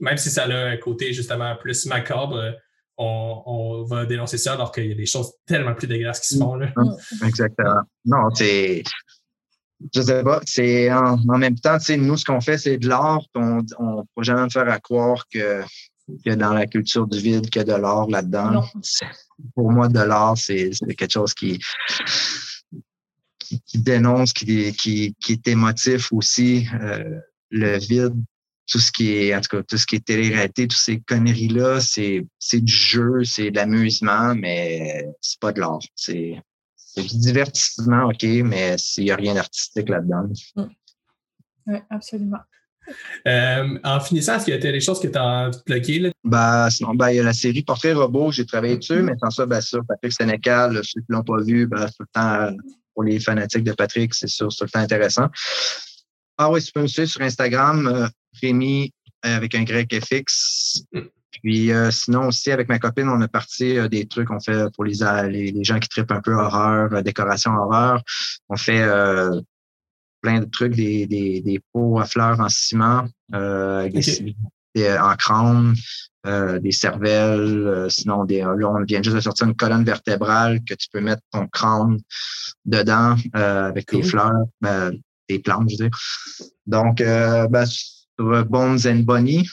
même 0.00 0.16
si 0.16 0.30
ça 0.30 0.44
a 0.44 0.68
un 0.68 0.76
côté 0.76 1.12
justement 1.12 1.56
plus 1.56 1.86
macabre, 1.86 2.54
on, 2.96 3.84
va 3.88 4.06
dénoncer 4.06 4.38
ça 4.38 4.52
alors 4.52 4.70
qu'il 4.70 4.86
y 4.86 4.92
a 4.92 4.94
des 4.94 5.06
choses 5.06 5.32
tellement 5.46 5.74
plus 5.74 5.86
dégueulasses 5.86 6.20
qui 6.20 6.34
se 6.34 6.38
font. 6.38 6.54
Là. 6.54 6.72
Exactement. 7.24 7.82
Non, 8.04 8.30
c'est. 8.34 8.82
Je 9.92 10.00
sais 10.00 10.22
pas, 10.22 10.40
c'est 10.46 10.90
en, 10.92 11.18
même 11.36 11.58
temps, 11.58 11.76
nous, 11.98 12.16
ce 12.16 12.24
qu'on 12.24 12.40
fait, 12.40 12.56
c'est 12.56 12.78
de 12.78 12.88
l'art. 12.88 13.22
On 13.34 13.56
ne 13.56 14.02
peut 14.14 14.22
jamais 14.22 14.44
me 14.44 14.48
faire 14.48 14.68
à 14.70 14.78
croire 14.78 15.26
que, 15.28 15.62
que 16.24 16.30
dans 16.34 16.54
la 16.54 16.66
culture 16.66 17.06
du 17.06 17.18
vide, 17.18 17.50
qu'il 17.50 17.56
y 17.56 17.70
a 17.70 17.76
de 17.76 17.80
l'art 17.80 18.08
là-dedans. 18.08 18.64
Pour 19.54 19.70
moi, 19.70 19.88
de 19.88 20.00
l'art, 20.00 20.36
c'est 20.36 20.70
quelque 20.96 21.10
chose 21.10 21.34
qui, 21.34 21.58
qui, 23.38 23.78
dénonce, 23.78 24.32
qui, 24.32 24.72
qui, 24.74 25.14
est 25.28 25.48
émotif 25.48 26.12
aussi. 26.12 26.66
Euh, 26.80 27.20
le 27.50 27.78
vide, 27.78 28.14
tout 28.66 28.78
ce 28.80 28.90
qui 28.90 29.12
est, 29.12 29.34
en 29.34 29.40
tout 29.40 29.56
cas, 29.56 29.62
tout 29.62 29.76
ce 29.76 29.86
qui 29.86 29.96
est 29.96 30.04
télé-réalité, 30.04 30.66
toutes 30.66 30.78
ces 30.78 31.00
conneries-là, 31.00 31.80
c'est, 31.80 32.26
du 32.52 32.72
jeu, 32.72 33.24
c'est 33.24 33.50
de 33.50 33.56
l'amusement, 33.56 34.34
mais 34.34 35.06
c'est 35.20 35.38
pas 35.40 35.52
de 35.52 35.60
l'art. 35.60 35.80
C'est, 35.94 36.42
c'est 36.76 37.02
du 37.02 37.18
divertissement, 37.18 38.06
OK, 38.06 38.22
mais 38.22 38.76
il 38.96 39.04
n'y 39.04 39.10
a 39.10 39.16
rien 39.16 39.34
d'artistique 39.34 39.88
là-dedans. 39.88 40.28
Mm. 40.56 40.64
Oui, 41.66 41.78
absolument. 41.90 42.38
Euh, 43.26 43.78
en 43.82 44.00
finissant, 44.00 44.36
est-ce 44.36 44.44
qu'il 44.44 44.54
y 44.54 44.56
a 44.56 44.72
des 44.72 44.80
choses 44.80 45.00
que 45.00 45.08
tu 45.08 45.18
as 45.18 45.50
pluguées? 45.64 45.98
Là? 45.98 46.10
Ben, 46.24 46.68
sinon, 46.70 46.94
ben, 46.94 47.10
il 47.10 47.16
y 47.16 47.20
a 47.20 47.22
la 47.22 47.32
série 47.32 47.62
Portrait 47.62 47.92
Robot, 47.92 48.32
j'ai 48.32 48.44
travaillé 48.44 48.76
dessus, 48.76 49.02
mais 49.02 49.14
sans 49.18 49.30
ça, 49.30 49.46
ben, 49.46 49.60
ça, 49.60 49.78
Patrick 49.88 50.12
Sénécal, 50.12 50.80
ceux 50.82 51.00
qui 51.00 51.06
ne 51.08 51.16
l'ont 51.16 51.24
pas 51.24 51.42
vu, 51.42 51.66
ben, 51.66 51.86
tout 51.86 52.00
le 52.00 52.06
temps, 52.12 52.56
pour 52.94 53.02
les 53.02 53.20
fanatiques 53.20 53.64
de 53.64 53.72
Patrick, 53.72 54.14
c'est 54.14 54.28
sûr, 54.28 54.50
c'est 54.52 54.58
tout 54.58 54.64
le 54.64 54.70
temps 54.70 54.80
intéressant. 54.80 55.28
Ah 56.38 56.50
oui, 56.50 56.62
tu 56.62 56.72
peux 56.72 56.82
me 56.82 56.86
suivre 56.86 57.08
sur 57.08 57.20
Instagram, 57.20 57.86
euh, 57.86 58.06
Rémi 58.42 58.92
euh, 59.24 59.36
avec 59.36 59.54
un 59.54 59.62
grec 59.62 59.94
FX. 59.94 60.82
Mm. 60.92 61.00
Puis 61.42 61.72
euh, 61.72 61.90
sinon 61.90 62.28
aussi, 62.28 62.50
avec 62.50 62.68
ma 62.68 62.78
copine, 62.78 63.08
on 63.08 63.20
a 63.20 63.28
parti 63.28 63.76
des 63.88 64.06
trucs 64.06 64.28
qu'on 64.28 64.40
fait 64.40 64.72
pour 64.74 64.84
les, 64.84 64.94
les, 65.28 65.64
gens 65.64 65.78
qui 65.78 65.88
tripent 65.88 66.12
un 66.12 66.20
peu 66.20 66.32
horreur, 66.32 67.02
décoration 67.02 67.52
horreur. 67.52 68.02
On 68.48 68.56
fait 68.56 68.82
plein 70.24 70.40
de 70.40 70.46
trucs, 70.46 70.74
des, 70.74 71.06
des, 71.06 71.42
des, 71.42 71.60
pots 71.72 71.98
à 71.98 72.06
fleurs 72.06 72.40
en 72.40 72.48
ciment, 72.48 73.04
des, 73.30 74.98
en 74.98 75.14
crâne, 75.16 75.74
des 76.24 76.72
cervelles. 76.72 77.86
sinon, 77.90 78.24
des, 78.24 78.40
là, 78.40 78.70
on 78.70 78.82
vient 78.84 79.02
juste 79.02 79.16
de 79.16 79.20
sortir 79.20 79.46
une 79.46 79.54
colonne 79.54 79.84
vertébrale 79.84 80.60
que 80.64 80.72
tu 80.72 80.88
peux 80.90 81.00
mettre 81.00 81.22
ton 81.30 81.46
crâne 81.48 81.98
dedans 82.64 83.16
avec 83.34 83.90
des 83.92 84.02
fleurs. 84.02 84.46
Ben, 84.62 84.92
des 85.28 85.38
plantes, 85.38 85.68
je 85.70 85.76
veux 85.76 85.88
dire. 85.88 85.98
Donc, 86.66 87.00
euh, 87.00 87.46
ben, 87.48 87.64
sur 87.66 88.46
Bones 88.46 88.78
and 88.86 89.00
Bunny, 89.00 89.46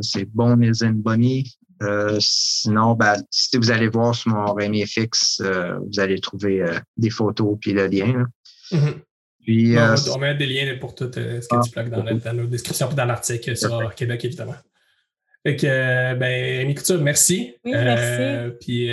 c'est 0.00 0.24
Bones 0.26 0.72
and 0.82 1.00
Bunny. 1.04 1.56
Euh, 1.82 2.16
sinon, 2.20 2.94
ben, 2.94 3.16
si 3.30 3.56
vous 3.56 3.70
allez 3.70 3.88
voir 3.88 4.14
sur 4.14 4.30
mon 4.30 4.54
Rémi 4.54 4.86
FX, 4.86 5.40
euh, 5.40 5.78
vous 5.78 5.98
allez 5.98 6.20
trouver 6.20 6.62
euh, 6.62 6.78
des 6.96 7.10
photos 7.10 7.56
puis 7.60 7.72
le 7.72 7.86
lien. 7.88 8.26
Puis, 9.42 9.76
euh, 9.76 9.96
on, 10.14 10.18
met 10.18 10.34
des 10.34 10.46
liens 10.46 10.76
pour 10.80 10.94
tout 10.94 11.10
ce 11.12 11.18
que 11.18 11.64
tu 11.64 11.70
plaques 11.70 11.90
dans, 11.90 12.32
nos 12.32 12.46
descriptions 12.46 12.90
et 12.90 12.94
dans 12.94 13.04
l'article 13.04 13.56
sur 13.56 13.94
Québec, 13.94 14.24
évidemment. 14.24 14.54
Fait 15.44 15.56
que, 15.56 16.14
ben, 16.14 16.58
Rémi 16.58 16.74
Couture, 16.74 17.00
merci. 17.00 17.54
Oui, 17.64 17.72
merci. 17.72 18.52
puis, 18.60 18.90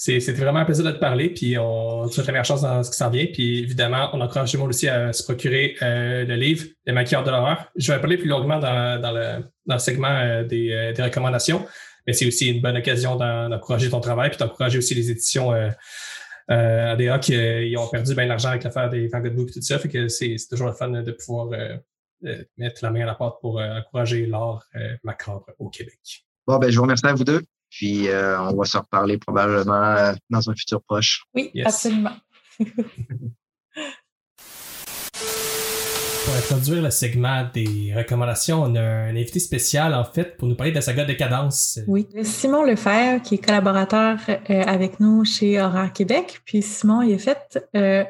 c'était 0.00 0.32
vraiment 0.32 0.60
un 0.60 0.64
plaisir 0.64 0.82
de 0.82 0.92
te 0.92 0.98
parler, 0.98 1.28
puis 1.28 1.58
on 1.58 2.08
te 2.08 2.14
souhaite 2.14 2.26
la 2.26 2.32
meilleure 2.32 2.46
chance 2.46 2.62
dans 2.62 2.82
ce 2.82 2.90
qui 2.90 2.96
s'en 2.96 3.10
vient. 3.10 3.26
Puis 3.26 3.58
évidemment, 3.58 4.08
on 4.14 4.20
encourage 4.22 4.50
tout 4.50 4.56
le 4.56 4.62
monde 4.62 4.70
aussi 4.70 4.88
à 4.88 5.12
se 5.12 5.22
procurer 5.22 5.76
euh, 5.82 6.24
le 6.24 6.36
livre 6.36 6.64
Les 6.86 6.94
maquilleurs 6.94 7.22
de 7.22 7.30
l'horreur. 7.30 7.70
Je 7.76 7.92
vais 7.92 8.00
parler 8.00 8.16
plus 8.16 8.28
longuement 8.28 8.58
dans, 8.58 9.12
le, 9.12 9.78
segment 9.78 10.08
euh, 10.08 10.42
des, 10.42 10.94
recommandations, 10.98 11.66
mais 12.06 12.14
c'est 12.14 12.26
aussi 12.26 12.48
une 12.48 12.62
bonne 12.62 12.78
occasion 12.78 13.16
d'encourager 13.16 13.90
ton 13.90 14.00
travail, 14.00 14.30
puis 14.30 14.38
d'encourager 14.38 14.78
aussi 14.78 14.94
les 14.94 15.10
éditions 15.10 15.52
euh, 15.52 15.68
ADA 16.50 17.18
qui 17.20 17.74
ont 17.78 17.88
perdu 17.88 18.14
bien 18.14 18.26
l'argent 18.26 18.48
avec 18.48 18.64
l'affaire 18.64 18.90
des 18.90 19.06
Van 19.08 19.20
Book 19.20 19.50
et 19.50 19.52
tout 19.52 19.62
ça. 19.62 19.78
Fait 19.78 19.88
que 19.88 20.08
c'est 20.08 20.36
toujours 20.50 20.66
le 20.66 20.72
fun 20.72 20.90
de 20.90 21.12
pouvoir 21.12 21.48
mettre 22.58 22.80
la 22.82 22.90
main 22.90 23.02
à 23.02 23.06
la 23.06 23.14
porte 23.14 23.40
pour 23.40 23.60
encourager 23.60 24.26
l'art 24.26 24.66
macabre 25.04 25.46
au 25.58 25.68
Québec. 25.68 26.26
Bon, 26.46 26.58
ben, 26.58 26.70
je 26.70 26.76
vous 26.76 26.82
remercie 26.82 27.06
à 27.06 27.14
vous 27.14 27.24
deux. 27.24 27.42
Puis 27.70 28.08
euh, 28.08 28.40
on 28.42 28.56
va 28.56 28.64
se 28.64 28.76
reparler 28.76 29.16
probablement 29.16 29.94
euh, 29.96 30.12
dans 30.28 30.50
un 30.50 30.54
futur 30.54 30.82
proche. 30.82 31.22
Oui, 31.34 31.52
absolument. 31.64 32.16
Pour 36.24 36.34
introduire 36.34 36.82
le 36.82 36.90
segment 36.90 37.44
des 37.52 37.92
recommandations, 37.96 38.62
on 38.62 38.74
a 38.74 38.82
un 38.82 39.16
invité 39.16 39.40
spécial, 39.40 39.94
en 39.94 40.04
fait, 40.04 40.36
pour 40.36 40.48
nous 40.48 40.54
parler 40.54 40.70
de 40.70 40.76
la 40.76 40.82
saga 40.82 41.04
Décadence. 41.04 41.78
Oui, 41.86 42.06
Simon 42.22 42.62
Lefebvre, 42.64 43.22
qui 43.22 43.36
est 43.36 43.44
collaborateur 43.44 44.18
euh, 44.28 44.62
avec 44.62 45.00
nous 45.00 45.24
chez 45.24 45.60
Horreur 45.60 45.92
Québec. 45.92 46.40
Puis 46.44 46.62
Simon, 46.62 47.02
il 47.02 47.14
a 47.14 47.18
fait 47.18 47.58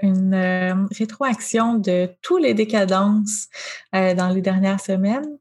une 0.03 0.89
rétroaction 0.97 1.74
de 1.74 2.09
tous 2.20 2.39
les 2.39 2.55
Décadences 2.55 3.49
dans 3.93 4.32
les 4.35 4.43
dernières 4.43 4.81
semaines. 4.81 5.39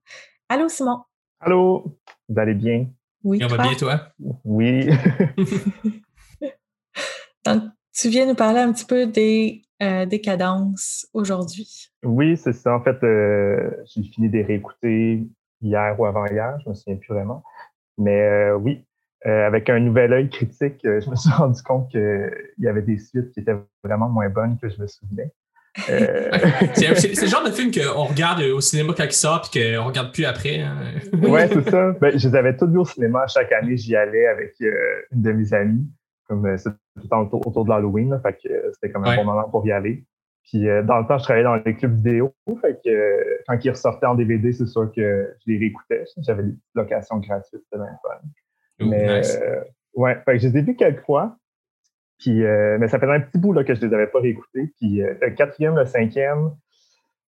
Allô, 0.47 0.69
Simon? 0.69 0.99
Allô, 1.39 1.97
vous 2.27 2.39
allez 2.39 2.53
bien? 2.53 2.87
Oui. 3.23 3.39
on 3.43 3.47
va 3.47 3.57
bien, 3.57 3.75
toi? 3.75 4.09
Oui. 4.45 4.89
Donc, 7.45 7.63
tu 7.99 8.09
viens 8.09 8.25
nous 8.25 8.35
parler 8.35 8.59
un 8.59 8.71
petit 8.71 8.85
peu 8.85 9.05
des 9.05 9.61
euh, 9.81 10.05
décadences 10.05 11.07
aujourd'hui. 11.13 11.89
Oui, 12.03 12.37
c'est 12.37 12.53
ça. 12.53 12.75
En 12.75 12.81
fait, 12.81 13.03
euh, 13.03 13.71
j'ai 13.85 14.03
fini 14.03 14.29
de 14.29 14.43
réécouter 14.43 15.27
hier 15.61 15.99
ou 15.99 16.05
avant-hier, 16.05 16.57
je 16.59 16.69
ne 16.69 16.69
me 16.69 16.75
souviens 16.75 16.95
plus 16.95 17.13
vraiment. 17.13 17.43
Mais 17.97 18.21
euh, 18.21 18.55
oui, 18.55 18.85
avec 19.25 19.69
un 19.69 19.79
nouvel 19.79 20.13
œil 20.13 20.29
critique, 20.29 20.79
je 20.83 21.09
me 21.09 21.15
suis 21.15 21.29
rendu 21.37 21.61
compte 21.63 21.89
qu'il 21.89 22.31
y 22.59 22.67
avait 22.67 22.81
des 22.81 22.97
suites 22.97 23.31
qui 23.31 23.41
étaient 23.41 23.55
vraiment 23.83 24.09
moins 24.09 24.29
bonnes 24.29 24.57
que 24.57 24.69
je 24.69 24.81
me 24.81 24.87
souvenais. 24.87 25.33
Euh, 25.89 26.31
c'est 26.73 27.21
le 27.21 27.27
genre 27.27 27.43
de 27.43 27.51
film 27.51 27.71
qu'on 27.71 28.05
regarde 28.05 28.41
au 28.41 28.61
cinéma 28.61 28.93
quand 28.95 29.03
il 29.03 29.11
sort 29.11 29.49
et 29.53 29.59
qu'on 29.59 29.83
ne 29.83 29.87
regarde 29.87 30.13
plus 30.13 30.25
après. 30.25 30.61
Hein. 30.61 30.75
Oui, 31.13 31.41
c'est 31.51 31.69
ça. 31.69 31.91
Ben, 32.01 32.17
je 32.17 32.27
les 32.27 32.35
avais 32.35 32.55
tous 32.55 32.67
vus 32.67 32.79
au 32.79 32.85
cinéma. 32.85 33.27
Chaque 33.27 33.51
année, 33.51 33.77
j'y 33.77 33.95
allais 33.95 34.27
avec 34.27 34.55
euh, 34.61 34.73
une 35.11 35.21
de 35.21 35.31
mes 35.31 35.53
amies. 35.53 35.87
Comme 36.29 36.45
euh, 36.45 36.57
c'était 36.57 37.15
autour, 37.15 37.45
autour 37.45 37.65
de 37.65 37.69
l'Halloween. 37.69 38.17
Fait 38.23 38.33
que 38.33 38.71
c'était 38.73 38.91
comme 38.91 39.05
un 39.05 39.15
bon 39.17 39.25
moment 39.25 39.49
pour 39.49 39.65
y 39.67 39.71
aller. 39.71 40.05
Puis 40.43 40.63
dans 40.63 40.99
le 40.99 41.05
temps, 41.05 41.17
je 41.17 41.23
travaillais 41.23 41.43
dans 41.43 41.55
les 41.55 41.75
clubs 41.75 41.93
vidéo. 41.93 42.33
Fait 42.61 42.79
que 42.83 43.43
quand 43.47 43.63
ils 43.63 43.69
ressortaient 43.69 44.07
en 44.07 44.15
DVD, 44.15 44.51
c'est 44.51 44.65
sûr 44.65 44.91
que 44.95 45.35
je 45.39 45.51
les 45.51 45.59
réécoutais. 45.59 46.05
J'avais 46.17 46.43
des 46.43 46.55
locations 46.73 47.17
gratuites, 47.17 47.61
c'était 47.65 47.77
bien 47.77 47.99
fun. 48.01 48.87
Mais 48.87 49.21
ouais, 49.93 50.15
fait 50.25 50.33
que 50.33 50.39
je 50.39 50.47
les 50.47 50.57
ai 50.57 50.61
vus 50.61 50.75
quelques 50.75 51.05
fois. 51.05 51.37
Puis, 52.19 52.43
euh, 52.43 52.77
mais 52.79 52.87
ça 52.89 52.99
faisait 52.99 53.13
un 53.13 53.21
petit 53.21 53.37
bout 53.37 53.53
là, 53.53 53.63
que 53.63 53.73
je 53.73 53.81
ne 53.81 53.87
les 53.87 53.93
avais 53.93 54.07
pas 54.07 54.19
réécoutés. 54.19 54.73
Puis 54.77 55.01
euh, 55.01 55.13
le 55.21 55.29
quatrième, 55.31 55.75
le 55.75 55.85
cinquième, 55.85 56.51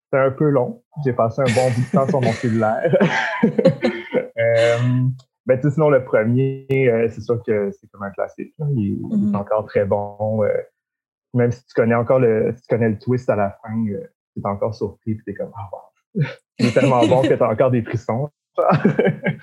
c'était 0.06 0.24
un 0.24 0.32
peu 0.32 0.50
long. 0.50 0.82
J'ai 1.06 1.14
passé 1.14 1.42
un 1.42 1.54
bon 1.54 1.70
bout 1.70 1.82
de 1.82 1.92
temps 1.92 2.08
sur 2.08 2.22
mon 2.22 2.32
cellulaire. 2.34 2.98
euh, 3.44 4.78
ben, 5.58 5.72
sinon, 5.72 5.90
le 5.90 6.04
premier, 6.04 6.68
euh, 6.72 7.08
c'est 7.10 7.22
sûr 7.22 7.42
que 7.44 7.72
c'est 7.72 7.88
comme 7.92 8.04
un 8.04 8.12
classique. 8.12 8.54
Il, 8.76 8.94
est 8.94 8.96
mm-hmm. 8.96 9.36
encore 9.36 9.66
très 9.66 9.86
bon. 9.86 10.42
même 11.34 11.52
si 11.52 11.66
tu 11.66 11.74
connais 11.76 11.96
encore 11.96 12.20
le, 12.20 12.54
si 12.56 12.62
tu 12.62 12.68
connais 12.68 12.90
le 12.90 13.00
twist 13.00 13.30
à 13.30 13.36
la 13.36 13.58
fin, 13.62 13.86
tu 13.86 13.94
es 13.94 14.48
encore 14.48 14.76
surpris, 14.76 15.16
puis 15.16 15.24
tu 15.26 15.32
es 15.32 15.34
comme, 15.34 15.52
ah, 15.56 15.70
wow. 15.72 16.24
c'est 16.60 16.74
tellement 16.74 17.06
bon 17.08 17.22
que 17.22 17.34
tu 17.34 17.44
as 17.44 17.50
encore 17.50 17.72
des 17.72 17.84
frissons. 17.84 18.30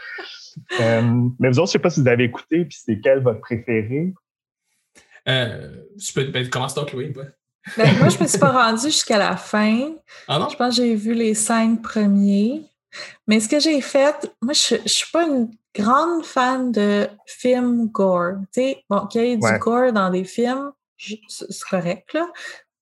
Euh, 0.80 1.28
mais 1.38 1.50
vous 1.50 1.58
autres, 1.58 1.68
je 1.68 1.72
sais 1.72 1.78
pas 1.78 1.90
si 1.90 2.00
vous 2.00 2.08
avez 2.08 2.24
écouté, 2.24 2.64
puis 2.64 2.78
c'est 2.82 2.98
quel 3.00 3.22
votre 3.22 3.40
préféré? 3.40 4.14
Euh, 5.28 5.84
je 5.98 6.12
peux, 6.14 6.30
ben, 6.30 6.48
commence 6.48 6.74
donc, 6.74 6.92
Louis. 6.92 7.12
Ben, 7.76 7.98
moi, 7.98 8.08
je 8.08 8.22
me 8.22 8.26
suis 8.26 8.38
pas 8.38 8.52
rendue 8.52 8.86
jusqu'à 8.86 9.18
la 9.18 9.36
fin. 9.36 9.94
Ah 10.28 10.38
non? 10.38 10.48
Je 10.48 10.56
pense 10.56 10.76
que 10.76 10.82
j'ai 10.82 10.94
vu 10.94 11.14
les 11.14 11.34
cinq 11.34 11.82
premiers. 11.82 12.64
Mais 13.26 13.40
ce 13.40 13.48
que 13.48 13.60
j'ai 13.60 13.80
fait, 13.80 14.30
moi, 14.42 14.52
je, 14.52 14.76
je 14.84 14.88
suis 14.88 15.10
pas 15.12 15.24
une 15.24 15.50
grande 15.74 16.24
fan 16.24 16.72
de 16.72 17.08
films 17.26 17.88
gore. 17.88 18.36
Tu 18.52 18.60
sais, 18.60 18.84
bon, 18.88 19.06
qu'il 19.06 19.22
y 19.22 19.32
ait 19.32 19.36
du 19.36 19.58
gore 19.60 19.92
dans 19.92 20.10
des 20.10 20.24
films, 20.24 20.72
c'est 21.28 21.64
correct, 21.68 22.12
là. 22.14 22.26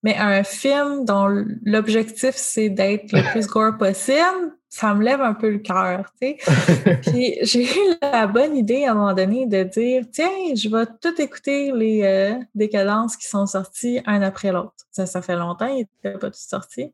Mais 0.02 0.16
un 0.18 0.44
film 0.44 1.06
dont 1.06 1.26
l'objectif, 1.64 2.34
c'est 2.36 2.68
d'être 2.68 3.10
le 3.12 3.22
plus 3.32 3.46
gore 3.46 3.78
possible, 3.78 4.52
ça 4.68 4.92
me 4.92 5.02
lève 5.02 5.22
un 5.22 5.32
peu 5.32 5.48
le 5.48 5.60
cœur, 5.60 6.12
tu 6.20 6.36
sais. 6.36 6.96
Puis 7.02 7.38
j'ai 7.40 7.64
eu 7.64 7.94
la 8.02 8.26
bonne 8.26 8.54
idée 8.56 8.84
à 8.84 8.90
un 8.90 8.94
moment 8.94 9.14
donné 9.14 9.46
de 9.46 9.62
dire, 9.62 10.04
tiens, 10.12 10.54
je 10.54 10.68
vais 10.68 10.84
tout 11.00 11.20
écouter 11.22 11.72
les 11.72 12.02
euh, 12.02 12.34
décadences 12.54 13.16
qui 13.16 13.26
sont 13.26 13.46
sorties 13.46 14.02
un 14.04 14.20
après 14.20 14.52
l'autre. 14.52 14.74
Ça, 14.90 15.06
ça 15.06 15.22
fait 15.22 15.36
longtemps, 15.36 15.68
ils 15.68 15.86
n'étaient 16.04 16.18
pas 16.18 16.30
tous 16.30 16.46
sortis. 16.48 16.92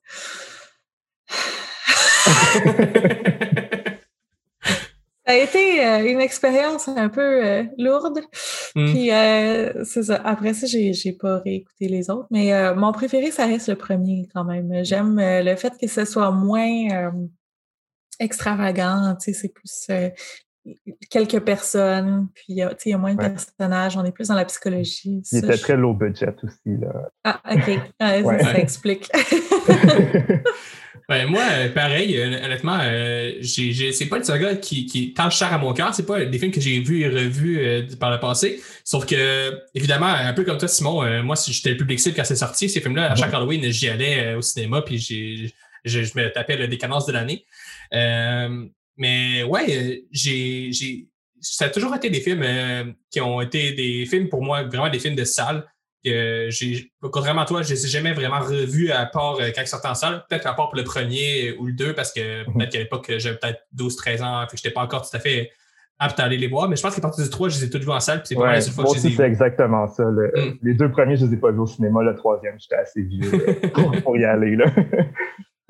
Ça 5.26 5.36
a 5.36 5.38
été 5.38 5.86
euh, 5.86 6.10
une 6.10 6.20
expérience 6.20 6.88
un 6.88 7.08
peu 7.08 7.20
euh, 7.20 7.62
lourde. 7.78 8.20
Hmm. 8.74 8.92
Puis 8.92 9.10
c'est 9.84 10.02
ça. 10.02 10.16
Après 10.24 10.54
ça, 10.54 10.66
j'ai, 10.66 10.92
j'ai 10.92 11.12
pas 11.12 11.38
réécouté 11.38 11.88
les 11.88 12.10
autres. 12.10 12.26
Mais 12.30 12.74
mon 12.74 12.92
préféré, 12.92 13.30
ça 13.30 13.46
reste 13.46 13.68
le 13.68 13.76
premier 13.76 14.28
quand 14.34 14.44
même. 14.44 14.84
J'aime 14.84 15.16
le 15.18 15.54
fait 15.56 15.72
que 15.80 15.86
ce 15.86 16.04
soit 16.04 16.30
moins 16.32 17.12
extravagant, 18.20 19.16
tu 19.16 19.32
sais, 19.32 19.40
c'est 19.40 19.48
plus 19.48 19.86
euh, 19.90 20.10
quelques 21.08 21.40
personnes, 21.40 22.28
puis 22.34 22.44
il 22.50 22.56
y 22.58 22.92
a 22.92 22.98
moins 22.98 23.14
de 23.14 23.18
personnages, 23.18 23.96
on 23.96 24.04
est 24.04 24.12
plus 24.12 24.28
dans 24.28 24.34
la 24.34 24.44
psychologie. 24.44 25.22
Il 25.32 25.38
était 25.38 25.56
très 25.56 25.76
low 25.76 25.94
budget 25.94 26.36
aussi, 26.42 26.76
là. 26.78 27.10
Ah, 27.24 27.40
OK. 27.50 27.80
ça, 27.98 28.58
explique. 28.58 29.10
moi, 31.28 31.42
euh, 31.52 31.68
pareil, 31.68 32.16
euh, 32.16 32.44
honnêtement, 32.44 32.78
j'ai, 33.40 33.92
c'est 33.92 34.06
pas 34.06 34.18
le 34.18 34.24
saga 34.24 34.54
qui, 34.56 34.86
qui 34.86 35.14
cher 35.30 35.52
à 35.52 35.58
mon 35.58 35.72
cœur. 35.72 35.94
C'est 35.94 36.06
pas 36.06 36.24
des 36.24 36.38
films 36.38 36.52
que 36.52 36.60
j'ai 36.60 36.80
vus 36.80 37.02
et 37.02 37.08
revus 37.08 37.86
par 37.98 38.10
le 38.10 38.20
passé. 38.20 38.60
Sauf 38.84 39.06
que, 39.06 39.60
évidemment, 39.74 40.06
un 40.06 40.32
peu 40.32 40.44
comme 40.44 40.58
toi, 40.58 40.68
Simon, 40.68 41.22
moi, 41.22 41.36
si 41.36 41.52
j'étais 41.52 41.70
le 41.70 41.76
public 41.76 41.98
cible 42.00 42.16
quand 42.16 42.24
c'est 42.24 42.36
sorti, 42.36 42.68
ces 42.68 42.80
films-là, 42.80 43.12
à 43.12 43.16
chaque 43.16 43.34
Halloween, 43.34 43.70
j'y 43.70 43.88
allais 43.88 44.34
au 44.34 44.42
cinéma, 44.42 44.82
puis 44.82 44.98
j'ai, 44.98 45.52
je, 45.84 46.02
je, 46.02 46.18
me 46.18 46.30
tapais 46.30 46.56
le 46.56 46.68
décadence 46.68 47.06
de 47.06 47.12
l'année. 47.12 47.44
Euh, 47.94 48.66
mais 48.96 49.42
ouais, 49.42 50.04
j'ai, 50.10 50.72
j'ai, 50.72 51.08
ça 51.40 51.66
a 51.66 51.68
toujours 51.70 51.94
été 51.94 52.10
des 52.10 52.20
films 52.20 52.42
euh, 52.42 52.84
qui 53.10 53.20
ont 53.20 53.40
été 53.40 53.72
des 53.72 54.06
films 54.06 54.28
pour 54.28 54.42
moi, 54.42 54.62
vraiment 54.64 54.90
des 54.90 54.98
films 54.98 55.16
de 55.16 55.24
salle. 55.24 55.66
Que 56.02 56.48
j'ai, 56.48 56.92
contrairement 57.00 57.42
à 57.42 57.46
toi, 57.46 57.62
je 57.62 57.74
les 57.74 57.84
ai 57.84 57.88
jamais 57.88 58.14
vraiment 58.14 58.40
revus 58.40 58.90
à 58.90 59.04
part 59.06 59.36
euh, 59.38 59.50
quand 59.54 59.60
ils 59.60 59.66
sortaient 59.66 59.88
en 59.88 59.94
salle. 59.94 60.24
Peut-être 60.28 60.46
à 60.46 60.54
part 60.54 60.70
pour 60.70 60.76
le 60.76 60.84
premier 60.84 61.52
ou 61.58 61.66
le 61.66 61.72
deux, 61.74 61.94
parce 61.94 62.12
que 62.12 62.46
mhm. 62.46 62.54
peut-être 62.54 62.72
qu'à 62.72 62.78
l'époque, 62.78 63.12
j'avais 63.18 63.36
peut-être 63.36 63.60
12-13 63.76 64.22
ans, 64.22 64.46
fait 64.48 64.56
que 64.56 64.62
j'étais 64.62 64.70
pas 64.70 64.82
encore 64.82 65.08
tout 65.08 65.14
à 65.14 65.20
fait 65.20 65.50
apte 66.00 66.18
à 66.18 66.24
aller 66.24 66.38
les 66.38 66.48
voir. 66.48 66.68
Mais 66.68 66.76
je 66.76 66.82
pense 66.82 66.94
qu'à 66.94 67.02
partir 67.02 67.22
du 67.22 67.30
3, 67.30 67.48
je 67.50 67.58
les 67.58 67.64
ai 67.66 67.70
tous 67.70 67.78
vus 67.78 67.90
en 67.90 68.00
salle. 68.00 68.22
c'est 68.24 68.36
ouais, 68.36 68.58
moi 68.76 68.90
aussi, 68.90 69.12
c'est 69.12 69.22
exactement 69.22 69.86
ça. 69.86 70.04
Mm. 70.04 70.58
Les 70.62 70.74
deux 70.74 70.90
premiers, 70.90 71.16
je 71.16 71.26
les 71.26 71.34
ai 71.34 71.36
pas 71.36 71.52
vus 71.52 71.60
au 71.60 71.66
cinéma. 71.66 72.02
Le 72.02 72.14
troisième, 72.14 72.58
j'étais 72.58 72.76
assez 72.76 73.02
vieux 73.02 73.30
pour, 74.02 74.16
y 74.16 74.24
aller. 74.24 74.56
Là. 74.56 74.64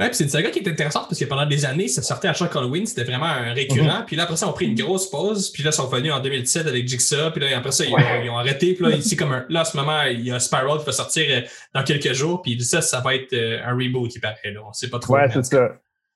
Ouais, 0.00 0.06
puis 0.06 0.16
c'est 0.16 0.24
une 0.24 0.30
saga 0.30 0.50
qui 0.50 0.60
est 0.60 0.68
intéressante 0.68 1.08
parce 1.08 1.20
que 1.20 1.26
pendant 1.26 1.44
des 1.44 1.66
années, 1.66 1.86
ça 1.86 2.00
sortait 2.00 2.28
à 2.28 2.32
chaque 2.32 2.56
Halloween, 2.56 2.86
c'était 2.86 3.04
vraiment 3.04 3.26
un 3.26 3.52
récurrent. 3.52 3.98
Mhm. 3.98 4.04
Puis 4.06 4.16
là, 4.16 4.22
après 4.22 4.36
ça, 4.36 4.46
on 4.46 4.50
a 4.50 4.52
pris 4.54 4.66
une 4.66 4.74
grosse 4.74 5.10
pause. 5.10 5.50
Puis 5.50 5.62
là, 5.62 5.70
ils 5.70 5.74
sont 5.74 5.86
revenus 5.86 6.10
en 6.10 6.20
2017 6.20 6.66
avec 6.66 6.88
Jigsaw. 6.88 7.30
Puis 7.30 7.42
là, 7.42 7.58
après 7.58 7.70
ça, 7.70 7.84
ils, 7.84 8.30
ont, 8.30 8.38
arrêté. 8.38 8.72
Puis 8.72 8.82
là, 8.82 8.96
ici, 8.96 9.14
comme 9.14 9.32
un, 9.32 9.44
là, 9.50 9.60
à 9.60 9.64
ce 9.66 9.76
moment, 9.76 10.00
il 10.10 10.26
y 10.26 10.32
a 10.32 10.40
Spiral 10.40 10.78
qui 10.78 10.86
va 10.86 10.92
sortir 10.92 11.26
euh, 11.28 11.46
dans 11.74 11.84
quelques 11.84 12.14
jours. 12.14 12.40
Puis 12.40 12.58
ça, 12.62 12.80
ça 12.80 13.00
va 13.00 13.14
être 13.14 13.34
euh, 13.34 13.58
un 13.62 13.72
reboot 13.72 14.08
qui 14.10 14.20
paraît. 14.20 14.38
Là. 14.54 14.60
On 14.66 14.72
sait 14.72 14.88
pas 14.88 15.00
trop. 15.00 15.16
Ouais, 15.16 15.28
c'est 15.30 15.44
ça. 15.44 15.68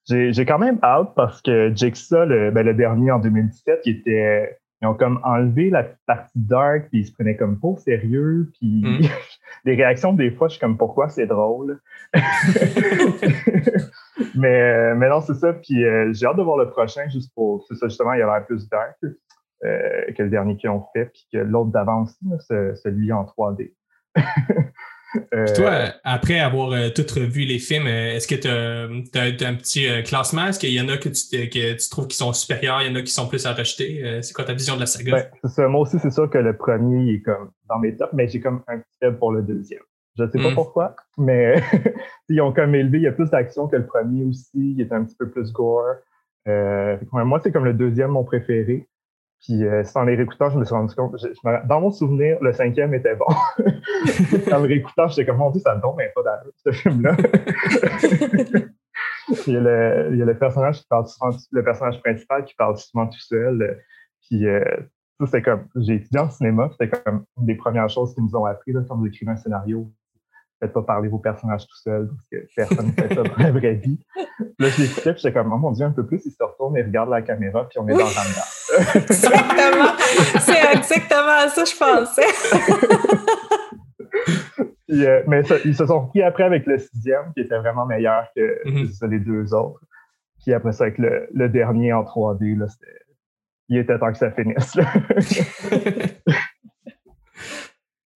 J'ai 0.09 0.47
quand 0.47 0.59
même 0.59 0.79
hâte 0.83 1.13
parce 1.15 1.43
que 1.43 1.71
Jigsaw, 1.75 2.25
le, 2.25 2.51
ben, 2.53 2.65
le 2.65 2.73
dernier 2.73 3.11
en 3.11 3.19
2017, 3.19 3.83
qui 3.83 3.91
était 3.91 4.59
ils 4.85 4.87
ont 4.87 4.95
comme 4.95 5.19
enlevé 5.25 5.71
la 5.71 5.85
partie 6.07 6.39
dark, 6.39 6.89
puis 6.91 7.01
ils 7.01 7.07
se 7.07 7.13
prenaient 7.13 7.37
comme 7.37 7.59
pour 7.59 7.79
sérieux, 7.81 8.51
puis 8.59 8.83
mm. 8.85 9.01
les 9.65 9.75
réactions 9.77 10.13
des 10.13 10.31
fois, 10.31 10.49
je 10.49 10.53
suis 10.53 10.61
comme 10.61 10.77
pourquoi 10.77 11.09
c'est 11.09 11.27
drôle? 11.27 11.81
mais, 14.35 14.61
euh, 14.61 14.95
mais 14.95 15.09
non, 15.09 15.23
c'est 15.23 15.35
ça. 15.35 15.55
Puis 15.55 15.83
euh, 15.83 16.13
j'ai 16.13 16.27
hâte 16.27 16.37
de 16.37 16.43
voir 16.43 16.59
le 16.59 16.69
prochain, 16.69 17.09
juste 17.09 17.33
pour. 17.35 17.65
C'est 17.67 17.77
ça, 17.77 17.89
justement, 17.89 18.13
il 18.13 18.19
y 18.19 18.23
a 18.23 18.27
l'air 18.27 18.45
plus 18.45 18.69
dark 18.69 18.99
euh, 19.65 20.13
que 20.13 20.23
le 20.23 20.29
dernier 20.29 20.57
qu'ils 20.57 20.69
ont 20.69 20.85
fait, 20.95 21.07
puis 21.07 21.27
que 21.33 21.39
l'autre 21.39 21.71
aussi, 22.03 22.19
celui 22.83 23.11
en 23.11 23.25
3D. 23.25 23.73
Puis 25.15 25.55
toi, 25.55 25.71
euh, 25.71 25.89
après 26.05 26.41
avoir 26.41 26.73
euh, 26.73 26.89
tout 26.95 27.07
revu 27.15 27.45
les 27.45 27.59
films, 27.59 27.87
euh, 27.87 28.15
est-ce 28.15 28.27
que 28.27 28.35
tu 28.35 28.49
as, 28.49 29.49
un 29.49 29.55
petit 29.55 29.87
classement? 30.05 30.47
Est-ce 30.47 30.59
qu'il 30.59 30.73
y 30.73 30.81
en 30.81 30.89
a 30.89 30.97
que 30.97 31.09
tu, 31.09 31.49
que 31.49 31.73
tu 31.75 31.91
trouves 31.91 32.09
qui 32.09 32.17
sont 32.17 32.33
supérieurs, 32.33 32.83
il 32.83 32.89
y 32.89 32.91
en 32.91 32.97
a 32.97 33.03
qui 33.03 33.13
sont 33.13 33.29
plus 33.29 33.47
à 33.47 33.53
rejeter? 33.53 34.21
c'est 34.23 34.35
quoi 34.35 34.45
ta 34.45 34.53
vision 34.53 34.75
de 34.75 34.81
la 34.81 34.87
saga? 34.87 35.13
Ben, 35.13 35.27
c'est 35.43 35.51
ça. 35.51 35.69
Moi 35.69 35.83
aussi, 35.83 35.99
c'est 35.99 36.13
sûr 36.13 36.29
que 36.29 36.39
le 36.39 36.57
premier 36.57 37.15
est 37.15 37.23
comme 37.23 37.51
dans 37.69 37.79
mes 37.79 37.97
tops, 37.97 38.13
mais 38.13 38.29
j'ai 38.29 38.41
comme 38.41 38.63
un 38.69 38.79
petit 38.79 38.99
faible 39.01 39.19
pour 39.19 39.33
le 39.33 39.43
deuxième. 39.43 39.83
Je 40.17 40.23
ne 40.23 40.31
sais 40.31 40.39
pas 40.39 40.51
hmm. 40.51 40.55
pourquoi, 40.55 40.95
mais 41.19 41.61
ils 42.29 42.41
ont 42.41 42.53
comme 42.53 42.75
élevé. 42.75 42.99
Il 42.99 43.05
y 43.05 43.09
a 43.09 43.13
plus 43.13 43.31
d'action 43.31 43.67
que 43.67 43.77
le 43.77 43.87
premier 43.87 44.25
aussi. 44.25 44.51
Il 44.55 44.81
est 44.81 44.93
un 44.93 45.05
petit 45.05 45.17
peu 45.17 45.29
plus 45.29 45.53
gore. 45.53 45.85
moi, 46.47 47.41
c'est 47.43 47.53
comme 47.53 47.65
le 47.65 47.75
deuxième, 47.75 48.11
mon 48.11 48.25
préféré. 48.25 48.87
Puis 49.45 49.63
euh, 49.63 49.83
les 50.07 50.17
réécoutants, 50.17 50.49
je 50.49 50.59
me 50.59 50.65
suis 50.65 50.75
rendu 50.75 50.95
compte. 50.95 51.15
dans 51.67 51.81
mon 51.81 51.91
souvenir, 51.91 52.39
le 52.41 52.53
cinquième 52.55 52.95
était 52.95 53.15
bon. 53.15 53.27
dans 54.51 54.59
le 54.59 54.67
réécoutant, 54.67 55.09
j'étais 55.09 55.27
comme, 55.27 55.37
mon 55.37 55.51
Dieu, 55.51 55.61
ça 55.61 55.77
me 55.77 55.83
tombe 55.83 55.99
pas 56.15 56.23
dans 56.23 56.39
ce 56.65 56.73
film-là. 56.73 57.15
il, 59.47 59.53
y 59.53 59.57
a 59.57 60.25
le, 60.25 60.39
personnage 60.39 60.81
qui 60.81 60.87
parle 60.89 61.07
souvent, 61.07 61.31
le 61.51 61.63
personnage 61.63 62.01
principal 62.01 62.45
qui 62.47 62.55
parle 62.55 62.79
souvent 62.79 63.07
tout 63.07 63.21
seul. 63.21 63.83
Puis 64.23 64.47
euh, 64.47 64.65
ça, 65.21 65.27
c'est 65.27 65.43
comme, 65.43 65.67
j'ai 65.77 65.97
étudié 65.97 66.21
en 66.21 66.31
cinéma, 66.31 66.71
c'était 66.73 66.89
comme 66.89 67.27
une 67.39 67.45
des 67.45 67.57
premières 67.57 67.91
choses 67.91 68.15
qu'ils 68.15 68.25
nous 68.25 68.35
ont 68.37 68.47
appris 68.47 68.73
là, 68.73 68.81
quand 68.89 68.97
vous 68.97 69.07
écrivez 69.07 69.33
un 69.33 69.37
scénario 69.37 69.93
faites 70.65 70.73
pas 70.73 70.83
parler 70.83 71.09
vos 71.09 71.19
personnages 71.19 71.67
tout 71.67 71.77
seuls, 71.77 72.09
parce 72.09 72.29
que 72.31 72.49
personne 72.57 72.87
ne 72.87 72.93
fait 72.93 73.15
ça 73.15 73.23
dans 73.23 73.37
la 73.37 73.51
vraie 73.53 73.75
vie. 73.75 73.99
Là, 74.59 74.69
je 74.69 74.83
l'écoutais, 74.83 75.13
puis 75.13 75.23
j'étais 75.23 75.33
comme, 75.33 75.53
oh 75.53 75.59
mon 75.59 75.73
Dieu, 75.73 75.85
un 75.85 75.91
peu 75.91 76.07
plus, 76.07 76.23
il 76.25 76.31
se 76.31 76.43
retourne 76.43 76.77
et 76.77 76.83
regarde 76.83 77.11
la 77.11 77.23
caméra, 77.23 77.69
puis 77.69 77.79
on 77.79 77.89
est 77.89 77.93
dans 77.93 77.99
le 77.99 78.95
Exactement. 78.95 79.93
C'est 80.41 80.77
exactement 80.77 81.49
ça, 81.49 81.65
je 81.65 81.77
pensais. 81.77 82.23
Euh, 84.91 85.23
mais 85.27 85.43
ils 85.65 85.75
se 85.75 85.87
sont 85.87 86.03
repris 86.03 86.23
après 86.23 86.45
avec 86.45 86.67
le 86.67 86.79
sixième, 86.79 87.33
qui 87.35 87.41
était 87.41 87.59
vraiment 87.59 87.85
meilleur 87.85 88.29
que, 88.37 88.69
mm-hmm. 88.69 89.11
les 89.11 89.19
deux 89.19 89.53
autres. 89.53 89.81
Puis 90.41 90.53
après 90.53 90.73
ça, 90.73 90.85
avec 90.85 90.99
le, 90.99 91.27
le 91.33 91.49
dernier 91.49 91.93
en 91.93 92.03
3D, 92.05 92.57
là, 92.57 92.67
il 93.69 93.79
était 93.79 93.99
temps 93.99 94.13
que 94.13 94.19
ça 94.19 94.31
finisse. 94.31 94.77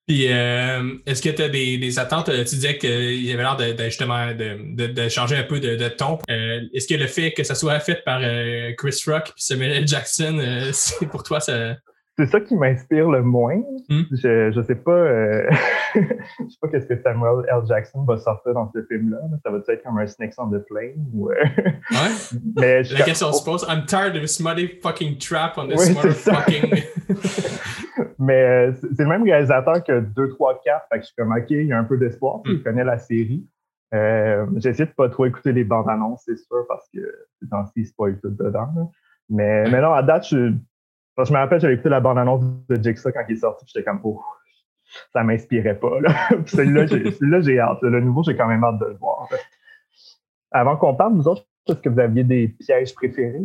Puis, 0.09 0.32
euh, 0.32 0.94
est-ce 1.05 1.20
que 1.20 1.28
tu 1.28 1.43
as 1.43 1.51
des, 1.51 1.98
attentes? 1.98 2.30
Tu 2.30 2.43
disais 2.43 2.78
qu'il 2.78 3.22
y 3.22 3.30
avait 3.30 3.43
l'air 3.43 3.59
de, 3.59 3.85
justement 3.85 4.32
de, 4.32 5.09
changer 5.10 5.36
un 5.36 5.43
peu 5.43 5.60
de, 5.60 5.89
ton. 5.89 6.18
Euh, 6.30 6.62
est-ce 6.72 6.89
que 6.89 6.94
le 6.94 7.06
fait 7.06 7.32
que 7.32 7.44
ça 7.44 7.55
soit 7.55 7.78
fait 7.78 8.02
par 8.06 8.20
euh, 8.22 8.72
Chris 8.78 9.02
Rock 9.06 9.28
et 9.28 9.32
Samuel. 9.36 9.86
Jackson, 9.86 10.70
c'est 10.72 11.06
pour 11.09 11.22
toi, 11.22 11.40
ça, 11.40 11.76
c'est 12.19 12.27
ça 12.27 12.40
qui 12.40 12.57
m'inspire 12.57 13.09
le 13.09 13.23
moins. 13.23 13.62
Hmm. 13.89 14.03
Je, 14.11 14.51
je 14.51 14.62
sais 14.62 14.74
pas, 14.74 14.90
euh, 14.90 15.49
je 15.95 16.01
sais 16.01 16.59
pas 16.61 16.69
qu'est-ce 16.69 16.86
que 16.86 17.01
Samuel 17.01 17.45
L. 17.49 17.61
Jackson 17.69 18.05
va 18.05 18.19
sortir 18.19 18.55
dans 18.55 18.69
ce 18.73 18.82
film-là. 18.82 19.19
Ça 19.45 19.53
va 19.53 19.59
être 19.59 19.82
comme 19.85 19.99
un 19.99 20.07
Snakes 20.07 20.35
on 20.39 20.51
the 20.51 20.59
Plane 20.66 21.07
ou. 21.15 21.31
Euh, 21.31 21.35
ouais. 21.35 22.39
Mais 22.57 22.82
La 22.82 23.05
question 23.05 23.32
se 23.32 23.45
pose. 23.45 23.65
I'm 23.69 23.86
tired 23.86 24.16
of 24.16 24.23
this 24.23 24.43
fucking 24.82 25.19
trap 25.19 25.59
on 25.59 25.69
this 25.69 25.89
oui, 25.89 26.11
fucking. 26.11 26.82
Mais 28.19 28.43
euh, 28.43 28.73
c'est 28.97 29.05
le 29.05 29.09
même 29.09 29.23
réalisateur 29.23 29.85
que 29.85 30.01
2, 30.01 30.28
3, 30.31 30.61
4. 30.65 30.86
Fait 30.90 30.97
que 30.97 31.03
je 31.03 31.07
suis 31.07 31.15
comme, 31.16 31.31
OK, 31.31 31.51
il 31.51 31.66
y 31.66 31.73
a 31.73 31.78
un 31.78 31.85
peu 31.85 31.99
d'espoir. 31.99 32.40
Il 32.47 32.55
hmm. 32.55 32.62
connaît 32.65 32.85
la 32.85 32.99
série. 32.99 33.47
J'ai 33.93 34.70
essayé 34.70 34.86
de 34.86 34.95
pas 34.95 35.09
trop 35.09 35.24
écouter 35.24 35.53
les 35.53 35.62
bandes 35.62 35.89
annonces, 35.89 36.23
c'est 36.27 36.36
sûr, 36.36 36.66
parce 36.69 36.89
que 36.93 37.01
c'est 37.40 37.49
temps-ci, 37.49 37.86
spoil 37.86 38.19
tout 38.20 38.28
dedans. 38.31 38.90
Mais, 39.31 39.70
mais 39.70 39.81
non, 39.81 39.93
à 39.93 40.03
date, 40.03 40.27
je, 40.28 40.53
je 41.24 41.32
me 41.32 41.39
rappelle, 41.39 41.61
j'avais 41.61 41.74
écouté 41.74 41.89
la 41.89 42.01
bande-annonce 42.01 42.43
de 42.69 42.82
Jigsaw 42.82 43.11
quand 43.12 43.23
il 43.28 43.36
est 43.36 43.40
sorti, 43.40 43.65
j'étais 43.66 43.85
comme, 43.85 44.01
oh, 44.05 44.23
ça 45.12 45.23
m'inspirait 45.23 45.78
pas. 45.78 45.99
celui-là, 46.47 47.40
j'ai 47.40 47.59
hâte. 47.59 47.78
Le 47.82 48.01
nouveau, 48.01 48.23
j'ai 48.23 48.36
quand 48.36 48.47
même 48.47 48.62
hâte 48.65 48.78
de 48.78 48.86
le 48.86 48.97
voir. 48.97 49.28
Avant 50.51 50.77
qu'on 50.77 50.95
parle, 50.95 51.15
vous 51.15 51.28
autres, 51.28 51.45
est-ce 51.69 51.77
que 51.78 51.89
vous 51.89 52.01
aviez 52.01 52.24
des 52.24 52.49
pièges 52.49 52.95
préférés? 52.95 53.40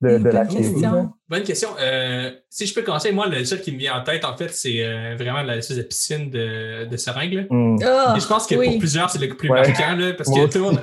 de, 0.00 0.18
de 0.18 0.28
la 0.28 0.44
Bonne 0.44 0.56
question. 0.56 1.12
Bonne 1.28 1.42
question. 1.42 1.68
Euh, 1.80 2.30
si 2.48 2.66
je 2.66 2.74
peux 2.74 2.82
commencer, 2.82 3.10
moi, 3.10 3.26
le 3.26 3.44
seul 3.44 3.60
qui 3.60 3.72
me 3.72 3.78
vient 3.78 3.98
en 3.98 4.04
tête, 4.04 4.24
en 4.24 4.36
fait, 4.36 4.48
c'est 4.50 4.84
euh, 4.84 5.16
vraiment 5.18 5.42
la 5.42 5.56
de 5.56 5.82
piscine 5.82 6.30
de, 6.30 6.84
de 6.84 6.96
seringue. 6.96 7.46
Hmm. 7.50 7.76
Ah, 7.84 8.14
Et 8.16 8.20
je 8.20 8.26
pense 8.28 8.46
que 8.46 8.54
oui. 8.54 8.70
pour 8.70 8.78
plusieurs, 8.78 9.10
c'est 9.10 9.18
le 9.18 9.34
plus 9.34 9.50
Ouais. 9.50 9.60
marquant, 9.60 9.96
là, 9.96 10.12
parce 10.12 10.28
Moi 10.28 10.46
que 10.46 10.52
tout 10.52 10.58
le 10.58 10.64
monde, 10.64 10.80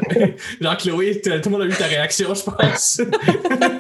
genre 0.62 0.78
Chloé, 0.78 1.22
t- 1.22 1.42
tout 1.42 1.50
le 1.50 1.58
monde 1.58 1.62
a 1.62 1.66
eu 1.66 1.78
ta 1.78 1.86
réaction, 1.86 2.34
je 2.34 2.44
pense. 2.44 3.02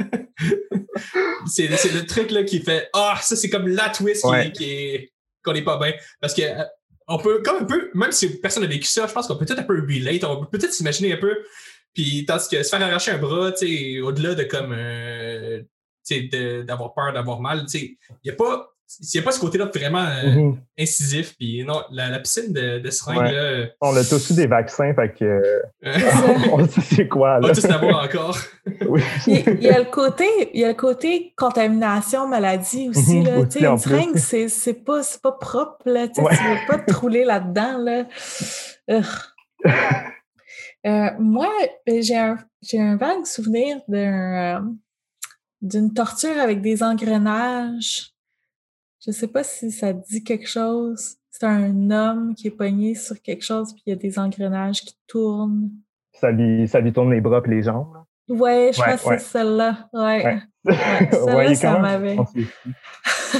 c'est 1.47 1.76
c'est 1.77 1.93
le 1.93 2.05
truc 2.05 2.31
là 2.31 2.43
qui 2.43 2.59
fait 2.61 2.89
Ah, 2.93 3.17
ça, 3.22 3.35
c'est 3.35 3.49
comme 3.49 3.67
la 3.67 3.89
twist 3.89 4.22
qui, 4.22 4.27
Ouais. 4.27 4.51
qui 4.51 4.63
est 4.72 5.11
qu'on 5.43 5.53
n'est 5.53 5.63
pas 5.63 5.77
bien. 5.77 5.93
Parce 6.19 6.34
que 6.34 6.41
euh, 6.41 6.63
on 7.07 7.19
peut, 7.19 7.41
comme 7.43 7.57
un 7.63 7.65
peu, 7.65 7.91
même 7.93 8.11
si 8.11 8.39
personne 8.39 8.63
n'a 8.63 8.69
vécu 8.69 8.88
ça, 8.88 9.05
je 9.07 9.13
pense 9.13 9.27
qu'on 9.27 9.35
peut 9.38 9.45
peut-être 9.45 9.59
un 9.59 9.63
peu 9.63 9.80
relate, 9.80 10.23
on 10.23 10.43
peut 10.43 10.57
peut-être 10.57 10.73
s'imaginer 10.73 11.13
un 11.13 11.17
peu. 11.17 11.38
Puis, 11.93 12.26
tandis 12.26 12.47
que 12.49 12.61
se 12.63 12.69
faire 12.69 12.81
arracher 12.81 13.11
un 13.11 13.19
bras, 13.19 13.51
tu 13.51 13.67
sais, 13.67 14.01
au-delà 14.01 14.34
de 14.35 14.43
comme, 14.43 14.73
euh, 14.76 15.59
tu 16.05 16.30
sais, 16.31 16.63
d'avoir 16.63 16.93
peur, 16.93 17.13
d'avoir 17.13 17.39
mal, 17.41 17.61
tu 17.67 17.80
sais, 17.80 17.97
il 18.09 18.26
n'y 18.26 18.31
a 18.31 18.35
pas. 18.35 18.74
Il 18.99 19.07
n'y 19.16 19.20
a 19.20 19.24
pas 19.24 19.32
ce 19.32 19.40
côté-là 19.40 19.66
vraiment 19.74 20.06
euh, 20.06 20.30
Mhm. 20.32 20.57
incisif. 20.80 21.36
Puis 21.38 21.64
non, 21.66 21.82
la, 21.91 22.10
la 22.10 22.20
piscine 22.20 22.53
de, 22.53 22.80
de 22.80 22.90
seringue, 22.91 23.18
Ouais. 23.18 23.32
là, 23.32 23.66
On 23.82 23.95
a 23.95 24.03
tous 24.03 24.30
eu 24.30 24.34
des 24.36 24.45
vaccins, 24.48 24.94
fait 24.94 25.14
que 25.18 25.26
euh, 25.26 25.62
euh, 25.86 25.99
on 26.53 26.68
sait 26.68 26.82
c'est 26.82 27.07
quoi. 27.07 27.38
on 27.38 27.41
Là. 27.41 27.48
va 27.48 27.53
tous 27.56 27.68
l'avoir 27.68 28.03
encore. 28.06 28.38
Oui. 28.88 29.02
Il 29.28 29.44
il 29.48 29.64
y 29.64 29.70
a 29.70 29.80
le 29.80 29.86
côté, 29.86 30.26
il 30.53 30.60
y 30.62 30.64
a 30.66 30.70
le 30.70 30.74
côté 30.76 31.34
contamination, 31.36 32.28
maladie 32.28 32.90
aussi. 32.90 33.18
Mhm, 33.20 33.26
Là. 33.26 33.38
aussi, 33.40 33.49
Tu 33.49 33.60
sais, 33.60 33.68
en 33.68 33.74
une 33.74 33.78
seringue, 33.80 34.18
c'est, 34.18 34.48
c'est 34.49 34.74
pas, 34.74 35.02
c'est 35.03 35.22
pas 35.22 35.32
propre. 35.34 35.82
Là. 35.90 36.07
Tu 36.07 36.22
Ouais. 36.22 36.36
Tu 36.36 36.44
veux 36.44 36.68
pas 36.68 36.78
te 36.80 36.94
rouler 36.94 37.26
là-dedans. 37.26 37.78
Là. 37.80 38.06
Euh, 40.88 41.10
moi, 41.20 41.49
j'ai 41.88 42.16
un, 42.18 42.38
j'ai 42.62 42.80
un 42.80 42.95
vague 42.98 43.26
souvenir 43.26 43.78
d'un, 43.88 44.57
euh, 44.57 44.62
d'une 45.62 45.94
torture 45.94 46.38
avec 46.40 46.62
des 46.62 46.84
engrenages. 46.84 48.12
Je 49.06 49.11
sais 49.11 49.27
pas 49.27 49.44
si 49.44 49.72
ça 49.72 49.94
dit 49.94 50.23
quelque 50.23 50.48
chose. 50.48 51.18
C'est 51.30 51.45
un 51.45 51.91
homme 51.91 52.34
qui 52.34 52.48
est 52.48 52.52
pogné 52.52 52.95
sur 52.95 53.22
quelque 53.22 53.44
chose, 53.44 53.73
puis 53.73 53.84
il 53.86 53.90
y 53.90 53.94
a 53.94 53.98
des 53.98 54.18
engrenages 54.18 54.82
qui 54.82 54.95
tournent. 55.07 55.69
Ça 56.14 56.32
lui, 56.32 56.68
ça 56.68 56.80
lui 56.80 56.94
tourne 56.94 57.11
les 57.11 57.22
bras 57.22 57.41
et 57.45 57.49
les 57.49 57.61
jambes. 57.64 57.94
Ouais, 58.30 58.72
je 58.73 58.82
Ouais, 58.82 58.91
pense 58.91 59.03
que 59.03 59.10
ouais. 59.10 59.18
c'est 59.19 59.26
celle-là. 59.40 59.90
Ouais. 59.94 60.26
Ouais. 60.26 60.41
Ouais, 60.65 61.10
celle-là, 61.11 61.56
ça 61.56 61.77
m'avait. 61.80 62.15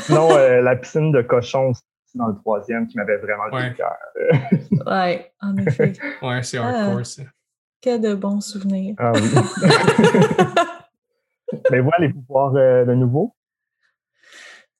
Sinon, 0.04 0.30
euh, 0.32 0.62
la 0.62 0.76
piscine 0.76 1.12
de 1.12 1.22
cochon 1.22 1.70
aussi 1.70 1.82
dans 2.16 2.28
le 2.28 2.36
troisième 2.36 2.86
qui 2.88 2.98
m'avait 2.98 3.18
vraiment 3.18 3.46
Ouais. 3.52 3.70
le 3.70 3.76
cœur. 3.76 3.96
Ouais, 4.86 5.32
en 5.42 5.56
effet. 5.58 5.94
Ouais, 6.22 6.44
c'est 6.44 6.58
Ah. 6.58 6.68
hardcore, 6.86 7.06
ça. 7.06 7.24
Que 7.82 7.98
de 7.98 8.14
bons 8.14 8.42
souvenirs. 8.42 8.96
Ah 9.00 9.12
oui. 9.16 9.22
Mais 11.72 11.80
voilà 11.80 11.98
les 12.00 12.10
pouvoirs 12.10 12.56
euh, 12.56 12.86
de 12.86 12.94
nouveau. 12.94 13.35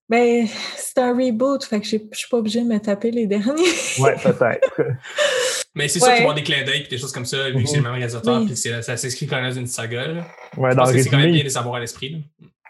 Ben, 0.08 0.46
c'est 0.76 1.00
un 1.00 1.14
reboot, 1.14 1.64
fait 1.64 1.80
que 1.82 1.86
j'ai- 1.88 2.08
je 2.12 2.18
suis 2.18 2.30
pas 2.30 2.38
obligée 2.38 2.62
de 2.62 2.68
me 2.68 2.78
taper 2.80 3.10
les 3.12 3.26
derniers. 3.28 3.54
Ouais, 4.00 4.16
peut-être. 4.22 4.82
Mais 5.76 5.88
c'est 5.88 6.00
sûr 6.00 6.08
qu'il 6.08 6.12
va 6.12 6.14
y 6.14 6.18
Ouais. 6.18 6.20
avoir 6.22 6.36
des 6.36 6.44
clins 6.44 6.64
d'œil 6.64 6.84
et 6.84 6.88
des 6.88 6.98
choses 6.98 7.12
comme 7.12 7.26
ça, 7.26 7.50
vu 7.50 7.64
que 7.64 7.70
c'est 7.70 7.78
le 7.78 7.84
même 7.84 7.94
réalisateur, 7.94 8.40
Oui. 8.40 8.46
puis 8.46 8.56
c'est- 8.56 8.82
ça 8.82 8.96
s'inscrit 8.98 9.28
quand 9.28 9.38
même 9.42 9.50
dans 9.52 9.60
une 9.60 9.68
saga. 9.68 10.08
Là. 10.08 10.22
Ouais, 10.58 10.72
Je 10.72 10.76
dans 10.76 10.84
pense 10.84 10.92
le 10.92 10.98
que 10.98 11.04
c'est 11.04 11.10
quand 11.10 11.18
même 11.18 11.26
bien 11.32 11.34
résumé, 11.34 11.40
de 11.40 11.44
les 11.50 11.58
avoir 11.58 11.76
à 11.76 11.80
l'esprit. 11.80 12.10
là. 12.12 12.18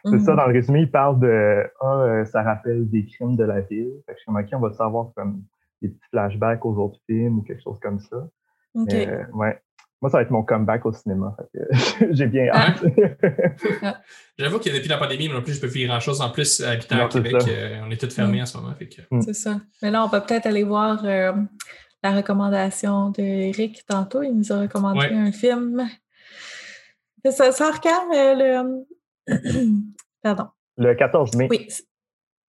c'est 0.07 0.19
ça, 0.19 0.31
Mhm. 0.31 0.37
dans 0.37 0.45
le 0.45 0.53
résumé, 0.53 0.79
il 0.81 0.91
parle 0.91 1.19
de 1.19 1.63
Ah, 1.81 1.85
euh, 2.03 2.25
ça 2.25 2.41
rappelle 2.43 2.87
des 2.89 3.05
crimes 3.05 3.35
de 3.35 3.43
la 3.43 3.61
ville. 3.61 3.91
Fait 4.05 4.13
que 4.13 4.17
je 4.19 4.21
suis 4.21 4.25
comme, 4.27 4.37
OK, 4.37 4.47
on 4.53 4.59
va 4.59 4.71
savoir 4.73 5.07
comme 5.15 5.41
des 5.81 5.89
petits 5.89 6.07
flashbacks 6.11 6.63
aux 6.65 6.75
autres 6.77 6.99
films 7.07 7.39
ou 7.39 7.41
quelque 7.41 7.61
chose 7.63 7.79
comme 7.81 7.99
ça. 7.99 8.17
OK. 8.75 8.87
Mais, 8.87 9.07
euh, 9.07 9.23
ouais. 9.33 9.59
Moi, 10.01 10.11
ça 10.11 10.17
va 10.17 10.23
être 10.23 10.31
mon 10.31 10.43
comeback 10.43 10.85
au 10.85 10.91
cinéma. 10.91 11.35
J'ai 12.11 12.27
bien 12.27 12.47
Ah. 12.51 12.67
hâte. 12.67 12.83
J'avoue 14.37 14.59
que 14.59 14.69
depuis 14.69 14.89
la 14.89 14.97
pandémie, 14.97 15.27
moi 15.29 15.37
non 15.37 15.43
plus, 15.43 15.53
je 15.53 15.61
peux 15.61 15.67
faire 15.69 15.87
grand-chose. 15.87 16.21
En 16.21 16.29
plus, 16.29 16.61
habitant 16.61 16.97
Non, 16.97 17.05
à 17.05 17.09
Québec, 17.09 17.35
euh, 17.47 17.79
on 17.85 17.91
est 17.91 17.99
tous 17.99 18.13
fermés 18.13 18.39
Mm. 18.39 18.41
en 18.41 18.45
ce 18.45 18.57
moment. 18.57 18.73
Que... 18.79 19.21
C'est 19.21 19.33
ça. 19.33 19.61
Mais 19.81 19.91
là, 19.91 20.03
on 20.03 20.07
va 20.07 20.21
peut-être 20.21 20.45
aller 20.45 20.63
voir 20.63 21.03
euh, 21.05 21.31
la 22.03 22.11
recommandation 22.15 23.09
d'Eric 23.11 23.85
tantôt. 23.87 24.21
Il 24.21 24.33
nous 24.35 24.51
a 24.51 24.59
recommandé 24.61 24.99
Ouais. 24.99 25.13
un 25.13 25.31
film. 25.31 25.87
Ça 27.31 27.51
sort 27.51 27.79
quand 27.81 28.13
euh, 28.13 28.35
le. 28.35 28.85
Pardon. 30.21 30.47
Le 30.77 30.93
14 30.93 31.35
mai. 31.35 31.47
Oui. 31.49 31.67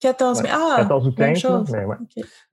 14 0.00 0.42
mai. 0.42 0.48
Ouais, 0.50 0.54
Ah! 0.56 0.76
14 0.78 1.06
ou 1.08 1.14
même 1.18 1.32
15, 1.34 1.42
là, 1.42 1.48
chose. 1.58 1.70
mais 1.72 1.84
ouais. 1.84 1.96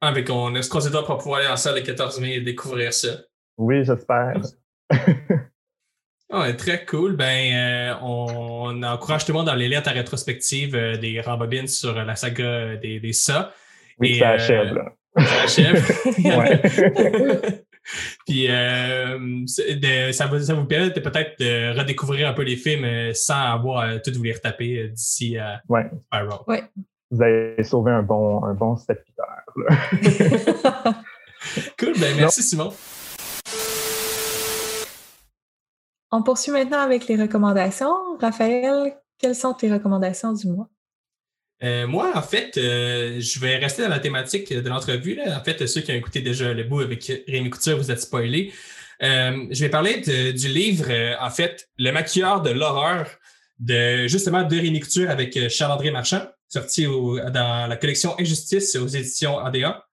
Ah, 0.02 0.12
qu'on 0.24 0.54
se 0.62 0.86
les 0.88 0.92
doigts 0.92 1.06
pour 1.06 1.18
pouvoir 1.18 1.40
aller 1.42 1.50
en 1.50 1.56
salle 1.56 1.76
le 1.76 1.82
14 1.82 2.20
mai 2.20 2.36
et 2.36 2.42
découvrir 2.42 2.94
ça. 2.94 3.10
Oui, 3.58 3.84
j'espère. 3.84 4.42
Ah, 6.30 6.52
très 6.54 6.84
cool. 6.86 7.16
Ben, 7.16 7.54
euh, 7.54 7.94
on, 8.02 8.26
on 8.80 8.84
encourage 8.84 9.26
tout 9.26 9.32
le 9.32 9.38
monde 9.38 9.48
dans 9.48 9.56
les 9.56 9.70
lettres 9.70 9.88
à 9.90 9.94
rétrospective 9.94 10.76
euh, 10.76 10.98
des 10.98 11.22
rembobines 11.22 11.68
sur 11.68 11.98
euh, 11.98 12.04
la 12.04 12.16
saga 12.18 12.76
des, 12.76 13.00
des 13.00 13.14
Ça. 13.14 13.54
Oui, 14.00 14.12
Et, 14.12 14.20
ça 14.20 14.32
euh, 14.32 14.36
achève, 14.36 14.74
là. 14.74 14.92
Ça 15.18 15.44
achève. 15.44 15.84
Puis 18.28 18.48
euh, 18.50 19.18
de- 19.18 20.12
ça, 20.12 20.28
va, 20.28 20.42
ça 20.42 20.54
vous 20.54 20.66
permet 20.66 20.92
peut-être 20.92 21.40
de 21.40 21.78
redécouvrir 21.80 22.28
un 22.28 22.34
peu 22.34 22.42
les 22.44 22.58
films 22.58 22.84
euh, 22.84 23.14
sans 23.14 23.54
avoir 23.54 23.80
à 23.84 24.00
tout 24.00 24.12
vous 24.14 24.24
les 24.24 24.34
retaper 24.34 24.80
euh, 24.80 24.88
d'ici 24.90 25.38
à 25.38 25.62
Ouais. 25.70 25.86
Spiral. 26.08 26.40
Vous 27.10 27.22
avez 27.24 27.64
sauvé 27.64 27.94
un 27.94 28.04
bon, 28.04 28.44
un 28.44 28.54
bon 28.54 28.76
7 28.76 28.98
heures. 29.20 29.54
là. 29.70 30.94
Cool, 31.80 31.94
ben 32.00 32.14
merci 32.18 32.42
Simon. 32.44 32.74
On 36.12 36.24
poursuit 36.24 36.52
maintenant 36.52 36.80
avec 36.80 37.08
les 37.08 37.16
recommandations. 37.16 37.94
Raphaël, 38.20 38.96
quelles 39.20 39.36
sont 39.36 39.54
tes 39.54 39.72
recommandations 39.72 40.34
du 40.34 40.48
mois? 40.48 40.70
Euh, 41.64 41.88
moi, 41.88 42.12
en 42.16 42.22
fait, 42.22 42.56
euh, 42.58 43.20
je 43.20 43.40
vais 43.40 43.58
rester 43.58 43.82
dans 43.82 43.90
la 43.90 44.00
thématique 44.00 44.54
de 44.54 44.70
l'entrevue. 44.70 45.20
En 45.26 45.44
fait, 45.44 45.66
ceux 45.68 45.82
qui 45.82 45.92
ont 45.92 45.96
écouté 45.96 46.22
déjà 46.22 46.54
le 46.54 46.64
bout 46.64 46.82
avec 46.82 47.12
Rémi 47.28 47.50
Couture, 47.50 47.78
vous 47.78 47.92
êtes 47.92 48.02
spoilés. 48.02 48.54
Euh, 49.04 49.46
je 49.52 49.60
vais 49.64 49.70
parler 49.70 49.98
du 50.02 50.48
livre, 50.48 50.86
euh, 50.90 51.16
en 51.20 51.30
fait, 51.30 51.70
Le 51.78 51.92
maquilleur 51.92 52.42
de 52.42 52.52
l'horreur, 52.52 53.08
de 53.60 54.08
justement 54.08 54.44
de 54.44 54.56
Rémi 54.56 54.80
Couture 54.80 55.10
avec 55.10 55.36
euh, 55.36 55.50
Charles-André 55.50 55.90
Marchand, 55.92 56.26
sorti 56.48 56.86
au- 56.86 57.20
dans 57.32 57.68
la 57.68 57.76
collection 57.76 58.16
Injustice 58.20 58.76
aux 58.76 58.88
éditions 58.88 59.40
ADA. 59.40 59.84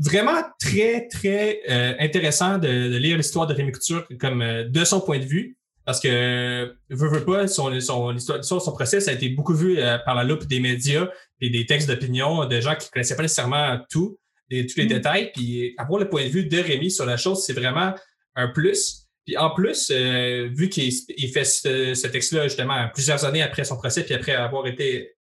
Euh, 0.00 0.04
vraiment 0.04 0.42
très, 0.58 1.08
très 1.08 1.60
euh, 1.68 1.94
intéressant 1.98 2.58
de, 2.58 2.66
de 2.66 2.96
lire 2.96 3.16
l'histoire 3.16 3.46
de 3.46 3.54
Rémi 3.54 3.72
Couture 3.72 4.06
comme 4.18 4.42
euh, 4.42 4.64
de 4.64 4.84
son 4.84 5.00
point 5.00 5.18
de 5.18 5.24
vue. 5.24 5.56
Parce 5.84 5.98
que, 5.98 6.76
veut, 6.90 7.08
veut 7.08 7.24
pas, 7.24 7.48
son, 7.48 7.80
son, 7.80 8.10
l'histoire, 8.10 8.38
de 8.38 8.44
son 8.44 8.72
procès, 8.72 9.00
ça 9.00 9.10
a 9.10 9.14
été 9.14 9.28
beaucoup 9.30 9.54
vu 9.54 9.78
euh, 9.78 9.98
par 9.98 10.14
la 10.14 10.24
loupe 10.24 10.44
des 10.44 10.60
médias 10.60 11.08
et 11.40 11.50
des 11.50 11.66
textes 11.66 11.88
d'opinion 11.88 12.44
de 12.44 12.60
gens 12.60 12.76
qui 12.76 12.86
ne 12.86 12.90
connaissaient 12.92 13.16
pas 13.16 13.22
nécessairement 13.22 13.78
tout, 13.90 14.18
et 14.50 14.66
tous 14.66 14.76
les 14.76 14.84
Mm. 14.84 14.88
détails. 14.88 15.32
Puis 15.34 15.74
avoir 15.78 15.98
le 15.98 16.08
point 16.08 16.24
de 16.24 16.28
vue 16.28 16.44
de 16.44 16.58
Rémi 16.58 16.90
sur 16.90 17.06
la 17.06 17.16
chose, 17.16 17.44
c'est 17.44 17.54
vraiment 17.54 17.94
un 18.36 18.48
plus. 18.48 19.08
Puis 19.26 19.36
en 19.36 19.50
plus, 19.50 19.90
euh, 19.90 20.48
vu 20.52 20.68
qu'il 20.68 20.92
il 21.16 21.28
fait 21.32 21.44
ce, 21.44 21.94
ce 21.94 22.06
texte-là 22.06 22.44
justement 22.44 22.88
plusieurs 22.92 23.24
années 23.24 23.42
après 23.42 23.64
son 23.64 23.76
procès, 23.76 24.04
puis 24.04 24.14
après 24.14 24.32
avoir 24.32 24.66
été 24.66 25.14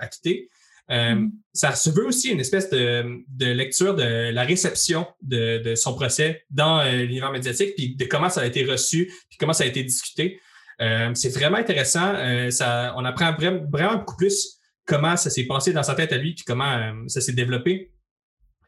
acquitté, 0.00 0.48
euh, 0.90 1.14
Mm. 1.14 1.32
ça 1.52 1.74
se 1.74 1.90
veut 1.90 2.06
aussi 2.06 2.30
une 2.30 2.40
espèce 2.40 2.68
de, 2.70 3.04
de 3.28 3.46
lecture 3.46 3.94
de 3.94 4.30
la 4.30 4.42
réception 4.42 5.06
de, 5.22 5.58
de 5.62 5.74
son 5.74 5.94
procès 5.94 6.44
dans 6.50 6.80
euh, 6.80 6.90
l'univers 7.02 7.30
médiatique, 7.32 7.74
puis 7.76 7.94
de 7.96 8.04
comment 8.06 8.28
ça 8.28 8.40
a 8.42 8.46
été 8.46 8.64
reçu, 8.64 9.06
puis 9.28 9.38
comment 9.38 9.52
ça 9.52 9.64
a 9.64 9.66
été 9.66 9.82
discuté. 9.84 10.40
Euh, 10.80 11.10
c'est 11.14 11.28
vraiment 11.34 11.58
intéressant. 11.58 12.14
Ça, 12.50 12.94
on 12.96 13.04
apprend 13.04 13.32
vraiment, 13.34 13.60
vraiment 13.70 13.96
beaucoup 13.96 14.16
plus 14.16 14.58
comment 14.86 15.16
ça 15.16 15.28
s'est 15.30 15.44
passé 15.46 15.72
dans 15.72 15.82
sa 15.82 15.94
tête 15.94 16.12
à 16.12 16.16
lui, 16.16 16.34
puis 16.34 16.44
comment 16.44 16.92
ça 17.06 17.20
s'est 17.20 17.34
développé. 17.34 17.92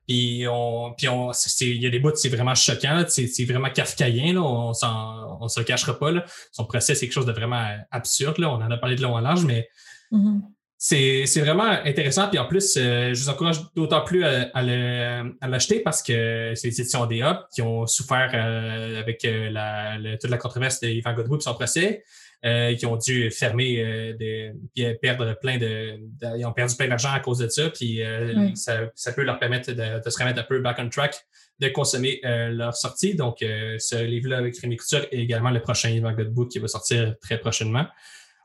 Puis 0.07 0.45
on, 0.51 0.93
puis 0.97 1.09
on, 1.09 1.33
c'est- 1.33 1.67
il 1.71 1.81
y 1.83 1.87
a 1.87 1.91
des 1.91 2.01
bouts, 2.01 2.15
c'est 2.17 2.29
vraiment 2.29 2.55
choquant, 2.55 3.05
c'est 3.09 3.45
vraiment 3.45 3.71
kafkaïen, 3.71 4.35
là, 4.35 4.43
on 4.43 4.73
s'en, 4.75 5.39
on 5.41 5.49
se 5.49 5.59
le 5.61 5.65
cachera 5.65 5.99
pas. 5.99 6.11
Là. 6.13 6.25
Son 6.51 6.65
procès, 6.67 6.95
c'est 6.95 7.07
quelque 7.07 7.15
chose 7.15 7.27
de 7.27 7.33
vraiment 7.33 7.65
absurde. 7.91 8.39
Là. 8.39 8.51
On 8.51 8.57
en 8.63 8.71
a 8.71 8.77
parlé 8.77 8.97
de 8.97 9.03
long 9.03 9.15
en 9.15 9.21
large, 9.21 9.45
mais 9.45 9.69
Mhm. 10.11 10.43
C'est 10.85 11.27
c'est 11.27 11.41
vraiment 11.43 11.71
intéressant. 11.85 12.29
Puis 12.29 12.41
en 12.41 12.47
plus, 12.47 12.77
euh, 12.77 13.15
je 13.15 13.23
vous 13.23 13.29
encourage 13.29 13.59
d'autant 13.77 14.01
plus 14.03 14.25
à, 14.25 14.51
à 14.53 14.63
le- 14.65 15.33
à 15.41 15.47
l'acheter 15.47 15.79
parce 15.79 16.03
que 16.03 16.55
c'est 16.57 16.67
les 16.69 16.81
éditions 16.81 17.07
DA 17.07 17.47
qui 17.55 17.63
ont 17.63 17.87
souffert 17.87 18.33
euh, 18.35 18.99
avec 18.99 19.25
euh, 19.25 19.49
la, 19.51 19.97
le- 19.97 20.19
toute 20.19 20.29
la 20.31 20.39
controverse 20.39 20.81
d'Ivan 20.81 21.13
Godbout 21.15 21.37
et 21.37 21.41
son 21.41 21.55
procès. 21.55 22.03
Euh, 22.45 22.75
qui 22.75 22.87
ont 22.87 22.97
dû 22.97 23.31
fermer, 23.31 24.15
des, 24.19 24.51
puis 24.75 24.85
perdre 25.01 25.39
plein 25.41 25.59
de, 25.59 25.99
de- 26.21 26.39
Ils 26.39 26.45
ont 26.45 26.53
perdu 26.53 26.75
plein 26.75 26.89
d'argent 26.89 27.13
à 27.13 27.21
cause 27.21 27.39
de 27.39 27.47
ça. 27.49 27.71
Puis 27.71 28.03
euh, 28.03 28.33
Oui. 28.37 28.57
ça, 28.57 28.81
ça 28.97 29.13
peut 29.13 29.23
leur 29.23 29.39
permettre 29.39 29.71
de, 29.71 30.05
de 30.05 30.11
se 30.11 30.19
remettre 30.19 30.41
un 30.41 30.43
peu 30.43 30.59
back 30.59 30.79
on 30.81 30.89
track, 30.89 31.15
de 31.61 31.69
consommer 31.69 32.21
euh, 32.25 32.49
leur 32.49 32.75
sortie. 32.75 33.15
Donc, 33.15 33.43
euh, 33.43 33.77
ce 33.79 33.95
livre-là 34.03 34.39
avec 34.39 34.59
Rémi 34.59 34.77
Couture 34.77 35.07
et 35.13 35.21
également 35.21 35.51
le 35.53 35.61
prochain 35.63 35.91
Ivan 35.91 36.11
Godbout 36.15 36.49
qui 36.49 36.59
va 36.59 36.67
sortir 36.67 37.15
très 37.21 37.39
prochainement. 37.39 37.87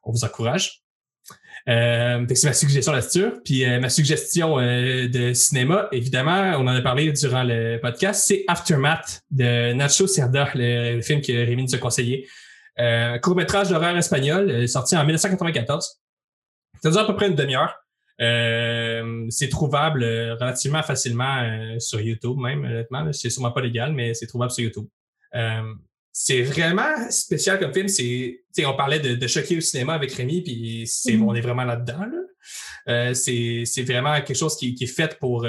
On 0.04 0.12
vous 0.12 0.24
encourage. 0.24 0.84
Euh, 1.68 2.26
c'est 2.34 2.48
ma 2.48 2.54
suggestion 2.54 2.94
là-dessus. 2.94 3.32
Puis 3.44 3.66
euh, 3.66 3.80
ma 3.80 3.90
suggestion 3.90 4.60
euh, 4.60 5.08
de 5.08 5.34
cinéma, 5.34 5.88
évidemment, 5.92 6.54
on 6.58 6.68
en 6.68 6.76
a 6.76 6.82
parlé 6.82 7.12
durant 7.12 7.44
le 7.44 7.78
podcast, 7.82 8.24
c'est 8.28 8.44
Aftermath 8.48 9.22
de 9.32 9.74
Nacho 9.74 10.08
Cerda, 10.08 10.50
le, 10.56 11.02
film 11.02 11.22
que 11.22 11.32
Rémi 11.32 11.64
nous 11.64 11.76
a 11.76 11.78
conseillé. 11.78 12.28
Un 12.80 13.18
court-métrage 13.18 13.70
d'horreur 13.70 13.98
espagnol 13.98 14.68
sorti 14.68 14.96
en 14.96 15.04
1994. 15.04 16.00
Ça 16.84 16.92
dure 16.92 17.00
à 17.00 17.08
peu 17.08 17.16
près 17.16 17.28
une 17.28 17.36
demi-heure. 17.36 17.76
c'est 19.32 19.50
trouvable 19.50 20.04
relativement 20.40 20.84
facilement 20.84 21.80
sur 21.80 22.00
YouTube 22.00 22.38
même, 22.38 22.64
honnêtement. 22.66 23.12
C'est 23.14 23.32
sûrement 23.32 23.52
pas 23.52 23.62
légal, 23.62 23.94
mais 23.94 24.14
c'est 24.14 24.28
trouvable 24.28 24.52
sur 24.52 24.64
YouTube. 24.64 24.86
C'est 26.20 26.42
vraiment 26.42 27.12
spécial 27.12 27.60
comme 27.60 27.74
film. 27.74 27.88
C'est, 27.88 28.40
on 28.66 28.76
parlait 28.76 29.00
de, 29.00 29.16
de, 29.16 29.28
choquer 29.28 29.58
au 29.58 29.62
cinéma 29.62 29.94
avec 29.94 30.12
Rémi, 30.14 30.42
puis 30.42 30.86
c'est, 30.88 31.14
mm-hmm. 31.14 31.24
on 31.24 31.36
est 31.36 31.42
vraiment 31.42 31.64
là-dedans. 31.64 32.06
Là. 32.88 33.14
c'est, 33.14 33.84
vraiment 33.84 34.16
quelque 34.22 34.36
chose 34.36 34.58
qui, 34.58 34.74
qui 34.74 34.86
est 34.86 34.88
fait 34.88 35.18
pour 35.20 35.46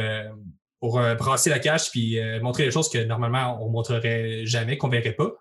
pour 0.81 1.01
euh, 1.01 1.15
brasser 1.15 1.51
la 1.51 1.59
cache 1.59 1.91
puis 1.91 2.19
euh, 2.19 2.41
montrer 2.41 2.65
des 2.65 2.71
choses 2.71 2.89
que 2.89 2.99
normalement 2.99 3.65
on 3.65 3.71
montrerait 3.71 4.47
jamais, 4.47 4.79
qu'on 4.79 4.89
verrait 4.89 5.13
pas. 5.13 5.33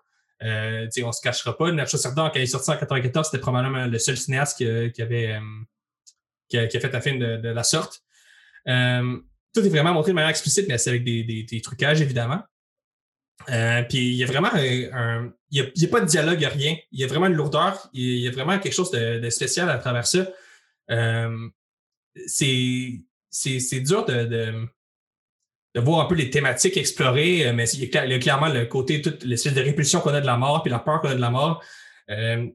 Euh, 0.42 0.86
on 1.02 1.12
se 1.12 1.20
cachera 1.20 1.56
pas. 1.56 1.72
Nacho 1.72 1.96
Sardin, 1.96 2.30
quand 2.30 2.38
il 2.38 2.42
est 2.42 2.46
sorti 2.46 2.70
en 2.70 2.74
1994, 2.74 3.26
c'était 3.26 3.40
probablement 3.40 3.86
le 3.86 3.98
seul 3.98 4.16
cinéaste 4.16 4.56
qui, 4.56 5.02
avait 5.02 5.32
euh, 5.32 5.40
qui 6.48 6.58
a, 6.58 6.68
fait 6.68 6.94
un 6.94 7.00
film 7.00 7.18
de, 7.18 7.48
la 7.48 7.62
sorte. 7.64 8.02
tout 8.64 9.64
est 9.64 9.68
vraiment 9.68 9.92
montré 9.92 10.12
de 10.12 10.14
manière 10.14 10.30
explicite, 10.30 10.66
mais 10.68 10.78
c'est 10.78 10.90
avec 10.90 11.04
des, 11.04 11.24
des, 11.24 11.60
trucages, 11.60 12.00
évidemment. 12.00 12.40
Puis 13.46 13.98
il 13.98 14.14
y 14.14 14.24
a 14.24 14.26
vraiment 14.26 14.50
un. 14.54 15.32
Il 15.50 15.72
n'y 15.76 15.84
a, 15.84 15.88
pas 15.88 16.00
de 16.00 16.06
dialogue, 16.06 16.34
il 16.34 16.40
n'y 16.40 16.44
a 16.44 16.50
rien. 16.50 16.76
Il 16.92 17.00
y 17.00 17.04
a 17.04 17.06
vraiment 17.06 17.26
une 17.26 17.34
lourdeur. 17.34 17.88
Il 17.94 18.18
y 18.18 18.28
a 18.28 18.30
vraiment 18.30 18.58
quelque 18.58 18.74
chose 18.74 18.90
de, 18.90 19.30
spécial 19.30 19.70
à 19.70 19.78
travers 19.78 20.06
ça. 20.06 20.26
c'est 22.26 23.00
dur 23.80 24.04
de 24.04 24.68
de 25.74 25.80
voir 25.80 26.00
un 26.00 26.06
peu 26.06 26.14
les 26.14 26.30
thématiques 26.30 26.76
explorées, 26.76 27.46
euh, 27.46 27.52
mais 27.52 27.68
il 27.70 27.84
y 27.84 28.14
a 28.14 28.18
clairement 28.18 28.48
le 28.48 28.64
côté, 28.66 29.02
toute 29.02 29.24
l'espèce 29.24 29.54
de 29.54 29.60
répulsion 29.60 30.00
qu'on 30.00 30.14
a 30.14 30.20
de 30.20 30.26
la 30.26 30.36
mort, 30.36 30.62
puis 30.62 30.70
la 30.70 30.78
peur 30.78 31.00
qu'on 31.00 31.08
a 31.08 31.14
de 31.14 31.20
la 31.20 31.30
mort, 31.30 31.62
euh, 32.10 32.46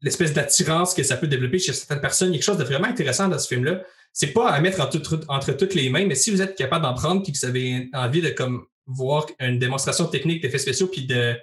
l'espèce 0.00 0.32
d'attirance 0.32 0.94
que 0.94 1.02
ça 1.02 1.16
peut 1.16 1.26
développer 1.26 1.58
chez 1.58 1.72
certaines 1.72 2.00
personnes. 2.00 2.28
Il 2.28 2.32
y 2.32 2.34
a 2.34 2.38
quelque 2.38 2.46
chose 2.46 2.58
de 2.58 2.64
vraiment 2.64 2.88
intéressant 2.88 3.28
dans 3.28 3.38
ce 3.38 3.48
film-là. 3.48 3.82
C'est 4.12 4.32
pas 4.32 4.50
à 4.50 4.60
mettre 4.60 4.80
entre, 4.80 5.52
toutes 5.52 5.74
les 5.74 5.90
mains, 5.90 6.06
mais 6.06 6.14
si 6.14 6.30
vous 6.30 6.40
êtes 6.40 6.56
capable 6.56 6.82
d'en 6.84 6.94
prendre 6.94 7.22
puis 7.22 7.32
que 7.32 7.38
vous 7.38 7.44
avez 7.44 7.90
envie 7.92 8.22
de 8.22 8.30
comme 8.30 8.66
voir 8.86 9.26
une 9.40 9.58
démonstration 9.58 10.06
technique 10.06 10.42
d'effets 10.42 10.58
spéciaux 10.58 10.86
puis 10.86 11.06
de 11.06 11.36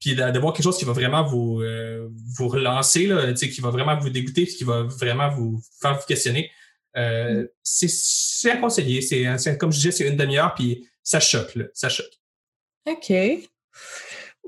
puis 0.00 0.14
de, 0.14 0.38
voir 0.38 0.54
quelque 0.54 0.64
chose 0.64 0.78
qui 0.78 0.86
va 0.86 0.92
vraiment 0.92 1.22
vous 1.22 1.60
euh, 1.60 2.08
vous 2.34 2.48
relancer 2.48 3.06
là, 3.06 3.32
qui 3.34 3.60
va 3.60 3.68
vraiment 3.68 3.98
vous 3.98 4.08
dégoûter, 4.08 4.46
qui 4.46 4.64
va 4.64 4.82
vraiment 4.82 5.28
vous 5.28 5.60
faire 5.80 5.94
vous 5.94 6.06
questionner. 6.06 6.50
Euh, 6.96 7.46
c'est 7.62 8.50
à 8.50 8.56
conseiller. 8.56 9.02
C'est 9.02 9.58
comme 9.58 9.70
je 9.70 9.76
disais, 9.76 9.90
c'est 9.90 10.08
une 10.08 10.16
demi-heure, 10.16 10.54
puis 10.54 10.88
ça 11.02 11.20
choque, 11.20 11.54
là. 11.54 11.66
Ça 11.74 11.90
choque. 11.90 12.18
OK. 12.88 13.12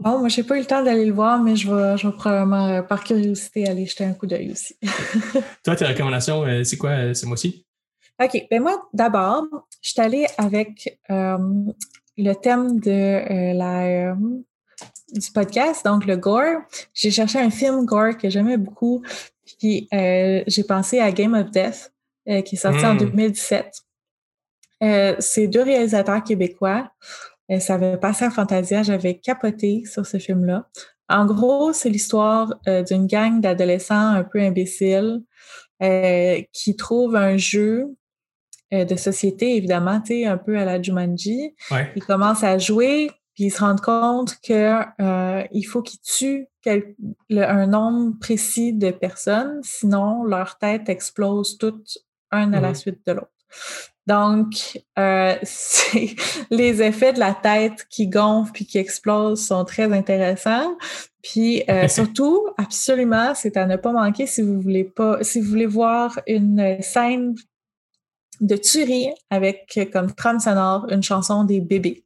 Bon, 0.01 0.19
moi, 0.21 0.29
j'ai 0.29 0.43
pas 0.43 0.57
eu 0.57 0.61
le 0.61 0.65
temps 0.65 0.83
d'aller 0.83 1.05
le 1.05 1.13
voir, 1.13 1.41
mais 1.43 1.55
je 1.55 1.71
vais, 1.71 1.99
je 1.99 2.09
vais 2.09 2.15
probablement, 2.15 2.69
euh, 2.69 2.83
par 2.83 3.05
curiosité, 3.05 3.69
aller 3.69 3.85
jeter 3.85 4.05
un 4.05 4.15
coup 4.15 4.27
d'œil 4.27 4.53
aussi. 4.53 4.75
Toi, 5.65 5.77
tes 5.77 5.85
recommandations, 5.85 6.65
c'est 6.65 6.79
quoi 6.79 7.13
ce 7.13 7.27
mois-ci? 7.27 7.67
OK. 8.19 8.47
Ben 8.51 8.63
moi, 8.63 8.89
d'abord, 8.95 9.45
je 9.83 9.91
suis 9.91 10.01
allée 10.01 10.27
avec 10.39 10.99
le 12.17 12.35
thème 12.35 12.81
de 12.81 13.57
la 13.57 14.17
du 15.13 15.31
podcast, 15.33 15.85
donc 15.85 16.07
le 16.07 16.17
gore. 16.17 16.63
J'ai 16.95 17.11
cherché 17.11 17.39
un 17.39 17.51
film 17.51 17.85
gore 17.85 18.17
que 18.17 18.31
j'aimais 18.31 18.57
beaucoup, 18.57 19.03
puis 19.59 19.89
j'ai 19.91 20.65
pensé 20.67 21.01
à 21.01 21.13
Game 21.13 21.35
of 21.35 21.51
Death. 21.51 21.93
Euh, 22.29 22.41
qui 22.43 22.55
est 22.55 22.59
sorti 22.59 22.85
en 22.87 22.95
2017. 22.95 23.67
Hmm. 24.81 24.85
Euh, 24.85 25.17
c'est 25.19 25.49
deux 25.49 25.63
réalisateurs 25.63 26.23
québécois. 26.23 26.93
Euh, 27.51 27.59
ça 27.59 27.75
avait 27.75 27.97
passé 27.97 28.25
à 28.25 28.31
Fantasia. 28.31 28.85
J'avais 28.85 29.19
capoté 29.19 29.83
sur 29.87 30.07
ce 30.07 30.19
film-là. 30.19 30.69
En 31.09 31.27
gros, 31.27 31.73
c'est 31.73 31.91
l'histoire 31.91 32.55
d'une 32.89 33.07
gang 33.07 33.41
d'adolescents 33.41 34.15
un 34.15 34.25
peu 34.25 34.41
imbéciles 34.41 35.21
qui 36.53 36.77
trouvent 36.77 37.17
un 37.17 37.37
jeu 37.37 37.95
de 38.73 38.97
société, 38.97 39.57
évidemment, 39.57 40.01
un 40.27 40.37
peu 40.37 40.59
à 40.59 40.65
la 40.65 40.81
Jumanji. 40.81 41.55
Ils 41.95 42.05
commencent 42.05 42.45
à 42.45 42.59
jouer, 42.59 43.11
puis 43.35 43.45
ils 43.45 43.51
se 43.51 43.61
rendent 43.61 43.81
compte 43.81 44.37
qu'il 44.41 45.67
faut 45.67 45.83
qu'ils 45.83 46.01
tuent 46.01 46.49
un 47.31 47.67
nombre 47.67 48.19
précis 48.21 48.73
de 48.73 48.91
personnes, 48.91 49.61
sinon 49.63 50.25
leur 50.25 50.59
tête 50.59 50.89
explose 50.89 51.59
toute 51.59 51.99
un 52.31 52.53
à 52.53 52.61
la 52.61 52.71
mmh 52.71 52.75
suite 52.75 53.01
de 53.07 53.13
l'autre. 53.13 53.29
Donc, 54.07 54.83
euh, 54.99 55.37
les 56.51 56.83
effets 56.83 57.13
de 57.13 57.21
la 57.21 57.35
tête 57.35 57.87
qui 57.89 58.09
gonfle 58.09 58.53
puis 58.53 58.67
qui 58.67 58.79
explose 58.79 59.45
sont 59.47 59.65
très 59.65 59.93
intéressants. 59.93 60.77
Puis 61.23 61.63
euh, 61.71 61.87
surtout, 61.89 62.49
absolument, 62.59 63.35
c'est 63.35 63.57
à 63.57 63.67
ne 63.67 63.77
pas 63.77 63.93
manquer 63.93 64.27
si 64.27 64.43
vous 64.43 64.61
voulez 64.61 64.85
pas, 64.85 65.23
si 65.23 65.41
vous 65.41 65.49
voulez 65.49 65.67
voir 65.67 66.19
une 66.27 66.79
scène 66.81 67.35
de 68.41 68.57
tuerie 68.57 69.13
avec 69.31 69.79
comme 69.93 70.13
trame 70.13 70.41
sonore 70.41 70.87
une 70.91 71.03
chanson 71.03 71.45
des 71.45 71.61
bébés. 71.61 72.05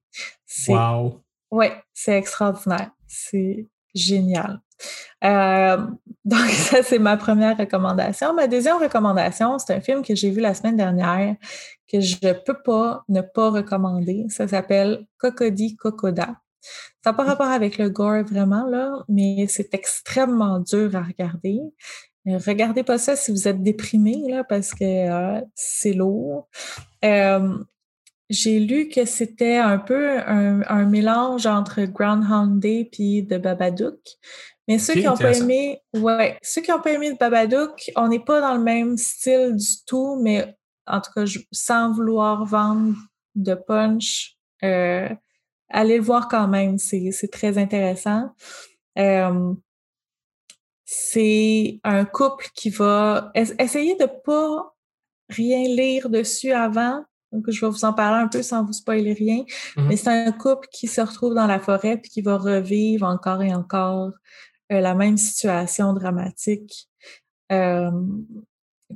Wow. 0.68 1.22
Ouais, 1.50 1.72
c'est 1.92 2.18
extraordinaire. 2.18 2.90
C'est 3.06 3.68
génial. 3.94 4.60
Euh, 5.24 5.76
donc, 6.24 6.48
ça, 6.50 6.82
c'est 6.82 6.98
ma 6.98 7.16
première 7.16 7.56
recommandation. 7.56 8.34
Ma 8.34 8.46
deuxième 8.46 8.76
recommandation, 8.76 9.58
c'est 9.58 9.74
un 9.74 9.80
film 9.80 10.02
que 10.02 10.14
j'ai 10.14 10.30
vu 10.30 10.40
la 10.40 10.54
semaine 10.54 10.76
dernière 10.76 11.36
que 11.90 12.00
je 12.00 12.16
ne 12.22 12.32
peux 12.32 12.60
pas 12.62 13.04
ne 13.08 13.20
pas 13.20 13.50
recommander. 13.50 14.26
Ça 14.28 14.48
s'appelle 14.48 15.06
Cocody 15.18 15.76
Cocoda. 15.76 16.36
Ça 17.04 17.12
n'a 17.12 17.12
pas 17.12 17.24
rapport 17.24 17.46
avec 17.46 17.78
le 17.78 17.88
gore 17.88 18.24
vraiment, 18.24 18.66
là, 18.66 19.04
mais 19.08 19.46
c'est 19.48 19.72
extrêmement 19.72 20.58
dur 20.58 20.94
à 20.96 21.02
regarder. 21.02 21.60
Euh, 22.28 22.38
regardez 22.44 22.82
pas 22.82 22.98
ça 22.98 23.16
si 23.16 23.30
vous 23.30 23.48
êtes 23.48 23.62
déprimé, 23.62 24.22
là, 24.28 24.44
parce 24.44 24.72
que 24.72 24.84
euh, 24.84 25.40
c'est 25.54 25.92
lourd. 25.92 26.48
j'ai 28.28 28.58
lu 28.58 28.88
que 28.88 29.04
c'était 29.04 29.58
un 29.58 29.78
peu 29.78 30.18
un, 30.18 30.62
un, 30.68 30.84
mélange 30.84 31.46
entre 31.46 31.82
Groundhog 31.84 32.58
Day 32.58 32.90
et 32.98 33.26
The 33.26 33.40
Babadook. 33.40 34.00
Mais 34.68 34.78
ceux 34.78 34.94
qui 34.94 35.04
n'ont 35.04 35.16
pas 35.16 35.38
aimé, 35.38 35.80
ouais, 35.94 36.36
ceux 36.42 36.60
qui 36.60 36.72
n'ont 36.72 36.80
pas 36.80 36.92
aimé 36.92 37.10
le 37.10 37.16
Babadook, 37.16 37.92
on 37.94 38.08
n'est 38.08 38.24
pas 38.24 38.40
dans 38.40 38.54
le 38.54 38.62
même 38.62 38.96
style 38.96 39.54
du 39.54 39.84
tout, 39.86 40.18
mais 40.20 40.56
en 40.86 41.00
tout 41.00 41.10
cas, 41.14 41.24
sans 41.52 41.92
vouloir 41.92 42.44
vendre 42.44 42.96
de 43.34 43.54
punch, 43.54 44.36
euh, 44.64 45.08
allez 45.68 45.98
le 45.98 46.02
voir 46.02 46.28
quand 46.28 46.48
même, 46.48 46.78
c'est 46.78 47.30
très 47.30 47.58
intéressant. 47.58 48.30
Euh, 48.98 49.54
c'est 50.86 51.80
un 51.82 52.04
couple 52.04 52.48
qui 52.54 52.70
va 52.70 53.32
essayer 53.34 53.96
de 53.96 54.06
pas 54.24 54.72
rien 55.28 55.64
lire 55.68 56.08
dessus 56.08 56.52
avant. 56.52 57.04
Donc, 57.32 57.50
je 57.50 57.60
vais 57.60 57.70
vous 57.70 57.84
en 57.84 57.92
parler 57.92 58.22
un 58.22 58.28
peu 58.28 58.42
sans 58.42 58.64
vous 58.64 58.72
spoiler 58.72 59.12
rien. 59.12 59.42
Mm-hmm. 59.42 59.86
Mais 59.88 59.96
c'est 59.96 60.10
un 60.10 60.30
couple 60.30 60.68
qui 60.70 60.86
se 60.86 61.00
retrouve 61.00 61.34
dans 61.34 61.48
la 61.48 61.58
forêt 61.58 61.96
puis 61.96 62.08
qui 62.08 62.22
va 62.22 62.38
revivre 62.38 63.04
encore 63.04 63.42
et 63.42 63.52
encore 63.52 64.12
euh, 64.72 64.80
la 64.80 64.94
même 64.94 65.16
situation 65.16 65.92
dramatique, 65.92 66.88
euh, 67.50 67.90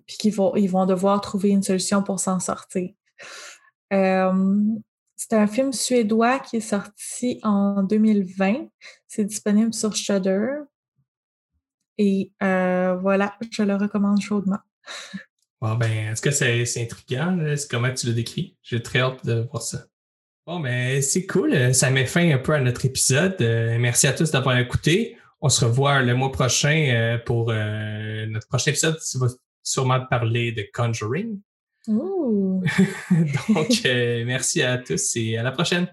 puis 0.06 0.16
qu'ils 0.16 0.34
vont, 0.34 0.54
ils 0.54 0.70
vont 0.70 0.86
devoir 0.86 1.20
trouver 1.20 1.50
une 1.50 1.62
solution 1.62 2.04
pour 2.04 2.20
s'en 2.20 2.38
sortir. 2.38 2.90
Euh, 3.92 4.54
c'est 5.16 5.34
un 5.34 5.48
film 5.48 5.72
suédois 5.72 6.38
qui 6.38 6.56
est 6.56 6.60
sorti 6.60 7.40
en 7.42 7.82
2020. 7.82 8.68
C'est 9.08 9.24
disponible 9.24 9.74
sur 9.74 9.94
Shudder. 9.94 10.60
Et 12.02 12.32
voilà, 12.40 13.36
je 13.50 13.62
le 13.62 13.76
recommande 13.76 14.20
chaudement. 14.20 14.58
Bon, 15.60 15.74
ben, 15.74 16.12
est-ce 16.12 16.22
que 16.22 16.30
c'est, 16.30 16.64
c'est 16.64 16.82
intriguant? 16.82 17.38
Comment 17.70 17.92
tu 17.92 18.06
le 18.06 18.14
décris? 18.14 18.56
J'ai 18.62 18.82
très 18.82 19.00
hâte 19.00 19.26
de 19.26 19.46
voir 19.50 19.62
ça. 19.62 19.84
Bon, 20.46 20.58
ben, 20.58 21.02
c'est 21.02 21.26
cool. 21.26 21.74
Ça 21.74 21.90
met 21.90 22.06
fin 22.06 22.30
un 22.32 22.38
peu 22.38 22.54
à 22.54 22.60
notre 22.60 22.86
épisode. 22.86 23.36
merci 23.38 24.06
à 24.06 24.14
tous 24.14 24.30
d'avoir 24.30 24.56
écouté. 24.58 25.18
On 25.42 25.48
se 25.48 25.64
revoit 25.64 26.02
le 26.02 26.14
mois 26.14 26.30
prochain 26.30 26.88
euh, 26.92 27.18
pour 27.18 27.50
euh, 27.50 28.26
notre 28.26 28.46
prochain 28.46 28.72
épisode 28.72 28.98
qui 28.98 29.16
va 29.18 29.28
sûrement 29.62 30.04
parler 30.04 30.52
de 30.52 30.66
Conjuring. 30.72 31.40
Donc, 31.86 33.70
euh, 33.86 34.24
merci 34.26 34.62
à 34.62 34.76
tous 34.76 35.16
et 35.16 35.38
à 35.38 35.42
la 35.42 35.52
prochaine. 35.52 35.88